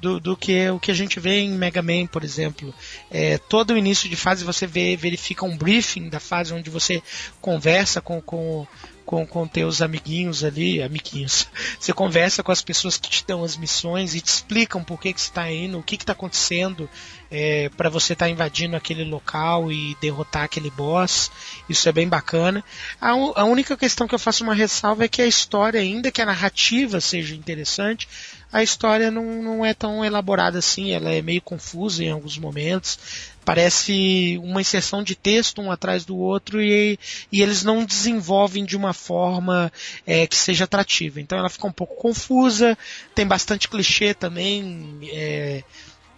do, 0.00 0.20
do 0.20 0.36
que 0.36 0.68
o 0.70 0.78
que 0.78 0.90
a 0.90 0.94
gente 0.94 1.18
vê 1.18 1.40
em 1.40 1.50
Mega 1.50 1.82
Man, 1.82 2.06
por 2.06 2.24
exemplo. 2.24 2.74
É, 3.10 3.38
todo 3.38 3.72
o 3.72 3.76
início 3.76 4.08
de 4.08 4.16
fase 4.16 4.44
você 4.44 4.66
vê, 4.66 4.96
verifica 4.96 5.44
um 5.44 5.56
briefing 5.56 6.08
da 6.08 6.20
fase 6.20 6.54
onde 6.54 6.70
você 6.70 7.02
conversa 7.40 8.00
com, 8.00 8.20
com, 8.20 8.66
com, 9.08 9.26
com 9.26 9.48
teus 9.48 9.80
amiguinhos 9.80 10.44
ali, 10.44 10.82
amiguinhos. 10.82 11.48
Você 11.80 11.94
conversa 11.94 12.42
com 12.42 12.52
as 12.52 12.60
pessoas 12.60 12.98
que 12.98 13.08
te 13.08 13.24
dão 13.26 13.42
as 13.42 13.56
missões 13.56 14.14
e 14.14 14.20
te 14.20 14.26
explicam 14.26 14.84
por 14.84 15.00
que, 15.00 15.14
que 15.14 15.20
você 15.20 15.30
está 15.30 15.50
indo, 15.50 15.78
o 15.78 15.82
que 15.82 15.94
está 15.94 16.12
acontecendo 16.12 16.90
é, 17.30 17.70
para 17.70 17.88
você 17.88 18.12
estar 18.12 18.26
tá 18.26 18.30
invadindo 18.30 18.76
aquele 18.76 19.04
local 19.04 19.72
e 19.72 19.96
derrotar 19.98 20.44
aquele 20.44 20.70
boss. 20.70 21.30
Isso 21.68 21.88
é 21.88 21.92
bem 21.92 22.06
bacana. 22.06 22.62
A, 23.00 23.10
a 23.10 23.44
única 23.44 23.78
questão 23.78 24.06
que 24.06 24.14
eu 24.14 24.18
faço 24.18 24.44
uma 24.44 24.54
ressalva 24.54 25.04
é 25.04 25.08
que 25.08 25.22
a 25.22 25.26
história, 25.26 25.80
ainda 25.80 26.10
que 26.10 26.20
a 26.20 26.26
narrativa 26.26 27.00
seja 27.00 27.34
interessante, 27.34 28.06
a 28.52 28.62
história 28.62 29.10
não, 29.10 29.42
não 29.42 29.64
é 29.64 29.74
tão 29.74 30.04
elaborada 30.04 30.58
assim, 30.58 30.90
ela 30.90 31.10
é 31.10 31.20
meio 31.20 31.42
confusa 31.42 32.02
em 32.02 32.10
alguns 32.10 32.38
momentos. 32.38 32.98
Parece 33.44 34.38
uma 34.42 34.60
inserção 34.60 35.02
de 35.02 35.14
texto 35.14 35.60
um 35.60 35.70
atrás 35.70 36.04
do 36.04 36.16
outro 36.16 36.60
e, 36.60 36.98
e 37.30 37.42
eles 37.42 37.62
não 37.62 37.84
desenvolvem 37.84 38.64
de 38.64 38.76
uma 38.76 38.94
forma 38.94 39.72
é, 40.06 40.26
que 40.26 40.36
seja 40.36 40.64
atrativa. 40.64 41.20
Então 41.20 41.38
ela 41.38 41.50
fica 41.50 41.66
um 41.66 41.72
pouco 41.72 41.94
confusa, 41.96 42.76
tem 43.14 43.26
bastante 43.26 43.68
clichê 43.68 44.14
também. 44.14 44.98
É, 45.12 45.62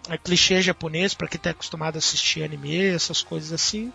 é 0.09 0.17
clichê 0.17 0.61
japonês 0.61 1.13
para 1.13 1.27
quem 1.27 1.37
está 1.37 1.51
acostumado 1.51 1.95
a 1.95 1.99
assistir 1.99 2.43
anime, 2.43 2.85
essas 2.85 3.21
coisas 3.21 3.51
assim. 3.51 3.91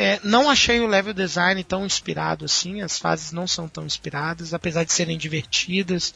É, 0.00 0.20
não 0.22 0.48
achei 0.48 0.78
o 0.80 0.86
level 0.86 1.12
design 1.12 1.62
tão 1.64 1.84
inspirado 1.84 2.44
assim, 2.44 2.82
as 2.82 2.98
fases 2.98 3.32
não 3.32 3.48
são 3.48 3.68
tão 3.68 3.84
inspiradas, 3.84 4.54
apesar 4.54 4.84
de 4.84 4.92
serem 4.92 5.18
divertidas. 5.18 6.14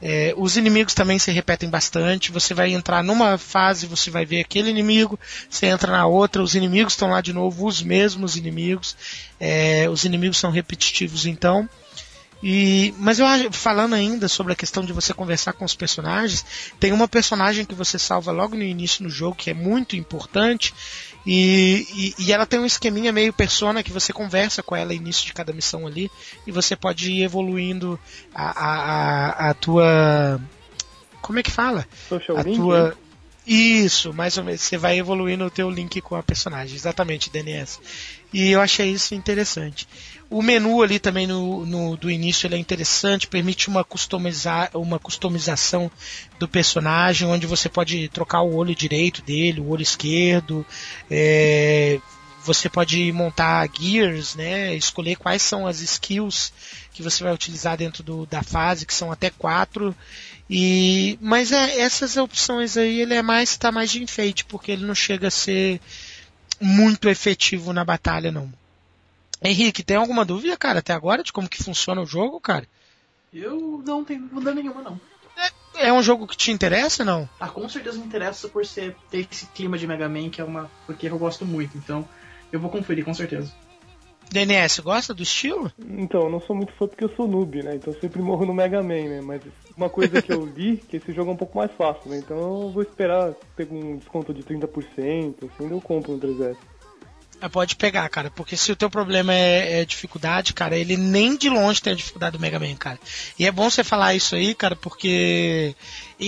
É, 0.00 0.32
os 0.36 0.56
inimigos 0.56 0.94
também 0.94 1.18
se 1.18 1.30
repetem 1.30 1.68
bastante. 1.68 2.30
Você 2.30 2.54
vai 2.54 2.72
entrar 2.72 3.02
numa 3.02 3.36
fase, 3.36 3.86
você 3.86 4.10
vai 4.10 4.24
ver 4.24 4.40
aquele 4.40 4.70
inimigo, 4.70 5.18
você 5.50 5.66
entra 5.66 5.90
na 5.90 6.06
outra, 6.06 6.42
os 6.42 6.54
inimigos 6.54 6.92
estão 6.92 7.10
lá 7.10 7.20
de 7.20 7.32
novo, 7.32 7.66
os 7.66 7.82
mesmos 7.82 8.36
inimigos. 8.36 8.96
É, 9.40 9.88
os 9.88 10.04
inimigos 10.04 10.38
são 10.38 10.50
repetitivos 10.50 11.26
então. 11.26 11.68
E, 12.40 12.94
mas 12.98 13.18
eu 13.18 13.26
falando 13.50 13.94
ainda 13.94 14.28
sobre 14.28 14.52
a 14.52 14.56
questão 14.56 14.84
de 14.84 14.92
você 14.92 15.12
conversar 15.12 15.52
com 15.52 15.64
os 15.64 15.74
personagens, 15.74 16.44
tem 16.78 16.92
uma 16.92 17.08
personagem 17.08 17.64
que 17.64 17.74
você 17.74 17.98
salva 17.98 18.30
logo 18.30 18.54
no 18.54 18.62
início 18.62 19.02
do 19.02 19.10
jogo 19.10 19.34
que 19.34 19.50
é 19.50 19.54
muito 19.54 19.96
importante 19.96 20.72
e, 21.30 21.86
e, 21.92 22.24
e, 22.24 22.32
ela 22.32 22.46
tem 22.46 22.58
um 22.58 22.64
esqueminha 22.64 23.12
meio 23.12 23.34
persona 23.34 23.82
que 23.82 23.92
você 23.92 24.14
conversa 24.14 24.62
com 24.62 24.74
ela 24.74 24.86
no 24.86 24.94
início 24.94 25.26
de 25.26 25.34
cada 25.34 25.52
missão 25.52 25.86
ali 25.86 26.10
e 26.46 26.50
você 26.50 26.74
pode 26.74 27.12
ir 27.12 27.22
evoluindo 27.22 28.00
a, 28.34 28.46
a, 28.46 28.70
a, 28.70 29.50
a 29.50 29.54
tua. 29.54 30.40
Como 31.20 31.38
é 31.38 31.42
que 31.42 31.50
fala? 31.50 31.86
Social 32.08 32.38
a 32.38 32.42
link, 32.42 32.56
tua. 32.56 32.88
né? 32.88 32.94
Isso, 33.46 34.10
mais 34.14 34.38
ou 34.38 34.44
menos. 34.44 34.62
Você 34.62 34.78
vai 34.78 34.98
evoluindo 34.98 35.44
o 35.44 35.50
teu 35.50 35.70
link 35.70 36.00
com 36.00 36.14
a 36.14 36.22
personagem, 36.22 36.74
exatamente, 36.74 37.28
DNS. 37.28 37.78
E 38.32 38.50
eu 38.50 38.60
achei 38.60 38.90
isso 38.90 39.14
interessante. 39.14 39.88
O 40.30 40.42
menu 40.42 40.82
ali 40.82 40.98
também 40.98 41.26
no, 41.26 41.64
no, 41.64 41.96
do 41.96 42.10
início 42.10 42.46
ele 42.46 42.54
é 42.54 42.58
interessante, 42.58 43.26
permite 43.26 43.68
uma, 43.68 43.82
customizar, 43.82 44.70
uma 44.74 44.98
customização 44.98 45.90
do 46.38 46.46
personagem, 46.46 47.26
onde 47.26 47.46
você 47.46 47.68
pode 47.68 48.08
trocar 48.10 48.42
o 48.42 48.54
olho 48.54 48.74
direito 48.74 49.22
dele, 49.22 49.60
o 49.60 49.70
olho 49.70 49.82
esquerdo. 49.82 50.66
É, 51.10 51.98
você 52.44 52.68
pode 52.68 53.10
montar 53.12 53.68
gears, 53.72 54.34
né? 54.34 54.74
Escolher 54.74 55.16
quais 55.16 55.40
são 55.40 55.66
as 55.66 55.80
skills 55.80 56.52
que 56.92 57.02
você 57.02 57.24
vai 57.24 57.32
utilizar 57.32 57.76
dentro 57.76 58.02
do, 58.02 58.26
da 58.26 58.42
fase, 58.42 58.84
que 58.84 58.94
são 58.94 59.10
até 59.10 59.30
quatro. 59.30 59.96
E, 60.48 61.18
mas 61.20 61.52
é, 61.52 61.80
essas 61.80 62.16
opções 62.16 62.76
aí 62.76 63.00
ele 63.00 63.14
é 63.14 63.22
mais 63.22 63.56
tá 63.56 63.70
mais 63.72 63.90
de 63.90 64.02
enfeite, 64.02 64.44
porque 64.44 64.72
ele 64.72 64.84
não 64.84 64.94
chega 64.94 65.28
a 65.28 65.30
ser 65.30 65.80
muito 66.60 67.08
efetivo 67.08 67.72
na 67.72 67.84
batalha 67.84 68.32
não. 68.32 68.52
Henrique, 69.42 69.82
tem 69.82 69.96
alguma 69.96 70.24
dúvida, 70.24 70.56
cara, 70.56 70.80
até 70.80 70.92
agora 70.92 71.22
de 71.22 71.32
como 71.32 71.48
que 71.48 71.62
funciona 71.62 72.00
o 72.00 72.06
jogo, 72.06 72.40
cara? 72.40 72.66
Eu 73.32 73.82
não 73.86 74.04
tenho 74.04 74.26
dúvida 74.28 74.54
nenhuma, 74.54 74.82
não. 74.82 75.00
É 75.76 75.92
um 75.92 76.02
jogo 76.02 76.26
que 76.26 76.36
te 76.36 76.50
interessa, 76.50 77.04
não? 77.04 77.28
Ah, 77.38 77.48
com 77.48 77.68
certeza 77.68 77.98
me 77.98 78.04
interessa 78.04 78.48
por 78.48 78.66
ser, 78.66 78.96
ter 79.10 79.28
esse 79.30 79.46
clima 79.46 79.78
de 79.78 79.86
Mega 79.86 80.08
Man, 80.08 80.28
que 80.28 80.40
é 80.40 80.44
uma. 80.44 80.68
porque 80.86 81.08
eu 81.08 81.18
gosto 81.18 81.46
muito, 81.46 81.78
então 81.78 82.08
eu 82.50 82.58
vou 82.58 82.70
conferir, 82.70 83.04
com 83.04 83.14
certeza. 83.14 83.52
DNS, 84.30 84.80
gosta 84.80 85.14
do 85.14 85.22
estilo? 85.22 85.72
Então, 85.78 86.24
eu 86.24 86.30
não 86.30 86.40
sou 86.40 86.54
muito 86.54 86.72
fã 86.74 86.86
porque 86.86 87.04
eu 87.04 87.14
sou 87.16 87.26
noob, 87.26 87.62
né? 87.62 87.76
Então 87.76 87.92
eu 87.92 88.00
sempre 88.00 88.20
morro 88.20 88.44
no 88.44 88.54
Mega 88.54 88.82
Man, 88.82 89.08
né? 89.08 89.20
Mas 89.22 89.42
uma 89.76 89.88
coisa 89.88 90.20
que 90.20 90.32
eu 90.32 90.44
li, 90.44 90.76
que 90.76 90.96
esse 90.96 91.12
jogo 91.12 91.30
é 91.30 91.34
um 91.34 91.36
pouco 91.36 91.56
mais 91.56 91.72
fácil, 91.72 92.10
né? 92.10 92.18
Então 92.18 92.36
eu 92.36 92.70
vou 92.70 92.82
esperar 92.82 93.34
ter 93.56 93.68
um 93.70 93.96
desconto 93.96 94.34
de 94.34 94.42
30%, 94.42 94.68
assim, 95.44 95.70
eu 95.70 95.80
compro 95.80 96.12
no 96.12 96.20
3S. 96.20 96.56
Pode 97.52 97.76
pegar, 97.76 98.08
cara, 98.08 98.30
porque 98.30 98.56
se 98.56 98.72
o 98.72 98.76
teu 98.76 98.90
problema 98.90 99.32
é, 99.32 99.80
é, 99.80 99.84
dificuldade, 99.84 100.52
cara, 100.52 100.76
ele 100.76 100.96
nem 100.96 101.36
de 101.36 101.48
longe 101.48 101.80
tem 101.80 101.92
a 101.92 101.96
dificuldade 101.96 102.36
do 102.36 102.40
Mega 102.40 102.58
Man, 102.58 102.74
cara. 102.74 102.98
E 103.38 103.46
é 103.46 103.52
bom 103.52 103.70
você 103.70 103.84
falar 103.84 104.14
isso 104.14 104.34
aí, 104.34 104.54
cara, 104.54 104.74
porque. 104.74 105.74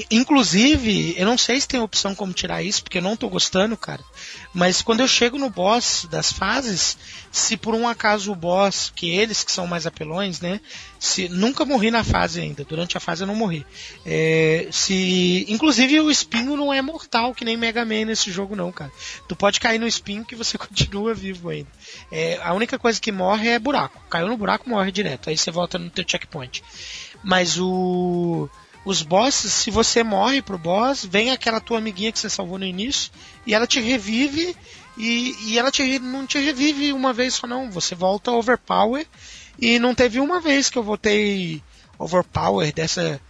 Inclusive, 0.08 1.16
eu 1.18 1.26
não 1.26 1.36
sei 1.36 1.60
se 1.60 1.66
tem 1.66 1.80
opção 1.80 2.14
como 2.14 2.32
tirar 2.32 2.62
isso, 2.62 2.80
porque 2.80 2.98
eu 2.98 3.02
não 3.02 3.16
tô 3.16 3.28
gostando, 3.28 3.76
cara. 3.76 4.04
Mas 4.54 4.82
quando 4.82 5.00
eu 5.00 5.08
chego 5.08 5.36
no 5.36 5.50
boss 5.50 6.06
das 6.08 6.32
fases, 6.32 6.96
se 7.32 7.56
por 7.56 7.74
um 7.74 7.88
acaso 7.88 8.30
o 8.30 8.36
boss, 8.36 8.92
que 8.94 9.10
eles 9.10 9.42
que 9.42 9.50
são 9.50 9.66
mais 9.66 9.86
apelões, 9.86 10.40
né? 10.40 10.60
Se 10.98 11.28
nunca 11.28 11.64
morri 11.64 11.90
na 11.90 12.04
fase 12.04 12.40
ainda, 12.40 12.64
durante 12.64 12.96
a 12.96 13.00
fase 13.00 13.24
eu 13.24 13.26
não 13.26 13.34
morri. 13.34 13.66
É, 14.06 14.68
se 14.70 15.44
inclusive 15.48 16.00
o 16.00 16.10
espinho 16.10 16.56
não 16.56 16.72
é 16.72 16.80
mortal 16.80 17.34
que 17.34 17.44
nem 17.44 17.56
Mega 17.56 17.84
Man 17.84 18.04
nesse 18.04 18.30
jogo 18.30 18.54
não, 18.54 18.70
cara. 18.70 18.92
Tu 19.26 19.34
pode 19.34 19.58
cair 19.58 19.80
no 19.80 19.88
espinho 19.88 20.24
que 20.24 20.36
você 20.36 20.58
continua 20.58 20.99
vivo 21.14 21.48
ainda. 21.48 21.68
É, 22.10 22.38
a 22.42 22.52
única 22.52 22.78
coisa 22.78 23.00
que 23.00 23.10
morre 23.10 23.48
é 23.48 23.58
buraco. 23.58 24.02
Caiu 24.08 24.28
no 24.28 24.36
buraco 24.36 24.68
morre 24.68 24.92
direto. 24.92 25.30
Aí 25.30 25.36
você 25.36 25.50
volta 25.50 25.78
no 25.78 25.90
teu 25.90 26.04
checkpoint. 26.06 26.62
Mas 27.22 27.58
o 27.58 28.48
os 28.84 29.02
bosses, 29.02 29.52
se 29.52 29.70
você 29.70 30.02
morre 30.02 30.40
pro 30.40 30.56
boss, 30.56 31.04
vem 31.04 31.30
aquela 31.30 31.60
tua 31.60 31.78
amiguinha 31.78 32.10
que 32.10 32.18
você 32.18 32.30
salvou 32.30 32.58
no 32.58 32.64
início 32.64 33.12
e 33.46 33.54
ela 33.54 33.66
te 33.66 33.78
revive 33.78 34.56
e, 34.96 35.34
e 35.42 35.58
ela 35.58 35.70
te, 35.70 35.98
não 35.98 36.26
te 36.26 36.38
revive 36.38 36.92
uma 36.92 37.12
vez 37.12 37.34
só 37.34 37.46
não, 37.46 37.70
você 37.70 37.94
volta 37.94 38.30
overpower 38.30 39.06
e 39.58 39.78
não 39.78 39.94
teve 39.94 40.18
uma 40.18 40.40
vez 40.40 40.70
que 40.70 40.78
eu 40.78 40.82
voltei 40.82 41.62
overpower 41.98 42.72
dessa 42.72 43.20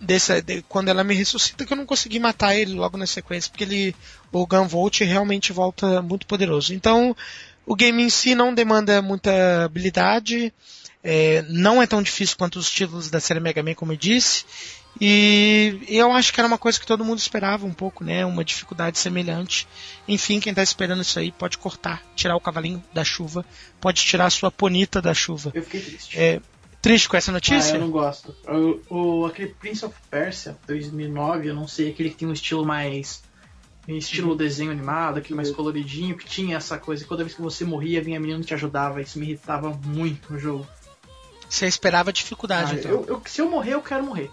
dessa 0.00 0.40
de, 0.40 0.62
quando 0.62 0.88
ela 0.88 1.04
me 1.04 1.14
ressuscita 1.14 1.66
que 1.66 1.72
eu 1.72 1.76
não 1.76 1.86
consegui 1.86 2.18
matar 2.18 2.56
ele 2.56 2.72
logo 2.72 2.96
na 2.96 3.06
sequência 3.06 3.50
porque 3.50 3.64
ele 3.64 3.94
o 4.32 4.46
Gunvolt 4.46 5.00
realmente 5.00 5.52
volta 5.52 6.00
muito 6.00 6.26
poderoso. 6.26 6.72
Então 6.72 7.14
o 7.66 7.76
game 7.76 8.02
em 8.02 8.10
si 8.10 8.34
não 8.34 8.54
demanda 8.54 9.02
muita 9.02 9.64
habilidade, 9.64 10.52
é, 11.04 11.44
não 11.48 11.82
é 11.82 11.86
tão 11.86 12.02
difícil 12.02 12.36
quanto 12.36 12.58
os 12.58 12.70
títulos 12.70 13.10
da 13.10 13.20
série 13.20 13.40
Mega 13.40 13.62
Man, 13.62 13.74
como 13.74 13.92
eu 13.92 13.96
disse. 13.96 14.44
E 15.00 15.80
eu 15.88 16.12
acho 16.12 16.32
que 16.32 16.40
era 16.40 16.48
uma 16.48 16.58
coisa 16.58 16.80
que 16.80 16.86
todo 16.86 17.04
mundo 17.04 17.18
esperava 17.18 17.64
um 17.64 17.72
pouco, 17.72 18.02
né? 18.02 18.26
Uma 18.26 18.44
dificuldade 18.44 18.98
semelhante. 18.98 19.68
Enfim, 20.08 20.40
quem 20.40 20.50
está 20.50 20.62
esperando 20.62 21.02
isso 21.02 21.18
aí 21.18 21.30
pode 21.30 21.58
cortar, 21.58 22.02
tirar 22.16 22.36
o 22.36 22.40
cavalinho 22.40 22.82
da 22.92 23.04
chuva, 23.04 23.44
pode 23.80 24.02
tirar 24.02 24.26
a 24.26 24.30
sua 24.30 24.50
ponita 24.50 25.00
da 25.00 25.14
chuva. 25.14 25.52
Eu 25.54 25.62
fiquei 25.62 25.80
triste. 25.80 26.18
É, 26.18 26.40
triste 26.80 27.08
com 27.08 27.16
essa 27.16 27.30
notícia? 27.32 27.72
Ah, 27.74 27.76
eu 27.76 27.80
não 27.80 27.90
gosto. 27.90 28.34
O, 28.48 29.20
o, 29.22 29.26
aquele 29.26 29.48
Prince 29.54 29.84
of 29.84 29.94
Persia 30.10 30.56
2009, 30.66 31.48
eu 31.48 31.54
não 31.54 31.66
sei, 31.68 31.90
aquele 31.90 32.10
que 32.10 32.16
tem 32.16 32.28
um 32.28 32.32
estilo 32.32 32.64
mais. 32.64 33.22
Estilo 33.88 34.36
desenho 34.36 34.70
animado, 34.70 35.18
aquele 35.18 35.34
mais 35.34 35.50
coloridinho, 35.50 36.16
que 36.16 36.24
tinha 36.24 36.56
essa 36.56 36.78
coisa. 36.78 37.04
Toda 37.06 37.24
vez 37.24 37.34
que 37.34 37.42
você 37.42 37.64
morria, 37.64 38.00
vinha 38.00 38.18
a 38.18 38.20
menina 38.20 38.40
e 38.40 38.44
te 38.44 38.54
ajudava. 38.54 39.00
Isso 39.02 39.18
me 39.18 39.26
irritava 39.26 39.70
muito 39.84 40.32
no 40.32 40.38
jogo. 40.38 40.64
Você 41.48 41.66
esperava 41.66 42.12
dificuldade, 42.12 42.74
Ah, 42.74 42.78
então. 42.78 42.90
eu- 42.92 43.04
eu- 43.08 43.22
se 43.26 43.40
eu 43.40 43.50
morrer, 43.50 43.74
eu 43.74 43.82
quero 43.82 44.04
morrer. 44.04 44.30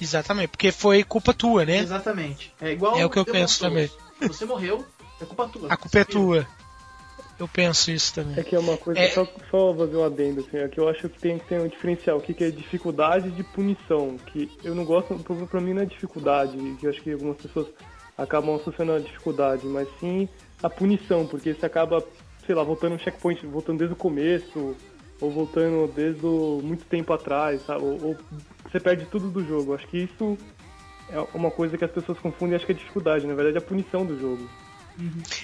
Exatamente, 0.00 0.48
porque 0.48 0.72
foi 0.72 1.04
culpa 1.04 1.32
tua, 1.32 1.64
né? 1.64 1.78
Exatamente. 1.78 2.52
É 2.60 2.72
igual 2.72 2.98
É 2.98 3.06
o 3.06 3.10
que 3.10 3.18
eu 3.18 3.24
penso 3.24 3.60
também. 3.60 3.88
Você 4.22 4.44
morreu, 4.44 4.84
é 5.20 5.24
culpa 5.24 5.46
tua. 5.48 5.72
A 5.72 5.76
culpa 5.76 5.98
é 6.00 6.04
tua. 6.04 6.46
Eu 7.38 7.46
penso 7.46 7.90
isso 7.90 8.14
também. 8.14 8.38
É 8.38 8.42
que 8.42 8.54
é 8.56 8.58
uma 8.58 8.76
coisa, 8.76 9.00
É. 9.00 9.08
só, 9.08 9.26
só 9.50 9.74
fazer 9.74 9.96
um 9.96 10.04
adendo, 10.04 10.40
assim, 10.40 10.56
é 10.58 10.68
que 10.68 10.80
eu 10.80 10.88
acho 10.88 11.08
que 11.08 11.18
tem 11.18 11.38
que 11.38 11.46
ter 11.46 11.60
um 11.60 11.68
diferencial, 11.68 12.18
o 12.18 12.20
que, 12.20 12.32
que 12.32 12.44
é 12.44 12.50
dificuldade 12.50 13.30
de 13.30 13.44
punição, 13.44 14.16
que 14.26 14.50
eu 14.64 14.74
não 14.74 14.84
gosto, 14.84 15.14
pra, 15.18 15.36
pra 15.46 15.60
mim 15.60 15.74
não 15.74 15.82
é 15.82 15.84
dificuldade, 15.86 16.56
que 16.80 16.86
eu 16.86 16.90
acho 16.90 17.02
que 17.02 17.12
algumas 17.12 17.36
pessoas 17.36 17.66
acabam 18.16 18.56
associando 18.56 18.92
a 18.92 18.98
dificuldade, 18.98 19.66
mas 19.66 19.86
sim 20.00 20.28
a 20.62 20.70
punição, 20.70 21.26
porque 21.26 21.52
você 21.52 21.66
acaba, 21.66 22.02
sei 22.46 22.54
lá, 22.54 22.62
voltando 22.62 22.94
um 22.94 22.98
checkpoint, 22.98 23.44
voltando 23.46 23.78
desde 23.78 23.92
o 23.92 23.98
começo, 23.98 24.74
ou 25.20 25.30
voltando 25.30 25.90
desde 25.94 26.24
o, 26.24 26.60
muito 26.62 26.84
tempo 26.86 27.12
atrás, 27.12 27.60
sabe? 27.66 27.84
Ou, 27.84 28.02
ou 28.02 28.16
você 28.64 28.80
perde 28.80 29.06
tudo 29.06 29.28
do 29.28 29.44
jogo. 29.44 29.74
Acho 29.74 29.86
que 29.86 29.98
isso 29.98 30.38
é 31.10 31.18
uma 31.34 31.50
coisa 31.50 31.76
que 31.76 31.84
as 31.84 31.90
pessoas 31.90 32.18
confundem 32.18 32.54
e 32.54 32.56
acho 32.56 32.66
que 32.66 32.72
é 32.72 32.74
dificuldade, 32.74 33.26
na 33.26 33.34
verdade 33.34 33.56
é 33.56 33.58
a 33.58 33.62
punição 33.66 34.04
do 34.04 34.18
jogo. 34.18 34.48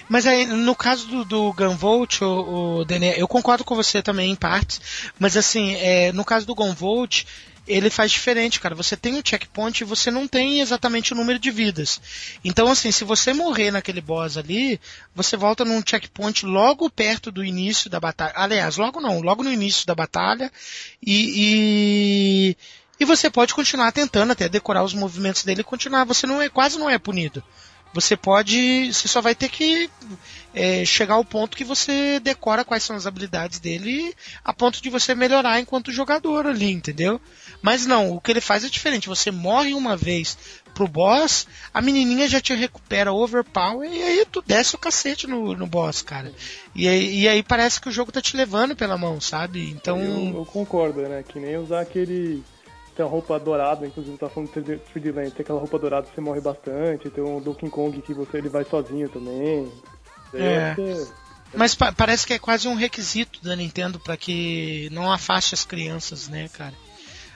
Mas 0.09 0.25
aí, 0.25 0.45
no 0.45 0.75
caso 0.75 1.07
do, 1.07 1.25
do 1.25 1.53
Gunvolt, 1.53 2.21
o, 2.21 2.79
o 2.79 2.85
Daniel, 2.85 3.15
eu 3.15 3.27
concordo 3.27 3.63
com 3.63 3.75
você 3.75 4.01
também 4.01 4.31
em 4.31 4.35
partes, 4.35 4.81
mas 5.19 5.37
assim, 5.37 5.75
é, 5.75 6.11
no 6.11 6.25
caso 6.25 6.45
do 6.45 6.55
Gunvolt, 6.55 7.25
ele 7.67 7.89
faz 7.89 8.11
diferente, 8.11 8.59
cara. 8.59 8.75
Você 8.75 8.97
tem 8.97 9.17
o 9.17 9.23
checkpoint 9.23 9.81
e 9.81 9.85
você 9.85 10.11
não 10.11 10.27
tem 10.27 10.59
exatamente 10.59 11.13
o 11.13 11.15
número 11.15 11.39
de 11.39 11.49
vidas. 11.49 12.01
Então, 12.43 12.67
assim, 12.67 12.91
se 12.91 13.03
você 13.03 13.33
morrer 13.33 13.71
naquele 13.71 14.01
boss 14.01 14.37
ali, 14.37 14.79
você 15.15 15.37
volta 15.37 15.63
num 15.63 15.81
checkpoint 15.85 16.45
logo 16.45 16.89
perto 16.89 17.31
do 17.31 17.43
início 17.43 17.89
da 17.89 17.99
batalha. 17.99 18.33
Aliás, 18.35 18.77
logo 18.77 18.99
não, 18.99 19.21
logo 19.21 19.43
no 19.43 19.51
início 19.51 19.87
da 19.87 19.95
batalha. 19.95 20.51
E, 21.01 22.55
e, 22.55 22.57
e 22.99 23.05
você 23.05 23.29
pode 23.29 23.53
continuar 23.53 23.91
tentando 23.93 24.31
até 24.31 24.49
decorar 24.49 24.83
os 24.83 24.93
movimentos 24.93 25.43
dele 25.43 25.61
e 25.61 25.65
continuar. 25.65 26.03
Você 26.03 26.27
não 26.27 26.41
é, 26.41 26.49
quase 26.49 26.77
não 26.77 26.89
é 26.89 26.97
punido. 26.97 27.41
Você 27.93 28.17
pode. 28.17 28.91
Você 28.91 29.07
só 29.07 29.21
vai 29.21 29.35
ter 29.35 29.49
que 29.49 29.89
é, 30.53 30.83
chegar 30.85 31.15
ao 31.15 31.25
ponto 31.25 31.55
que 31.55 31.63
você 31.63 32.19
decora 32.19 32.65
quais 32.65 32.83
são 32.83 32.95
as 32.95 33.05
habilidades 33.05 33.59
dele 33.59 34.13
a 34.43 34.53
ponto 34.53 34.81
de 34.81 34.89
você 34.89 35.15
melhorar 35.15 35.59
enquanto 35.59 35.91
jogador 35.91 36.47
ali, 36.47 36.71
entendeu? 36.71 37.21
Mas 37.61 37.85
não, 37.85 38.11
o 38.11 38.19
que 38.19 38.31
ele 38.31 38.41
faz 38.41 38.63
é 38.63 38.69
diferente. 38.69 39.07
Você 39.07 39.31
morre 39.31 39.73
uma 39.73 39.95
vez 39.95 40.37
pro 40.73 40.87
boss, 40.87 41.47
a 41.71 41.81
menininha 41.81 42.27
já 42.27 42.41
te 42.41 42.53
recupera 42.53 43.13
overpower 43.13 43.87
e 43.91 44.01
aí 44.01 44.25
tu 44.25 44.41
desce 44.41 44.75
o 44.75 44.79
cacete 44.79 45.27
no, 45.27 45.55
no 45.55 45.67
boss, 45.67 46.01
cara. 46.01 46.33
E 46.75 46.87
e 46.87 47.27
aí 47.27 47.43
parece 47.43 47.79
que 47.79 47.89
o 47.89 47.91
jogo 47.91 48.11
tá 48.11 48.21
te 48.21 48.35
levando 48.35 48.75
pela 48.75 48.97
mão, 48.97 49.21
sabe? 49.21 49.69
Então. 49.69 49.99
Eu, 49.99 50.37
eu 50.37 50.45
concordo, 50.45 51.01
né? 51.01 51.23
Que 51.23 51.39
nem 51.39 51.57
usar 51.57 51.81
aquele. 51.81 52.43
Tem 52.95 53.05
a 53.05 53.09
roupa 53.09 53.39
dourada, 53.39 53.87
inclusive 53.87 54.17
tá 54.17 54.29
falando 54.29 54.51
de 54.51 54.61
3D 54.61 54.79
3D 54.93 55.15
Land, 55.15 55.31
tem 55.31 55.43
aquela 55.43 55.59
roupa 55.59 55.79
dourada 55.79 56.07
que 56.07 56.13
você 56.13 56.21
morre 56.21 56.41
bastante, 56.41 57.09
tem 57.09 57.23
um 57.23 57.41
Donkey 57.41 57.69
Kong 57.69 58.01
que 58.01 58.13
você 58.13 58.37
ele 58.37 58.49
vai 58.49 58.63
sozinho 58.65 59.09
também. 59.09 59.71
É. 60.33 60.75
É. 60.77 61.07
Mas 61.55 61.75
pa- 61.75 61.91
parece 61.91 62.25
que 62.25 62.33
é 62.33 62.39
quase 62.39 62.67
um 62.67 62.75
requisito 62.75 63.43
da 63.43 63.55
Nintendo 63.55 63.99
para 63.99 64.17
que 64.17 64.89
não 64.91 65.11
afaste 65.11 65.53
as 65.53 65.63
crianças, 65.63 66.27
né, 66.27 66.49
cara? 66.49 66.73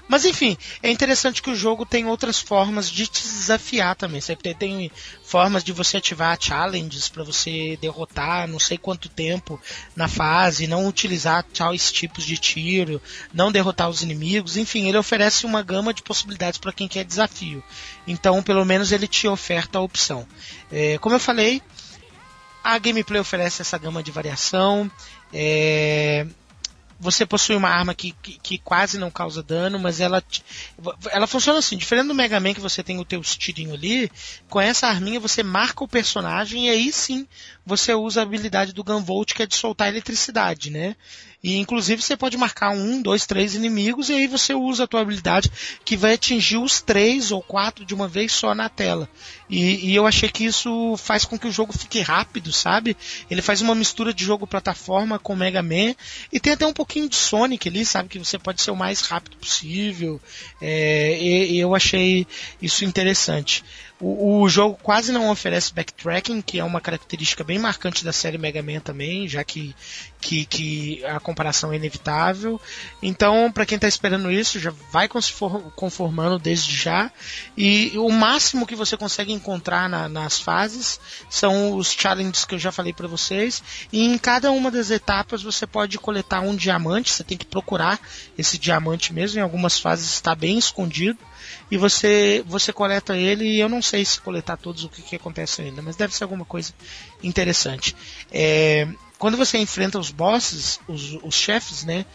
Mas 0.07 0.23
enfim, 0.23 0.57
é 0.81 0.89
interessante 0.89 1.41
que 1.41 1.49
o 1.49 1.55
jogo 1.55 1.85
tem 1.85 2.05
outras 2.05 2.39
formas 2.39 2.89
de 2.89 3.07
te 3.07 3.21
desafiar 3.23 3.95
também. 3.95 4.21
Você 4.21 4.35
tem, 4.35 4.55
tem 4.55 4.91
formas 5.23 5.63
de 5.63 5.73
você 5.73 5.97
ativar 5.97 6.37
challenges 6.39 7.09
para 7.09 7.23
você 7.23 7.77
derrotar 7.81 8.47
não 8.47 8.59
sei 8.59 8.77
quanto 8.77 9.09
tempo 9.09 9.59
na 9.95 10.07
fase, 10.07 10.67
não 10.67 10.87
utilizar 10.87 11.43
tais 11.43 11.91
tipos 11.91 12.23
de 12.23 12.37
tiro, 12.37 13.01
não 13.33 13.51
derrotar 13.51 13.89
os 13.89 14.01
inimigos. 14.01 14.55
Enfim, 14.55 14.87
ele 14.87 14.97
oferece 14.97 15.45
uma 15.45 15.61
gama 15.61 15.93
de 15.93 16.01
possibilidades 16.01 16.57
para 16.57 16.71
quem 16.71 16.87
quer 16.87 17.03
desafio. 17.03 17.61
Então, 18.07 18.41
pelo 18.41 18.63
menos 18.63 18.91
ele 18.91 19.07
te 19.07 19.27
oferta 19.27 19.77
a 19.77 19.81
opção. 19.81 20.25
É, 20.71 20.97
como 20.99 21.15
eu 21.15 21.19
falei, 21.19 21.61
a 22.63 22.77
gameplay 22.77 23.19
oferece 23.19 23.61
essa 23.61 23.77
gama 23.77 24.01
de 24.01 24.11
variação. 24.11 24.89
É, 25.33 26.25
você 26.99 27.25
possui 27.25 27.55
uma 27.55 27.69
arma 27.69 27.93
que, 27.93 28.11
que, 28.21 28.39
que 28.39 28.57
quase 28.57 28.97
não 28.97 29.11
causa 29.11 29.43
dano, 29.43 29.79
mas 29.79 29.99
ela, 29.99 30.23
ela 31.11 31.27
funciona 31.27 31.59
assim, 31.59 31.77
diferente 31.77 32.07
do 32.07 32.15
Mega 32.15 32.39
Man 32.39 32.53
que 32.53 32.59
você 32.59 32.81
tem 32.81 32.99
o 32.99 33.05
teu 33.05 33.21
tirinho 33.21 33.73
ali, 33.73 34.11
com 34.49 34.59
essa 34.59 34.87
arminha 34.87 35.19
você 35.19 35.43
marca 35.43 35.83
o 35.83 35.87
personagem 35.87 36.67
e 36.67 36.69
aí 36.69 36.91
sim 36.91 37.27
você 37.65 37.93
usa 37.93 38.21
a 38.21 38.23
habilidade 38.23 38.73
do 38.73 38.83
Gunvolt 38.83 39.33
que 39.33 39.43
é 39.43 39.45
de 39.45 39.55
soltar 39.55 39.89
eletricidade, 39.89 40.69
né? 40.69 40.95
E 41.43 41.57
inclusive 41.57 42.01
você 42.01 42.17
pode 42.17 42.35
marcar 42.35 42.71
um, 42.71 43.01
dois, 43.01 43.27
três 43.27 43.53
inimigos 43.53 44.09
e 44.09 44.13
aí 44.13 44.27
você 44.27 44.53
usa 44.53 44.85
a 44.85 44.87
tua 44.87 45.01
habilidade 45.01 45.51
que 45.85 45.95
vai 45.95 46.13
atingir 46.13 46.57
os 46.57 46.81
três 46.81 47.31
ou 47.31 47.41
quatro 47.43 47.85
de 47.85 47.93
uma 47.93 48.07
vez 48.07 48.31
só 48.31 48.55
na 48.55 48.67
tela. 48.69 49.07
E, 49.49 49.91
e 49.91 49.95
eu 49.95 50.05
achei 50.05 50.29
que 50.29 50.45
isso 50.45 50.95
faz 50.97 51.23
com 51.23 51.37
que 51.37 51.47
o 51.47 51.51
jogo 51.51 51.71
fique 51.71 52.01
rápido, 52.01 52.51
sabe? 52.51 52.97
Ele 53.29 53.41
faz 53.41 53.61
uma 53.61 53.73
mistura 53.73 54.13
de 54.13 54.23
jogo 54.25 54.45
plataforma 54.45 55.17
com 55.17 55.35
Mega 55.35 55.61
Man 55.61 55.95
e 56.31 56.39
tem 56.39 56.53
até 56.53 56.65
um 56.65 56.73
pouquinho 56.73 57.07
de 57.07 57.15
Sonic 57.15 57.67
ali, 57.69 57.85
sabe? 57.85 58.09
Que 58.09 58.19
você 58.19 58.37
pode 58.37 58.61
ser 58.61 58.71
o 58.71 58.75
mais 58.75 59.01
rápido 59.01 59.37
possível. 59.37 60.19
É, 60.61 61.17
e, 61.17 61.53
e 61.53 61.59
eu 61.59 61.73
achei 61.73 62.27
isso 62.61 62.83
interessante. 62.83 63.63
O, 63.99 64.41
o 64.41 64.49
jogo 64.49 64.77
quase 64.83 65.11
não 65.11 65.29
oferece 65.29 65.73
backtracking, 65.73 66.39
que 66.41 66.59
é 66.59 66.63
uma 66.63 66.79
característica 66.79 67.43
bem 67.43 67.57
marcante 67.57 68.05
da 68.05 68.13
série 68.13 68.37
Mega 68.37 68.61
Man 68.61 68.79
também, 68.79 69.27
já 69.27 69.43
que, 69.43 69.75
que, 70.21 70.45
que 70.45 71.05
a 71.05 71.19
comparação 71.19 71.73
é 71.73 71.77
inevitável. 71.77 72.61
Então, 73.01 73.51
para 73.51 73.65
quem 73.65 73.75
está 73.77 73.87
esperando 73.87 74.31
isso, 74.31 74.59
já 74.59 74.71
vai 74.91 75.07
confor- 75.07 75.71
conformando 75.75 76.37
desde 76.37 76.75
já. 76.75 77.11
E 77.57 77.91
o 77.95 78.09
máximo 78.11 78.67
que 78.67 78.75
você 78.75 78.95
consegue 78.95 79.33
encontrar 79.33 79.89
na- 79.89 80.07
nas 80.07 80.39
fases 80.39 80.99
são 81.27 81.73
os 81.75 81.91
challenges 81.91 82.45
que 82.45 82.53
eu 82.53 82.59
já 82.59 82.71
falei 82.71 82.93
para 82.93 83.07
vocês. 83.07 83.63
E 83.91 84.03
em 84.05 84.15
cada 84.19 84.51
uma 84.51 84.69
das 84.69 84.91
etapas 84.91 85.41
você 85.41 85.65
pode 85.65 85.97
coletar 85.97 86.41
um 86.41 86.55
diamante, 86.55 87.11
você 87.11 87.23
tem 87.23 87.37
que 87.37 87.45
procurar 87.45 87.99
esse 88.37 88.59
diamante 88.59 89.11
mesmo. 89.11 89.39
Em 89.39 89.43
algumas 89.43 89.79
fases 89.79 90.11
está 90.13 90.35
bem 90.35 90.57
escondido 90.59 91.17
e 91.69 91.77
você 91.77 92.43
você 92.45 92.71
coleta 92.71 93.15
ele 93.15 93.45
e 93.45 93.59
eu 93.59 93.69
não 93.69 93.81
sei 93.81 94.03
se 94.05 94.19
coletar 94.21 94.57
todos 94.57 94.83
o 94.83 94.89
que, 94.89 95.01
que 95.01 95.15
acontece 95.15 95.61
ainda, 95.61 95.81
mas 95.81 95.95
deve 95.95 96.15
ser 96.15 96.23
alguma 96.23 96.45
coisa 96.45 96.73
interessante. 97.21 97.95
É, 98.31 98.87
quando 99.17 99.35
você 99.35 99.57
enfrenta 99.57 99.99
os 99.99 100.11
bosses, 100.11 100.79
os, 100.87 101.17
os 101.23 101.35
chefes, 101.35 101.83
né? 101.83 102.05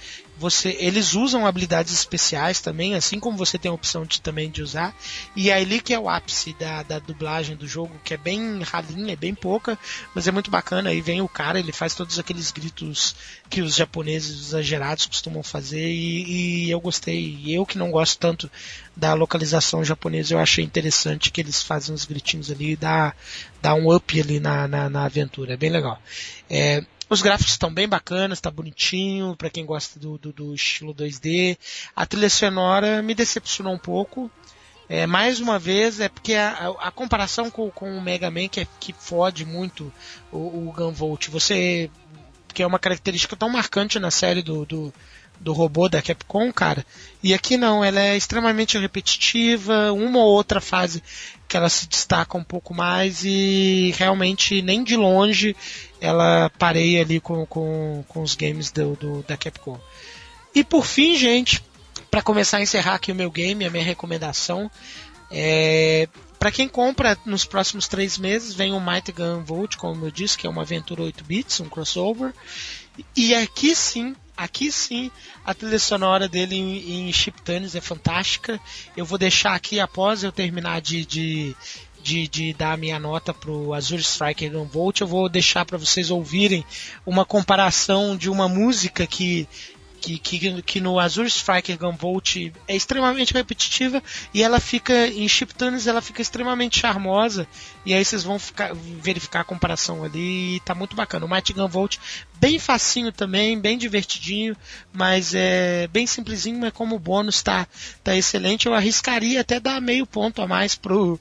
Você, 0.43 0.77
eles 0.81 1.15
usam 1.15 1.47
habilidades 1.47 1.93
especiais 1.93 2.61
também, 2.61 2.97
assim 2.97 3.21
como 3.21 3.37
você 3.37 3.57
tem 3.57 3.71
a 3.71 3.75
opção 3.75 4.05
de, 4.05 4.21
também 4.21 4.51
de 4.51 4.61
usar. 4.61 4.93
E 5.37 5.51
é 5.51 5.55
ali 5.55 5.81
que 5.81 5.95
é 5.95 5.99
o 6.01 6.09
ápice 6.09 6.53
da, 6.59 6.83
da 6.83 6.99
dublagem 6.99 7.55
do 7.55 7.69
jogo, 7.69 7.95
que 8.03 8.13
é 8.13 8.17
bem 8.17 8.61
ralinha, 8.63 9.13
é 9.13 9.17
bem 9.17 9.37
pouca, 9.37 9.79
mas 10.13 10.27
é 10.27 10.33
muito 10.33 10.51
bacana. 10.51 10.91
Aí 10.91 11.01
vem 11.01 11.21
o 11.21 11.29
cara, 11.29 11.61
ele 11.61 11.71
faz 11.71 11.95
todos 11.95 12.19
aqueles 12.19 12.51
gritos 12.51 13.15
que 13.49 13.63
os 13.63 13.77
japoneses 13.77 14.49
exagerados 14.49 15.07
costumam 15.07 15.45
fazer 15.45 15.89
e, 15.89 16.65
e 16.65 16.71
eu 16.73 16.81
gostei. 16.81 17.39
E 17.41 17.55
eu 17.55 17.65
que 17.65 17.79
não 17.79 17.93
gosto 17.93 18.19
tanto 18.19 18.51
da 18.97 19.15
localização 19.15 19.85
japonesa, 19.85 20.35
eu 20.35 20.41
achei 20.41 20.65
interessante 20.65 21.31
que 21.31 21.41
eles 21.41 21.63
fazem 21.63 21.95
os 21.95 22.05
gritinhos 22.05 22.51
ali 22.51 22.73
e 22.73 22.77
dá, 22.77 23.15
dá 23.63 23.75
um 23.75 23.95
up 23.95 24.21
ali 24.21 24.41
na, 24.41 24.67
na, 24.67 24.91
na 24.91 25.05
aventura. 25.05 25.53
É 25.53 25.57
bem 25.57 25.71
legal. 25.71 26.03
É, 26.51 26.85
os 27.13 27.23
gráficos 27.23 27.53
estão 27.53 27.73
bem 27.73 27.89
bacanas, 27.89 28.39
está 28.39 28.51
bonitinho, 28.51 29.37
para 29.37 29.51
quem 29.51 29.65
gosta 29.67 29.99
do, 30.01 30.19
do, 30.19 30.33
do 30.33 30.55
estilo 30.55 30.95
2D. 30.95 31.57
A 31.95 32.07
trilha 32.07 32.31
sonora 32.31 33.03
me 33.03 33.15
decepcionou 33.15 33.73
um 33.75 33.79
pouco. 33.79 34.31
É, 34.89 35.07
mais 35.07 35.41
uma 35.41 35.59
vez, 35.59 36.01
é 36.01 36.09
porque 36.09 36.35
a, 36.35 36.51
a- 36.51 36.89
a 36.89 36.91
comparação 36.91 37.51
com, 37.51 37.71
com 37.71 37.97
o 37.97 38.01
Mega 38.03 38.31
Man 38.31 38.49
que, 38.49 38.61
é, 38.61 38.67
que 38.81 38.93
fode 38.93 39.45
muito 39.45 39.93
o, 40.31 40.37
o 40.69 40.73
Gunvolt. 40.77 41.29
Você. 41.29 41.91
Que 42.53 42.63
é 42.63 42.67
uma 42.67 42.79
característica 42.79 43.35
tão 43.37 43.49
marcante 43.49 43.99
na 43.99 44.11
série 44.11 44.43
do, 44.43 44.67
do, 44.67 44.93
do 45.41 45.53
robô 45.55 45.89
da 45.89 46.03
Capcom, 46.03 46.53
cara. 46.53 46.85
E 47.23 47.33
aqui 47.33 47.57
não, 47.57 47.83
ela 47.83 48.01
é 48.01 48.15
extremamente 48.17 48.77
repetitiva, 48.77 49.91
uma 49.93 50.19
ou 50.19 50.27
outra 50.35 50.61
fase 50.61 51.03
que 51.49 51.57
ela 51.57 51.69
se 51.71 51.89
destaca 51.89 52.37
um 52.37 52.45
pouco 52.45 52.75
mais 52.75 53.25
e 53.25 53.95
realmente 53.97 54.61
nem 54.61 54.85
de 54.85 54.97
longe 54.97 55.57
ela 56.03 56.51
pareia 56.59 57.01
ali 57.03 57.21
com, 57.21 57.47
com, 57.47 58.05
com 58.09 58.23
os 58.23 58.35
games 58.35 58.71
do, 58.73 58.97
do- 58.97 59.23
da 59.23 59.37
Capcom. 59.37 59.79
E 60.53 60.65
por 60.65 60.85
fim, 60.85 61.17
gente, 61.17 61.63
para 62.11 62.21
começar 62.21 62.57
a 62.59 62.63
encerrar 62.63 62.95
aqui 62.97 63.13
o 63.13 63.15
meu 63.15 63.31
game, 63.31 63.65
a 63.65 63.71
minha 63.71 63.85
recomendação, 63.85 64.69
é, 65.31 66.09
para 66.39 66.51
quem 66.51 66.69
compra 66.69 67.17
nos 67.25 67.45
próximos 67.45 67.87
três 67.87 68.19
meses, 68.19 68.53
vem 68.53 68.73
o 68.73 68.81
Might 68.81 69.13
Gun 69.13 69.45
Volt, 69.45 69.77
como 69.77 70.05
eu 70.05 70.11
disse, 70.11 70.37
que 70.37 70.47
é 70.47 70.51
uma 70.51 70.63
aventura 70.63 71.03
8 71.03 71.25
bits, 71.25 71.61
um 71.61 71.69
crossover. 71.69 72.35
E 73.17 73.35
aqui 73.35 73.75
sim, 73.75 74.15
aqui 74.37 74.71
sim, 74.73 75.11
a 75.45 75.55
trilha 75.55 75.79
sonora 75.79 76.29
dele 76.29 76.57
em, 76.57 77.09
em 77.09 77.13
chiptunes 77.13 77.75
é 77.77 77.81
fantástica. 77.81 78.61
Eu 78.97 79.07
vou 79.07 79.17
deixar 79.17 79.55
aqui 79.55 79.79
após 79.79 80.23
eu 80.25 80.33
terminar 80.33 80.81
de, 80.83 81.07
de, 81.07 81.57
de, 82.03 82.27
de 82.29 82.53
dar 82.53 82.73
a 82.73 82.77
minha 82.77 82.99
nota 82.99 83.33
pro 83.33 83.73
Azure 83.73 84.03
Striker 84.03 84.51
Gun 84.51 84.65
Volt, 84.65 85.01
eu 85.01 85.07
vou 85.07 85.29
deixar 85.29 85.65
para 85.65 85.79
vocês 85.79 86.11
ouvirem 86.11 86.65
uma 87.07 87.25
comparação 87.25 88.17
de 88.17 88.29
uma 88.29 88.49
música 88.49 89.07
que 89.07 89.49
que, 90.03 90.19
que, 90.19 90.63
que 90.63 90.81
no 90.81 90.99
Azure 90.99 91.29
Striker 91.29 91.79
Gunvolt 91.79 92.37
é 92.67 92.75
extremamente 92.75 93.33
repetitiva 93.33 94.03
e 94.35 94.43
ela 94.43 94.59
fica 94.59 95.07
em 95.07 95.29
chiptunes 95.29 95.87
ela 95.87 96.03
fica 96.03 96.21
extremamente 96.21 96.81
charmosa 96.81 97.47
e 97.87 97.95
aí 97.95 98.05
vocês 98.05 98.25
vão 98.25 98.37
ficar- 98.39 98.75
verificar 98.75 99.41
a 99.41 99.45
comparação 99.45 100.03
ali 100.03 100.57
e 100.57 100.61
tá 100.61 100.75
muito 100.75 100.97
bacana. 100.97 101.25
O 101.25 101.31
Mighty 101.31 101.53
Gunvolt 101.53 101.99
bem 102.41 102.59
facinho 102.59 103.13
também, 103.13 103.59
bem 103.59 103.79
divertidinho, 103.79 104.57
mas 104.93 105.35
é 105.35 105.87
bem 105.87 106.07
simplesinho, 106.07 106.59
mas 106.59 106.73
como 106.73 106.99
bônus 106.99 107.41
tá, 107.41 107.67
tá 108.03 108.17
excelente. 108.17 108.67
Eu 108.67 108.75
arriscaria 108.75 109.41
até 109.41 109.61
dar 109.61 109.81
meio 109.81 110.05
ponto 110.05 110.43
a 110.43 110.49
mais 110.49 110.75
pro 110.75 111.19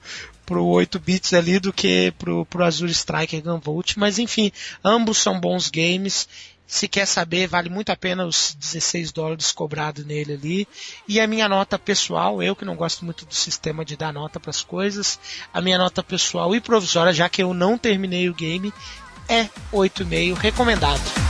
pro 0.52 0.65
8 0.65 0.99
bits 0.99 1.34
ali 1.34 1.60
do 1.61 1.72
que 1.72 2.11
pro, 2.19 2.45
pro 2.45 2.65
Azure 2.65 2.91
Striker 2.91 3.41
Gunvolt, 3.41 3.95
mas 3.95 4.19
enfim, 4.19 4.52
ambos 4.84 5.18
são 5.18 5.40
bons 5.40 5.69
games. 5.69 6.28
Se 6.68 6.90
quer 6.90 7.06
saber, 7.06 7.48
vale 7.48 7.69
muito 7.69 7.90
a 7.90 7.95
pena 7.95 8.26
os 8.26 8.53
16 8.60 9.14
dólares 9.14 9.53
cobrado 9.53 10.03
nele 10.03 10.34
ali. 10.34 10.68
E 11.07 11.22
a 11.22 11.28
minha 11.28 11.48
nota 11.48 11.80
pessoal, 11.80 12.44
eu 12.44 12.53
que 12.53 12.65
não 12.65 12.76
gosto 12.76 13.06
muito 13.06 13.26
do 13.26 13.34
sistema 13.34 13.86
de 13.86 13.95
dar 13.95 14.11
nota 14.11 14.41
para 14.41 14.49
as 14.49 14.61
coisas, 14.61 15.18
a 15.53 15.61
minha 15.61 15.78
nota 15.78 16.03
pessoal 16.03 16.53
e 16.53 16.60
provisória, 16.60 17.14
já 17.14 17.30
que 17.30 17.41
eu 17.41 17.53
não 17.53 17.78
terminei 17.78 18.28
o 18.28 18.34
game, 18.34 18.73
é 19.30 19.45
8,5 19.72 20.36
recomendado. 20.36 21.20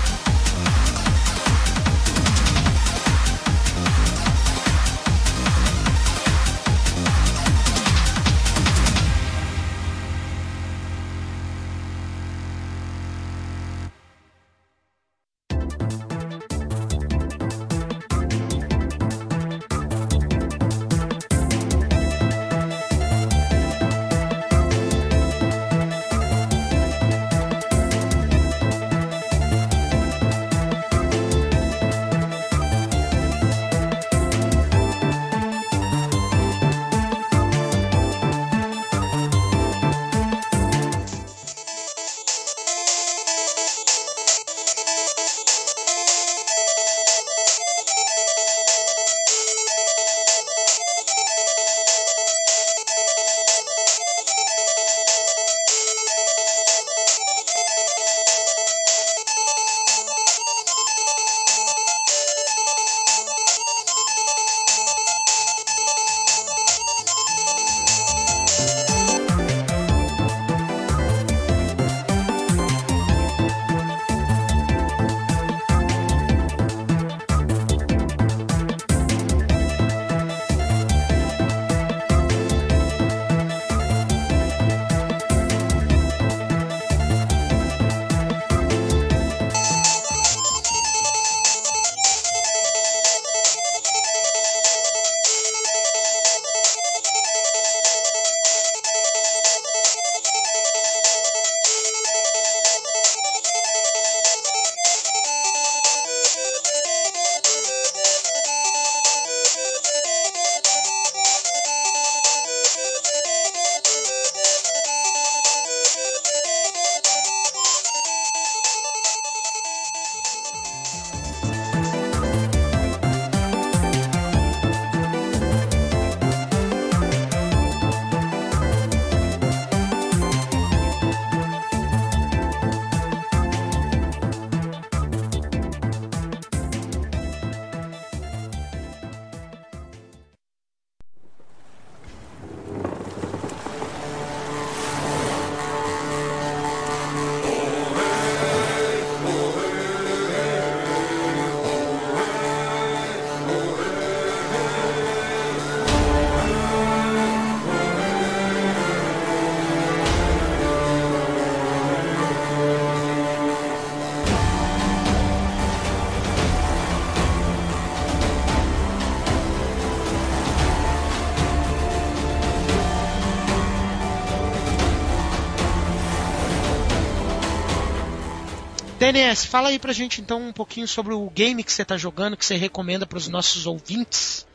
DNS, 179.11 179.47
fala 179.47 179.69
aí 179.69 179.79
pra 179.79 179.93
gente 179.93 180.21
então 180.21 180.41
um 180.41 180.53
pouquinho 180.53 180.87
sobre 180.87 181.13
o 181.13 181.29
game 181.29 181.63
que 181.63 181.71
você 181.71 181.83
tá 181.85 181.97
jogando, 181.97 182.37
que 182.37 182.45
você 182.45 182.55
recomenda 182.55 183.05
pros 183.05 183.27
nossos 183.27 183.65
ouvintes. 183.67 184.45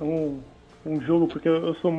Um, 0.00 0.40
um 0.84 1.00
jogo, 1.00 1.26
porque 1.28 1.48
eu 1.48 1.74
sou, 1.76 1.90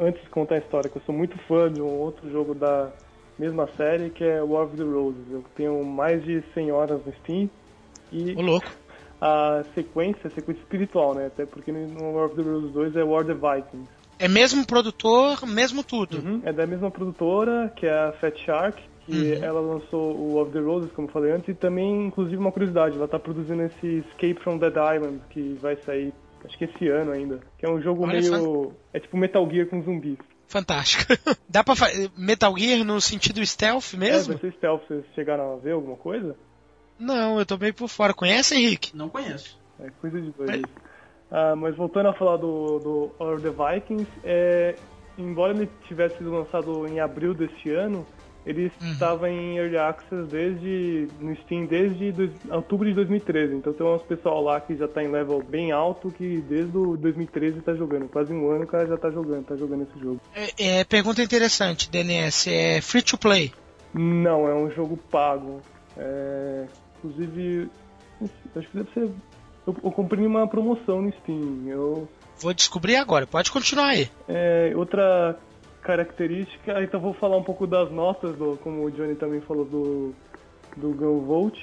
antes 0.00 0.22
de 0.22 0.28
contar 0.30 0.56
a 0.56 0.58
história, 0.58 0.90
que 0.90 0.96
eu 0.98 1.02
sou 1.06 1.14
muito 1.14 1.36
fã 1.46 1.72
de 1.72 1.80
um 1.80 1.86
outro 1.86 2.30
jogo 2.30 2.54
da 2.54 2.90
mesma 3.38 3.68
série, 3.76 4.10
que 4.10 4.24
é 4.24 4.42
War 4.42 4.64
of 4.66 4.76
the 4.76 4.82
Roses. 4.82 5.24
Eu 5.30 5.44
tenho 5.56 5.84
mais 5.84 6.24
de 6.24 6.42
100 6.54 6.72
horas 6.72 7.00
no 7.04 7.12
Steam 7.22 7.48
e 8.12 8.34
Ô 8.34 8.40
louco. 8.40 8.66
a 9.20 9.62
sequência, 9.74 10.26
a 10.26 10.30
sequência 10.30 10.60
espiritual, 10.62 11.14
né? 11.14 11.26
Até 11.26 11.46
porque 11.46 11.70
no 11.72 12.12
War 12.14 12.26
of 12.26 12.36
the 12.36 12.42
Roses 12.42 12.72
2 12.72 12.96
é 12.96 13.04
War 13.04 13.22
of 13.24 13.32
the 13.32 13.34
Vikings. 13.34 13.88
É 14.18 14.28
mesmo 14.28 14.66
produtor, 14.66 15.46
mesmo 15.46 15.84
tudo. 15.84 16.18
Uhum, 16.18 16.40
É 16.42 16.52
da 16.52 16.66
mesma 16.66 16.90
produtora, 16.90 17.70
que 17.76 17.86
é 17.86 17.92
a 17.92 18.12
Fat 18.12 18.34
Shark, 18.38 18.82
que 19.06 19.34
ela 19.34 19.60
lançou 19.60 20.14
o 20.16 20.40
Of 20.42 20.52
the 20.52 20.60
Roses, 20.60 20.90
como 20.92 21.08
eu 21.08 21.12
falei 21.12 21.32
antes, 21.32 21.48
e 21.48 21.54
também, 21.54 22.06
inclusive, 22.06 22.36
uma 22.36 22.52
curiosidade, 22.52 22.96
ela 22.96 23.08
tá 23.08 23.18
produzindo 23.18 23.62
esse 23.62 24.04
Escape 24.08 24.34
from 24.42 24.58
Dead 24.58 24.74
Island, 24.74 25.20
que 25.30 25.54
vai 25.60 25.76
sair, 25.76 26.12
acho 26.44 26.58
que 26.58 26.64
esse 26.64 26.88
ano 26.88 27.12
ainda, 27.12 27.40
que 27.58 27.64
é 27.64 27.70
um 27.70 27.80
jogo 27.80 28.04
Olha 28.04 28.20
meio... 28.20 28.72
é 28.92 29.00
tipo 29.00 29.16
Metal 29.16 29.48
Gear 29.50 29.66
com 29.68 29.82
zumbis. 29.82 30.18
Fantástico. 30.48 31.12
Dá 31.48 31.64
pra 31.64 31.74
fazer 31.74 32.10
Metal 32.16 32.56
Gear 32.56 32.84
no 32.84 33.00
sentido 33.00 33.44
stealth 33.44 33.94
É, 33.94 33.96
mesmo? 33.96 34.34
vai 34.34 34.40
ser 34.40 34.56
stealth, 34.56 34.82
vocês 34.86 35.04
chegaram 35.14 35.54
a 35.54 35.56
ver 35.56 35.72
alguma 35.72 35.96
coisa? 35.96 36.36
Não, 36.98 37.38
eu 37.38 37.44
tô 37.46 37.56
meio 37.58 37.74
por 37.74 37.88
fora. 37.88 38.14
Conhece, 38.14 38.54
Henrique? 38.54 38.96
Não 38.96 39.08
conheço. 39.08 39.58
É 39.80 39.90
coisa 40.00 40.20
de 40.20 40.30
doido. 40.30 40.54
isso. 40.56 40.86
Ah, 41.30 41.54
mas 41.56 41.76
voltando 41.76 42.08
a 42.08 42.14
falar 42.14 42.36
do, 42.36 42.78
do 42.78 43.10
Order 43.18 43.34
of 43.34 43.42
the 43.58 43.74
Vikings, 43.74 44.10
é, 44.24 44.76
embora 45.18 45.52
ele 45.52 45.68
tivesse 45.88 46.16
sido 46.18 46.30
lançado 46.32 46.86
em 46.86 47.00
abril 47.00 47.34
deste 47.34 47.70
ano, 47.72 48.06
ele 48.46 48.70
estava 48.80 49.28
em 49.28 49.58
Early 49.58 49.76
Access 49.76 50.28
desde, 50.30 51.08
no 51.20 51.34
Steam 51.38 51.66
desde 51.66 52.12
dois- 52.12 52.30
outubro 52.48 52.88
de 52.88 52.94
2013. 52.94 53.54
Então 53.56 53.72
tem 53.72 53.84
uns 53.84 54.02
pessoal 54.02 54.40
lá 54.40 54.60
que 54.60 54.76
já 54.76 54.86
tá 54.86 55.02
em 55.02 55.08
level 55.10 55.42
bem 55.42 55.72
alto 55.72 56.12
que 56.12 56.40
desde 56.48 56.76
o 56.78 56.96
2013 56.96 57.60
tá 57.60 57.74
jogando. 57.74 58.08
Quase 58.08 58.32
um 58.32 58.48
ano 58.48 58.62
o 58.64 58.66
cara 58.68 58.86
já 58.86 58.96
tá 58.96 59.10
jogando, 59.10 59.44
tá 59.46 59.56
jogando 59.56 59.82
esse 59.90 59.98
jogo. 60.00 60.20
É, 60.34 60.78
é, 60.80 60.84
pergunta 60.84 61.20
interessante, 61.22 61.90
DNS. 61.90 62.46
É 62.48 62.80
free 62.80 63.02
to 63.02 63.18
play? 63.18 63.52
Não, 63.92 64.48
é 64.48 64.54
um 64.54 64.70
jogo 64.70 64.96
pago. 64.96 65.60
É, 65.96 66.66
inclusive, 66.98 67.68
acho 68.54 68.68
que 68.68 68.76
deve 68.76 68.90
ser. 68.92 69.10
Eu, 69.66 69.74
eu 69.82 69.90
comprei 69.90 70.24
uma 70.24 70.46
promoção 70.46 71.02
no 71.02 71.12
Steam. 71.20 71.64
Eu, 71.66 72.08
Vou 72.38 72.52
descobrir 72.52 72.96
agora. 72.96 73.26
Pode 73.26 73.50
continuar 73.50 73.86
aí. 73.88 74.08
É, 74.28 74.72
outra 74.76 75.36
característica, 75.86 76.82
então 76.82 77.00
vou 77.00 77.14
falar 77.14 77.36
um 77.36 77.42
pouco 77.44 77.66
das 77.66 77.90
notas, 77.92 78.36
do, 78.36 78.58
como 78.58 78.84
o 78.84 78.90
Johnny 78.90 79.14
também 79.14 79.40
falou 79.40 79.64
do, 79.64 80.14
do 80.76 80.90
Gunvolt. 80.90 81.56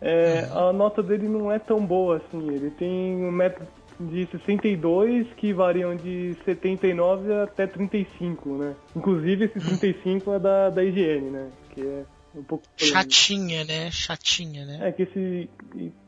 É, 0.00 0.48
A 0.52 0.72
nota 0.72 1.02
dele 1.02 1.28
não 1.28 1.50
é 1.50 1.58
tão 1.58 1.84
boa 1.84 2.18
assim, 2.18 2.48
ele 2.54 2.70
tem 2.70 3.16
um 3.16 3.32
método 3.32 3.66
de 3.98 4.26
62 4.30 5.26
que 5.36 5.52
variam 5.52 5.96
de 5.96 6.36
79 6.44 7.34
até 7.34 7.66
35, 7.66 8.48
né? 8.50 8.76
Inclusive 8.94 9.46
esse 9.46 9.58
35 9.58 10.34
é 10.34 10.38
da, 10.38 10.70
da 10.70 10.84
IGN, 10.84 11.30
né? 11.30 11.50
Que 11.70 11.80
é 11.80 12.04
um 12.36 12.44
pouco 12.44 12.64
polêmico. 12.78 12.96
Chatinha, 12.96 13.64
né? 13.64 13.90
Chatinha, 13.90 14.64
né? 14.64 14.78
É 14.82 14.92
que 14.92 15.02
esse 15.02 15.50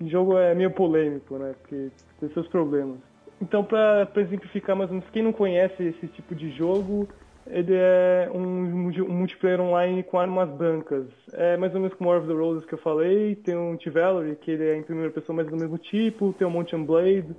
jogo 0.07 0.39
é 0.39 0.55
meio 0.55 0.71
polêmico, 0.71 1.37
né? 1.37 1.53
Porque 1.61 1.91
tem 2.21 2.29
seus 2.33 2.47
problemas. 2.47 2.99
Então, 3.43 3.65
pra 3.65 4.09
exemplificar 4.19 4.77
mais 4.77 4.91
ou 4.91 4.97
menos, 4.97 5.11
quem 5.11 5.23
não 5.25 5.33
conhece 5.33 5.83
esse 5.83 6.07
tipo 6.09 6.33
de 6.35 6.51
jogo, 6.51 7.09
ele 7.51 7.75
é 7.75 8.31
um, 8.33 8.39
um 8.39 9.13
multiplayer 9.13 9.61
online 9.61 10.03
com 10.03 10.19
armas 10.19 10.49
brancas. 10.51 11.07
É 11.33 11.57
mais 11.57 11.75
ou 11.75 11.81
menos 11.81 11.97
como 11.97 12.11
War 12.11 12.21
of 12.21 12.29
the 12.29 12.35
Roses 12.35 12.65
que 12.65 12.75
eu 12.75 12.79
falei, 12.79 13.35
tem 13.37 13.57
um 13.57 13.77
T-Valerie, 13.77 14.37
que 14.37 14.53
ele 14.53 14.69
é 14.69 14.77
em 14.77 14.83
primeira 14.83 15.11
pessoa, 15.11 15.37
mas 15.37 15.49
do 15.49 15.57
mesmo 15.57 15.77
tipo, 15.77 16.33
tem 16.33 16.47
o 16.47 16.51
Mountain 16.51 16.85
Blade. 16.85 17.37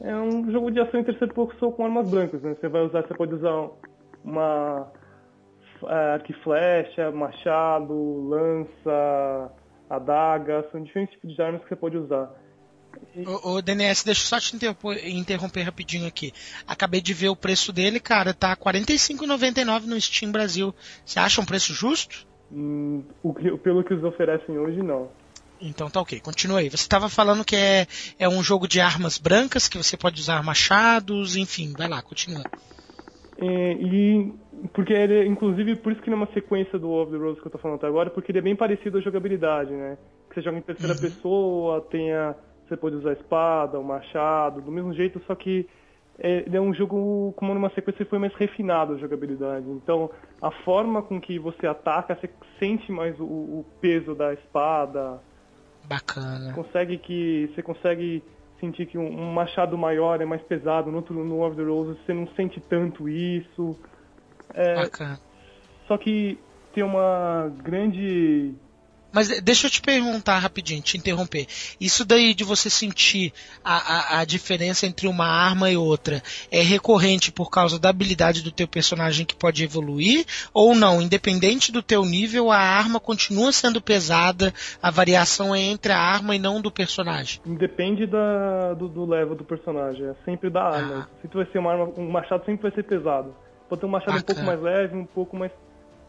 É 0.00 0.14
um 0.14 0.50
jogo 0.50 0.70
de 0.70 0.80
ação 0.80 1.00
em 1.00 1.04
terceira 1.04 1.32
pessoa 1.32 1.72
com 1.72 1.84
armas 1.84 2.10
brancas, 2.10 2.42
né? 2.42 2.54
Você 2.54 2.68
vai 2.68 2.82
usar, 2.82 3.02
você 3.02 3.14
pode 3.14 3.34
usar 3.34 3.70
uma 4.22 4.92
é, 5.86 6.12
arco 6.14 6.30
e 6.30 6.34
flecha, 6.34 7.10
machado, 7.10 8.28
lança, 8.28 9.52
adaga, 9.88 10.66
são 10.70 10.82
diferentes 10.82 11.14
tipos 11.14 11.34
de 11.34 11.42
armas 11.42 11.62
que 11.62 11.68
você 11.68 11.76
pode 11.76 11.96
usar. 11.96 12.30
Ô, 13.26 13.52
ô, 13.52 13.62
DNS, 13.62 14.04
deixa 14.04 14.22
eu 14.22 14.26
só 14.26 14.38
te 14.38 14.56
interromper, 14.56 15.62
rapidinho 15.62 16.06
aqui. 16.06 16.32
Acabei 16.66 17.00
de 17.00 17.12
ver 17.12 17.28
o 17.28 17.36
preço 17.36 17.72
dele, 17.72 17.98
cara, 17.98 18.32
tá 18.32 18.50
R$ 18.50 18.56
45,99 18.56 19.86
no 19.86 20.00
Steam 20.00 20.30
Brasil. 20.30 20.74
Você 21.04 21.18
acha 21.18 21.40
um 21.40 21.46
preço 21.46 21.72
justo? 21.74 22.26
Hum, 22.50 23.02
o 23.22 23.34
pelo 23.58 23.84
que 23.84 23.92
eles 23.92 24.04
oferecem 24.04 24.58
hoje, 24.58 24.82
não. 24.82 25.10
Então 25.60 25.90
tá 25.90 26.00
ok, 26.00 26.20
continua 26.20 26.60
aí. 26.60 26.68
Você 26.68 26.76
estava 26.76 27.08
falando 27.08 27.44
que 27.44 27.56
é, 27.56 27.86
é 28.18 28.28
um 28.28 28.42
jogo 28.42 28.68
de 28.68 28.80
armas 28.80 29.18
brancas, 29.18 29.68
que 29.68 29.76
você 29.76 29.96
pode 29.96 30.20
usar 30.20 30.42
machados, 30.42 31.36
enfim, 31.36 31.74
vai 31.76 31.88
lá, 31.88 32.00
continua. 32.00 32.44
É, 33.40 33.72
e 33.72 34.32
porque 34.72 34.92
ele, 34.92 35.26
inclusive, 35.26 35.76
por 35.76 35.92
isso 35.92 36.02
que 36.02 36.10
não 36.10 36.18
é 36.18 36.20
uma 36.22 36.32
sequência 36.32 36.78
do 36.78 36.90
Of 36.90 37.12
the 37.12 37.18
Rose 37.18 37.40
que 37.40 37.46
eu 37.46 37.52
tô 37.52 37.58
falando 37.58 37.78
até 37.78 37.86
agora, 37.86 38.10
porque 38.10 38.32
ele 38.32 38.38
é 38.38 38.42
bem 38.42 38.56
parecido 38.56 38.98
à 38.98 39.00
jogabilidade, 39.00 39.72
né? 39.72 39.98
Que 40.28 40.34
você 40.34 40.42
joga 40.42 40.58
em 40.58 40.62
terceira 40.62 40.94
pessoa, 40.96 41.80
tem 41.90 42.12
a, 42.12 42.34
você 42.68 42.76
pode 42.76 42.96
usar 42.96 43.10
a 43.10 43.14
espada, 43.14 43.78
o 43.78 43.84
machado, 43.84 44.60
do 44.60 44.70
mesmo 44.70 44.92
jeito, 44.92 45.20
só 45.26 45.34
que 45.34 45.68
é, 46.18 46.44
é 46.52 46.60
um 46.60 46.74
jogo, 46.74 47.32
como 47.36 47.54
numa 47.54 47.70
sequência, 47.70 48.04
foi 48.04 48.18
mais 48.18 48.34
refinado 48.34 48.94
a 48.94 48.98
jogabilidade. 48.98 49.68
Então, 49.70 50.10
a 50.42 50.50
forma 50.50 51.00
com 51.00 51.20
que 51.20 51.38
você 51.38 51.66
ataca, 51.66 52.14
você 52.14 52.28
sente 52.58 52.90
mais 52.90 53.18
o, 53.20 53.24
o 53.24 53.66
peso 53.80 54.14
da 54.14 54.34
espada, 54.34 55.20
Bacana. 55.84 56.52
consegue 56.54 56.98
que 56.98 57.50
você 57.54 57.62
consegue 57.62 58.22
sentir 58.60 58.86
que 58.86 58.98
um, 58.98 59.06
um 59.06 59.32
machado 59.32 59.78
maior 59.78 60.20
é 60.20 60.24
mais 60.24 60.42
pesado, 60.42 60.90
no 60.90 60.96
outro 60.96 61.14
no 61.14 61.46
Of 61.46 61.56
the 61.56 61.62
Roses 61.62 61.96
você 62.04 62.12
não 62.12 62.26
sente 62.34 62.60
tanto 62.60 63.08
isso. 63.08 63.78
É, 64.52 64.74
Bacana. 64.74 65.20
só 65.86 65.96
que 65.96 66.38
tem 66.74 66.82
uma 66.82 67.52
grande 67.62 68.54
Mas 69.12 69.28
de- 69.28 69.40
deixa 69.40 69.66
eu 69.66 69.70
te 69.70 69.80
perguntar 69.80 70.38
rapidinho, 70.38 70.82
te 70.82 70.96
interromper. 70.96 71.46
Isso 71.80 72.04
daí 72.04 72.34
de 72.34 72.44
você 72.44 72.68
sentir 72.68 73.32
a, 73.64 74.16
a, 74.16 74.20
a 74.20 74.24
diferença 74.24 74.86
entre 74.86 75.06
uma 75.06 75.26
arma 75.26 75.70
e 75.70 75.76
outra 75.76 76.22
é 76.50 76.60
recorrente 76.60 77.32
por 77.32 77.50
causa 77.50 77.78
da 77.78 77.88
habilidade 77.88 78.42
do 78.42 78.52
teu 78.52 78.68
personagem 78.68 79.24
que 79.24 79.34
pode 79.34 79.64
evoluir? 79.64 80.26
Ou 80.52 80.74
não? 80.74 81.00
Independente 81.00 81.72
do 81.72 81.82
teu 81.82 82.04
nível, 82.04 82.50
a 82.50 82.58
arma 82.58 83.00
continua 83.00 83.50
sendo 83.52 83.80
pesada, 83.80 84.52
a 84.82 84.90
variação 84.90 85.54
é 85.54 85.60
entre 85.60 85.92
a 85.92 85.98
arma 85.98 86.36
e 86.36 86.38
não 86.38 86.60
do 86.60 86.70
personagem. 86.70 87.40
Independe 87.46 88.06
da, 88.06 88.74
do, 88.74 88.88
do 88.88 89.04
level 89.06 89.34
do 89.34 89.44
personagem, 89.44 90.06
é 90.06 90.14
sempre 90.24 90.50
da 90.50 90.62
arma. 90.62 91.08
Ah. 91.10 91.18
Se 91.22 91.28
tu 91.28 91.38
vai 91.38 91.46
ser 91.50 91.58
uma 91.58 91.72
arma, 91.72 91.92
um 91.96 92.10
machado 92.10 92.44
sempre 92.44 92.62
vai 92.62 92.72
ser 92.72 92.82
pesado. 92.84 93.34
Pode 93.68 93.80
ter 93.80 93.86
um 93.86 93.90
machado 93.90 94.18
um 94.18 94.22
pouco 94.22 94.40
Bacana. 94.40 94.46
mais 94.62 94.62
leve, 94.62 94.96
um 94.96 95.04
pouco 95.06 95.36
mais, 95.36 95.52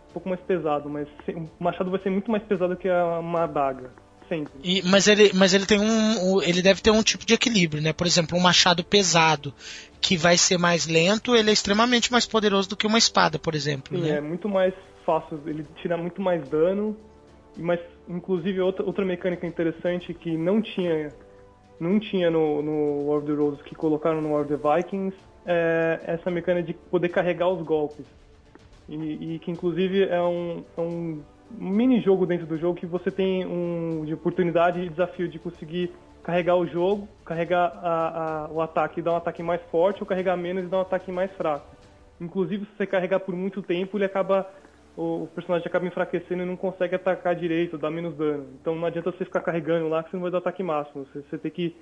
um 0.10 0.14
pouco 0.14 0.28
mais 0.30 0.42
pesado, 0.42 0.90
mas 0.90 1.08
um 1.30 1.48
machado 1.60 1.90
vai 1.92 2.00
ser 2.02 2.10
muito 2.10 2.30
mais 2.32 2.44
pesado 2.44 2.76
que 2.76 2.88
a- 2.90 3.20
uma 3.20 3.44
adaga. 3.44 3.92
Sempre. 4.28 4.54
E- 4.64 4.84
mas 4.86 5.08
ele, 5.08 5.32
mas 5.34 5.56
ele 5.56 5.66
tem 5.66 5.80
um, 5.80 6.36
um- 6.36 6.42
ele 6.44 6.62
deve 6.62 6.82
ter 6.82 6.92
um 6.92 7.02
tipo 7.02 7.26
de 7.26 7.34
equilíbrio, 7.34 7.82
né? 7.82 7.92
Por 7.94 8.06
exemplo, 8.06 8.38
um 8.38 8.42
machado 8.42 8.84
pesado 8.84 9.52
que 10.00 10.16
vai 10.16 10.38
ser 10.38 10.60
mais 10.60 10.86
lento, 10.86 11.36
ele 11.36 11.50
é 11.50 11.54
extremamente 11.54 12.12
mais 12.12 12.28
poderoso 12.28 12.70
do 12.70 12.78
que 12.78 12.86
uma 12.86 13.00
espada, 13.00 13.40
por 13.40 13.56
exemplo, 13.56 13.98
Sim, 13.98 14.04
né? 14.04 14.18
é 14.18 14.22
muito 14.22 14.48
mais 14.48 14.74
fácil, 15.04 15.40
ele 15.48 15.66
tira 15.82 15.98
muito 15.98 16.22
mais 16.22 16.48
dano, 16.48 16.96
mas 17.58 17.80
inclusive 18.08 18.62
outra, 18.62 18.86
outra 18.86 19.04
mecânica 19.04 19.48
interessante 19.48 20.14
que 20.14 20.38
não 20.38 20.62
tinha 20.62 21.10
não 21.80 22.00
tinha 22.00 22.30
no, 22.30 22.62
no 22.62 23.08
War 23.08 23.20
of 23.20 23.26
the 23.28 23.34
Roses 23.34 23.62
que 23.64 23.74
colocaram 23.74 24.22
no 24.22 24.34
War 24.34 24.42
of 24.46 24.50
the 24.50 24.58
Vikings 24.58 25.16
é 25.46 26.02
essa 26.06 26.30
mecânica 26.30 26.68
de 26.68 26.74
poder 26.74 27.10
carregar 27.10 27.48
os 27.50 27.64
golpes. 27.66 28.06
E, 28.90 29.36
e 29.36 29.40
que 29.40 29.52
inclusive 29.52 30.04
é 30.04 30.22
um, 30.22 30.64
é 30.78 30.82
um 30.82 31.22
mini 31.52 32.02
jogo 32.02 32.26
dentro 32.26 32.46
do 32.48 32.58
jogo 32.58 32.80
que 32.80 32.86
você 32.86 33.12
tem 33.12 33.46
um 33.46 34.04
de 34.06 34.14
oportunidade 34.14 34.80
e 34.80 34.90
desafio 34.90 35.28
de 35.28 35.38
conseguir 35.40 35.92
carregar 36.24 36.56
o 36.56 36.66
jogo, 36.68 37.08
carregar 37.26 37.72
a- 37.84 38.46
a- 38.46 38.52
o 38.52 38.62
ataque 38.62 39.00
e 39.00 39.04
dar 39.04 39.14
um 39.14 39.18
ataque 39.18 39.42
mais 39.42 39.62
forte, 39.72 40.02
ou 40.02 40.08
carregar 40.08 40.36
menos 40.38 40.64
e 40.64 40.68
dar 40.68 40.78
um 40.78 40.82
ataque 40.82 41.12
mais 41.12 41.32
fraco. 41.34 41.66
Inclusive, 42.20 42.66
se 42.66 42.72
você 42.78 42.86
carregar 42.86 43.20
por 43.22 43.36
muito 43.36 43.62
tempo, 43.62 43.98
ele 43.98 44.06
acaba. 44.06 44.48
O 44.98 45.30
personagem 45.34 45.66
acaba 45.66 45.86
enfraquecendo 45.88 46.44
e 46.44 46.46
não 46.46 46.58
consegue 46.58 46.94
atacar 46.96 47.34
direito, 47.34 47.78
dá 47.78 47.90
menos 47.90 48.16
dano. 48.18 48.48
Então 48.60 48.76
não 48.76 48.86
adianta 48.86 49.12
você 49.12 49.24
ficar 49.24 49.40
carregando 49.40 49.88
lá 49.88 50.04
que 50.04 50.10
você 50.10 50.18
não 50.18 50.24
vai 50.24 50.32
dar 50.32 50.40
ataque 50.40 50.62
máximo. 50.62 51.06
Você, 51.06 51.22
você 51.22 51.38
tem 51.38 51.50
que 51.50 51.76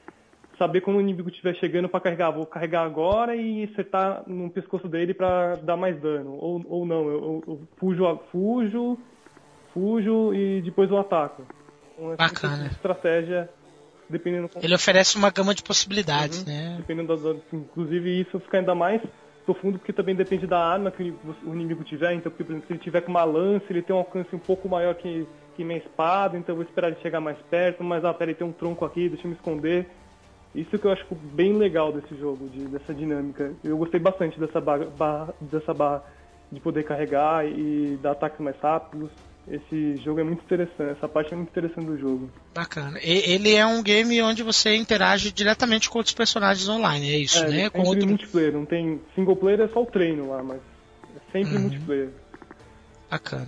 saber 0.58 0.82
quando 0.82 0.98
o 0.98 1.02
inimigo 1.02 1.30
estiver 1.30 1.56
chegando 1.56 1.88
para 1.90 2.00
carregar. 2.00 2.32
Vou 2.32 2.46
carregar 2.46 2.84
agora 2.84 3.36
e 3.36 3.64
acertar 3.66 4.24
no 4.28 4.50
pescoço 4.50 4.88
dele 4.88 5.14
para 5.14 5.56
dar 5.58 5.78
mais 5.78 6.00
dano. 6.02 6.38
Ou, 6.40 6.64
ou 6.68 6.86
não, 6.86 7.08
eu, 7.10 7.44
eu- 7.48 7.62
fujo, 7.78 8.06
a- 8.06 8.18
fujo, 8.32 8.98
fujo 9.74 10.34
e 10.34 10.62
depois 10.62 10.90
eu 10.90 10.98
ataco. 10.98 11.44
Então, 11.98 12.16
Bacana. 12.16 12.68
estratégia, 12.68 13.50
dependendo 14.10 14.50
Ele 14.62 14.76
oferece 14.76 15.18
uma 15.18 15.30
gama 15.30 15.54
de 15.54 15.64
possibilidades, 15.64 16.46
né? 16.46 16.76
Dependendo 16.78 17.16
da, 17.16 17.34
da- 17.34 17.40
inclusive 17.54 18.22
isso 18.22 18.40
fica 18.40 18.58
ainda 18.60 18.76
mais 18.76 19.02
profundo 19.46 19.80
porque 19.80 19.94
também 19.94 20.14
depende 20.14 20.46
da 20.46 20.60
arma 20.60 20.92
que 20.92 21.14
o 21.46 21.54
inimigo 21.54 21.84
tiver. 21.84 22.14
Então, 22.14 22.30
porque, 22.32 22.44
por 22.44 22.52
exemplo, 22.52 22.68
se 22.68 22.74
ele 22.74 22.80
tiver 22.82 23.02
com 23.02 23.12
uma 23.12 23.24
lança, 23.24 23.66
ele 23.70 23.82
tem 23.82 23.96
um 23.96 24.00
alcance 24.00 24.36
um 24.36 24.40
pouco 24.40 24.68
maior 24.68 24.94
que, 24.96 25.26
que 25.56 25.64
minha 25.64 25.80
espada, 25.80 26.38
então 26.38 26.54
eu 26.54 26.58
vou 26.58 26.66
esperar 26.66 26.90
ele 26.90 27.00
chegar 27.02 27.22
mais 27.22 27.38
perto, 27.50 27.82
mas 27.84 28.04
ah, 28.04 28.14
peraí, 28.14 28.36
tem 28.36 28.46
um 28.46 28.52
tronco 28.52 28.84
aqui, 28.84 29.08
deixa 29.08 29.26
eu 29.26 29.30
me 29.30 29.36
esconder. 29.38 29.88
Isso 30.60 30.78
que 30.80 30.86
eu 30.86 30.92
acho 30.92 31.06
bem 31.14 31.54
legal 31.58 31.94
desse 31.94 32.16
jogo, 32.18 32.50
de, 32.50 32.66
dessa 32.66 32.94
dinâmica. 32.94 33.54
Eu 33.64 33.78
gostei 33.78 34.00
bastante 34.00 34.40
dessa 34.40 34.60
barra, 34.60 34.86
barra- 34.86 35.34
dessa 35.40 35.74
barra 35.74 36.04
de 36.52 36.60
poder 36.60 36.84
carregar 36.84 37.46
e 37.46 37.98
dar 38.02 38.12
ataques 38.12 38.40
mais 38.40 38.58
rápidos. 38.60 39.10
Esse 39.50 39.96
jogo 40.04 40.20
é 40.20 40.24
muito 40.24 40.44
interessante, 40.44 40.92
essa 40.92 41.08
parte 41.08 41.32
é 41.32 41.38
muito 41.38 41.50
interessante 41.50 41.86
do 41.86 41.98
jogo. 41.98 42.30
Bacana. 42.54 43.00
E- 43.02 43.32
ele 43.32 43.54
é 43.56 43.66
um 43.66 43.82
game 43.82 44.22
onde 44.22 44.44
você 44.44 44.76
interage 44.76 45.32
diretamente 45.32 45.90
com 45.90 46.00
outros 46.00 46.14
personagens 46.16 46.68
online, 46.68 47.10
é 47.14 47.18
isso, 47.20 47.38
é, 47.46 47.50
né? 47.50 47.62
é 47.66 47.70
Com 47.70 47.84
outro... 47.84 48.06
multiplayer, 48.08 48.52
não 48.52 48.66
tem 48.66 49.00
single 49.16 49.38
player 49.38 49.62
é 49.62 49.68
só 49.70 49.84
o 49.84 49.86
treino 49.86 50.28
lá, 50.30 50.44
mas 50.44 50.58
é 51.16 51.32
sempre 51.32 51.56
Uhum. 51.56 51.62
multiplayer. 51.62 52.10
Bacana. 53.10 53.48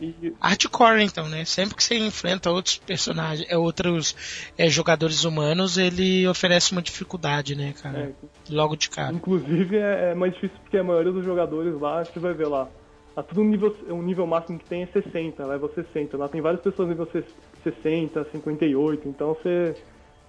E 0.00 0.32
Hardcore, 0.40 1.02
então, 1.02 1.28
né? 1.28 1.44
Sempre 1.44 1.74
que 1.74 1.82
você 1.82 1.96
enfrenta 1.98 2.50
outros 2.50 2.78
personagens, 2.78 3.48
é, 3.50 3.56
outros 3.56 4.50
é, 4.56 4.68
jogadores 4.68 5.24
humanos, 5.24 5.76
ele 5.76 6.26
oferece 6.28 6.72
uma 6.72 6.82
dificuldade, 6.82 7.56
né, 7.56 7.74
cara? 7.82 7.98
é, 7.98 8.12
Logo 8.50 8.76
de 8.76 8.88
cara. 8.88 9.12
inclusive 9.12 9.76
é, 9.76 10.10
é 10.10 10.14
mais 10.14 10.32
difícil 10.34 10.56
porque 10.62 10.78
a 10.78 10.84
maioria 10.84 11.12
dos 11.12 11.24
jogadores 11.24 11.74
lá, 11.80 12.04
você 12.04 12.18
vai 12.20 12.32
ver 12.32 12.46
lá, 12.46 12.68
a 13.18 13.22
tudo 13.24 13.42
nível, 13.42 13.74
o 13.88 14.00
nível 14.00 14.28
máximo 14.28 14.60
que 14.60 14.64
tem 14.66 14.84
é 14.84 14.86
60, 14.86 15.44
level 15.44 15.68
60. 15.74 16.16
Lá 16.16 16.28
tem 16.28 16.40
várias 16.40 16.62
pessoas 16.62 16.88
nível 16.88 17.08
60, 17.64 18.24
58, 18.30 19.08
então 19.08 19.34
você. 19.34 19.74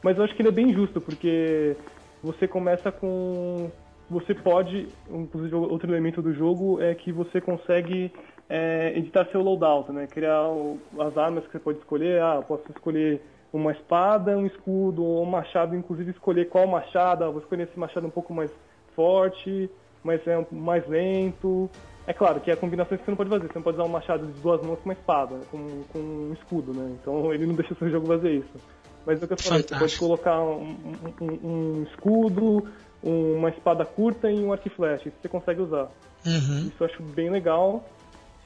Mas 0.01 0.17
eu 0.17 0.23
acho 0.23 0.35
que 0.35 0.41
ele 0.41 0.49
é 0.49 0.51
bem 0.51 0.73
justo, 0.73 0.99
porque 0.99 1.77
você 2.23 2.47
começa 2.47 2.91
com. 2.91 3.69
Você 4.09 4.33
pode. 4.33 4.87
Inclusive, 5.07 5.53
outro 5.53 5.91
elemento 5.91 6.19
do 6.19 6.33
jogo 6.33 6.81
é 6.81 6.95
que 6.95 7.11
você 7.11 7.39
consegue 7.39 8.11
é, 8.49 8.93
editar 8.97 9.25
seu 9.31 9.41
loadout, 9.41 9.91
né? 9.91 10.07
Criar 10.07 10.47
o- 10.49 10.79
as 10.99 11.15
armas 11.17 11.45
que 11.45 11.51
você 11.51 11.59
pode 11.59 11.77
escolher. 11.79 12.21
Ah, 12.21 12.35
eu 12.37 12.43
posso 12.43 12.63
escolher 12.71 13.21
uma 13.53 13.71
espada, 13.71 14.35
um 14.37 14.45
escudo 14.45 15.03
ou 15.03 15.21
um 15.23 15.25
machado, 15.29 15.75
inclusive 15.75 16.11
escolher 16.11 16.49
qual 16.49 16.65
machado. 16.67 17.23
Ah, 17.23 17.29
vou 17.29 17.39
escolher 17.41 17.63
esse 17.63 17.77
machado 17.79 18.07
um 18.07 18.11
pouco 18.11 18.33
mais 18.33 18.51
forte, 18.95 19.69
mas 20.03 20.25
é 20.27 20.45
mais 20.51 20.87
lento. 20.87 21.69
É 22.07 22.13
claro 22.13 22.39
que 22.39 22.49
é 22.49 22.55
combinações 22.55 22.99
que 22.99 23.05
você 23.05 23.11
não 23.11 23.17
pode 23.17 23.29
fazer. 23.29 23.47
Você 23.47 23.53
não 23.55 23.61
pode 23.63 23.77
usar 23.77 23.85
um 23.85 23.89
machado 23.91 24.25
de 24.25 24.41
duas 24.41 24.61
mãos 24.65 24.79
com 24.79 24.85
uma 24.89 24.93
espada, 24.93 25.35
com, 25.51 25.83
com 25.93 25.99
um 25.99 26.33
escudo, 26.33 26.73
né? 26.73 26.95
Então 27.01 27.31
ele 27.33 27.45
não 27.45 27.53
deixa 27.55 27.73
o 27.73 27.77
seu 27.77 27.89
jogo 27.89 28.07
fazer 28.07 28.31
isso. 28.31 28.53
Mas 29.05 29.21
é 29.21 29.25
o 29.25 29.27
que 29.27 29.33
eu 29.33 29.37
falei, 29.37 29.61
você 29.69 29.75
pode 29.79 29.97
colocar 29.99 30.41
um, 30.41 30.61
um- 30.61 31.25
um- 31.25 31.47
um 31.79 31.83
escudo, 31.83 32.67
uma 33.01 33.49
espada 33.49 33.85
curta 33.85 34.29
e 34.29 34.43
um 34.43 34.51
arco 34.51 34.67
e 34.67 34.71
flecha. 34.71 35.07
Isso 35.07 35.17
você 35.21 35.29
consegue 35.29 35.61
usar. 35.61 35.89
Uhum. 36.25 36.67
Isso 36.67 36.75
eu 36.79 36.85
acho 36.85 37.01
bem 37.01 37.29
legal. 37.29 37.83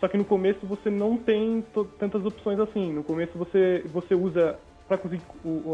Só 0.04 0.10
que 0.10 0.18
no 0.18 0.26
começo 0.26 0.68
você 0.68 0.90
não 0.90 1.16
tem 1.16 1.64
tantas 1.98 2.26
opções 2.26 2.60
assim. 2.60 2.92
No 2.92 3.06
começo 3.06 3.38
você, 3.38 3.86
você 3.86 4.14
usa 4.14 4.60
para 4.86 4.98
conseguir 4.98 5.24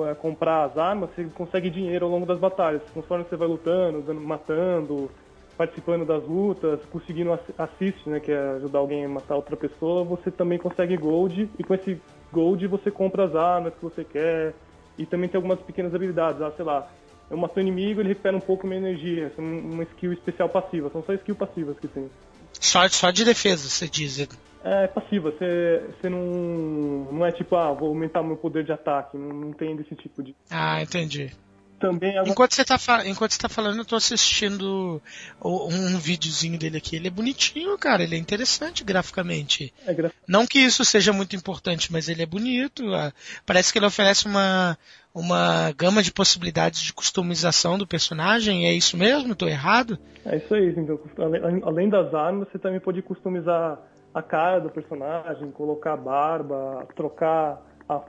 é, 0.08 0.14
comprar 0.14 0.66
as 0.66 0.78
armas, 0.78 1.10
você 1.16 1.26
consegue 1.30 1.68
dinheiro 1.72 2.06
ao 2.06 2.12
longo 2.12 2.28
das 2.28 2.38
batalhas. 2.40 2.84
Conforme 2.94 3.26
você 3.26 3.36
vai 3.36 3.48
lutando, 3.48 4.04
dando- 4.04 4.22
matando, 4.22 5.10
participando 5.58 6.06
das 6.06 6.24
lutas, 6.28 6.80
conseguindo 6.92 7.34
ass- 7.34 7.54
assist, 7.58 8.08
né, 8.08 8.20
que 8.20 8.32
é 8.32 8.38
ajudar 8.58 8.78
alguém 8.78 9.04
a 9.04 9.10
matar 9.10 9.36
outra 9.36 9.58
pessoa, 9.58 10.04
você 10.04 10.30
também 10.30 10.60
consegue 10.60 10.96
gold 10.96 11.50
e 11.58 11.64
com 11.64 11.74
esse 11.74 12.00
gold 12.32 12.68
você 12.68 12.92
compra 12.92 13.26
as 13.26 13.36
armas 13.36 13.74
que 13.74 13.82
você 13.82 14.04
quer 14.06 14.54
e 14.96 15.08
também 15.08 15.28
tem 15.28 15.40
algumas 15.40 15.60
pequenas 15.62 15.96
habilidades, 15.96 16.40
ah, 16.40 16.54
sei 16.56 16.66
lá, 16.66 16.88
eu 17.32 17.36
mato 17.36 17.58
o 17.58 17.62
inimigo, 17.62 18.00
ele 18.00 18.10
recupera 18.10 18.38
um 18.38 18.42
pouco 18.42 18.68
minha 18.68 18.80
energia, 18.80 19.34
é 19.36 19.42
um- 19.42 19.74
uma 19.74 19.84
skill 19.86 20.14
especial 20.14 20.50
passiva, 20.50 20.88
são 20.92 21.02
só 21.02 21.14
skill 21.14 21.36
passivas 21.36 21.80
que 21.80 21.88
tem. 21.88 22.12
Só, 22.60 22.88
só 22.90 23.12
de 23.12 23.24
defesa, 23.26 23.68
você 23.70 23.88
diz. 23.88 24.28
É 24.64 24.88
passiva, 24.88 25.32
você, 25.32 25.82
você 26.02 26.10
não, 26.10 27.08
não 27.12 27.26
é 27.26 27.32
tipo, 27.32 27.56
ah, 27.56 27.72
vou 27.72 27.90
aumentar 27.90 28.22
meu 28.22 28.36
poder 28.36 28.66
de 28.66 28.72
ataque, 28.74 29.18
não, 29.18 29.30
não 29.30 29.54
tem 29.54 29.76
desse 29.76 29.96
tipo 29.96 30.22
de. 30.22 30.36
Ah, 30.50 30.82
entendi. 30.82 31.32
Também 31.80 32.18
algum- 32.18 32.32
Enquanto 32.34 32.56
você 32.56 32.66
tá, 32.66 32.78
enquanto 33.06 33.32
você 33.32 33.40
tá 33.40 33.48
falando, 33.48 33.78
eu 33.78 33.86
tô 33.86 33.96
assistindo 33.96 35.02
um 35.42 35.98
videozinho 35.98 36.60
dele 36.60 36.76
aqui. 36.78 36.98
Ele 36.98 37.08
é 37.08 37.10
bonitinho, 37.10 37.78
cara. 37.78 38.04
Ele 38.04 38.16
é 38.16 38.20
interessante 38.20 38.84
graficamente. 38.84 39.74
é 39.88 39.94
gra- 39.94 40.12
Não 40.28 40.46
que 40.46 40.60
isso 40.60 40.84
seja 40.84 41.14
muito 41.14 41.38
importante, 41.38 41.90
mas 41.90 42.10
ele 42.10 42.22
é 42.22 42.26
bonito. 42.26 42.94
ah, 42.94 43.14
Parece 43.46 43.72
que 43.72 43.80
ele 43.80 43.86
oferece 43.86 44.26
uma, 44.26 44.78
uma 45.14 45.72
gama 45.72 46.02
de 46.04 46.12
possibilidades 46.12 46.82
de 46.82 46.94
customização 46.94 47.78
do 47.78 47.88
personagem. 47.88 48.66
É 48.66 48.74
isso 48.74 48.98
mesmo? 48.98 49.36
Tô 49.36 49.48
errado? 49.48 49.98
É 50.26 50.38
isso 50.38 50.54
aí, 50.54 50.74
então, 50.78 51.00
além, 51.18 51.62
além 51.64 51.90
das 51.90 52.14
armas, 52.14 52.48
você 52.52 52.60
também 52.60 52.80
pode 52.80 53.02
customizar 53.02 53.80
a 54.14 54.22
cara 54.22 54.60
do 54.60 54.70
personagem, 54.70 55.52
colocar 55.52 55.96
barba, 55.96 56.88
trocar 56.96 57.62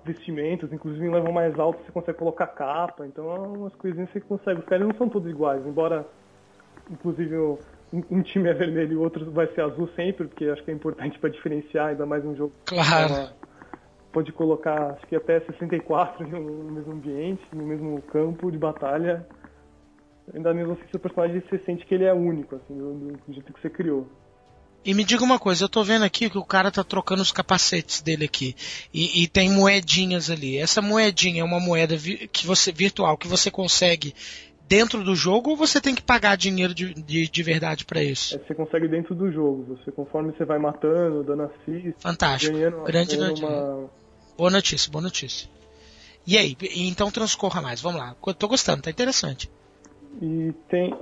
vestimentos, 0.05 0.71
inclusive 0.73 1.07
em 1.07 1.11
level 1.11 1.33
mais 1.33 1.59
alto 1.59 1.83
você 1.85 1.91
consegue 1.93 2.19
colocar 2.19 2.47
capa, 2.49 3.07
então 3.07 3.35
é 3.35 3.39
umas 3.39 3.75
coisinhas 3.77 4.11
que 4.11 4.21
você 4.21 4.27
consegue. 4.27 4.61
Os 4.61 4.67
caras 4.67 4.87
não 4.87 4.95
são 4.97 5.09
todos 5.09 5.31
iguais, 5.31 5.65
embora 5.67 6.07
inclusive 6.91 7.35
o- 7.37 7.59
um 8.11 8.23
time 8.23 8.49
é 8.51 8.53
vermelho 8.55 8.93
e 8.93 8.97
o 8.97 9.01
outro 9.01 9.31
vai 9.31 9.47
ser 9.49 9.63
azul 9.63 9.89
sempre, 9.97 10.29
porque 10.29 10.45
acho 10.47 10.63
que 10.63 10.71
é 10.71 10.75
importante 10.75 11.19
para 11.19 11.31
diferenciar, 11.31 11.89
ainda 11.89 12.05
mais 12.05 12.25
um 12.25 12.37
jogo. 12.37 12.53
Claro. 12.67 13.15
Ela 13.15 13.33
pode 14.13 14.33
colocar 14.33 14.93
acho 14.93 15.07
que 15.07 15.17
até 15.17 15.41
64 15.41 16.27
no 16.29 16.73
mesmo 16.73 16.93
ambiente, 16.93 17.43
no 17.53 17.65
mesmo 17.65 18.01
campo 18.03 18.51
de 18.51 18.59
batalha. 18.59 19.27
Ainda 20.35 20.55
mesmo 20.55 20.73
assim, 20.73 20.83
seu 20.91 21.01
personagem 21.01 21.41
você 21.41 21.59
sente 21.65 21.85
que 21.85 21.95
ele 21.95 22.05
é 22.05 22.13
único, 22.13 22.57
assim, 22.57 22.77
do, 22.77 22.95
do 22.95 23.33
jeito 23.33 23.53
que 23.53 23.61
você 23.61 23.69
criou. 23.69 24.07
E 24.85 24.95
me 24.95 25.05
diga 25.05 25.23
uma 25.23 25.39
coisa, 25.39 25.65
eu 25.65 25.69
tô 25.69 25.85
vendo 25.85 26.05
aqui 26.05 26.31
que 26.31 26.39
o 26.39 26.45
cara 26.45 26.71
tá 26.71 26.83
trocando 26.83 27.21
os 27.21 27.33
capacetes 27.33 28.01
dele 28.01 28.25
aqui. 28.25 28.57
E, 28.95 29.23
e 29.23 29.29
tem 29.29 29.51
moedinhas 29.51 30.31
ali. 30.31 30.57
Essa 30.57 30.81
moedinha 30.81 31.43
é 31.43 31.45
uma 31.45 31.61
moeda 31.61 31.97
que 32.33 32.47
você 32.47 32.73
virtual 32.73 33.19
que 33.19 33.29
você 33.29 33.51
consegue 33.51 34.15
dentro 34.67 35.03
do 35.03 35.15
jogo 35.15 35.51
ou 35.51 35.57
você 35.57 35.81
tem 35.81 35.95
que 35.95 36.01
pagar 36.01 36.37
dinheiro 36.37 36.73
de, 36.73 36.95
de, 36.95 37.29
de 37.29 37.43
verdade 37.43 37.85
pra 37.85 38.03
isso? 38.03 38.37
É, 38.37 38.39
você 38.39 38.55
consegue 38.55 38.89
dentro 38.89 39.15
do 39.15 39.31
jogo. 39.31 39.77
Você, 39.77 39.91
conforme 39.91 40.33
você 40.33 40.45
vai 40.45 40.59
matando, 40.59 41.25
dando 41.25 41.43
assist, 41.43 41.95
Fantástico. 41.99 42.57
ganhando, 42.57 42.85
Grande 42.85 43.17
ganhando 43.17 43.39
uma. 43.41 43.91
Boa 44.41 44.51
notícia, 44.51 44.91
boa 44.91 45.03
notícia. 45.03 45.51
E 46.27 46.39
aí, 46.39 46.57
e 46.63 46.89
então 46.89 47.11
transcorra 47.11 47.61
mais, 47.61 47.83
vamos 47.83 48.01
lá. 48.01 48.17
Tô 48.39 48.49
gostando, 48.49 48.81
tá 48.81 48.89
interessante. 48.89 49.51
E 50.23 50.55
tem. 50.67 50.95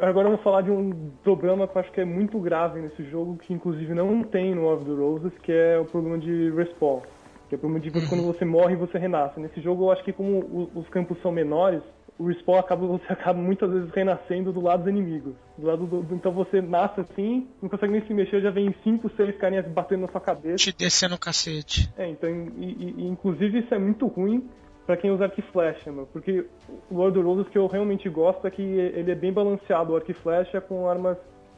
Agora 0.00 0.28
eu 0.28 0.36
vou 0.36 0.42
falar 0.42 0.62
de 0.62 0.70
um 0.70 1.10
problema 1.22 1.68
que 1.68 1.76
eu 1.76 1.80
acho 1.82 1.92
que 1.92 2.00
é 2.00 2.06
muito 2.06 2.40
grave 2.40 2.80
nesse 2.80 3.04
jogo, 3.10 3.36
que 3.36 3.52
inclusive 3.52 3.92
não 3.92 4.22
tem 4.22 4.54
no 4.54 4.72
Of 4.72 4.86
the 4.86 4.92
Roses, 4.92 5.32
que 5.42 5.52
é 5.52 5.78
o 5.78 5.84
problema 5.84 6.16
de 6.16 6.50
respawn. 6.52 7.02
Que 7.50 7.54
é 7.54 7.58
o 7.58 7.58
problema 7.58 7.84
de 7.84 7.90
você, 7.90 8.06
quando 8.06 8.22
você 8.24 8.46
morre 8.46 8.74
você 8.76 8.96
renasce. 8.96 9.38
Nesse 9.38 9.60
jogo 9.60 9.84
eu 9.84 9.92
acho 9.92 10.02
que 10.02 10.14
como 10.14 10.70
os 10.74 10.88
campos 10.88 11.20
são 11.20 11.30
menores, 11.30 11.82
o 12.20 12.26
respawn 12.26 12.58
acaba, 12.58 12.86
você 12.86 13.06
acaba 13.10 13.40
muitas 13.40 13.70
vezes 13.70 13.90
renascendo 13.90 14.52
do 14.52 14.60
lado 14.60 14.84
dos 14.84 14.92
inimigos. 14.92 15.34
Do 15.56 15.66
lado 15.66 15.86
do, 15.86 16.14
então 16.14 16.30
você 16.30 16.60
nasce 16.60 17.00
assim, 17.00 17.48
não 17.62 17.68
consegue 17.70 17.92
nem 17.94 18.06
se 18.06 18.12
mexer, 18.12 18.42
já 18.42 18.50
vem 18.50 18.74
5, 18.84 19.10
6 19.16 19.38
carinhas 19.38 19.66
batendo 19.66 20.02
na 20.02 20.08
sua 20.08 20.20
cabeça. 20.20 20.56
Te 20.56 20.76
descendo 20.76 21.14
o 21.14 21.18
cacete. 21.18 21.90
É, 21.96 22.06
então, 22.06 22.28
e, 22.28 22.94
e- 22.98 23.08
inclusive 23.08 23.60
isso 23.60 23.74
é 23.74 23.78
muito 23.78 24.06
ruim 24.06 24.46
pra 24.86 24.98
quem 24.98 25.10
usa 25.10 25.24
arco 25.24 25.40
e 25.40 25.42
flecha, 25.42 25.90
meu, 25.90 26.06
porque 26.06 26.44
o 26.90 26.96
World 26.96 27.18
of 27.18 27.26
Roses 27.26 27.48
que 27.48 27.56
eu 27.56 27.66
realmente 27.66 28.08
gosto 28.10 28.46
é 28.46 28.50
que 28.50 28.60
ele 28.60 29.12
é 29.12 29.14
bem 29.14 29.32
balanceado, 29.32 29.92
o 29.92 29.96
arco 29.96 30.10
e 30.10 30.14
flecha 30.14 30.60
com 30.60 30.88
armas, 30.88 31.16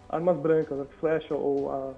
armas 0.09 0.37
brancas, 0.39 0.79
arco 0.79 0.93
e 0.93 1.01
flecha 1.01 1.35
ou 1.35 1.73
a, 1.73 1.93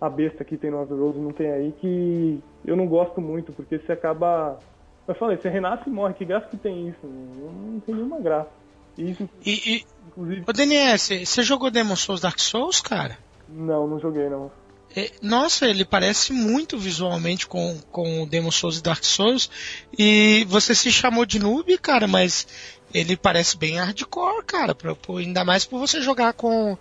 a 0.00 0.08
besta 0.08 0.44
que 0.44 0.56
tem 0.56 0.70
no 0.70 0.78
World 0.78 0.94
of 0.94 1.02
Roses 1.02 1.22
não 1.22 1.32
tem 1.32 1.50
aí, 1.50 1.72
que 1.72 2.42
eu 2.64 2.74
não 2.74 2.86
gosto 2.86 3.20
muito, 3.20 3.52
porque 3.52 3.78
você 3.78 3.92
acaba... 3.92 4.58
Eu 5.06 5.14
falei, 5.14 5.36
você 5.36 5.48
renasce 5.48 5.88
e 5.88 5.90
morre, 5.90 6.14
que 6.14 6.24
graça 6.24 6.46
que 6.46 6.56
tem 6.56 6.88
isso? 6.88 7.00
Não, 7.02 7.80
tem 7.80 7.94
nenhuma 7.94 8.20
graça. 8.20 8.50
E 8.96 9.10
isso, 9.10 9.28
E, 9.44 9.50
e 9.50 9.86
inclusive... 10.06 10.44
ô 10.46 10.52
Daniel, 10.52 10.98
você 10.98 11.42
jogou 11.42 11.70
Demon 11.70 11.96
Souls 11.96 12.20
Dark 12.20 12.38
Souls, 12.38 12.80
cara? 12.80 13.18
Não, 13.48 13.86
não 13.86 13.98
joguei, 13.98 14.28
não. 14.28 14.50
É, 14.94 15.10
Nossa, 15.22 15.66
ele 15.66 15.84
parece 15.84 16.32
muito 16.32 16.78
visualmente 16.78 17.46
com, 17.46 17.78
com 17.90 18.22
o 18.22 18.26
Demon 18.26 18.50
Souls 18.50 18.78
e 18.78 18.82
Dark 18.82 19.02
Souls. 19.02 19.50
E 19.98 20.44
você 20.48 20.74
se 20.74 20.92
chamou 20.92 21.24
de 21.24 21.38
noob, 21.38 21.76
cara, 21.78 22.06
mas 22.06 22.46
ele 22.92 23.16
parece 23.16 23.56
bem 23.56 23.78
hardcore, 23.78 24.44
cara. 24.44 24.74
Pra, 24.74 24.94
ainda 25.18 25.44
mais 25.44 25.64
por 25.64 25.78
você 25.78 26.00
jogar 26.00 26.34
com 26.34 26.76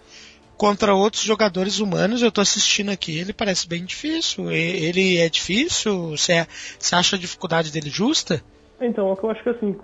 contra 0.61 0.93
outros 0.93 1.23
jogadores 1.23 1.79
humanos. 1.79 2.21
Eu 2.21 2.31
tô 2.31 2.39
assistindo 2.39 2.91
aqui, 2.91 3.17
ele 3.17 3.33
parece 3.33 3.67
bem 3.67 3.83
difícil. 3.83 4.51
Ele 4.51 5.17
é 5.17 5.27
difícil? 5.27 6.11
Você 6.11 6.45
você 6.77 6.93
acha 6.93 7.15
a 7.15 7.19
dificuldade 7.19 7.71
dele 7.71 7.89
justa? 7.89 8.43
Então, 8.79 9.11
é 9.11 9.25
eu 9.25 9.29
acho 9.31 9.41
que 9.41 9.49
assim, 9.49 9.75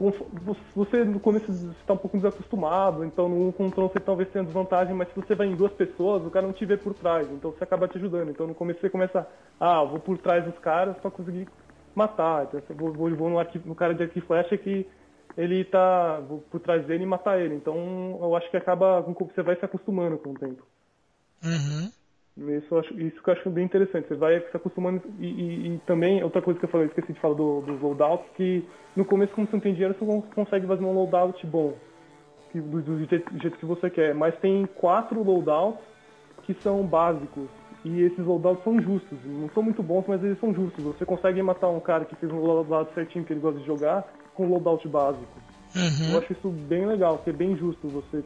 você 0.76 1.04
no 1.04 1.20
começo 1.20 1.52
está 1.82 1.94
um 1.94 1.98
pouco 1.98 2.18
desacostumado, 2.18 3.04
então 3.04 3.28
no 3.28 3.52
contra 3.54 3.82
um 3.82 3.88
você 3.88 4.00
talvez 4.00 4.30
tenha 4.30 4.46
desvantagem, 4.46 4.94
mas 4.94 5.08
se 5.10 5.16
você 5.16 5.34
vai 5.34 5.48
em 5.48 5.56
duas 5.56 5.72
pessoas, 5.72 6.24
o 6.24 6.30
cara 6.30 6.46
não 6.46 6.54
te 6.54 6.66
vê 6.66 6.78
por 6.78 6.94
trás, 6.94 7.28
então 7.32 7.52
você 7.52 7.64
acaba 7.64 7.88
te 7.88 7.98
ajudando. 7.98 8.30
Então 8.30 8.46
no 8.46 8.54
começo 8.54 8.80
você 8.80 8.90
começa, 8.90 9.28
ah, 9.60 9.84
vou 9.84 10.00
por 10.00 10.20
trás 10.20 10.46
dos 10.46 10.60
caras 10.60 10.96
para 10.98 11.10
conseguir 11.10 11.48
matar. 11.96 12.46
Então 12.54 12.76
vou, 12.76 12.94
vou, 12.94 13.16
vou 13.16 13.30
no, 13.32 13.44
no 13.66 13.76
cara 13.76 13.96
de 13.96 14.04
arco 14.04 14.22
flecha 14.22 14.56
que 14.56 14.86
ele 15.38 15.64
tá 15.66 16.22
por 16.52 16.60
trás 16.60 16.86
dele 16.86 17.04
e 17.04 17.08
matar 17.08 17.40
ele. 17.40 17.56
Então 17.56 18.18
eu 18.22 18.36
acho 18.36 18.50
que 18.50 18.58
acaba, 18.58 19.02
você 19.02 19.42
vai 19.44 19.56
se 19.56 19.64
acostumando 19.66 20.18
com 20.18 20.32
o 20.32 20.34
tempo. 20.34 20.64
Uhum. 21.44 21.92
Isso, 22.56 22.68
eu 22.74 22.80
acho, 22.80 23.00
isso 23.00 23.22
que 23.24 23.30
eu 23.30 23.34
acho 23.34 23.50
bem 23.50 23.66
interessante. 23.66 24.08
Você 24.08 24.16
vai 24.16 24.40
se 24.40 24.56
acostumando. 24.58 25.02
E, 25.20 25.26
e- 25.26 25.68
e 25.76 25.78
também, 25.88 26.24
outra 26.24 26.42
coisa 26.42 26.60
que 26.60 26.66
eu 26.66 26.70
falei, 26.70 26.88
esqueci 26.88 27.14
de 27.14 27.20
falar 27.20 27.34
do, 27.36 27.62
dos 27.62 27.82
loadouts, 27.82 28.28
que 28.36 28.64
no 28.96 29.06
começo, 29.06 29.34
como 29.34 29.48
você 29.48 29.56
não 29.56 29.62
tem 29.62 29.74
dinheiro, 29.74 29.96
você 30.00 30.24
consegue 30.36 30.68
fazer 30.68 30.84
um 30.84 30.94
loadout 30.94 31.46
bom. 31.48 31.74
Que, 32.52 32.62
do, 32.62 32.82
do 32.82 33.06
jeito, 33.06 33.34
do 33.34 33.42
jeito 33.42 33.58
que 33.58 33.66
você 33.66 33.90
quer. 33.90 34.14
Mas 34.14 34.38
tem 34.40 34.66
quatro 34.76 35.22
loadouts 35.24 35.82
que 36.44 36.54
são 36.62 36.86
básicos. 36.86 37.50
e 37.84 38.02
esses 38.04 38.24
loadouts 38.26 38.64
são 38.64 38.80
justos. 38.82 39.18
Não 39.26 39.50
são 39.50 39.64
muito 39.64 39.82
bons, 39.82 40.06
mas 40.08 40.24
eles 40.24 40.40
são 40.40 40.54
justos. 40.54 40.84
Você 40.84 41.06
consegue 41.06 41.42
matar 41.42 41.70
um 41.70 41.80
cara 41.80 42.06
que 42.06 42.16
fez 42.18 42.32
um 42.32 42.40
loadout 42.40 42.94
certinho 42.94 43.26
que 43.26 43.34
ele 43.34 43.40
gosta 43.40 43.60
de 43.60 43.66
jogar 43.66 44.08
com 44.38 44.48
loadout 44.48 44.88
básico. 44.88 45.26
Uhum. 45.76 46.12
Eu 46.14 46.20
acho 46.20 46.32
isso 46.32 46.48
bem 46.50 46.86
legal, 46.86 47.18
que 47.18 47.30
é 47.30 47.34
bem 47.34 47.58
justo 47.58 47.88
você. 47.90 48.24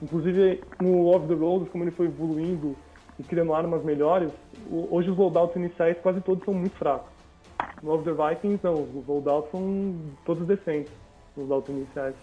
Inclusive 0.00 0.62
no 0.80 1.02
Love 1.10 1.26
the 1.28 1.34
Roses, 1.34 1.68
como 1.68 1.84
ele 1.84 1.90
foi 1.90 2.06
evoluindo 2.06 2.74
e 3.18 3.22
criando 3.22 3.52
armas 3.52 3.84
melhores, 3.84 4.30
hoje 4.70 5.10
os 5.10 5.18
loadouts 5.18 5.54
iniciais 5.56 5.98
quase 6.02 6.20
todos 6.22 6.42
são 6.44 6.54
muito 6.54 6.74
fracos. 6.76 7.10
No 7.82 7.90
Love 7.92 8.04
the 8.04 8.12
Vikings 8.12 8.60
não, 8.62 8.74
os 8.74 9.06
loadouts 9.06 9.50
são 9.50 9.94
todos 10.24 10.46
decentes, 10.46 10.92
os 11.36 11.46
loadouts 11.46 11.68
iniciais. 11.74 12.14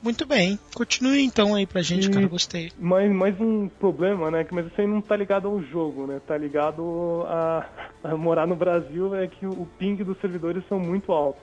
Muito 0.00 0.26
bem. 0.26 0.58
Continue 0.74 1.24
então 1.24 1.54
aí 1.54 1.66
pra 1.66 1.80
gente, 1.80 2.08
E- 2.08 2.10
cara. 2.10 2.26
Gostei. 2.28 2.70
Mais, 2.78 3.10
mais 3.10 3.40
um 3.40 3.68
problema, 3.68 4.30
né? 4.30 4.44
que- 4.44 4.54
Mas 4.54 4.66
isso 4.66 4.78
aí 4.80 4.86
não 4.86 5.00
tá 5.00 5.16
ligado 5.16 5.48
ao 5.48 5.60
jogo, 5.62 6.06
né? 6.06 6.20
Tá 6.26 6.36
ligado 6.36 7.24
a, 7.26 7.66
a 8.04 8.14
morar 8.16 8.46
no 8.46 8.54
Brasil, 8.54 9.14
é 9.14 9.26
que 9.26 9.46
o 9.46 9.66
ping 9.78 9.96
dos 10.04 10.20
servidores 10.20 10.62
são 10.68 10.78
muito 10.78 11.10
altos. 11.10 11.42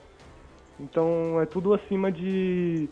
Então 0.82 1.40
é 1.42 1.46
tudo 1.46 1.74
acima 1.74 2.12
de. 2.12 2.90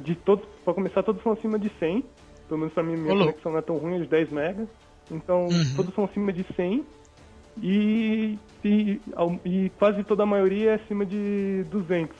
de 0.00 0.14
todos. 0.14 0.46
Pra 0.64 0.72
começar, 0.74 1.02
todos 1.02 1.22
são 1.22 1.32
acima 1.32 1.58
de 1.58 1.68
100. 1.78 2.04
Pelo 2.48 2.60
menos 2.60 2.72
pra 2.74 2.82
mim, 2.82 2.92
minha 2.96 3.12
louco. 3.14 3.24
conexão 3.30 3.52
não 3.52 3.58
é 3.58 3.62
tão 3.62 3.76
ruim, 3.76 3.96
é 3.96 3.98
de 4.00 4.06
10 4.08 4.30
megas. 4.30 4.68
Então 5.10 5.46
Uhum. 5.48 5.74
todos 5.76 5.94
são 5.94 6.04
acima 6.04 6.32
de 6.32 6.44
100. 6.54 6.84
E, 7.62 8.38
e, 8.64 9.00
e 9.44 9.70
quase 9.78 10.04
toda 10.04 10.22
a 10.22 10.26
maioria 10.26 10.72
é 10.72 10.74
acima 10.74 11.06
de 11.06 11.64
200. 11.70 12.16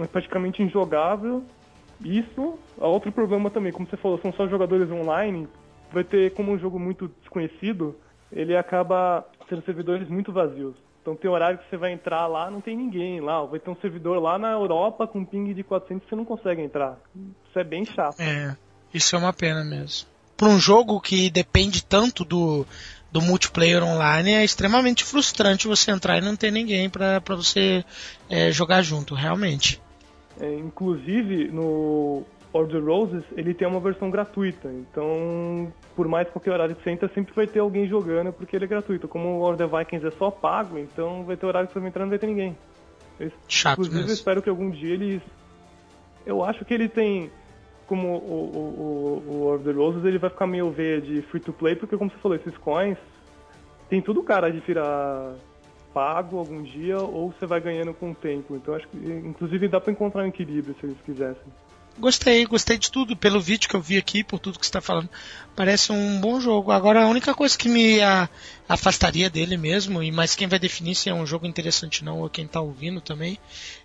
É 0.00 0.06
praticamente 0.06 0.62
injogável. 0.62 1.42
Isso, 2.04 2.58
a 2.80 2.86
outro 2.88 3.12
problema 3.12 3.50
também, 3.50 3.72
como 3.72 3.86
você 3.86 3.96
falou, 3.96 4.18
são 4.18 4.32
só 4.32 4.48
jogadores 4.48 4.90
online, 4.90 5.46
vai 5.92 6.02
ter 6.02 6.32
como 6.32 6.50
um 6.50 6.58
jogo 6.58 6.78
muito 6.78 7.08
desconhecido, 7.20 7.94
ele 8.32 8.56
acaba 8.56 9.24
sendo 9.48 9.62
servidores 9.64 10.08
muito 10.08 10.32
vazios. 10.32 10.74
Então 11.10 11.16
tem 11.16 11.30
horário 11.30 11.58
que 11.58 11.68
você 11.68 11.76
vai 11.76 11.92
entrar 11.92 12.26
lá, 12.28 12.48
não 12.48 12.60
tem 12.60 12.76
ninguém 12.76 13.20
lá. 13.20 13.44
Vai 13.44 13.58
ter 13.58 13.68
um 13.68 13.76
servidor 13.76 14.22
lá 14.22 14.38
na 14.38 14.52
Europa 14.52 15.08
com 15.08 15.24
ping 15.24 15.52
de 15.52 15.64
400 15.64 16.08
você 16.08 16.14
não 16.14 16.24
consegue 16.24 16.62
entrar. 16.62 16.98
Isso 17.48 17.58
é 17.58 17.64
bem 17.64 17.84
chato. 17.84 18.20
É, 18.20 18.56
isso 18.94 19.16
é 19.16 19.18
uma 19.18 19.32
pena 19.32 19.64
mesmo. 19.64 20.08
Para 20.36 20.48
um 20.48 20.58
jogo 20.58 21.00
que 21.00 21.28
depende 21.28 21.84
tanto 21.84 22.24
do, 22.24 22.64
do 23.10 23.20
multiplayer 23.20 23.82
online, 23.82 24.34
é 24.34 24.44
extremamente 24.44 25.02
frustrante 25.02 25.66
você 25.66 25.90
entrar 25.90 26.18
e 26.18 26.20
não 26.20 26.36
ter 26.36 26.52
ninguém 26.52 26.88
pra 26.88 27.20
você 27.26 27.84
é, 28.28 28.52
jogar 28.52 28.82
junto, 28.82 29.14
realmente. 29.14 29.80
É, 30.40 30.54
inclusive, 30.54 31.48
no 31.48 32.22
Order 32.52 32.84
Roses, 32.84 33.24
ele 33.36 33.54
tem 33.54 33.66
uma 33.66 33.80
versão 33.80 34.10
gratuita. 34.10 34.68
Então, 34.68 35.72
por 35.94 36.08
mais 36.08 36.28
qualquer 36.28 36.52
horário 36.52 36.74
que 36.74 36.82
você 36.82 36.90
entra, 36.90 37.08
sempre 37.08 37.32
vai 37.34 37.46
ter 37.46 37.60
alguém 37.60 37.86
jogando 37.86 38.32
porque 38.32 38.56
ele 38.56 38.64
é 38.64 38.68
gratuito. 38.68 39.06
Como 39.06 39.28
o 39.28 39.40
Order 39.40 39.68
Vikings 39.68 40.06
é 40.06 40.10
só 40.10 40.30
pago, 40.30 40.78
então 40.78 41.24
vai 41.24 41.36
ter 41.36 41.46
horário 41.46 41.68
que 41.68 41.72
você 41.74 41.80
vai 41.80 41.88
entrar 41.88 42.02
e 42.02 42.04
não 42.04 42.10
vai 42.10 42.18
ter 42.18 42.26
ninguém. 42.26 42.56
Eu, 43.18 43.30
Chato 43.48 43.74
inclusive, 43.74 43.96
eu 43.96 44.00
mesmo. 44.02 44.14
espero 44.14 44.42
que 44.42 44.50
algum 44.50 44.70
dia 44.70 44.94
eles... 44.94 45.22
Eu 46.26 46.44
acho 46.44 46.64
que 46.64 46.74
ele 46.74 46.88
tem... 46.88 47.30
Como 47.86 48.08
o, 48.08 48.20
o, 48.20 49.30
o, 49.30 49.32
o 49.32 49.42
Order 49.46 49.76
Roses, 49.76 50.04
ele 50.04 50.18
vai 50.18 50.30
ficar 50.30 50.46
meio 50.46 50.70
veia 50.70 51.00
de 51.00 51.22
free-to-play, 51.22 51.74
porque 51.76 51.96
como 51.96 52.10
você 52.10 52.18
falou, 52.18 52.36
esses 52.36 52.56
coins... 52.58 52.98
Tem 53.88 54.00
tudo 54.00 54.22
cara 54.22 54.50
de 54.52 54.60
virar 54.60 55.34
pago 55.92 56.38
algum 56.38 56.62
dia 56.62 56.98
ou 56.98 57.32
você 57.32 57.46
vai 57.46 57.60
ganhando 57.60 57.92
com 57.92 58.12
o 58.12 58.14
tempo. 58.14 58.54
Então 58.54 58.74
acho 58.74 58.86
que 58.88 58.96
inclusive 58.96 59.66
dá 59.66 59.80
pra 59.80 59.92
encontrar 59.92 60.22
um 60.22 60.28
equilíbrio 60.28 60.74
se 60.78 60.86
eles 60.86 61.00
quisessem. 61.04 61.52
Gostei, 61.98 62.46
gostei 62.46 62.78
de 62.78 62.90
tudo. 62.90 63.16
Pelo 63.16 63.40
vídeo 63.40 63.68
que 63.68 63.76
eu 63.76 63.80
vi 63.80 63.98
aqui, 63.98 64.24
por 64.24 64.38
tudo 64.38 64.58
que 64.58 64.64
você 64.64 64.70
está 64.70 64.80
falando, 64.80 65.08
parece 65.54 65.92
um 65.92 66.20
bom 66.20 66.40
jogo. 66.40 66.70
Agora, 66.70 67.02
a 67.02 67.08
única 67.08 67.34
coisa 67.34 67.56
que 67.58 67.68
me 67.68 68.00
a- 68.00 68.28
afastaria 68.68 69.28
dele 69.28 69.56
mesmo, 69.56 70.02
e 70.02 70.10
mas 70.10 70.34
quem 70.34 70.48
vai 70.48 70.58
definir 70.58 70.94
se 70.94 71.10
é 71.10 71.14
um 71.14 71.26
jogo 71.26 71.46
interessante 71.46 72.02
ou 72.02 72.06
não, 72.06 72.20
ou 72.20 72.30
quem 72.30 72.46
está 72.46 72.60
ouvindo 72.60 73.00
também, 73.00 73.38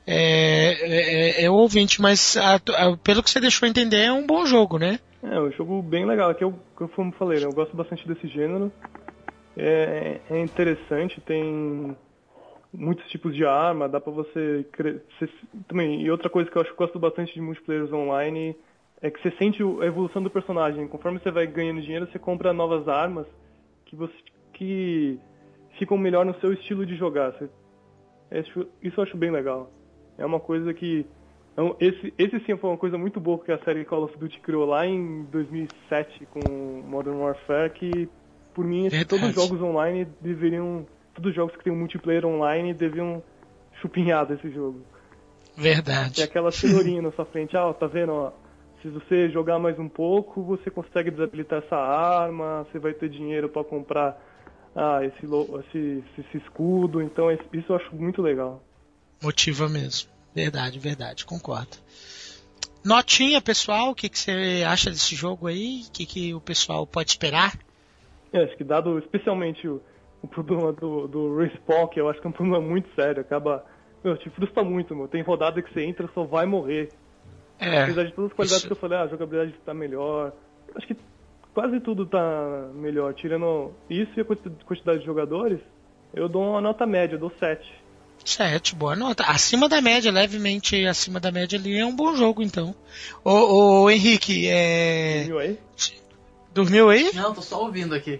é, 0.07 1.41
é, 1.41 1.43
é 1.43 1.49
o 1.49 1.55
ouvinte. 1.55 2.01
Mas 2.01 2.37
a- 2.37 2.55
a- 2.55 2.97
pelo 2.97 3.21
que 3.21 3.29
você 3.29 3.39
deixou 3.39 3.67
entender, 3.67 4.03
é 4.05 4.11
um 4.13 4.25
bom 4.25 4.45
jogo, 4.45 4.77
né? 4.77 4.99
É, 5.21 5.39
um 5.39 5.51
jogo 5.51 5.81
bem 5.81 6.05
legal. 6.05 6.33
Que 6.35 6.43
eu, 6.43 6.57
falei, 7.17 7.39
né, 7.39 7.45
eu 7.45 7.51
gosto 7.53 7.75
bastante 7.75 8.07
desse 8.07 8.27
gênero. 8.27 8.71
É, 9.57 10.19
é 10.29 10.41
interessante, 10.41 11.19
tem 11.21 11.95
muitos 12.77 13.07
tipos 13.09 13.35
de 13.35 13.45
arma, 13.45 13.89
dá 13.89 13.99
pra 13.99 14.11
você, 14.11 14.65
você 15.19 15.29
também. 15.67 16.01
E 16.01 16.11
outra 16.11 16.29
coisa 16.29 16.49
que 16.49 16.57
eu 16.57 16.61
acho 16.61 16.71
que 16.71 16.81
eu 16.81 16.85
gosto 16.85 16.99
bastante 16.99 17.33
de 17.33 17.41
multiplayers 17.41 17.91
online 17.91 18.55
é 19.01 19.09
que 19.09 19.21
você 19.21 19.31
sente 19.37 19.61
a 19.61 19.85
evolução 19.85 20.21
do 20.21 20.29
personagem. 20.29 20.87
Conforme 20.87 21.19
você 21.19 21.31
vai 21.31 21.47
ganhando 21.47 21.81
dinheiro, 21.81 22.07
você 22.11 22.19
compra 22.19 22.53
novas 22.53 22.87
armas 22.87 23.27
que 23.85 23.95
você 23.95 24.13
que 24.53 25.19
ficam 25.77 25.97
melhor 25.97 26.25
no 26.25 26.33
seu 26.39 26.53
estilo 26.53 26.85
de 26.85 26.95
jogar. 26.95 27.31
Você- 27.31 27.49
isso, 28.31 28.67
isso 28.81 28.99
eu 28.99 29.03
acho 29.03 29.17
bem 29.17 29.31
legal. 29.31 29.69
É 30.17 30.25
uma 30.25 30.39
coisa 30.39 30.73
que 30.73 31.05
então, 31.55 31.73
esse, 31.79 32.13
esse 32.17 32.37
sim 32.41 32.57
foi 32.57 32.69
uma 32.69 32.77
coisa 32.77 32.97
muito 32.97 33.17
boa 33.17 33.39
que 33.39 33.49
a 33.49 33.57
série 33.59 33.85
Call 33.85 34.03
of 34.03 34.17
Duty 34.17 34.41
criou 34.41 34.65
lá 34.65 34.85
em 34.85 35.23
2007 35.31 36.25
com 36.25 36.83
Modern 36.85 37.15
Warfare, 37.15 37.69
que 37.71 38.09
por 38.53 38.65
mim 38.65 38.89
todos 39.05 39.29
os 39.29 39.35
jogos 39.35 39.61
online 39.61 40.05
deveriam, 40.19 40.85
todos 41.15 41.29
os 41.29 41.35
jogos 41.35 41.55
que 41.55 41.63
tem 41.63 41.73
um 41.73 41.77
multiplayer 41.77 42.25
online 42.25 42.73
deviam 42.73 43.23
chupinhar 43.81 44.25
desse 44.25 44.51
jogo. 44.51 44.81
Verdade. 45.57 46.15
Tem 46.15 46.25
aquela 46.25 46.51
cenourinha 46.51 47.01
na 47.01 47.11
sua 47.13 47.25
frente, 47.25 47.55
ah, 47.55 47.67
ó, 47.67 47.73
tá 47.73 47.87
vendo, 47.87 48.11
ó, 48.11 48.31
se 48.81 48.89
você 48.89 49.29
jogar 49.29 49.57
mais 49.57 49.79
um 49.79 49.87
pouco, 49.87 50.43
você 50.43 50.69
consegue 50.69 51.09
desabilitar 51.09 51.63
essa 51.63 51.77
arma, 51.77 52.67
você 52.69 52.77
vai 52.77 52.93
ter 52.93 53.09
dinheiro 53.09 53.49
pra 53.49 53.63
comprar 53.63 54.21
ah, 54.75 54.99
esse, 55.03 55.25
esse, 55.25 56.03
esse 56.19 56.37
escudo, 56.37 57.01
então 57.01 57.31
isso 57.31 57.65
eu 57.69 57.75
acho 57.75 57.95
muito 57.95 58.21
legal. 58.21 58.61
Motiva 59.23 59.69
mesmo. 59.69 60.11
Verdade, 60.35 60.77
verdade, 60.77 61.25
concordo. 61.25 61.77
Notinha, 62.83 63.41
pessoal, 63.41 63.91
o 63.91 63.95
que, 63.95 64.09
que 64.09 64.19
você 64.19 64.63
acha 64.67 64.91
desse 64.91 65.15
jogo 65.15 65.47
aí? 65.47 65.83
O 65.87 65.91
que, 65.91 66.05
que 66.05 66.33
o 66.35 66.41
pessoal 66.41 66.85
pode 66.85 67.09
esperar? 67.09 67.57
É, 68.31 68.43
acho 68.43 68.55
que 68.57 68.63
dado 68.63 68.99
especialmente 68.99 69.67
o, 69.67 69.81
o 70.25 70.27
problema 70.27 70.73
do, 70.73 71.07
do 71.07 71.37
respawn, 71.37 71.87
que 71.87 71.99
eu 71.99 72.09
acho 72.09 72.19
que 72.19 72.27
é 72.27 72.29
um 72.29 72.33
problema 72.33 72.59
muito 72.61 72.89
sério, 72.95 73.21
acaba. 73.21 73.65
Meu, 74.03 74.17
te 74.17 74.29
frustra 74.29 74.63
muito, 74.63 74.95
meu. 74.95 75.07
Tem 75.07 75.21
rodada 75.23 75.61
que 75.61 75.73
você 75.73 75.83
entra 75.83 76.07
só 76.13 76.23
vai 76.23 76.45
morrer. 76.45 76.89
É, 77.59 77.83
Apesar 77.83 78.03
de 78.03 78.11
todas 78.11 78.31
as 78.31 78.35
qualidades 78.35 78.57
isso- 78.59 78.67
que 78.67 78.73
eu 78.73 78.77
falei, 78.77 78.97
ah, 78.97 79.03
a 79.03 79.07
jogabilidade 79.07 79.55
tá 79.65 79.73
melhor. 79.73 80.33
Acho 80.75 80.85
que 80.87 80.95
quase 81.53 81.79
tudo 81.79 82.05
tá 82.05 82.69
melhor. 82.75 83.13
Tirando 83.13 83.71
isso 83.89 84.11
e 84.17 84.21
a 84.21 84.25
quanti- 84.25 84.51
quantidade 84.65 84.99
de 84.99 85.05
jogadores, 85.05 85.59
eu 86.13 86.27
dou 86.29 86.43
uma 86.43 86.61
nota 86.61 86.85
média, 86.85 87.15
eu 87.15 87.19
dou 87.19 87.31
7. 87.39 87.65
Sete, 88.23 88.75
boa 88.75 88.95
nota. 88.95 89.23
Acima 89.23 89.67
da 89.69 89.81
média, 89.81 90.11
levemente 90.11 90.85
acima 90.85 91.19
da 91.19 91.31
média 91.31 91.57
ali, 91.59 91.77
é 91.77 91.85
um 91.85 91.95
bom 91.95 92.15
jogo, 92.15 92.41
então. 92.43 92.73
Ô, 93.23 93.83
ô 93.83 93.89
Henrique, 93.89 94.47
é... 94.49 95.23
Viu 95.25 95.39
aí? 95.39 95.59
dormiu 96.53 96.89
aí? 96.89 97.11
Não, 97.13 97.33
tô 97.33 97.41
só 97.41 97.61
ouvindo 97.63 97.93
aqui. 97.93 98.19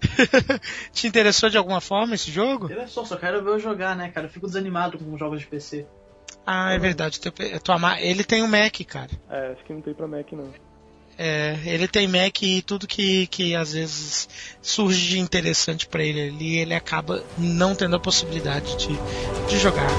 Te 0.92 1.06
interessou 1.06 1.50
de 1.50 1.56
alguma 1.56 1.80
forma 1.80 2.14
esse 2.14 2.30
jogo? 2.30 2.70
Eu 2.70 2.88
só, 2.88 3.04
só 3.04 3.16
quero 3.16 3.42
ver 3.44 3.50
eu 3.50 3.58
jogar, 3.58 3.96
né, 3.96 4.10
cara? 4.10 4.26
Eu 4.26 4.30
fico 4.30 4.46
desanimado 4.46 4.98
com 4.98 5.18
jogos 5.18 5.40
de 5.40 5.46
PC. 5.46 5.86
Ah, 6.46 6.72
é 6.72 6.78
verdade. 6.78 7.20
teu 7.20 7.32
tua 7.60 8.00
Ele 8.00 8.24
tem 8.24 8.42
um 8.42 8.48
Mac, 8.48 8.74
cara. 8.86 9.10
É, 9.28 9.52
acho 9.52 9.64
que 9.64 9.72
não 9.72 9.80
tem 9.80 9.94
pra 9.94 10.06
Mac 10.06 10.32
não. 10.32 10.52
É, 11.18 11.58
ele 11.66 11.86
tem 11.86 12.08
Mac 12.08 12.42
e 12.42 12.62
tudo 12.62 12.86
que, 12.86 13.26
que 13.26 13.54
às 13.54 13.74
vezes 13.74 14.26
surge 14.62 15.06
de 15.06 15.18
interessante 15.18 15.86
pra 15.86 16.02
ele 16.02 16.28
ali, 16.28 16.56
ele 16.56 16.74
acaba 16.74 17.22
não 17.36 17.74
tendo 17.74 17.94
a 17.94 18.00
possibilidade 18.00 18.74
de, 18.78 18.98
de 19.46 19.58
jogar. 19.58 19.90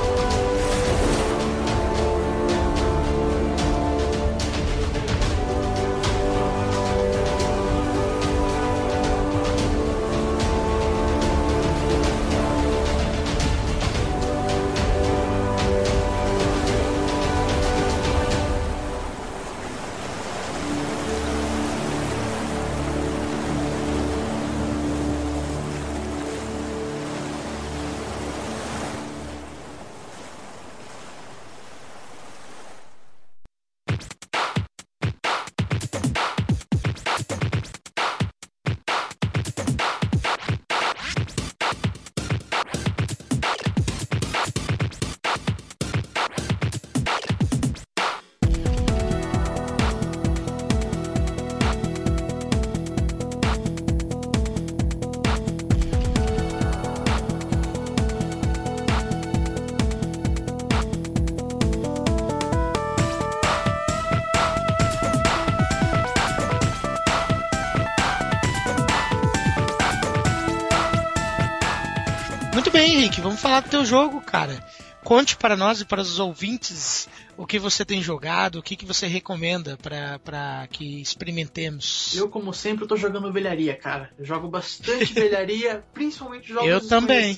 Vamos 73.31 73.41
falar 73.41 73.61
do 73.61 73.69
teu 73.69 73.85
jogo, 73.85 74.19
cara. 74.21 74.63
Conte 75.03 75.35
para 75.37 75.55
nós 75.55 75.81
e 75.81 75.85
para 75.85 76.01
os 76.01 76.19
ouvintes 76.19 77.09
o 77.37 77.45
que 77.45 77.57
você 77.57 77.83
tem 77.83 78.03
jogado, 78.03 78.59
o 78.59 78.61
que, 78.61 78.75
que 78.75 78.85
você 78.85 79.07
recomenda 79.07 79.77
para 79.77 80.67
que 80.69 81.01
experimentemos. 81.01 82.13
Eu, 82.15 82.29
como 82.29 82.53
sempre, 82.53 82.85
tô 82.85 82.95
jogando 82.95 83.31
velharia, 83.31 83.75
cara. 83.75 84.11
Eu 84.19 84.25
jogo 84.25 84.47
bastante 84.47 85.13
velharia, 85.13 85.83
principalmente 85.93 86.49
jogos 86.49 86.67
Eu 86.67 86.87
também. 86.87 87.35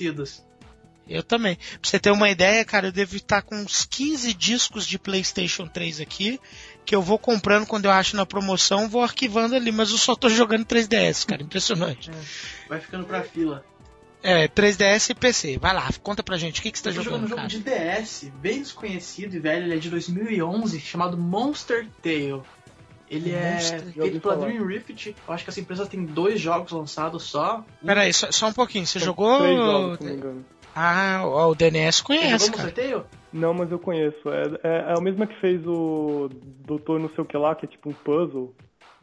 Eu 1.08 1.22
também. 1.22 1.56
Pra 1.56 1.78
você 1.82 1.98
ter 1.98 2.10
uma 2.10 2.28
ideia, 2.28 2.64
cara, 2.64 2.88
eu 2.88 2.92
devo 2.92 3.16
estar 3.16 3.42
com 3.42 3.54
uns 3.54 3.86
15 3.86 4.34
discos 4.34 4.86
de 4.86 4.98
PlayStation 4.98 5.66
3 5.66 6.00
aqui, 6.00 6.40
que 6.84 6.94
eu 6.94 7.02
vou 7.02 7.18
comprando 7.18 7.66
quando 7.66 7.84
eu 7.84 7.90
acho 7.90 8.16
na 8.16 8.26
promoção, 8.26 8.88
vou 8.88 9.02
arquivando 9.02 9.54
ali, 9.54 9.70
mas 9.70 9.90
eu 9.90 9.98
só 9.98 10.16
tô 10.16 10.28
jogando 10.28 10.66
3DS, 10.66 11.24
cara, 11.24 11.42
impressionante. 11.42 12.10
Vai 12.68 12.80
ficando 12.80 13.04
pra 13.04 13.22
fila. 13.22 13.64
É, 14.24 14.48
3DS 14.48 15.10
e 15.10 15.14
PC. 15.14 15.58
Vai 15.58 15.74
lá, 15.74 15.86
conta 16.02 16.22
pra 16.22 16.38
gente, 16.38 16.58
o 16.60 16.62
que, 16.62 16.70
que 16.72 16.78
você 16.78 16.84
tá 16.84 16.90
Eu 16.90 16.94
tô 16.96 17.02
jogando 17.02 17.28
jogando, 17.28 17.46
um 17.46 17.50
jogo 17.50 17.64
cara? 17.68 17.96
de 17.96 18.00
DS, 18.02 18.32
bem 18.40 18.58
desconhecido 18.60 19.34
e 19.34 19.38
velho, 19.38 19.64
ele 19.66 19.74
é 19.74 19.78
de 19.78 19.90
2011, 19.90 20.80
chamado 20.80 21.16
Monster 21.18 21.86
Tale. 22.02 22.40
Ele 23.10 23.32
Monster, 23.32 23.34
é 23.34 23.78
já 23.78 23.84
ouvi 23.86 24.00
feito 24.12 24.20
pela. 24.20 24.36
Dream 24.36 24.66
Rift. 24.66 25.14
Eu 25.28 25.34
acho 25.34 25.44
que 25.44 25.50
essa 25.50 25.60
empresa 25.60 25.86
tem 25.86 26.04
dois 26.04 26.40
jogos 26.40 26.72
lançados 26.72 27.24
só. 27.24 27.62
Um- 27.82 27.86
Pera 27.86 28.00
aí, 28.00 28.12
só, 28.14 28.32
só 28.32 28.48
um 28.48 28.52
pouquinho, 28.54 28.86
você 28.86 28.98
São 28.98 29.06
jogou... 29.06 29.38
Três 29.38 29.56
jogos, 29.56 29.98
se 29.98 30.04
não 30.04 30.10
me 30.10 30.16
engano. 30.16 30.44
Ah, 30.74 31.20
ó, 31.24 31.50
o 31.50 31.54
DNS 31.54 31.98
Você 31.98 32.02
conhece, 32.02 32.46
jogou 32.46 32.56
cara. 32.56 32.68
Monster 32.68 32.90
Tale? 32.90 33.04
Não, 33.32 33.52
mas 33.52 33.70
eu 33.70 33.78
conheço. 33.78 34.28
É, 34.30 34.42
é, 34.64 34.76
é 34.90 34.94
a 34.96 35.00
mesma 35.02 35.26
que 35.26 35.38
fez 35.40 35.60
o 35.66 36.30
Doutor 36.66 36.98
não 36.98 37.08
sei 37.10 37.22
o 37.22 37.26
que 37.26 37.36
lá, 37.36 37.54
que 37.54 37.66
é 37.66 37.68
tipo 37.68 37.90
um 37.90 37.92
puzzle. 37.92 38.54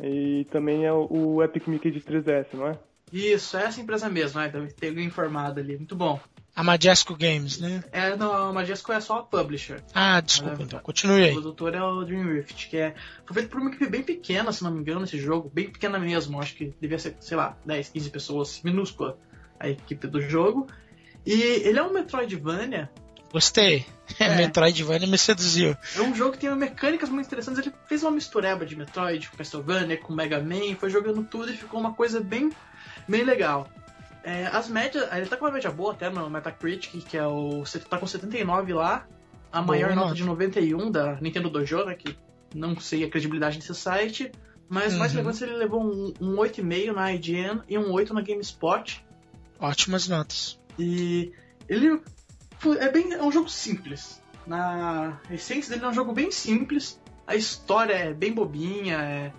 E 0.02 0.46
também 0.52 0.86
é 0.86 0.92
o, 0.92 1.08
o 1.12 1.44
Epic 1.44 1.68
Mickey 1.68 1.92
de 1.92 2.02
3DS, 2.02 2.48
não 2.54 2.68
é? 2.68 2.78
Isso, 3.12 3.58
é 3.58 3.66
essa 3.66 3.82
empresa 3.82 4.10
mesmo, 4.10 4.40
né? 4.40 4.50
Deve 4.50 4.72
ter 4.72 4.90
alguém 4.90 5.06
informado 5.06 5.60
ali. 5.60 5.78
Muito 5.78 5.96
bom. 5.96 6.20
A 6.54 6.64
Majesco 6.64 7.16
Games, 7.16 7.60
né? 7.60 7.84
É, 7.92 8.16
não, 8.16 8.50
a 8.50 8.54
Majesco 8.54 8.92
é 8.92 9.00
só 9.00 9.20
a 9.20 9.24
publisher. 9.24 9.82
Ah, 9.94 10.20
desculpa 10.20 10.58
Ah, 10.60 10.64
então, 10.64 10.80
continue 10.80 11.24
aí. 11.24 11.32
O 11.32 11.36
produtor 11.36 11.74
é 11.74 11.82
o 11.82 12.04
Dream 12.04 12.34
Rift, 12.34 12.70
que 12.70 12.78
é. 12.78 12.94
Foi 13.26 13.36
feito 13.36 13.50
por 13.50 13.62
uma 13.62 13.70
equipe 13.70 13.90
bem 13.90 14.04
pequena, 14.04 14.52
se 14.52 14.64
não 14.64 14.72
me 14.72 14.80
engano, 14.80 15.06
esse 15.06 15.18
jogo. 15.18 15.50
Bem 15.54 15.70
pequena 15.70 15.98
mesmo. 15.98 16.42
Acho 16.42 16.56
que 16.56 16.74
devia 16.80 17.00
ser, 17.00 17.16
sei 17.22 17.38
lá, 17.38 17.58
10, 17.66 17.90
15 17.90 18.10
pessoas. 18.10 18.62
Minúscula 18.64 19.18
a 19.62 19.70
equipe 19.70 20.08
do 20.08 20.22
jogo. 20.22 20.68
E 21.26 21.32
ele 21.32 21.78
é 21.78 21.84
um 21.84 21.94
Metroidvania. 21.94 22.90
Gostei. 23.32 23.86
É. 24.20 24.36
Metroidvania 24.36 25.08
me 25.08 25.18
seduziu. 25.18 25.76
É 25.96 26.02
um 26.02 26.14
jogo 26.14 26.34
que 26.34 26.40
tem 26.40 26.54
mecânicas 26.54 27.08
muito 27.08 27.28
interessantes. 27.28 27.66
Ele 27.66 27.74
fez 27.88 28.04
uma 28.04 28.12
mistureba 28.12 28.66
de 28.66 28.76
Metroid 28.76 29.30
com 29.30 29.38
Castlevania, 29.38 29.96
com 29.98 30.14
Mega 30.14 30.38
Man, 30.42 30.76
foi 30.78 30.90
jogando 30.90 31.24
tudo 31.24 31.50
e 31.50 31.56
ficou 31.56 31.80
uma 31.80 31.94
coisa 31.94 32.20
bem, 32.20 32.52
bem 33.08 33.24
legal. 33.24 33.68
É, 34.24 34.46
as 34.48 34.68
médias, 34.70 35.12
ele 35.14 35.26
tá 35.26 35.36
com 35.36 35.46
uma 35.46 35.52
média 35.52 35.72
boa 35.72 35.94
até 35.94 36.10
no 36.10 36.30
Metacritic, 36.30 37.04
que 37.08 37.18
é 37.18 37.26
o. 37.26 37.64
tá 37.90 37.98
com 37.98 38.06
79 38.06 38.74
lá. 38.74 39.08
A 39.52 39.62
Boa 39.62 39.76
maior 39.78 39.96
nota 39.96 40.14
de 40.14 40.24
91 40.24 40.90
da 40.92 41.16
Nintendo 41.20 41.50
Dojo, 41.50 41.84
né, 41.84 41.96
que 41.96 42.16
não 42.56 42.80
sei 42.80 43.04
a 43.04 43.10
credibilidade 43.10 43.58
desse 43.58 43.74
site. 43.76 44.32
Mas 44.70 44.96
mais 44.96 45.12
Uhum. 45.12 45.18
relevante 45.18 45.44
ele 45.44 45.58
levou 45.58 45.84
um, 45.84 46.14
um 46.22 46.36
8,5 46.38 46.94
na 46.94 47.12
IGN 47.14 47.62
e 47.68 47.78
um 47.78 47.92
8 47.92 48.14
na 48.14 48.22
GameSpot. 48.22 49.06
Ótimas 49.60 50.08
notas. 50.08 50.58
E 50.80 51.34
ele 51.68 52.00
é 52.80 52.90
bem 52.90 53.12
é 53.12 53.22
um 53.22 53.32
jogo 53.32 53.50
simples. 53.50 54.22
Na 54.48 55.20
essência 55.30 55.74
dele 55.74 55.86
é 55.86 55.90
um 55.90 55.94
jogo 55.94 56.14
bem 56.14 56.32
simples. 56.32 57.02
A 57.28 57.36
história 57.36 57.94
é 57.94 58.14
bem 58.14 58.32
bobinha, 58.32 58.98
é- 58.98 59.34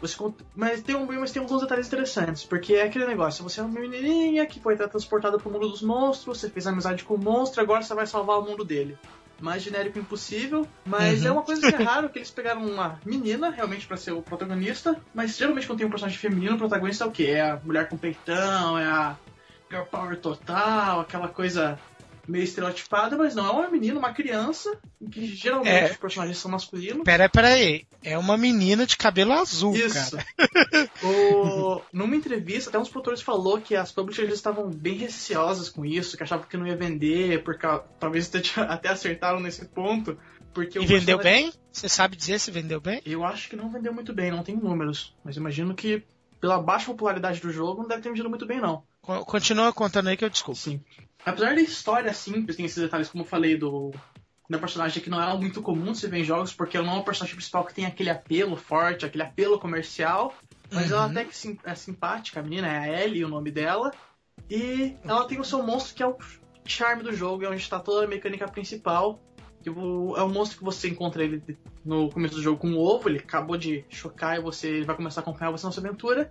você 0.00 0.16
mas 0.54 0.82
tem 0.82 0.94
um 0.94 1.06
mas 1.06 1.32
tem 1.32 1.42
alguns 1.42 1.62
detalhes 1.62 1.86
interessantes, 1.86 2.44
porque 2.44 2.74
é 2.74 2.82
aquele 2.82 3.06
negócio, 3.06 3.42
você 3.42 3.60
é 3.60 3.62
uma 3.62 3.80
menininha 3.80 4.46
que 4.46 4.60
foi 4.60 4.76
transportada 4.76 5.38
pro 5.38 5.50
mundo 5.50 5.68
dos 5.68 5.82
monstros, 5.82 6.38
você 6.38 6.50
fez 6.50 6.66
amizade 6.66 7.04
com 7.04 7.14
o 7.14 7.18
monstro, 7.18 7.60
agora 7.60 7.82
você 7.82 7.94
vai 7.94 8.06
salvar 8.06 8.38
o 8.38 8.44
mundo 8.44 8.64
dele. 8.64 8.96
Mais 9.40 9.62
genérico 9.62 9.98
impossível, 9.98 10.66
mas 10.86 11.22
Uhum. 11.22 11.28
é 11.28 11.32
uma 11.32 11.42
coisa 11.42 11.60
que 11.60 11.74
é 11.74 11.78
raro 11.78 12.08
que 12.08 12.18
eles 12.18 12.30
pegaram 12.30 12.64
uma 12.64 12.98
menina 13.04 13.50
realmente 13.50 13.86
pra 13.86 13.96
ser 13.96 14.12
o 14.12 14.22
protagonista, 14.22 14.98
mas 15.14 15.36
geralmente 15.36 15.66
quando 15.66 15.78
tem 15.78 15.86
um 15.86 15.90
personagem 15.90 16.18
feminino, 16.18 16.54
o 16.54 16.58
protagonista 16.58 17.04
é 17.04 17.06
o 17.06 17.10
quê? 17.10 17.26
É 17.32 17.50
a 17.50 17.60
mulher 17.62 17.88
com 17.88 17.98
peitão, 17.98 18.78
é 18.78 18.86
a 18.86 19.16
girl 19.70 19.84
power 19.84 20.18
total, 20.20 21.00
aquela 21.00 21.28
coisa 21.28 21.78
meio 22.28 22.44
estereotipada, 22.44 23.16
mas 23.16 23.34
não, 23.34 23.46
é 23.46 23.52
uma 23.52 23.70
menina, 23.70 23.98
uma 23.98 24.12
criança, 24.12 24.78
que 25.10 25.26
geralmente 25.26 25.70
É. 25.88 25.90
os 25.90 25.96
personagens 25.96 26.38
são 26.38 26.50
masculinos. 26.50 27.04
Pera, 27.04 27.28
pera 27.28 27.48
aí. 27.48 27.84
É 28.02 28.16
uma 28.18 28.36
menina 28.36 28.86
de 28.86 28.96
cabelo 28.96 29.32
azul, 29.32 29.74
Isso. 29.76 30.16
cara. 30.16 30.26
O- 31.02 31.80
Numa 31.92 32.16
entrevista, 32.16 32.70
até 32.70 32.78
uns 32.78 32.88
produtores 32.88 33.20
falou 33.22 33.60
que 33.60 33.74
as 33.74 33.92
publishers 33.92 34.32
estavam 34.32 34.70
bem 34.70 34.94
receosas 34.96 35.68
com 35.68 35.84
isso, 35.84 36.16
que 36.16 36.22
achavam 36.22 36.46
que 36.48 36.56
não 36.56 36.66
ia 36.66 36.76
vender, 36.76 37.42
porque 37.42 37.66
talvez 37.98 38.30
até, 38.68 38.88
acertaram 38.88 39.40
nesse 39.40 39.64
ponto. 39.66 40.18
Porque 40.54 40.78
E 40.78 40.86
vendeu 40.86 41.18
personagem- 41.18 41.50
bem? 41.50 41.52
Você 41.70 41.88
sabe 41.88 42.16
dizer 42.16 42.40
se 42.40 42.50
vendeu 42.50 42.80
bem? 42.80 43.02
Eu 43.04 43.24
acho 43.24 43.48
que 43.50 43.56
não 43.56 43.70
vendeu 43.70 43.92
muito 43.92 44.14
bem, 44.14 44.30
não 44.30 44.42
tem 44.42 44.56
números. 44.56 45.14
Mas 45.22 45.36
imagino 45.36 45.74
que, 45.74 46.02
pela 46.40 46.60
baixa 46.60 46.86
popularidade 46.86 47.40
do 47.40 47.50
jogo, 47.50 47.82
não 47.82 47.88
deve 47.88 48.02
ter 48.02 48.08
vendido 48.10 48.28
muito 48.30 48.46
bem, 48.46 48.60
não. 48.60 48.82
Co- 49.00 49.24
Continua 49.24 49.72
contando 49.72 50.08
aí 50.08 50.16
que 50.16 50.24
eu 50.24 50.30
desculpo. 50.30 50.60
Sim. 50.60 50.80
Apesar 51.24 51.54
da 51.54 51.60
história 51.60 52.12
simples, 52.12 52.56
tem 52.56 52.66
esses 52.66 52.82
detalhes, 52.82 53.08
como 53.08 53.24
eu 53.24 53.28
falei, 53.28 53.56
do 53.56 53.92
da 54.48 54.58
personagem 54.60 55.02
que 55.02 55.10
não 55.10 55.20
é 55.20 55.36
muito 55.36 55.60
comum 55.60 55.90
de 55.90 55.98
se 55.98 56.06
ver 56.06 56.18
em 56.20 56.24
jogos, 56.24 56.52
porque 56.54 56.76
ela 56.76 56.86
não 56.86 56.92
é 56.92 56.96
uma 56.98 57.04
personagem 57.04 57.34
principal 57.34 57.64
que 57.64 57.74
tem 57.74 57.84
aquele 57.84 58.10
apelo 58.10 58.54
forte, 58.56 59.04
aquele 59.04 59.24
apelo 59.24 59.58
comercial. 59.58 60.32
Mas 60.70 60.92
ela 60.92 61.06
Uhum. 61.06 61.10
até 61.10 61.24
que 61.24 61.58
é 61.64 61.74
simpática, 61.74 62.38
a 62.38 62.42
menina 62.44 62.68
é 62.68 62.78
a 62.78 63.02
Ellie, 63.04 63.24
o 63.24 63.28
nome 63.28 63.50
dela. 63.50 63.90
E 64.48 64.94
ela 65.04 65.24
tem 65.26 65.40
o 65.40 65.44
seu 65.44 65.62
monstro 65.64 65.96
que 65.96 66.02
é 66.02 66.06
o 66.06 66.16
charme 66.64 67.02
do 67.02 67.12
jogo, 67.12 67.44
é 67.44 67.48
onde 67.48 67.60
está 67.60 67.80
toda 67.80 68.04
a 68.04 68.08
mecânica 68.08 68.46
principal. 68.46 69.20
É 69.68 70.22
um 70.22 70.32
monstro 70.32 70.58
que 70.58 70.64
você 70.64 70.88
encontra 70.88 71.24
ele 71.24 71.42
no 71.84 72.10
começo 72.10 72.34
do 72.34 72.42
jogo 72.42 72.58
com 72.58 72.68
um 72.68 72.78
ovo, 72.78 73.08
ele 73.08 73.18
acabou 73.18 73.56
de 73.56 73.84
chocar 73.88 74.36
e 74.36 74.40
você 74.40 74.68
ele 74.68 74.84
vai 74.84 74.96
começar 74.96 75.20
a 75.20 75.22
acompanhar 75.22 75.50
você 75.50 75.66
na 75.66 75.72
sua 75.72 75.82
aventura. 75.82 76.30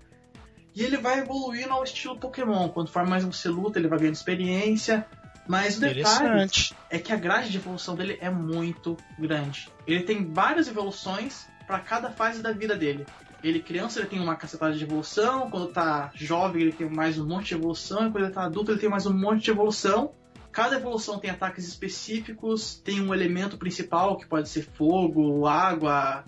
E 0.73 0.83
ele 0.83 0.97
vai 0.97 1.19
evoluindo 1.19 1.71
ao 1.71 1.83
estilo 1.83 2.17
Pokémon. 2.17 2.67
Conforme 2.69 3.09
mais 3.09 3.23
você 3.23 3.47
luta, 3.47 3.79
ele 3.79 3.87
vai 3.87 3.97
ganhando 3.97 4.15
experiência. 4.15 5.05
Mas 5.47 5.77
o 5.77 5.81
detalhe 5.81 6.49
é 6.89 6.99
que 6.99 7.13
a 7.13 7.15
grade 7.15 7.49
de 7.49 7.57
evolução 7.57 7.95
dele 7.95 8.17
é 8.19 8.29
muito 8.29 8.97
grande. 9.17 9.69
Ele 9.85 10.03
tem 10.03 10.31
várias 10.31 10.67
evoluções 10.67 11.47
para 11.67 11.79
cada 11.79 12.09
fase 12.11 12.41
da 12.41 12.51
vida 12.51 12.75
dele. 12.75 13.05
Ele 13.43 13.59
criança 13.59 13.99
ele 13.99 14.07
tem 14.07 14.19
uma 14.19 14.35
cacetada 14.35 14.73
de 14.73 14.83
evolução, 14.83 15.51
quando 15.51 15.67
tá 15.67 16.11
jovem 16.15 16.63
ele 16.63 16.71
tem 16.71 16.89
mais 16.89 17.19
um 17.19 17.27
monte 17.27 17.49
de 17.49 17.53
evolução, 17.53 18.07
e 18.07 18.11
quando 18.11 18.23
ele 18.23 18.33
tá 18.33 18.43
adulto 18.43 18.71
ele 18.71 18.79
tem 18.79 18.89
mais 18.89 19.05
um 19.05 19.13
monte 19.13 19.43
de 19.43 19.51
evolução. 19.51 20.13
Cada 20.55 20.77
evolução 20.77 21.19
tem 21.19 21.29
ataques 21.29 21.67
específicos, 21.67 22.75
tem 22.75 23.01
um 23.01 23.13
elemento 23.13 23.57
principal 23.57 24.15
que 24.15 24.25
pode 24.25 24.47
ser 24.47 24.61
fogo, 24.61 25.45
água, 25.45 26.23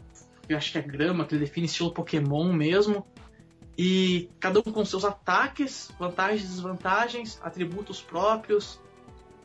eu 0.50 0.58
acho 0.58 0.70
que 0.70 0.78
é 0.78 0.82
grama, 0.82 1.24
que 1.24 1.38
define 1.38 1.66
estilo 1.66 1.94
Pokémon 1.94 2.52
mesmo. 2.52 3.08
E 3.78 4.30
cada 4.38 4.60
um 4.60 4.64
com 4.64 4.84
seus 4.84 5.06
ataques, 5.06 5.90
vantagens 5.98 6.42
desvantagens, 6.42 7.40
atributos 7.42 8.02
próprios. 8.02 8.82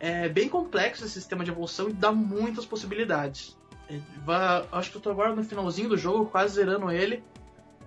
É 0.00 0.28
bem 0.28 0.48
complexo 0.48 1.04
esse 1.04 1.14
sistema 1.14 1.44
de 1.44 1.52
evolução 1.52 1.88
e 1.88 1.92
dá 1.92 2.10
muitas 2.10 2.66
possibilidades. 2.66 3.56
É, 3.88 4.00
acho 4.72 4.90
que 4.90 4.96
eu 4.96 5.00
tô 5.00 5.10
agora 5.10 5.32
no 5.32 5.44
finalzinho 5.44 5.90
do 5.90 5.96
jogo, 5.96 6.26
quase 6.26 6.54
zerando 6.54 6.90
ele. 6.90 7.22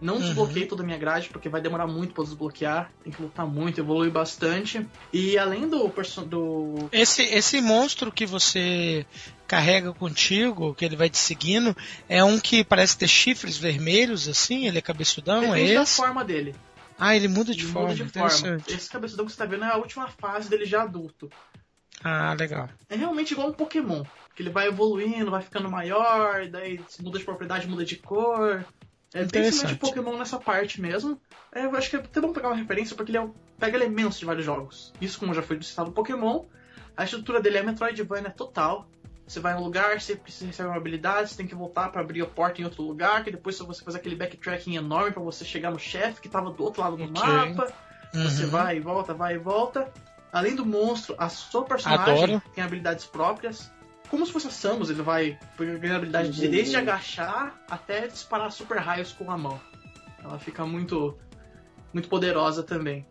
Não 0.01 0.15
Uhum. 0.15 0.21
desbloqueei 0.21 0.65
toda 0.67 0.83
a 0.83 0.85
minha 0.85 0.97
grade, 0.97 1.29
porque 1.29 1.47
vai 1.49 1.61
demorar 1.61 1.87
muito 1.87 2.13
pra 2.13 2.23
desbloquear. 2.23 2.91
Tem 3.03 3.11
que 3.13 3.21
lutar 3.21 3.47
muito, 3.47 3.79
evoluir 3.79 4.11
bastante. 4.11 4.85
E 5.13 5.37
além 5.37 5.67
do, 5.69 5.87
do 6.27 6.89
Esse, 6.91 7.23
esse 7.23 7.61
monstro 7.61 8.11
que 8.11 8.25
você 8.25 9.05
carrega 9.47 9.93
contigo, 9.93 10.73
que 10.75 10.83
ele 10.85 10.95
vai 10.95 11.09
te 11.09 11.17
seguindo, 11.17 11.75
é 12.09 12.23
um 12.23 12.39
que 12.39 12.63
parece 12.63 12.97
ter 12.97 13.07
chifres 13.07 13.57
vermelhos, 13.57 14.27
assim? 14.27 14.67
Ele 14.67 14.77
é 14.77 14.81
cabeçudão? 14.81 15.43
É 15.43 15.47
depende 15.47 15.73
da 15.75 15.81
esse? 15.83 15.95
forma 15.95 16.23
dele. 16.25 16.55
Ah, 16.97 17.15
ele 17.15 17.27
muda 17.27 17.53
de 17.53 17.63
Ele 17.63 17.71
forma. 17.71 17.89
muda 17.89 18.03
de 18.05 18.11
forma. 18.11 18.57
Esse 18.67 18.89
cabeçudão 18.89 19.25
que 19.25 19.31
você 19.31 19.37
tá 19.37 19.45
vendo 19.45 19.65
é 19.65 19.69
a 19.69 19.77
última 19.77 20.07
fase 20.07 20.49
dele 20.49 20.65
já 20.65 20.83
adulto. 20.83 21.29
Ah, 22.03 22.33
legal. 22.37 22.69
É 22.89 22.95
realmente 22.95 23.31
igual 23.31 23.49
um 23.49 23.53
Pokémon. 23.53 24.03
Que 24.35 24.41
ele 24.43 24.49
vai 24.49 24.67
evoluindo, 24.67 25.31
vai 25.31 25.41
ficando 25.41 25.69
maior, 25.71 26.45
daí 26.49 26.79
muda 27.01 27.17
de 27.17 27.23
propriedade, 27.25 27.67
muda 27.67 27.85
de 27.85 27.95
cor. 27.95 28.65
É 29.15 29.25
semelhante 29.27 29.75
Pokémon 29.75 30.17
nessa 30.17 30.37
parte 30.37 30.81
mesmo. 30.81 31.19
É, 31.53 31.65
eu 31.65 31.75
acho 31.75 31.89
que 31.89 31.95
é 31.95 31.99
até 31.99 32.19
bom 32.19 32.33
pegar 32.33 32.49
uma 32.49 32.55
referência, 32.55 32.95
porque 32.95 33.11
ele 33.11 33.17
é 33.17 33.29
pega 33.57 33.77
elementos 33.77 34.19
de 34.19 34.25
vários 34.25 34.45
jogos. 34.45 34.91
Isso, 34.99 35.17
como 35.17 35.33
já 35.33 35.41
foi 35.41 35.61
citado 35.63 35.91
Pokémon, 35.91 36.43
a 36.97 37.05
estrutura 37.05 37.39
dele 37.41 37.57
é 37.59 37.63
Metroidvania 37.63 38.29
total. 38.29 38.89
Você 39.25 39.39
vai 39.39 39.53
em 39.53 39.55
um 39.57 39.63
lugar, 39.63 39.99
você 39.99 40.15
precisa 40.15 40.45
receber 40.47 40.67
uma 40.69 40.77
habilidade, 40.77 41.29
você 41.29 41.37
tem 41.37 41.47
que 41.47 41.55
voltar 41.55 41.89
pra 41.89 42.01
abrir 42.01 42.21
a 42.21 42.25
porta 42.27 42.61
em 42.61 42.65
outro 42.65 42.83
lugar, 42.83 43.23
que 43.23 43.31
depois 43.31 43.57
você 43.57 43.83
faz 43.83 43.95
aquele 43.95 44.15
backtracking 44.15 44.75
enorme 44.75 45.11
pra 45.11 45.23
você 45.23 45.43
chegar 45.45 45.71
no 45.71 45.79
chefe 45.79 46.21
que 46.21 46.29
tava 46.29 46.51
do 46.51 46.63
outro 46.63 46.81
lado 46.81 46.97
do 46.97 47.05
Ok. 47.05 47.13
mapa. 47.13 47.73
Você 48.13 48.43
Uhum. 48.43 48.49
vai 48.51 48.77
e 48.77 48.79
volta, 48.81 49.13
vai 49.13 49.35
e 49.35 49.37
volta. 49.37 49.91
Além 50.31 50.55
do 50.55 50.65
monstro, 50.65 51.15
a 51.17 51.29
sua 51.29 51.63
personagem 51.63 52.35
Adoro. 52.35 52.43
tem 52.53 52.63
habilidades 52.63 53.05
próprias. 53.05 53.71
Como 54.09 54.25
se 54.25 54.31
fosse 54.31 54.47
a 54.47 54.51
Samus, 54.51 54.89
ele 54.89 55.01
vai 55.01 55.37
ganhar 55.57 55.95
habilidade 55.97 56.31
de 56.31 56.47
desde 56.47 56.75
agachar 56.75 57.59
até 57.69 58.07
disparar 58.07 58.51
super 58.51 58.77
raios 58.77 59.11
com 59.11 59.29
a 59.31 59.37
mão. 59.37 59.59
Ela 60.23 60.39
fica 60.39 60.65
muito 60.65 61.17
muito 61.93 62.07
poderosa 62.09 62.61
também. 62.63 63.05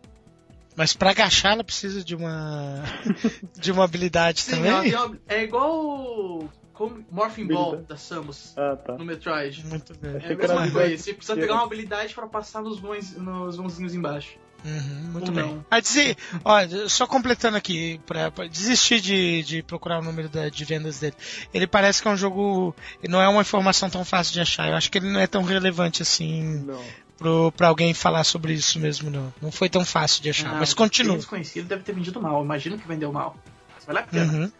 Mas 0.75 0.93
pra 0.93 1.11
agachar 1.11 1.53
ela 1.53 1.63
precisa 1.63 2.03
de 2.03 2.15
uma. 2.15 2.83
de 3.57 3.71
uma 3.71 3.83
habilidade 3.83 4.41
Sim, 4.41 4.51
também. 4.57 4.93
uma- 4.95 5.17
é 5.27 5.43
igual 5.43 6.49
como 6.73 7.05
Morphing 7.09 7.47
Ball 7.47 7.77
da 7.77 7.95
Samus 7.95 8.53
Ah, 8.57 8.75
tá. 8.75 8.97
no 8.97 9.05
Metroid. 9.05 9.65
Muito 9.65 9.97
bem. 9.97 10.15
É 10.15 10.17
Achei 10.17 10.33
a 10.33 10.37
mesma 10.37 10.71
coisa, 10.71 10.97
você 10.97 11.13
precisa 11.13 11.37
pegar 11.37 11.53
uma 11.55 11.63
habilidade 11.63 12.13
pra 12.13 12.27
passar 12.27 12.61
nos 12.61 12.79
vãozinhos 12.79 13.93
embaixo. 13.95 14.37
Uhum, 14.65 15.11
muito 15.11 15.31
bem. 15.31 15.45
não. 15.45 15.65
A 15.69 15.79
dizer, 15.79 16.17
ó, 16.43 16.57
só 16.89 17.05
completando 17.05 17.55
aqui, 17.55 18.01
pra, 18.05 18.31
pra 18.31 18.47
desistir 18.47 18.99
de, 18.99 19.43
de 19.43 19.61
procurar 19.61 19.99
o 19.99 20.03
número 20.03 20.27
da- 20.27 20.49
de 20.49 20.65
vendas 20.65 20.99
dele. 20.99 21.15
Ele 21.53 21.67
parece 21.67 22.01
que 22.01 22.07
é 22.07 22.11
um 22.11 22.17
jogo. 22.17 22.75
Não 23.07 23.21
é 23.21 23.27
uma 23.29 23.41
informação 23.41 23.89
tão 23.91 24.03
fácil 24.03 24.33
de 24.33 24.41
achar. 24.41 24.67
Eu 24.67 24.75
acho 24.75 24.89
que 24.91 24.97
ele 24.97 25.11
não 25.11 25.19
é 25.19 25.27
tão 25.27 25.43
relevante 25.43 26.01
assim 26.01 26.63
Não. 26.65 26.83
pro, 27.17 27.51
pra 27.51 27.67
alguém 27.67 27.93
falar 27.93 28.23
sobre 28.23 28.53
isso 28.53 28.79
mesmo, 28.79 29.11
não. 29.11 29.31
Não 29.39 29.51
foi 29.51 29.69
tão 29.69 29.85
fácil 29.85 30.23
de 30.23 30.31
achar. 30.31 30.49
Ah, 30.55 30.57
mas 30.59 30.73
continua. 30.73 31.15
desconhecido 31.15 31.67
deve 31.67 31.83
ter 31.83 31.93
vendido 31.93 32.19
mal. 32.19 32.43
Imagino 32.43 32.77
que 32.79 32.87
vendeu 32.87 33.11
mal. 33.13 33.37
Mas 33.75 33.85
vale 33.85 33.99
a 33.99 34.03
pena. 34.03 34.33
Uhum. 34.33 34.51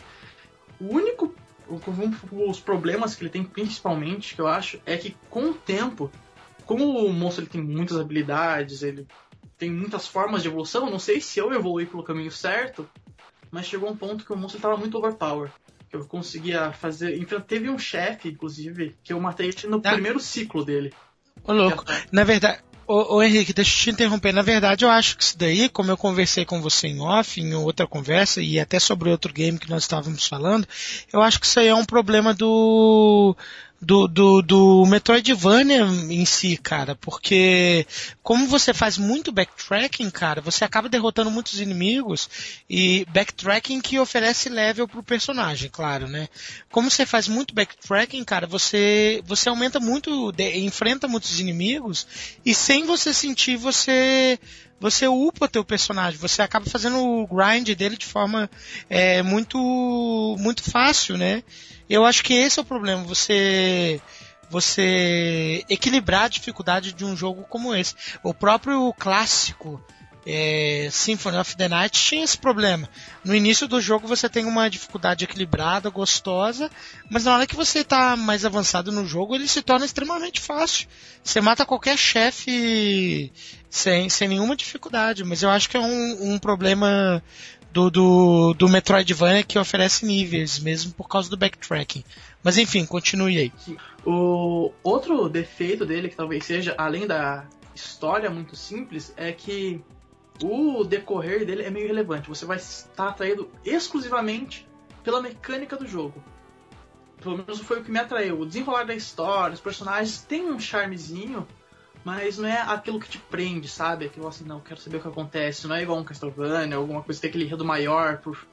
O 0.79 0.93
único. 0.97 1.33
o- 1.67 1.81
o- 2.31 2.49
Os 2.51 2.59
problemas 2.59 3.15
que 3.15 3.23
ele 3.23 3.31
tem, 3.31 3.43
principalmente, 3.43 4.35
que 4.35 4.41
eu 4.41 4.47
acho, 4.47 4.79
é 4.85 4.97
que 4.97 5.15
com 5.31 5.45
o 5.49 5.53
tempo, 5.55 6.11
como 6.63 6.85
o 7.07 7.11
monstro 7.11 7.43
ele 7.43 7.49
tem 7.49 7.61
muitas 7.63 7.97
habilidades, 7.97 8.83
ele 8.83 9.07
tem 9.57 9.71
muitas 9.71 10.07
formas 10.07 10.41
de 10.41 10.47
evolução, 10.47 10.89
não 10.89 10.99
sei 10.99 11.21
se 11.21 11.39
eu 11.39 11.53
evolui 11.53 11.85
pelo 11.85 12.03
caminho 12.03 12.31
certo, 12.31 12.87
mas 13.51 13.65
chegou 13.65 13.89
um 13.89 13.95
ponto 13.95 14.25
que 14.25 14.33
o 14.33 14.37
monstro 14.37 14.57
estava 14.57 14.77
muito 14.77 14.97
overpower. 14.97 15.49
Que 15.89 15.95
eu 15.95 16.05
conseguia 16.05 16.71
fazer. 16.73 17.17
enfim, 17.17 17.39
Teve 17.39 17.69
um 17.69 17.77
chefe, 17.77 18.29
inclusive, 18.29 18.95
que 19.03 19.13
eu 19.13 19.19
matei 19.19 19.53
no 19.69 19.77
Ah. 19.83 19.91
primeiro 19.91 20.19
ciclo 20.19 20.65
dele. 20.65 20.93
Ô, 21.43 21.53
louco. 21.53 21.85
Na 22.11 22.23
verdade, 22.23 22.59
ô, 22.87 23.15
ô, 23.15 23.23
Henrique, 23.23 23.53
deixa 23.53 23.71
eu 23.71 23.83
te 23.83 23.89
interromper. 23.91 24.33
Na 24.33 24.41
verdade, 24.41 24.83
eu 24.83 24.89
acho 24.89 25.15
que 25.15 25.23
isso 25.23 25.37
daí, 25.37 25.69
como 25.69 25.91
eu 25.91 25.97
conversei 25.97 26.43
com 26.43 26.61
você 26.61 26.87
em 26.87 26.99
off, 26.99 27.39
em 27.39 27.53
outra 27.53 27.87
conversa, 27.87 28.41
e 28.41 28.59
até 28.59 28.79
sobre 28.79 29.09
outro 29.09 29.31
game 29.31 29.59
que 29.59 29.69
nós 29.69 29.83
estávamos 29.83 30.27
falando, 30.27 30.67
eu 31.13 31.21
acho 31.21 31.39
que 31.39 31.45
isso 31.45 31.59
aí 31.59 31.67
é 31.67 31.75
um 31.75 31.85
problema 31.85 32.33
do. 32.33 33.35
Do, 33.85 34.07
do, 34.07 34.41
do 34.41 34.85
Metroidvania 34.87 35.83
em 36.09 36.25
si, 36.25 36.57
cara, 36.57 36.95
porque 36.95 37.85
como 38.23 38.47
você 38.47 38.73
faz 38.73 38.97
muito 38.97 39.31
backtracking, 39.31 40.09
cara, 40.09 40.41
você 40.41 40.65
acaba 40.65 40.89
derrotando 40.89 41.29
muitos 41.29 41.59
inimigos 41.59 42.27
e 42.67 43.05
backtracking 43.13 43.79
que 43.79 43.99
oferece 43.99 44.49
level 44.49 44.87
pro 44.87 45.03
personagem, 45.03 45.69
claro, 45.71 46.07
né? 46.07 46.27
Como 46.71 46.89
você 46.89 47.05
faz 47.05 47.27
muito 47.27 47.53
backtracking, 47.53 48.23
cara, 48.23 48.47
você 48.47 49.21
você 49.23 49.49
aumenta 49.49 49.79
muito, 49.79 50.31
de- 50.31 50.57
enfrenta 50.61 51.07
muitos 51.07 51.39
inimigos 51.39 52.07
e 52.43 52.55
sem 52.55 52.85
você 52.85 53.13
sentir 53.13 53.55
você 53.55 54.39
você 54.79 55.07
upa 55.07 55.47
teu 55.47 55.63
personagem, 55.63 56.19
você 56.19 56.41
acaba 56.41 56.65
fazendo 56.65 56.97
o 56.99 57.27
grind 57.27 57.69
dele 57.75 57.97
de 57.97 58.05
forma 58.05 58.49
é, 58.89 59.21
muito 59.21 59.57
muito 60.39 60.63
fácil, 60.63 61.17
né? 61.17 61.43
Eu 61.89 62.05
acho 62.05 62.23
que 62.23 62.33
esse 62.33 62.59
é 62.59 62.61
o 62.61 62.65
problema, 62.65 63.03
você 63.03 64.01
você 64.49 65.63
equilibrar 65.69 66.25
a 66.25 66.29
dificuldade 66.29 66.93
de 66.93 67.03
um 67.03 67.15
jogo 67.15 67.43
como 67.49 67.73
esse. 67.75 67.95
O 68.23 68.33
próprio 68.33 68.93
clássico 68.93 69.83
é, 70.25 70.87
Symphony 70.91 71.37
of 71.37 71.55
the 71.55 71.67
Night 71.69 71.99
tinha 71.99 72.23
esse 72.23 72.37
problema. 72.37 72.89
No 73.23 73.35
início 73.35 73.67
do 73.67 73.79
jogo 73.79 74.07
você 74.07 74.27
tem 74.27 74.45
uma 74.45 74.69
dificuldade 74.69 75.25
equilibrada, 75.25 75.89
gostosa, 75.89 76.69
mas 77.09 77.25
na 77.25 77.35
hora 77.35 77.47
que 77.47 77.55
você 77.55 77.79
está 77.79 78.15
mais 78.15 78.43
avançado 78.43 78.91
no 78.91 79.05
jogo 79.05 79.35
ele 79.35 79.47
se 79.47 79.61
torna 79.61 79.85
extremamente 79.85 80.41
fácil. 80.41 80.87
Você 81.23 81.39
mata 81.41 81.65
qualquer 81.65 81.97
chefe 81.97 83.31
sem, 83.69 84.09
sem 84.09 84.27
nenhuma 84.27 84.55
dificuldade, 84.55 85.23
mas 85.23 85.43
eu 85.43 85.49
acho 85.49 85.69
que 85.69 85.77
é 85.77 85.81
um, 85.81 86.33
um 86.33 86.39
problema 86.39 87.21
do, 87.71 87.91
do, 87.91 88.53
do 88.53 88.69
Metroidvania 88.69 89.43
que 89.43 89.59
oferece 89.59 90.05
níveis, 90.05 90.57
mesmo 90.59 90.93
por 90.93 91.09
causa 91.09 91.29
do 91.29 91.35
backtracking. 91.35 92.03
Mas 92.41 92.57
enfim, 92.57 92.85
continue 92.85 93.37
aí. 93.37 93.53
O 94.05 94.71
outro 94.81 95.27
defeito 95.27 95.85
dele, 95.85 96.07
que 96.07 96.15
talvez 96.15 96.45
seja, 96.45 96.73
além 96.77 97.05
da 97.05 97.45
história 97.75 98.29
muito 98.29 98.55
simples, 98.55 99.13
é 99.17 99.33
que 99.33 99.83
o 100.43 100.83
decorrer 100.83 101.45
dele 101.45 101.63
é 101.63 101.69
meio 101.69 101.87
relevante. 101.87 102.29
Você 102.29 102.45
vai 102.45 102.57
estar 102.57 103.09
atraído 103.09 103.49
exclusivamente 103.63 104.67
pela 105.03 105.21
mecânica 105.21 105.77
do 105.77 105.87
jogo. 105.87 106.21
Pelo 107.21 107.37
menos 107.37 107.59
foi 107.61 107.79
o 107.79 107.83
que 107.83 107.91
me 107.91 107.99
atraiu. 107.99 108.39
O 108.39 108.45
desenrolar 108.45 108.83
da 108.83 108.93
história, 108.93 109.53
os 109.53 109.61
personagens 109.61 110.21
tem 110.21 110.45
um 110.45 110.59
charmezinho, 110.59 111.47
mas 112.03 112.37
não 112.37 112.47
é 112.47 112.61
aquilo 112.61 112.99
que 112.99 113.09
te 113.09 113.17
prende, 113.17 113.67
sabe? 113.67 114.05
Aquilo 114.05 114.27
assim, 114.27 114.43
não, 114.43 114.59
quero 114.59 114.79
saber 114.79 114.97
o 114.97 115.01
que 115.01 115.07
acontece. 115.07 115.67
Não 115.67 115.75
é 115.75 115.83
igual 115.83 115.97
um 115.99 116.03
Castlevania, 116.03 116.75
alguma 116.75 117.01
coisa 117.01 117.19
que 117.19 117.21
tem 117.21 117.29
aquele 117.29 117.45
enredo 117.45 117.65
maior 117.65 118.17
por, 118.17 118.45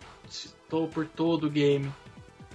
por 0.93 1.07
todo 1.07 1.49
o 1.49 1.51
game. 1.51 1.93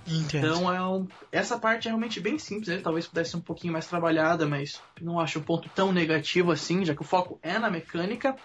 Entendo. 0.08 0.48
Então 0.48 0.74
é 0.74 0.82
um- 0.82 1.06
essa 1.32 1.60
parte 1.60 1.88
é 1.88 1.91
realmente 1.91 2.22
bem 2.22 2.40
simples, 2.40 2.70
né? 2.70 2.80
talvez 2.82 3.06
pudesse 3.06 3.32
ser 3.32 3.38
um 3.38 3.41
pouquinho 3.41 3.74
mais 3.74 3.86
trabalhada, 3.88 4.45
mas 4.48 4.82
não 5.02 5.20
acho 5.20 5.40
um 5.40 5.44
ponto 5.44 5.70
tão 5.76 5.91
negativo 5.91 6.52
assim, 6.52 6.86
já 6.86 6.95
que 6.95 7.02
o 7.02 7.06
foco 7.06 7.38
é 7.44 7.60
na 7.60 7.70
mecânica. 7.70 8.36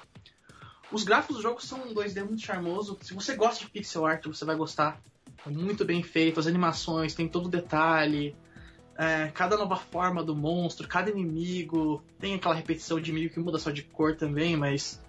Os 0.93 1.05
gráficos 1.05 1.37
do 1.37 1.43
jogo 1.43 1.61
são 1.65 1.81
um 1.83 1.95
2D 1.95 2.25
muito 2.25 2.43
charmoso. 2.43 2.99
Se 3.03 3.15
você 3.15 3.35
gosta 3.35 3.65
de 3.65 3.71
pixel 3.71 4.05
art, 4.07 4.27
você 4.27 4.45
vai 4.45 4.57
gostar. 4.57 5.01
É 5.47 5.51
muito 5.51 5.85
bem 5.85 6.03
feito, 6.03 6.39
as 6.39 6.47
animações, 6.47 7.15
tem 7.15 7.27
todo 7.29 7.47
o 7.47 7.51
detalhe. 7.51 8.37
é, 8.99 9.29
cada 9.35 9.57
nova 9.57 9.75
forma 9.77 10.23
do 10.23 10.37
monstro, 10.37 10.87
cada 10.87 11.11
inimigo. 11.11 12.05
Tem 12.21 12.35
aquela 12.35 12.55
repetição 12.55 13.01
de 13.01 13.11
inimigo 13.11 13.33
que 13.35 13.41
muda 13.41 13.59
só 13.59 13.71
de 13.71 13.83
cor 13.83 14.15
também, 14.17 14.55
mas 14.57 15.01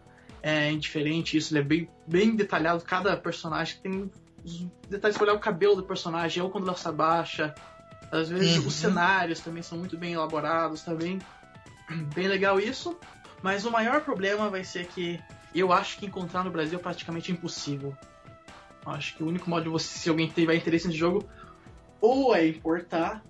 é 0.42 0.72
indiferente 0.72 1.36
isso. 1.38 1.54
Ele 1.54 1.60
é 1.60 1.64
bem, 1.64 1.90
bem 2.08 2.36
detalhado. 2.36 2.82
Cada 2.84 3.16
personagem 3.18 3.78
tem 3.84 4.12
os 4.44 4.66
detalhes 4.90 5.18
para 5.18 5.26
olhar 5.28 5.36
o 5.36 5.40
cabelo 5.40 5.76
do 5.76 5.84
personagem, 5.84 6.42
ou 6.42 6.50
quando 6.50 6.68
ela 6.68 6.78
se 6.78 6.88
abaixa. 6.88 7.54
Às 8.12 8.30
vezes 8.30 8.58
Uhum. 8.58 8.68
os 8.68 8.74
cenários 8.74 9.40
também 9.42 9.62
são 9.62 9.78
muito 9.78 9.98
bem 9.98 10.14
elaborados, 10.14 10.82
tá 10.82 10.94
bem, 10.96 11.20
bem 12.16 12.28
legal 12.28 12.60
isso. 12.60 12.98
Mas 13.42 13.66
o 13.66 13.72
maior 13.72 14.02
problema 14.02 14.50
vai 14.50 14.64
ser 14.64 14.88
que 14.88 15.20
eu 15.60 15.72
acho 15.74 15.98
que 15.98 16.06
encontrar 16.06 16.44
no 16.44 16.52
Brasil 16.52 16.80
é 16.80 16.82
praticamente 16.82 17.32
impossível. 17.32 17.96
Acho 18.86 19.16
que 19.16 19.24
o 19.24 19.28
único 19.28 19.50
modo 19.50 19.64
de 19.64 19.70
você, 19.70 19.88
se 20.00 20.10
alguém 20.10 20.28
tiver 20.28 20.56
interesse 20.56 20.88
nesse 20.88 21.00
jogo, 21.00 21.24
ou 22.02 22.36
é 22.36 22.46
importar 22.48 23.24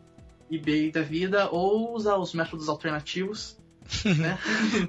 eBay 0.52 0.92
da 0.92 1.02
vida, 1.02 1.50
ou 1.52 1.94
usar 1.94 2.16
os 2.18 2.34
métodos 2.34 2.68
alternativos, 2.70 3.58
né? 4.18 4.40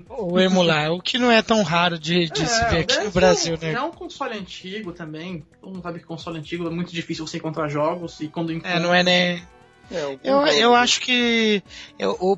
Ou 0.08 0.40
emular, 0.40 0.92
o 0.92 1.02
que 1.02 1.18
não 1.18 1.30
é 1.30 1.42
tão 1.42 1.62
raro 1.62 1.98
de, 1.98 2.30
de 2.30 2.46
se 2.46 2.64
ver 2.70 2.78
aqui 2.80 2.98
no 3.04 3.10
Brasil, 3.10 3.56
um- 3.56 3.58
né? 3.66 3.72
É 3.72 3.80
um 3.82 3.90
console 3.90 4.38
antigo 4.38 4.92
também. 4.92 5.44
Todo 5.60 5.72
mundo 5.74 5.82
sabe 5.82 5.98
que 6.00 6.06
console 6.06 6.38
antigo 6.38 6.66
é 6.66 6.70
muito 6.70 6.92
difícil 6.92 7.26
você 7.26 7.36
encontrar 7.38 7.68
jogos 7.68 8.20
e 8.20 8.28
quando 8.28 8.52
encontra. 8.52 8.70
É, 8.76 8.80
não 8.80 8.94
é 8.94 9.02
nem. 9.02 9.42
É, 9.90 10.18
Eu, 10.24 10.46
eu 10.46 10.74
acho 10.74 11.00
que. 11.00 11.62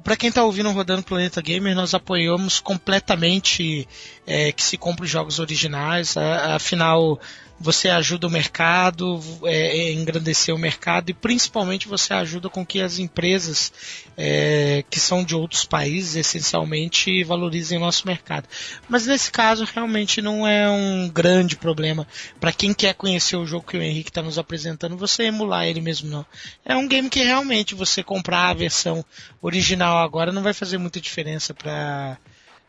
Pra 0.03 0.17
quem 0.17 0.33
tá 0.33 0.45
ouvindo 0.45 0.69
o 0.69 0.73
Rodando 0.73 1.03
Planeta 1.03 1.41
Gamer, 1.41 1.75
nós 1.75 1.95
apoiamos 1.95 2.61
completamente 2.61 3.87
é, 4.27 4.53
que 4.53 4.63
se 4.63 4.77
compre 4.77 5.07
jogos 5.07 5.39
originais. 5.39 6.17
afinal, 6.17 7.21
você 7.59 7.89
ajuda 7.89 8.27
o 8.27 8.31
mercado, 8.31 9.21
é, 9.45 9.79
é, 9.79 9.93
engrandecer 9.93 10.55
o 10.55 10.59
mercado 10.59 11.11
e 11.11 11.15
principalmente 11.15 11.89
você 11.89 12.13
ajuda 12.13 12.51
com 12.51 12.65
que 12.65 12.81
as 12.81 12.99
empresas 12.99 13.73
é, 14.17 14.85
que 14.91 15.01
são 15.01 15.25
de 15.25 15.35
outros 15.35 15.65
países, 15.65 16.17
essencialmente, 16.17 17.25
valorizem 17.25 17.79
nosso 17.79 18.07
mercado. 18.07 18.47
Mas 18.89 19.07
nesse 19.07 19.31
caso, 19.31 19.65
realmente 19.65 20.21
não 20.21 20.47
é 20.47 20.69
um 20.71 21.09
grande 21.09 21.57
problema 21.57 22.07
para 22.39 22.53
quem 22.53 22.75
quer 22.75 22.95
conhecer 22.95 23.37
o 23.37 23.47
jogo 23.47 23.67
que 23.67 23.79
o 23.79 23.83
Henrique 23.83 24.11
está 24.11 24.23
nos 24.23 24.39
apresentando, 24.39 24.97
você 24.97 25.25
emular 25.25 25.67
ele 25.67 25.81
mesmo 25.81 26.11
não. 26.11 26.27
É 26.65 26.77
um 26.77 26.87
game 26.87 27.09
que 27.09 27.23
realmente 27.23 27.75
você 27.75 28.03
comprar 28.03 28.51
a 28.51 28.55
versão 28.55 29.05
original 29.41 29.99
agora 29.99 30.31
não 30.33 30.43
vai 30.43 30.53
fazer 30.53 30.79
muita 30.79 31.01
diferença 31.01 31.55
para 31.55 32.19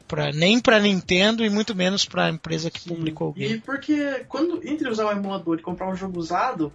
Pra, 0.08 0.32
nem 0.32 0.60
pra 0.60 0.80
Nintendo 0.80 1.44
e 1.44 1.50
muito 1.50 1.76
menos 1.76 2.06
pra 2.06 2.30
empresa 2.30 2.72
que 2.72 2.88
publicou 2.88 3.32
o 3.32 3.34
E 3.38 3.48
game. 3.48 3.60
porque 3.62 4.26
quando 4.30 4.66
entre 4.66 4.90
usar 4.90 5.06
o 5.08 5.12
emulador 5.12 5.60
e 5.60 5.62
comprar 5.62 5.90
um 5.90 5.96
jogo 5.96 6.18
usado, 6.20 6.72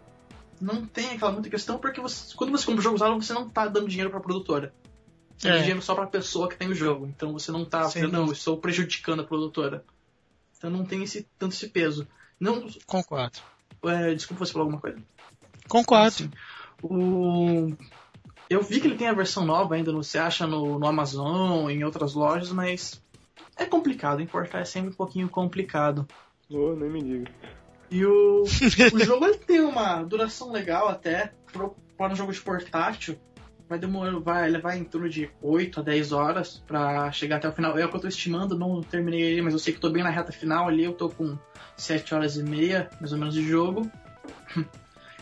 não 0.61 0.85
tem 0.85 1.11
aquela 1.13 1.33
muita 1.33 1.49
questão, 1.49 1.79
porque 1.79 2.01
você- 2.01 2.35
quando 2.37 2.51
você 2.51 2.67
compra 2.67 2.81
um 2.81 2.83
jogo 2.83 2.97
usado, 2.97 3.15
você 3.15 3.33
não 3.33 3.49
tá 3.49 3.67
dando 3.67 3.89
dinheiro 3.89 4.11
pra 4.11 4.21
produtora. 4.21 4.75
Você 5.39 5.49
É. 5.49 5.53
dá 5.53 5.59
dinheiro 5.59 5.81
só 5.83 5.95
pra 5.95 6.07
pessoa 6.07 6.49
que 6.49 6.57
tem 6.57 6.69
o 6.69 6.75
jogo. 6.75 7.07
Então 7.07 7.33
você 7.33 7.51
não 7.51 7.65
tá 7.65 7.87
dizendo, 7.87 8.13
não, 8.13 8.31
estou 8.31 8.59
prejudicando 8.59 9.21
a 9.23 9.25
produtora. 9.25 9.83
Então 10.59 10.71
não 10.71 10.85
tem 10.85 11.03
esse, 11.03 11.27
tanto 11.39 11.55
esse 11.55 11.69
peso. 11.69 12.07
Não, 12.39 12.67
Concordo. 12.87 13.39
é, 13.87 14.15
desculpa 14.15 14.45
você 14.45 14.53
falar 14.53 14.65
alguma 14.67 14.81
coisa. 14.81 14.99
Concordo. 15.69 16.11
Sim. 16.13 16.31
O... 16.83 17.73
Eu 18.49 18.63
vi 18.63 18.81
que 18.81 18.87
ele 18.87 18.97
tem 18.97 19.09
a 19.09 19.13
versão 19.15 19.45
nova 19.47 19.75
ainda, 19.75 19.91
você 19.93 20.19
acha 20.19 20.47
no, 20.47 20.79
no 20.79 20.87
Amazon, 20.87 21.71
em 21.71 21.83
outras 21.83 22.13
lojas, 22.15 22.53
mas 22.53 23.02
é 23.63 23.67
complicado. 23.67 24.21
Importar 24.21 24.61
é 24.61 24.65
sempre 24.65 24.91
um 24.91 24.95
pouquinho 24.95 25.29
complicado. 25.29 26.07
Oh, 26.51 26.75
nem 26.75 26.91
me 26.91 27.03
diga. 27.03 27.31
E 27.91 28.05
o, 28.07 28.43
o 28.43 28.99
jogo 29.05 29.27
ele 29.27 29.39
tem 29.39 29.61
uma 29.61 30.03
duração 30.03 30.51
legal 30.51 30.89
até 30.89 31.33
para 31.97 32.13
um 32.13 32.17
jogo 32.17 32.33
de 32.33 32.41
portátil. 32.41 33.19
vai 33.69 33.79
demorar, 33.79 34.19
vai 34.19 34.49
levar 34.49 34.77
em 34.77 34.85
torno 34.85 35.09
de 35.09 35.31
8 35.43 35.81
a 35.81 35.83
10 35.83 36.13
horas 36.13 36.63
pra 36.67 37.13
chegar 37.13 37.37
até 37.37 37.49
o 37.49 37.53
final. 37.53 37.79
É 37.79 37.85
o 37.85 37.91
que 37.91 37.97
eu 37.97 38.01
tô 38.01 38.09
estimando, 38.09 38.59
não 38.59 38.81
terminei 38.83 39.21
ele, 39.21 39.43
mas 39.43 39.53
eu 39.53 39.59
sei 39.59 39.75
que 39.75 39.81
tô 39.81 39.91
bem 39.91 40.03
na 40.03 40.11
reta 40.11 40.33
final 40.33 40.69
ali, 40.69 40.85
eu 40.85 40.95
tô 40.95 41.11
com 41.11 41.39
7 41.77 42.15
horas 42.15 42.37
e 42.37 42.43
meia, 42.43 42.91
mais 42.99 43.13
ou 43.13 43.19
menos, 43.19 43.35
de 43.35 43.43
jogo. 43.43 43.91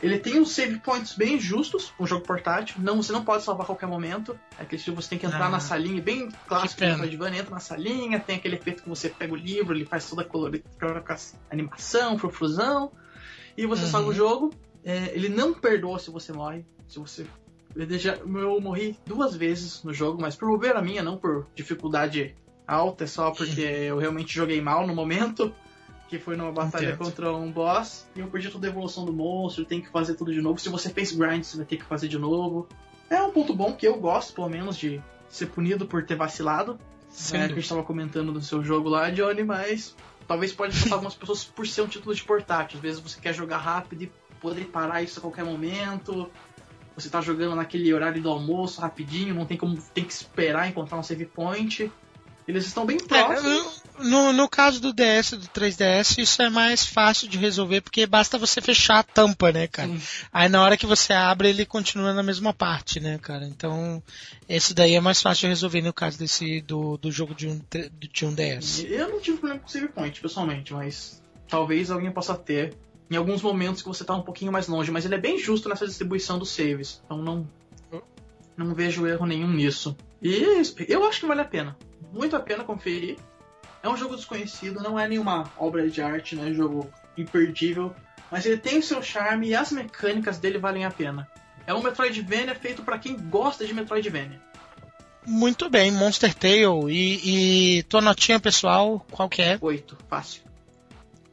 Ele 0.03 0.19
tem 0.19 0.41
uns 0.41 0.53
save 0.53 0.79
points 0.81 1.15
bem 1.15 1.39
justos, 1.39 1.93
um 2.01 2.07
jogo 2.07 2.25
portátil. 2.25 2.77
Não, 2.79 3.03
você 3.03 3.13
não 3.13 3.23
pode 3.25 3.45
salvar 3.45 3.65
a 3.65 3.67
qualquer 3.67 3.87
momento. 3.87 4.39
É 4.59 4.63
aquele 4.63 4.79
estilo 4.79 4.97
você 5.01 5.11
tem 5.11 5.19
que 5.19 5.27
entrar 5.27 5.47
Ah, 5.47 5.51
na 5.51 5.61
salinha, 5.61 6.01
bem 6.01 6.29
clássico 6.47 6.81
do 6.81 6.87
Metroidvania, 6.87 7.41
entra 7.41 7.55
na 7.55 7.61
salinha, 7.61 8.19
tem 8.19 8.37
aquele 8.37 8.57
efeito 8.57 8.83
que 8.83 8.89
você 8.89 9.11
pega 9.11 9.33
o 9.33 9.37
livro, 9.37 9.75
ele 9.75 9.85
faz 9.85 10.09
toda 10.09 10.23
a 10.23 10.25
colorida, 10.25 10.65
animação, 11.51 12.19
frufruzão, 12.19 12.91
e 13.57 13.67
você 13.67 13.85
Uhum. 13.85 13.91
salva 13.91 14.09
o 14.09 14.15
jogo. 14.15 14.55
É, 14.85 15.11
ele 15.15 15.29
não 15.29 15.53
perdoa 15.53 15.99
se 15.99 16.11
você 16.11 16.33
morre. 16.33 16.65
Se 16.89 16.99
você. 16.99 17.27
Eu, 17.77 17.99
já, 17.99 18.15
eu 18.17 18.61
morri 18.61 18.99
duas 19.07 19.37
vezes 19.37 19.83
no 19.85 19.93
jogo, 19.93 20.21
mas 20.21 20.35
por 20.35 20.49
bobeira 20.49 20.81
minha, 20.83 21.03
não 21.03 21.17
por 21.19 21.47
dificuldade 21.55 22.35
alta, 22.67 23.05
é 23.05 23.07
só 23.07 23.31
porque 23.31 23.61
eu 23.87 23.99
realmente 23.99 24.35
joguei 24.35 24.61
mal 24.61 24.87
no 24.87 24.95
momento. 24.95 25.55
Que 26.11 26.19
foi 26.19 26.37
numa 26.37 26.51
batalha 26.51 26.87
Entendo. 26.87 26.99
contra 26.99 27.33
um 27.33 27.53
boss. 27.53 28.07
E 28.17 28.21
eu 28.21 28.27
perdi 28.27 28.51
toda 28.51 28.67
a 28.67 28.71
evolução 28.71 29.05
do 29.05 29.13
monstro, 29.13 29.65
tem 29.65 29.81
que 29.81 29.89
fazer 29.89 30.15
tudo 30.15 30.35
de 30.35 30.43
novo. 30.43 30.59
Se 30.59 30.69
você 30.69 30.91
fez 30.91 31.13
grind, 31.13 31.45
você 31.45 31.57
vai 31.57 31.65
ter 31.65 31.77
que 31.77 31.85
fazer 31.85 32.09
de 32.09 32.19
novo. 32.19 32.69
É 33.09 33.23
um 33.23 33.31
ponto 33.31 33.55
bom 33.55 33.73
que 33.73 33.87
eu 33.87 33.97
gosto, 33.99 34.35
pelo 34.35 34.49
menos, 34.49 34.77
de 34.77 35.01
ser 35.29 35.47
punido 35.47 35.87
por 35.87 36.05
ter 36.05 36.17
vacilado. 36.17 36.79
Sem 37.09 37.41
É, 37.41 37.47
que 37.47 37.53
a 37.53 37.57
gente 37.57 37.69
tava 37.69 37.85
comentando 37.85 38.33
do 38.33 38.43
seu 38.43 38.63
jogo 38.65 38.89
lá, 38.89 39.09
Johnny, 39.11 39.45
mas 39.45 39.97
talvez 40.27 40.53
pode 40.53 40.77
afetar 40.77 40.95
algumas 40.99 41.15
pessoas 41.15 41.45
por 41.45 41.67
ser 41.67 41.83
um 41.83 41.87
título 41.87 42.13
de 42.13 42.25
portátil. 42.25 42.77
Às 42.79 42.83
vezes 42.83 43.01
você 43.01 43.21
quer 43.21 43.33
jogar 43.33 43.59
rápido 43.59 44.03
e 44.03 44.13
poder 44.41 44.65
parar 44.67 45.03
isso 45.03 45.21
a 45.21 45.23
qualquer 45.23 45.45
momento. 45.45 46.29
Você 46.97 47.09
tá 47.09 47.21
jogando 47.21 47.55
naquele 47.55 47.93
horário 47.95 48.21
do 48.21 48.29
almoço 48.29 48.81
rapidinho, 48.81 49.35
não 49.35 49.47
tem 49.47 49.57
como 49.57 49.81
tem 49.95 50.05
que 50.05 50.13
esperar 50.13 50.69
encontrar 50.69 50.99
um 50.99 51.03
save 51.03 51.27
point. 51.27 51.91
Eles 52.51 52.67
estão 52.67 52.85
bem 52.85 52.99
próximos. 52.99 53.83
É, 53.99 54.03
no, 54.03 54.33
no 54.33 54.49
caso 54.49 54.81
do 54.81 54.93
DS, 54.93 55.33
do 55.33 55.47
3DS, 55.49 56.19
isso 56.19 56.43
é 56.43 56.51
mais 56.51 56.85
fácil 56.85 57.29
de 57.29 57.39
resolver, 57.39 57.81
porque 57.81 58.07
basta 58.07 58.39
você 58.39 58.61
fechar 58.61 58.99
a 58.99 59.03
tampa, 59.03 59.53
né, 59.53 59.69
cara? 59.69 59.89
Sim. 59.89 60.01
Aí 60.33 60.49
na 60.49 60.63
hora 60.63 60.77
que 60.77 60.87
você 60.87 61.13
abre, 61.13 61.49
ele 61.49 61.65
continua 61.65 62.13
na 62.13 62.23
mesma 62.23 62.53
parte, 62.53 62.99
né, 62.99 63.19
cara? 63.19 63.47
Então, 63.47 64.03
esse 64.49 64.75
daí 64.75 64.95
é 64.95 65.01
mais 65.01 65.23
fácil 65.23 65.43
de 65.43 65.49
resolver 65.49 65.83
no 65.83 65.93
caso 65.93 66.19
desse 66.19 66.61
do, 66.63 66.97
do 66.97 67.13
jogo 67.13 67.35
de 67.35 67.47
um, 67.47 67.61
de 68.13 68.27
um 68.27 68.35
DS. 68.35 68.85
Eu 68.89 69.09
não 69.09 69.21
tive 69.21 69.39
problema 69.39 69.61
com 69.61 69.69
save 69.69 69.89
point, 69.89 70.21
pessoalmente, 70.21 70.73
mas 70.73 71.23
talvez 71.47 71.91
alguém 71.91 72.11
possa 72.11 72.35
ter 72.35 72.75
em 73.09 73.17
alguns 73.17 73.43
momentos 73.43 73.83
que 73.83 73.89
você 73.89 74.03
tá 74.03 74.15
um 74.15 74.23
pouquinho 74.23 74.51
mais 74.51 74.67
longe, 74.67 74.91
mas 74.91 75.05
ele 75.05 75.15
é 75.15 75.19
bem 75.19 75.39
justo 75.39 75.69
nessa 75.69 75.87
distribuição 75.87 76.39
dos 76.39 76.51
saves, 76.51 77.01
então 77.05 77.19
não 77.19 77.47
não 78.57 78.75
vejo 78.75 79.07
erro 79.07 79.25
nenhum 79.25 79.51
nisso. 79.51 79.97
E 80.21 80.35
é 80.35 80.63
eu 80.89 81.05
acho 81.05 81.21
que 81.21 81.27
vale 81.27 81.41
a 81.41 81.47
pena, 81.47 81.77
muito 82.13 82.37
a 82.37 82.41
pena 82.41 82.65
conferir. 82.65 83.19
É 83.83 83.89
um 83.89 83.97
jogo 83.97 84.17
desconhecido, 84.17 84.83
não 84.83 84.99
é 84.99 85.09
nenhuma 85.09 85.51
obra 85.57 85.89
de 85.89 86.03
arte, 86.03 86.37
não 86.37 86.45
é 86.45 86.49
um 86.49 86.55
jogo 86.55 86.91
imperdível, 87.17 87.95
mas 88.31 88.45
ele 88.45 88.59
tem 88.59 88.79
o 88.79 88.83
seu 88.83 89.03
charme 89.03 89.49
e 89.49 89.55
as 89.55 89.73
mecânicas 89.73 90.39
dele 90.39 90.59
valem 90.59 90.85
a 90.85 90.91
pena. 90.91 91.29
É 91.67 91.73
um 91.73 91.83
Metroidvania 91.83 92.55
feito 92.55 92.83
pra 92.83 92.99
quem 92.99 93.17
gosta 93.17 93.67
de 93.67 93.73
Metroidvania. 93.73 94.41
Muito 95.27 95.69
bem, 95.69 95.91
Monster 95.91 96.35
Tale. 96.35 96.91
E, 96.91 97.79
e 97.79 97.83
tua 97.85 98.01
notinha 98.01 98.41
pessoal, 98.41 99.05
qual 99.11 99.29
que 99.29 99.43
é? 99.43 99.59
8, 99.61 99.97
fácil. 100.09 100.50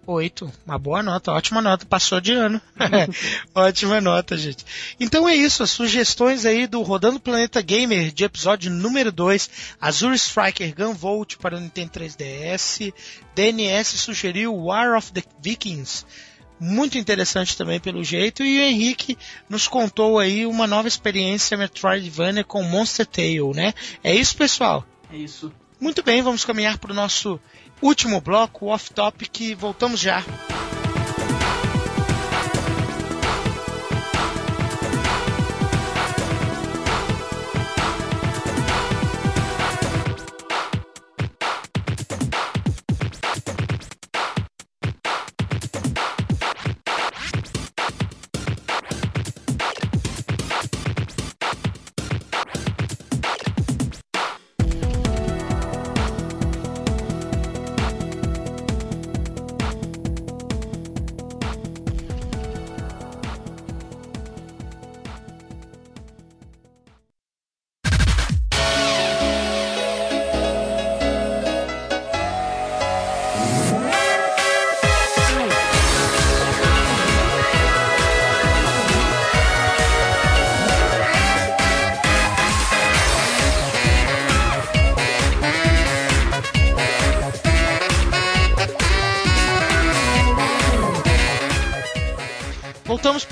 Oito. 0.08 0.50
Uma 0.66 0.80
boa 0.80 1.04
nota, 1.04 1.34
ótima 1.34 1.62
nota. 1.62 1.86
Passou 1.86 2.22
de 2.22 2.32
ano. 2.32 2.62
ótima 3.54 4.00
nota, 4.00 4.38
gente. 4.38 4.66
Então 4.98 5.28
é 5.28 5.36
isso, 5.36 5.64
as 5.64 5.70
sugestões 5.70 6.46
aí 6.46 6.66
do 6.66 6.82
Rodando 6.82 7.20
Planeta 7.20 7.62
Gamer 7.62 8.14
de 8.14 8.24
episódio 8.24 8.72
número 8.72 9.12
2. 9.12 9.50
Azure 9.82 10.16
Striker 10.16 10.74
Gunvolt 10.74 11.36
para 11.36 11.58
o 11.58 11.60
Nintendo 11.60 11.92
3DS. 11.92 12.94
DNS 13.36 13.98
sugeriu 13.98 14.56
War 14.56 14.98
of 14.98 15.12
the 15.12 15.22
Vikings. 15.42 16.06
Muito 16.58 16.98
interessante 16.98 17.58
também 17.58 17.82
pelo 17.82 18.02
jeito. 18.02 18.46
E 18.46 18.60
o 18.60 18.62
Henrique 18.62 19.18
nos 19.50 19.68
contou 19.68 20.20
aí 20.20 20.46
uma 20.46 20.66
nova 20.66 20.88
experiência 20.88 21.58
Metroidvania 21.58 22.46
com 22.46 22.64
Monster 22.64 23.06
Tale, 23.06 23.52
né? 23.54 23.74
É 24.02 24.16
isso, 24.16 24.38
pessoal? 24.38 24.86
É 25.12 25.18
isso. 25.18 25.52
Muito 25.82 26.02
bem, 26.02 26.22
vamos 26.22 26.46
caminhar 26.46 26.78
para 26.78 26.94
o 26.94 26.96
nosso 26.96 27.38
último 27.82 28.22
bloco, 28.22 28.68
off-topic. 28.68 29.56
Voltamos 29.56 30.00
já. 30.00 30.24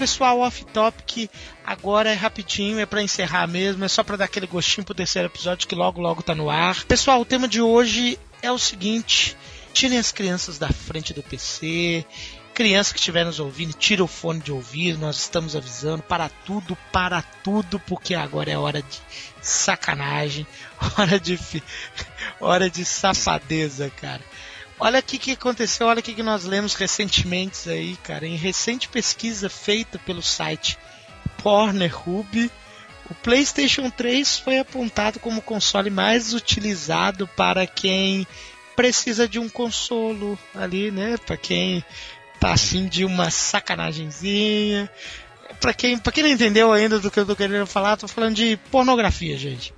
Pessoal, 0.05 0.39
off-topic. 0.41 1.31
Agora 1.65 2.11
é 2.11 2.13
rapidinho, 2.13 2.79
é 2.79 2.85
para 2.85 3.01
encerrar 3.01 3.47
mesmo, 3.47 3.83
é 3.83 3.87
só 3.87 4.03
para 4.03 4.17
dar 4.17 4.25
aquele 4.25 4.45
gostinho 4.45 4.85
pro 4.85 4.93
terceiro 4.93 5.27
episódio 5.27 5.67
que 5.67 5.73
logo 5.73 5.99
logo 5.99 6.21
tá 6.21 6.35
no 6.35 6.47
ar. 6.47 6.85
Pessoal, 6.85 7.19
o 7.19 7.25
tema 7.25 7.47
de 7.47 7.59
hoje 7.59 8.19
é 8.39 8.51
o 8.51 8.59
seguinte: 8.59 9.35
tirem 9.73 9.97
as 9.97 10.11
crianças 10.11 10.59
da 10.59 10.69
frente 10.69 11.11
do 11.11 11.23
PC. 11.23 12.05
Criança 12.53 12.93
que 12.93 12.99
estiver 12.99 13.25
nos 13.25 13.39
ouvindo, 13.39 13.73
tira 13.73 14.01
o 14.01 14.07
fone 14.07 14.39
de 14.39 14.51
ouvido, 14.51 14.99
nós 14.99 15.17
estamos 15.17 15.57
avisando 15.57 16.03
para 16.03 16.29
tudo, 16.29 16.77
para 16.89 17.21
tudo, 17.21 17.79
porque 17.81 18.13
agora 18.13 18.49
é 18.49 18.57
hora 18.57 18.81
de 18.81 19.01
sacanagem, 19.41 20.47
hora 20.97 21.19
de 21.19 21.37
hora 22.39 22.69
de 22.69 22.85
safadeza, 22.85 23.89
cara. 23.89 24.21
Olha 24.79 24.99
o 24.99 25.03
que, 25.03 25.31
aconteceu, 25.31 25.87
olha 25.87 25.99
o 25.99 26.03
que, 26.03 26.21
nós 26.21 26.43
lemos 26.43 26.75
recentemente 26.75 27.69
aí, 27.69 27.95
cara. 28.03 28.27
Em 28.27 28.35
recente 28.35 28.89
pesquisa 28.89 29.49
feita 29.49 29.97
pelo 29.99 30.21
site 30.21 30.77
Pornhub, 31.41 32.51
o 33.09 33.13
PlayStation 33.15 33.89
3 33.89 34.39
foi 34.39 34.59
apontado 34.59 35.19
como 35.19 35.39
o 35.39 35.43
console 35.43 35.89
mais 35.89 36.33
utilizado 36.33 37.27
para 37.27 37.65
quem 37.65 38.27
precisa 38.75 39.27
de 39.27 39.39
um 39.39 39.47
consolo 39.47 40.37
ali, 40.53 40.91
né? 40.91 41.15
Para 41.25 41.37
quem 41.37 41.83
tá 42.39 42.51
assim 42.51 42.87
de 42.87 43.05
uma 43.05 43.29
sacanagemzinha. 43.31 44.89
Pra 45.61 45.73
quem, 45.73 45.97
quem 45.97 46.23
não 46.23 46.29
entendeu 46.31 46.73
ainda 46.73 46.99
do 46.99 47.09
que 47.09 47.19
eu 47.19 47.25
tô 47.25 47.35
querendo 47.35 47.65
falar, 47.65 47.95
tô 47.95 48.07
falando 48.07 48.35
de 48.35 48.57
pornografia, 48.69 49.37
gente. 49.37 49.73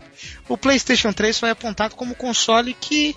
O 0.50 0.58
PlayStation 0.58 1.14
3 1.14 1.38
foi 1.38 1.52
apontado 1.52 1.96
como 1.96 2.14
o 2.14 2.16
console 2.16 2.74
que 2.74 3.16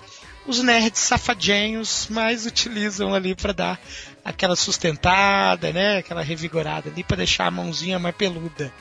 os 0.51 0.61
nerds 0.61 0.99
safadinhos 0.99 2.07
mais 2.09 2.45
utilizam 2.45 3.15
ali 3.15 3.33
para 3.33 3.53
dar 3.53 3.79
aquela 4.23 4.55
sustentada, 4.55 5.71
né? 5.71 5.97
Aquela 5.99 6.21
revigorada 6.21 6.89
ali 6.89 7.03
para 7.03 7.17
deixar 7.17 7.47
a 7.47 7.51
mãozinha 7.51 7.97
mais 7.97 8.15
peluda. 8.15 8.71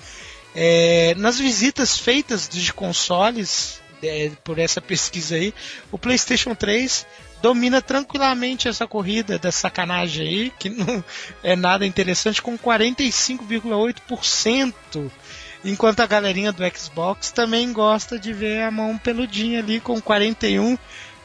É, 0.55 1.15
nas 1.17 1.39
visitas 1.39 1.97
feitas 1.97 2.47
de 2.49 2.71
consoles 2.73 3.81
é, 4.03 4.33
por 4.43 4.59
essa 4.59 4.81
pesquisa 4.81 5.37
aí, 5.37 5.55
o 5.93 5.99
PlayStation 5.99 6.57
3 6.57 7.07
domina 7.41 7.81
tranquilamente 7.81 8.67
essa 8.67 8.85
corrida 8.87 9.39
da 9.39 9.53
sacanagem 9.53 10.27
aí, 10.27 10.53
que 10.59 10.69
não 10.69 11.05
é 11.43 11.55
nada 11.55 11.87
interessante, 11.87 12.43
com 12.43 12.59
45,8%. 12.59 14.75
Enquanto 15.65 16.01
a 16.01 16.07
galerinha 16.07 16.53
do 16.53 16.65
Xbox 16.77 17.31
também 17.31 17.73
gosta 17.73 18.19
de 18.19 18.33
ver 18.33 18.63
a 18.63 18.71
mão 18.71 18.97
peludinha 18.97 19.59
ali 19.61 19.79
com 19.79 20.01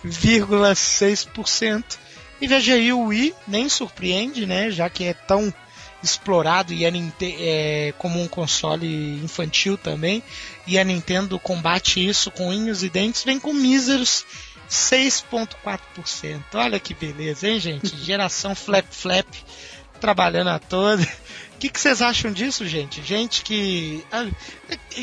41,6%. 0.06 1.84
E 2.42 2.48
veja 2.48 2.74
aí 2.74 2.92
o 2.92 3.06
Wii, 3.06 3.34
nem 3.48 3.70
surpreende, 3.70 4.46
né? 4.46 4.70
Já 4.70 4.90
que 4.90 5.06
é 5.06 5.14
tão 5.14 5.54
explorado 6.04 6.74
e 6.74 6.90
Ninte- 6.92 7.36
é, 7.40 7.94
como 7.98 8.22
um 8.22 8.28
console 8.28 9.20
infantil 9.24 9.78
também. 9.78 10.22
E 10.68 10.78
a 10.78 10.84
Nintendo 10.84 11.40
combate 11.40 12.06
isso 12.06 12.30
com 12.30 12.50
unhos 12.50 12.84
e 12.84 12.90
dentes, 12.90 13.24
vem 13.24 13.40
com 13.40 13.54
míseros 13.54 14.26
6,4%. 14.70 16.42
Olha 16.54 16.80
que 16.80 16.94
beleza, 16.94 17.48
hein, 17.48 17.60
gente? 17.60 17.96
Geração 18.04 18.54
Flap 18.54 18.86
Flap 18.92 19.28
trabalhando 20.00 20.50
a 20.50 20.60
toda. 20.60 21.02
O 21.56 21.58
que, 21.58 21.70
que 21.70 21.80
vocês 21.80 22.02
acham 22.02 22.32
disso, 22.34 22.68
gente? 22.68 23.02
Gente 23.02 23.42
que. 23.44 24.04
ah, 24.12 24.28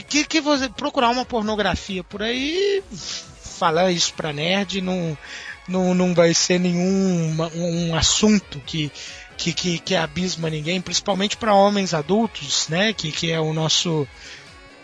Que, 0.08 0.22
que 0.24 0.40
você 0.40 0.68
procurar 0.68 1.08
uma 1.08 1.24
pornografia 1.24 2.04
por 2.04 2.22
aí, 2.22 2.82
falar 3.62 3.92
isso 3.92 4.12
pra 4.14 4.32
nerd 4.32 4.80
não, 4.80 5.16
não, 5.68 5.94
não 5.94 6.12
vai 6.12 6.34
ser 6.34 6.58
nenhum 6.58 7.36
um 7.54 7.94
assunto 7.94 8.58
que, 8.66 8.90
que, 9.36 9.52
que, 9.52 9.78
que 9.78 9.94
abisma 9.94 10.50
ninguém, 10.50 10.80
principalmente 10.80 11.36
para 11.36 11.54
homens 11.54 11.94
adultos, 11.94 12.66
né? 12.68 12.92
Que, 12.92 13.12
que 13.12 13.30
é 13.30 13.38
o 13.38 13.52
nosso. 13.52 14.04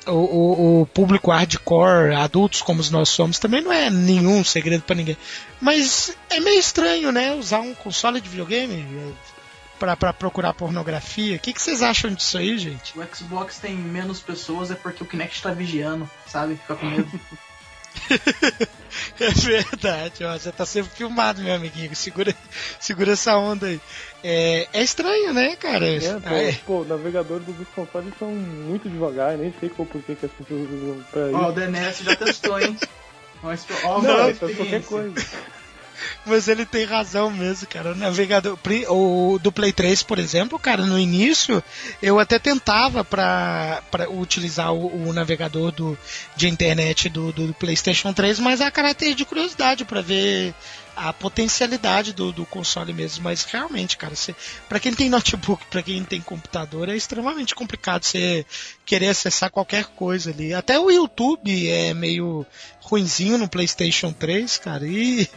O, 0.06 0.12
o, 0.12 0.82
o 0.82 0.86
público 0.86 1.32
hardcore, 1.32 2.14
adultos 2.14 2.62
como 2.62 2.82
nós 2.92 3.08
somos, 3.08 3.40
também 3.40 3.60
não 3.60 3.72
é 3.72 3.90
nenhum 3.90 4.44
segredo 4.44 4.84
pra 4.84 4.94
ninguém. 4.94 5.16
Mas 5.60 6.16
é 6.30 6.38
meio 6.38 6.60
estranho, 6.60 7.10
né? 7.10 7.34
Usar 7.34 7.60
um 7.60 7.74
console 7.74 8.20
de 8.20 8.28
videogame 8.28 9.12
pra, 9.76 9.96
pra 9.96 10.12
procurar 10.12 10.54
pornografia. 10.54 11.36
O 11.36 11.40
que, 11.40 11.52
que 11.52 11.60
vocês 11.60 11.82
acham 11.82 12.14
disso 12.14 12.38
aí, 12.38 12.56
gente? 12.56 12.96
O 12.96 13.04
Xbox 13.12 13.58
tem 13.58 13.74
menos 13.74 14.20
pessoas 14.20 14.70
é 14.70 14.76
porque 14.76 15.02
o 15.02 15.06
Kinect 15.06 15.42
tá 15.42 15.50
vigiando, 15.50 16.08
sabe? 16.28 16.54
Fica 16.54 16.76
com 16.76 16.86
medo. 16.86 17.10
É 19.20 19.30
verdade, 19.30 20.24
ó, 20.24 20.32
você 20.36 20.50
tá 20.50 20.64
sendo 20.64 20.88
filmado, 20.88 21.42
meu 21.42 21.54
amiguinho. 21.54 21.94
Segura, 21.94 22.34
segura 22.80 23.12
essa 23.12 23.36
onda 23.36 23.66
aí. 23.66 23.80
É, 24.24 24.66
é 24.72 24.82
estranho, 24.82 25.32
né, 25.32 25.56
cara? 25.56 25.86
É, 25.86 26.00
pô, 26.00 26.20
Ah, 26.24 26.34
é. 26.42 26.52
pô, 26.66 26.84
navegadores 26.84 27.44
dos 27.46 27.68
consoles 27.68 28.12
são 28.18 28.28
muito 28.30 28.88
devagar, 28.88 29.36
nem 29.36 29.52
sei 29.60 29.68
qual 29.68 29.86
porquê 29.86 30.14
que 30.14 30.26
as 30.26 30.32
pessoas 30.32 30.68
usam 30.70 31.04
pra 31.10 31.20
Ó, 31.32 31.46
o 31.46 31.50
isso. 31.50 31.52
DNS 31.52 32.04
já 32.04 32.16
testou, 32.16 32.60
hein? 32.60 32.76
Mas, 33.42 33.64
ó, 33.84 34.00
Não, 34.02 34.30
isso 34.30 34.44
é 34.46 34.54
qualquer 34.54 34.82
coisa. 34.84 35.26
Mas 36.24 36.48
ele 36.48 36.64
tem 36.64 36.84
razão 36.84 37.30
mesmo, 37.30 37.66
cara. 37.68 37.92
O 37.92 37.94
navegador. 37.94 38.58
O 38.88 39.38
do 39.40 39.52
Play 39.52 39.72
3, 39.72 40.02
por 40.02 40.18
exemplo, 40.18 40.58
cara, 40.58 40.84
no 40.84 40.98
início 40.98 41.62
eu 42.02 42.18
até 42.18 42.38
tentava 42.38 43.04
pra 43.04 43.82
utilizar 44.10 44.72
o, 44.72 45.08
o 45.08 45.12
navegador 45.12 45.72
do, 45.72 45.98
de 46.36 46.48
internet 46.48 47.08
do, 47.08 47.32
do 47.32 47.54
PlayStation 47.54 48.12
3, 48.12 48.38
mas 48.38 48.60
a 48.60 48.70
caráter 48.70 49.14
de 49.14 49.24
curiosidade 49.24 49.84
pra 49.84 50.00
ver 50.00 50.54
a 50.98 51.12
potencialidade 51.12 52.12
do, 52.12 52.32
do 52.32 52.44
console 52.44 52.92
mesmo. 52.92 53.22
Mas 53.22 53.44
realmente, 53.44 53.96
cara, 53.96 54.14
pra 54.68 54.80
quem 54.80 54.92
tem 54.92 55.08
notebook, 55.08 55.64
pra 55.66 55.82
quem 55.82 56.02
tem 56.02 56.20
computador, 56.20 56.88
é 56.88 56.96
extremamente 56.96 57.54
complicado 57.54 58.04
você 58.04 58.44
querer 58.84 59.08
acessar 59.08 59.50
qualquer 59.50 59.84
coisa 59.84 60.30
ali. 60.30 60.52
Até 60.52 60.78
o 60.78 60.90
YouTube 60.90 61.70
é 61.70 61.94
meio 61.94 62.44
ruinzinho 62.88 63.36
no 63.38 63.48
PlayStation 63.48 64.12
3, 64.12 64.56
cara. 64.58 64.86
E, 64.86 65.28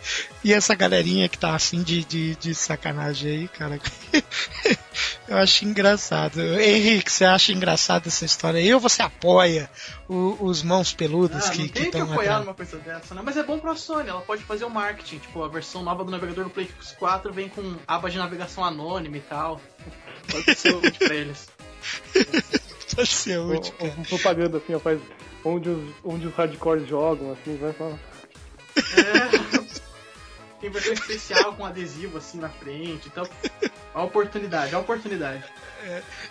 e 0.43 0.53
essa 0.53 0.73
galerinha 0.73 1.27
que 1.29 1.37
tá 1.37 1.53
assim 1.55 1.83
de, 1.83 2.03
de, 2.05 2.35
de 2.35 2.55
sacanagem 2.55 3.31
aí, 3.31 3.47
cara. 3.47 3.79
Eu 5.27 5.37
acho 5.37 5.63
engraçado. 5.65 6.41
Henrique, 6.59 7.11
você 7.11 7.25
acha 7.25 7.51
engraçado 7.51 8.07
essa 8.07 8.25
história 8.25 8.59
aí 8.59 8.73
ou 8.73 8.79
você 8.79 9.01
apoia 9.01 9.69
o- 10.09 10.37
os 10.41 10.61
mãos 10.63 10.93
peludas 10.93 11.47
Ah, 11.47 11.51
que 11.51 11.63
que 11.63 11.69
tem 11.69 11.81
que 11.83 11.87
estão 11.89 12.03
apoiar 12.03 12.31
atrás? 12.39 12.45
numa 12.45 12.53
coisa 12.53 12.77
dessa, 12.79 13.15
né? 13.15 13.21
Mas 13.23 13.37
é 13.37 13.43
bom 13.43 13.57
pra 13.59 13.75
Sony, 13.75 14.09
ela 14.09 14.21
pode 14.21 14.43
fazer 14.43 14.65
o 14.65 14.69
marketing. 14.69 15.19
Tipo, 15.19 15.43
a 15.43 15.47
versão 15.47 15.83
nova 15.83 16.03
do 16.03 16.11
navegador 16.11 16.45
do 16.45 16.49
Play 16.49 16.69
4 16.99 17.31
vem 17.33 17.47
com 17.49 17.75
aba 17.87 18.09
de 18.09 18.17
navegação 18.17 18.63
anônima 18.63 19.17
e 19.17 19.21
tal. 19.21 19.61
Pode 20.29 20.55
ser 20.55 20.73
útil 20.75 20.93
pra 21.07 21.15
eles. 21.15 21.47
Pode 22.95 23.07
ser 23.09 23.39
Ou- 23.39 23.55
útil, 23.55 23.73
cara. 23.73 23.93
um 23.97 24.03
propaganda 24.03 24.57
assim, 24.57 24.73
ó, 24.75 24.79
faz 24.79 24.99
onde 25.43 25.69
os, 25.69 25.93
onde 26.03 26.27
os 26.27 26.33
hardcores 26.33 26.87
jogam, 26.87 27.31
assim, 27.31 27.57
vai 27.57 27.73
falar. 27.73 27.99
É. 28.77 29.61
Tem 30.59 30.69
versão 30.69 30.93
especial 30.93 31.55
com 31.55 31.65
adesivo 31.65 32.19
assim 32.19 32.37
na 32.37 32.49
frente. 32.49 33.07
Então, 33.07 33.27
a 33.93 34.03
oportunidade, 34.03 34.75
a 34.75 34.79
oportunidade. 34.79 35.43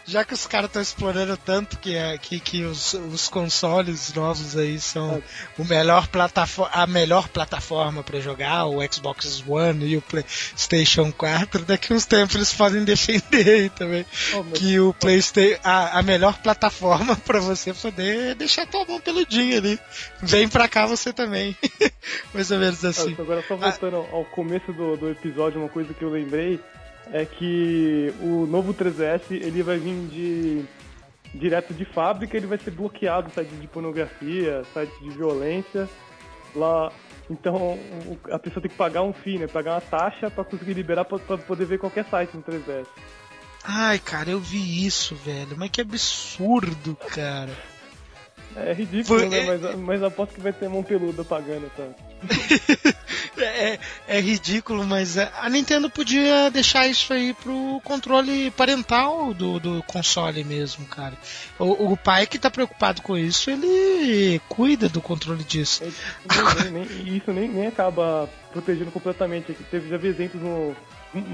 Já 0.07 0.25
que 0.25 0.35
os 0.35 0.47
caras 0.47 0.67
estão 0.69 0.83
explorando 0.83 1.37
tanto 1.37 1.79
que, 1.79 1.95
é- 1.97 2.17
que, 2.19 2.39
que 2.41 2.65
os, 2.65 2.95
os 2.95 3.29
consoles 3.29 4.13
novos 4.15 4.57
aí 4.57 4.79
são 4.81 5.23
o 5.59 5.65
melhor 5.65 6.07
platafo- 6.09 6.69
a 6.73 6.87
melhor 6.87 7.29
plataforma 7.29 8.03
para 8.03 8.21
jogar, 8.21 8.67
o 8.67 8.79
Xbox 8.93 9.43
One 9.47 9.85
e 9.87 9.97
o 9.97 10.03
PlayStation 10.03 11.13
4, 11.13 11.65
daqui 11.65 11.93
uns 11.93 12.07
tempos 12.07 12.35
eles 12.35 12.53
podem 12.53 12.85
defender 12.85 13.49
aí 13.49 13.69
também 13.71 14.05
Oh, 14.35 14.45
que 14.45 14.79
o 14.81 14.93
PlayStation 14.95 15.61
a, 15.65 15.99
a 15.99 16.03
melhor 16.03 16.39
plataforma 16.43 17.17
para 17.17 17.41
você 17.41 17.73
poder 17.75 18.35
deixar 18.35 18.67
tua 18.67 18.85
mão 18.85 19.01
peludinha 19.01 19.59
ali. 19.59 19.79
Vem 20.23 20.49
pra 20.49 20.69
cá 20.69 20.87
você 20.87 21.13
também. 21.13 21.57
Mais 22.35 22.51
ou 22.51 22.59
menos 22.59 22.85
assim. 22.85 23.15
Ah, 23.19 23.23
Agora 23.23 23.45
só 23.47 23.57
voltando 23.57 23.97
ao- 23.97 24.15
ao 24.17 24.25
começo 24.25 24.73
do, 24.73 24.97
do 24.97 25.11
episódio, 25.11 25.61
uma 25.61 25.69
coisa 25.69 25.93
que 25.95 26.03
eu 26.05 26.11
lembrei 26.11 26.61
é 27.13 27.25
que 27.25 28.13
o 28.21 28.47
novo 28.47 28.73
3DS 28.75 29.31
ele 29.31 29.63
vai 29.63 29.79
vir 29.79 30.07
de 30.09 30.65
direto 31.35 31.73
de 31.73 31.85
fábrica, 31.85 32.37
ele 32.37 32.47
vai 32.47 32.59
ser 32.59 32.71
bloqueado 32.73 33.31
sites 33.33 33.61
de 33.61 33.67
pornografia, 33.67 34.63
sites 34.73 34.99
de 35.01 35.11
violência. 35.11 35.89
Lá, 36.55 36.91
então 37.31 37.79
a 38.33 38.39
pessoa 38.39 38.61
tem 38.61 38.71
que 38.71 38.77
pagar 38.77 39.03
um 39.03 39.13
fee, 39.13 39.39
né? 39.39 39.47
Pagar 39.47 39.75
uma 39.75 39.81
taxa 39.81 40.29
pra 40.31 40.43
conseguir 40.43 40.75
liberar 40.75 41.05
pra, 41.05 41.19
pra 41.19 41.39
poder 41.39 41.65
ver 41.65 41.79
qualquer 41.79 42.05
site 42.07 42.37
no 42.37 42.43
3DS. 42.43 42.87
Ai, 43.63 43.99
cara, 44.01 44.31
eu 44.31 44.41
vi 44.41 44.85
isso, 44.85 45.15
velho. 45.15 45.57
Mas 45.57 45.71
que 45.71 45.81
absurdo, 45.81 46.97
cara. 47.15 47.53
É 48.57 48.73
ridículo, 48.73 49.21
Foi- 49.21 49.29
né? 49.29 49.43
Mas, 49.47 49.79
mas 49.79 50.03
aposto 50.03 50.35
que 50.35 50.41
vai 50.41 50.53
ter 50.53 50.69
mão 50.69 50.83
peluda 50.83 51.23
pagando, 51.23 51.71
tá? 51.77 51.87
É, 53.39 53.79
é 54.07 54.21
ridículo, 54.21 54.87
mas 54.87 55.17
é, 55.17 55.31
a 55.41 55.49
Nintendo 55.49 55.89
podia 55.89 56.51
deixar 56.51 56.87
isso 56.87 57.13
aí 57.13 57.33
pro 57.33 57.81
controle 57.85 58.51
parental 58.51 59.33
do, 59.33 59.59
do 59.59 59.83
console 59.85 60.45
mesmo, 60.45 60.85
cara. 60.87 61.15
O, 61.59 61.93
o 61.93 61.97
pai 61.97 62.27
que 62.27 62.39
tá 62.39 62.51
preocupado 62.51 63.01
com 63.01 63.17
isso, 63.17 63.51
ele 63.51 64.41
cuida 64.49 64.89
do 64.89 65.01
controle 65.01 65.43
disso. 65.45 65.83
É, 65.85 66.71
nem- 66.71 67.17
isso 67.17 67.33
nem, 67.33 67.49
nem 67.49 67.67
acaba 67.67 68.29
protegendo 68.53 68.91
completamente. 68.91 69.55
Teve 69.71 69.89
já 69.89 69.97
vi 69.97 70.09
exemplos 70.09 70.43
no. 70.43 70.77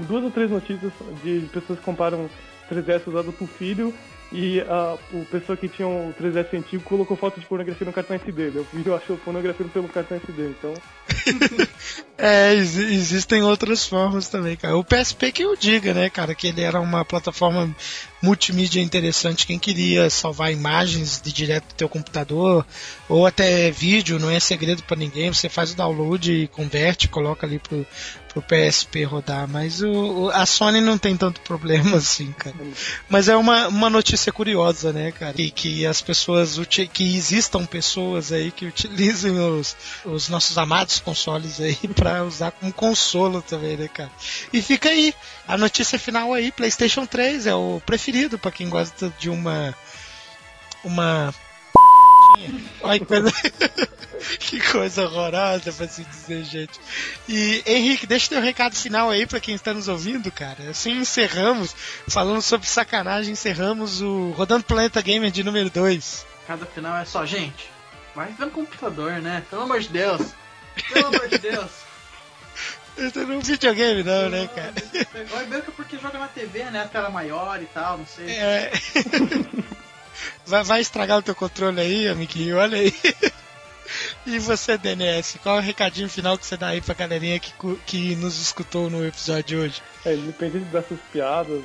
Duas 0.07 0.23
ou 0.23 0.31
três 0.31 0.49
notícias 0.49 0.91
de 1.23 1.41
pessoas 1.53 1.77
que 1.79 1.85
comparam 1.85 2.29
3DS 2.71 3.01
usado 3.07 3.31
por 3.33 3.47
filho 3.47 3.93
e 4.31 4.59
a 4.61 4.97
o 5.13 5.25
pessoa 5.25 5.57
que 5.57 5.67
tinha 5.69 5.87
o 5.87 6.13
3DS 6.19 6.53
antigo 6.57 6.83
colocou 6.83 7.15
foto 7.15 7.39
de 7.39 7.45
pornografia 7.45 7.85
no 7.85 7.93
cartão 7.93 8.15
SD. 8.15 8.49
O 8.59 8.65
filho 8.65 8.95
achou 8.95 9.17
pornografia 9.17 9.65
pelo 9.67 9.87
cartão 9.87 10.17
SD. 10.17 10.49
Então, 10.49 10.73
É, 12.17 12.53
ex- 12.55 12.75
existem 12.77 13.43
outras 13.43 13.85
formas 13.85 14.27
também, 14.27 14.55
cara. 14.55 14.75
O 14.75 14.83
PSP 14.83 15.31
que 15.31 15.43
eu 15.43 15.55
diga, 15.55 15.93
né, 15.93 16.09
cara, 16.09 16.33
que 16.33 16.47
ele 16.47 16.61
era 16.61 16.79
uma 16.81 17.05
plataforma 17.05 17.73
multimídia 18.21 18.81
interessante. 18.81 19.45
Quem 19.45 19.59
queria 19.59 20.09
salvar 20.09 20.51
imagens 20.51 21.21
de 21.21 21.31
direto 21.31 21.67
do 21.67 21.73
teu 21.75 21.87
computador 21.87 22.65
ou 23.07 23.25
até 23.27 23.69
vídeo, 23.69 24.17
não 24.17 24.31
é 24.31 24.39
segredo 24.39 24.81
pra 24.83 24.97
ninguém. 24.97 25.31
Você 25.31 25.47
faz 25.47 25.71
o 25.73 25.77
download 25.77 26.31
e 26.31 26.47
converte, 26.47 27.07
coloca 27.07 27.45
ali 27.45 27.59
pro, 27.59 27.85
pro 28.41 28.57
PSP 28.57 29.03
rodar. 29.03 29.47
Mas 29.47 29.81
o, 29.81 29.89
o- 30.25 30.29
a 30.31 30.45
Sony 30.45 30.81
não 30.81 30.97
tem 30.97 31.15
tanto 31.17 31.41
problema 31.41 31.97
assim, 31.97 32.31
cara. 32.31 32.55
Mas 33.09 33.27
é 33.27 33.35
uma, 33.35 33.67
uma 33.67 33.89
notícia 33.89 34.31
curiosa, 34.31 34.91
né, 34.93 35.11
cara? 35.11 35.33
Que, 35.33 35.49
que 35.51 35.85
as 35.85 36.01
pessoas, 36.01 36.57
que 36.93 37.15
existam 37.15 37.65
pessoas 37.65 38.31
aí 38.31 38.51
que 38.51 38.65
utilizem 38.65 39.39
os, 39.39 39.75
os 40.05 40.29
nossos 40.29 40.57
amados 40.57 40.99
consoles 40.99 41.59
aí 41.59 41.75
pra 41.95 42.23
usar 42.23 42.51
como 42.51 42.71
consolo 42.73 43.41
também, 43.41 43.77
né, 43.77 43.87
cara? 43.87 44.11
E 44.51 44.61
fica 44.61 44.89
aí, 44.89 45.13
a 45.47 45.57
notícia 45.57 45.97
final 45.99 46.33
aí, 46.33 46.51
PlayStation 46.51 47.05
3 47.05 47.47
é 47.47 47.55
o 47.55 47.81
preferido 47.85 48.37
pra 48.37 48.51
quem 48.51 48.69
gosta 48.69 49.13
de 49.19 49.29
uma. 49.29 49.75
Uma. 50.83 51.33
Que 52.37 53.05
coisa, 53.05 53.31
que 54.39 54.71
coisa 54.71 55.03
horrorosa 55.03 55.71
pra 55.71 55.87
se 55.87 56.03
dizer, 56.03 56.43
gente. 56.43 56.79
E 57.27 57.63
Henrique, 57.65 58.05
deixa 58.05 58.29
teu 58.29 58.41
recado 58.41 58.75
final 58.75 59.09
aí 59.09 59.25
pra 59.25 59.39
quem 59.39 59.55
está 59.55 59.73
nos 59.73 59.87
ouvindo, 59.87 60.31
cara. 60.31 60.69
Assim 60.69 60.97
encerramos, 60.99 61.75
falando 62.07 62.41
sobre 62.41 62.67
sacanagem, 62.67 63.33
encerramos 63.33 64.01
o 64.01 64.31
Rodando 64.31 64.63
Planeta 64.63 65.01
Gamer 65.01 65.31
de 65.31 65.43
número 65.43 65.69
2. 65.69 66.25
Cada 66.45 66.65
final 66.65 66.97
é 66.97 67.05
só, 67.05 67.25
gente. 67.25 67.69
Vai 68.15 68.27
ver 68.27 68.45
no 68.45 68.51
computador, 68.51 69.13
né? 69.21 69.43
Pelo 69.49 69.63
amor 69.63 69.79
de 69.79 69.89
Deus. 69.89 70.21
Pelo 70.91 71.07
amor 71.07 71.27
de 71.27 71.37
Deus. 71.37 71.87
Isso 72.97 73.19
não 73.19 73.35
é 73.35 73.37
um 73.37 73.41
videogame, 73.41 74.03
não, 74.03 74.29
né, 74.29 74.49
cara? 74.55 74.73
Vai 75.29 75.45
ver 75.45 75.61
que 75.61 75.69
é 75.69 75.73
porque 75.75 75.97
joga 75.99 76.17
na 76.17 76.27
TV, 76.27 76.63
né? 76.65 76.81
A 76.81 76.87
tela 76.87 77.11
maior 77.11 77.61
e 77.61 77.65
tal, 77.65 77.99
não 77.99 78.07
sei. 78.07 78.31
É. 78.31 78.71
Vai, 80.45 80.63
vai 80.63 80.81
estragar 80.81 81.17
o 81.17 81.21
teu 81.21 81.35
controle 81.35 81.79
aí, 81.81 82.07
amiguinho, 82.07 82.57
olha 82.57 82.77
aí. 82.77 82.93
E 84.25 84.37
você, 84.37 84.77
DNS, 84.77 85.39
qual 85.41 85.55
é 85.55 85.59
o 85.59 85.61
recadinho 85.61 86.09
final 86.09 86.37
que 86.37 86.45
você 86.45 86.57
dá 86.57 86.67
aí 86.67 86.81
pra 86.81 86.93
galerinha 86.93 87.39
que, 87.39 87.53
que 87.85 88.15
nos 88.17 88.37
escutou 88.37 88.89
no 88.89 89.05
episódio 89.05 89.43
de 89.43 89.55
hoje? 89.55 89.81
é, 90.05 90.13
independente 90.13 90.65
dessas 90.65 90.99
piadas, 91.11 91.61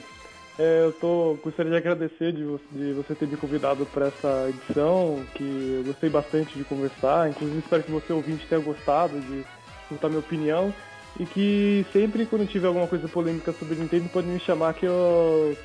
É, 0.59 0.85
eu 0.85 0.93
tô, 0.93 1.37
gostaria 1.43 1.73
de 1.73 1.79
agradecer 1.79 2.31
de, 2.33 2.45
de 2.70 2.93
você 2.93 3.15
ter 3.15 3.27
me 3.27 3.37
convidado 3.37 3.87
para 3.87 4.09
essa 4.09 4.49
edição, 4.51 5.24
que 5.35 5.43
eu 5.79 5.83
gostei 5.85 6.11
bastante 6.11 6.57
de 6.57 6.62
conversar. 6.62 7.31
Inclusive, 7.31 7.59
espero 7.59 7.83
que 7.83 7.91
você 7.91 8.12
ouvinte 8.12 8.47
tenha 8.47 8.61
gostado 8.61 9.19
de 9.19 9.45
escutar 9.83 10.09
minha 10.09 10.20
opinião. 10.20 10.73
E 11.19 11.27
que 11.27 11.85
sempre, 11.93 12.24
quando 12.27 12.47
tiver 12.47 12.69
alguma 12.69 12.87
coisa 12.87 13.09
polêmica 13.09 13.53
sobre 13.59 13.77
Nintendo, 13.77 14.09
pode 14.11 14.29
me 14.29 14.39
chamar 14.41 14.74
que 14.74 14.87
eu. 14.87 15.57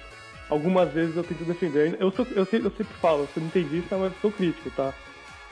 Algumas 0.50 0.92
vezes 0.94 1.16
eu 1.16 1.24
tento 1.24 1.44
defender. 1.44 1.98
Eu, 2.00 2.12
sou, 2.12 2.26
eu, 2.32 2.46
sempre, 2.46 2.68
eu 2.68 2.72
sempre 2.72 2.94
falo, 2.96 3.24
eu 3.24 3.28
sou 3.34 3.44
nintendista, 3.44 3.98
mas 3.98 4.14
eu 4.14 4.20
sou 4.22 4.32
crítico, 4.32 4.72
tá? 4.72 4.94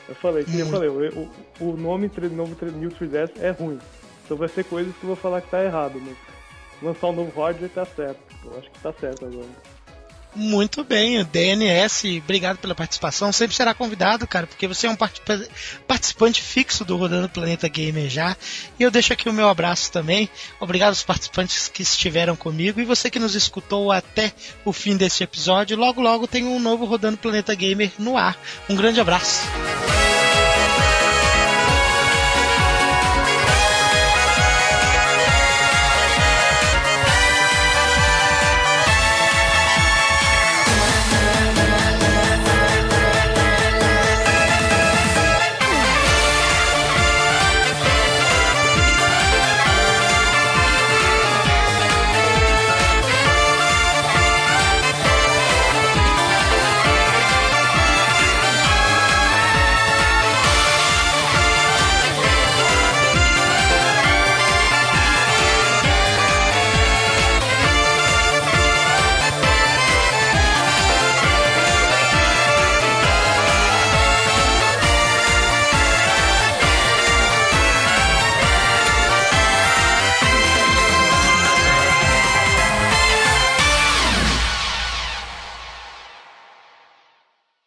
Eu 0.08 0.16
falei, 0.16 0.44
que 0.46 0.56
eu 0.60 0.68
falei, 0.68 0.90
o, 0.90 1.30
o, 1.60 1.78
nome 1.78 2.10
novo 2.32 2.56
tre- 2.56 2.70
New 2.72 2.92
3DS 2.92 3.32
é 3.40 3.50
ruim. 3.52 3.80
Então 4.24 4.38
vai 4.38 4.48
ser 4.48 4.64
coisas 4.66 4.96
que 4.96 5.04
eu 5.04 5.08
vou 5.08 5.16
falar 5.16 5.42
que 5.42 5.50
tá 5.50 5.64
errado, 5.64 6.00
mas 6.02 6.16
lançar 6.82 7.08
um 7.08 7.14
novo 7.14 7.42
hardware 7.42 7.70
tá 7.70 7.86
certo. 7.86 8.20
Eu 8.46 8.58
acho 8.58 8.72
que 8.72 8.80
tá 8.80 8.94
certo 8.94 9.26
agora. 9.26 9.74
Muito 10.36 10.84
bem, 10.84 11.24
DNS, 11.24 12.20
obrigado 12.22 12.57
pela 12.57 12.76
participação. 12.76 13.32
Sempre 13.32 13.56
será 13.56 13.74
convidado, 13.74 14.28
cara, 14.28 14.45
porque 14.45 14.68
você 14.68 14.86
é 14.86 14.90
um 14.90 14.95
participa- 14.95 15.48
participante 15.88 16.41
fixo 16.41 16.84
do 16.84 16.98
Rodando 16.98 17.30
Planeta 17.30 17.70
Gamer 17.70 18.10
já. 18.10 18.36
E 18.78 18.84
eu 18.84 18.91
deixo 18.91 19.14
aqui 19.14 19.30
o 19.30 19.34
meu 19.34 19.48
abraço 19.48 19.91
também. 19.91 20.30
Obrigado 20.60 20.90
aos 20.90 21.03
participantes 21.03 21.70
que 21.70 21.82
estiveram 21.84 22.36
comigo 22.36 22.82
e 22.82 22.86
você 22.86 23.10
que 23.10 23.18
nos 23.20 23.34
escutou 23.34 23.91
até 23.94 24.34
o 24.66 24.74
fim 24.74 24.98
deste 24.98 25.24
episódio. 25.24 25.78
Logo, 25.78 26.02
logo 26.02 26.28
tem 26.28 26.44
um 26.44 26.60
novo 26.60 26.84
Rodando 26.84 27.18
Planeta 27.18 27.56
Gamer 27.56 27.91
no 27.98 28.18
ar. 28.18 28.38
Um 28.70 28.76
grande 28.76 28.99
abraço. 28.99 29.40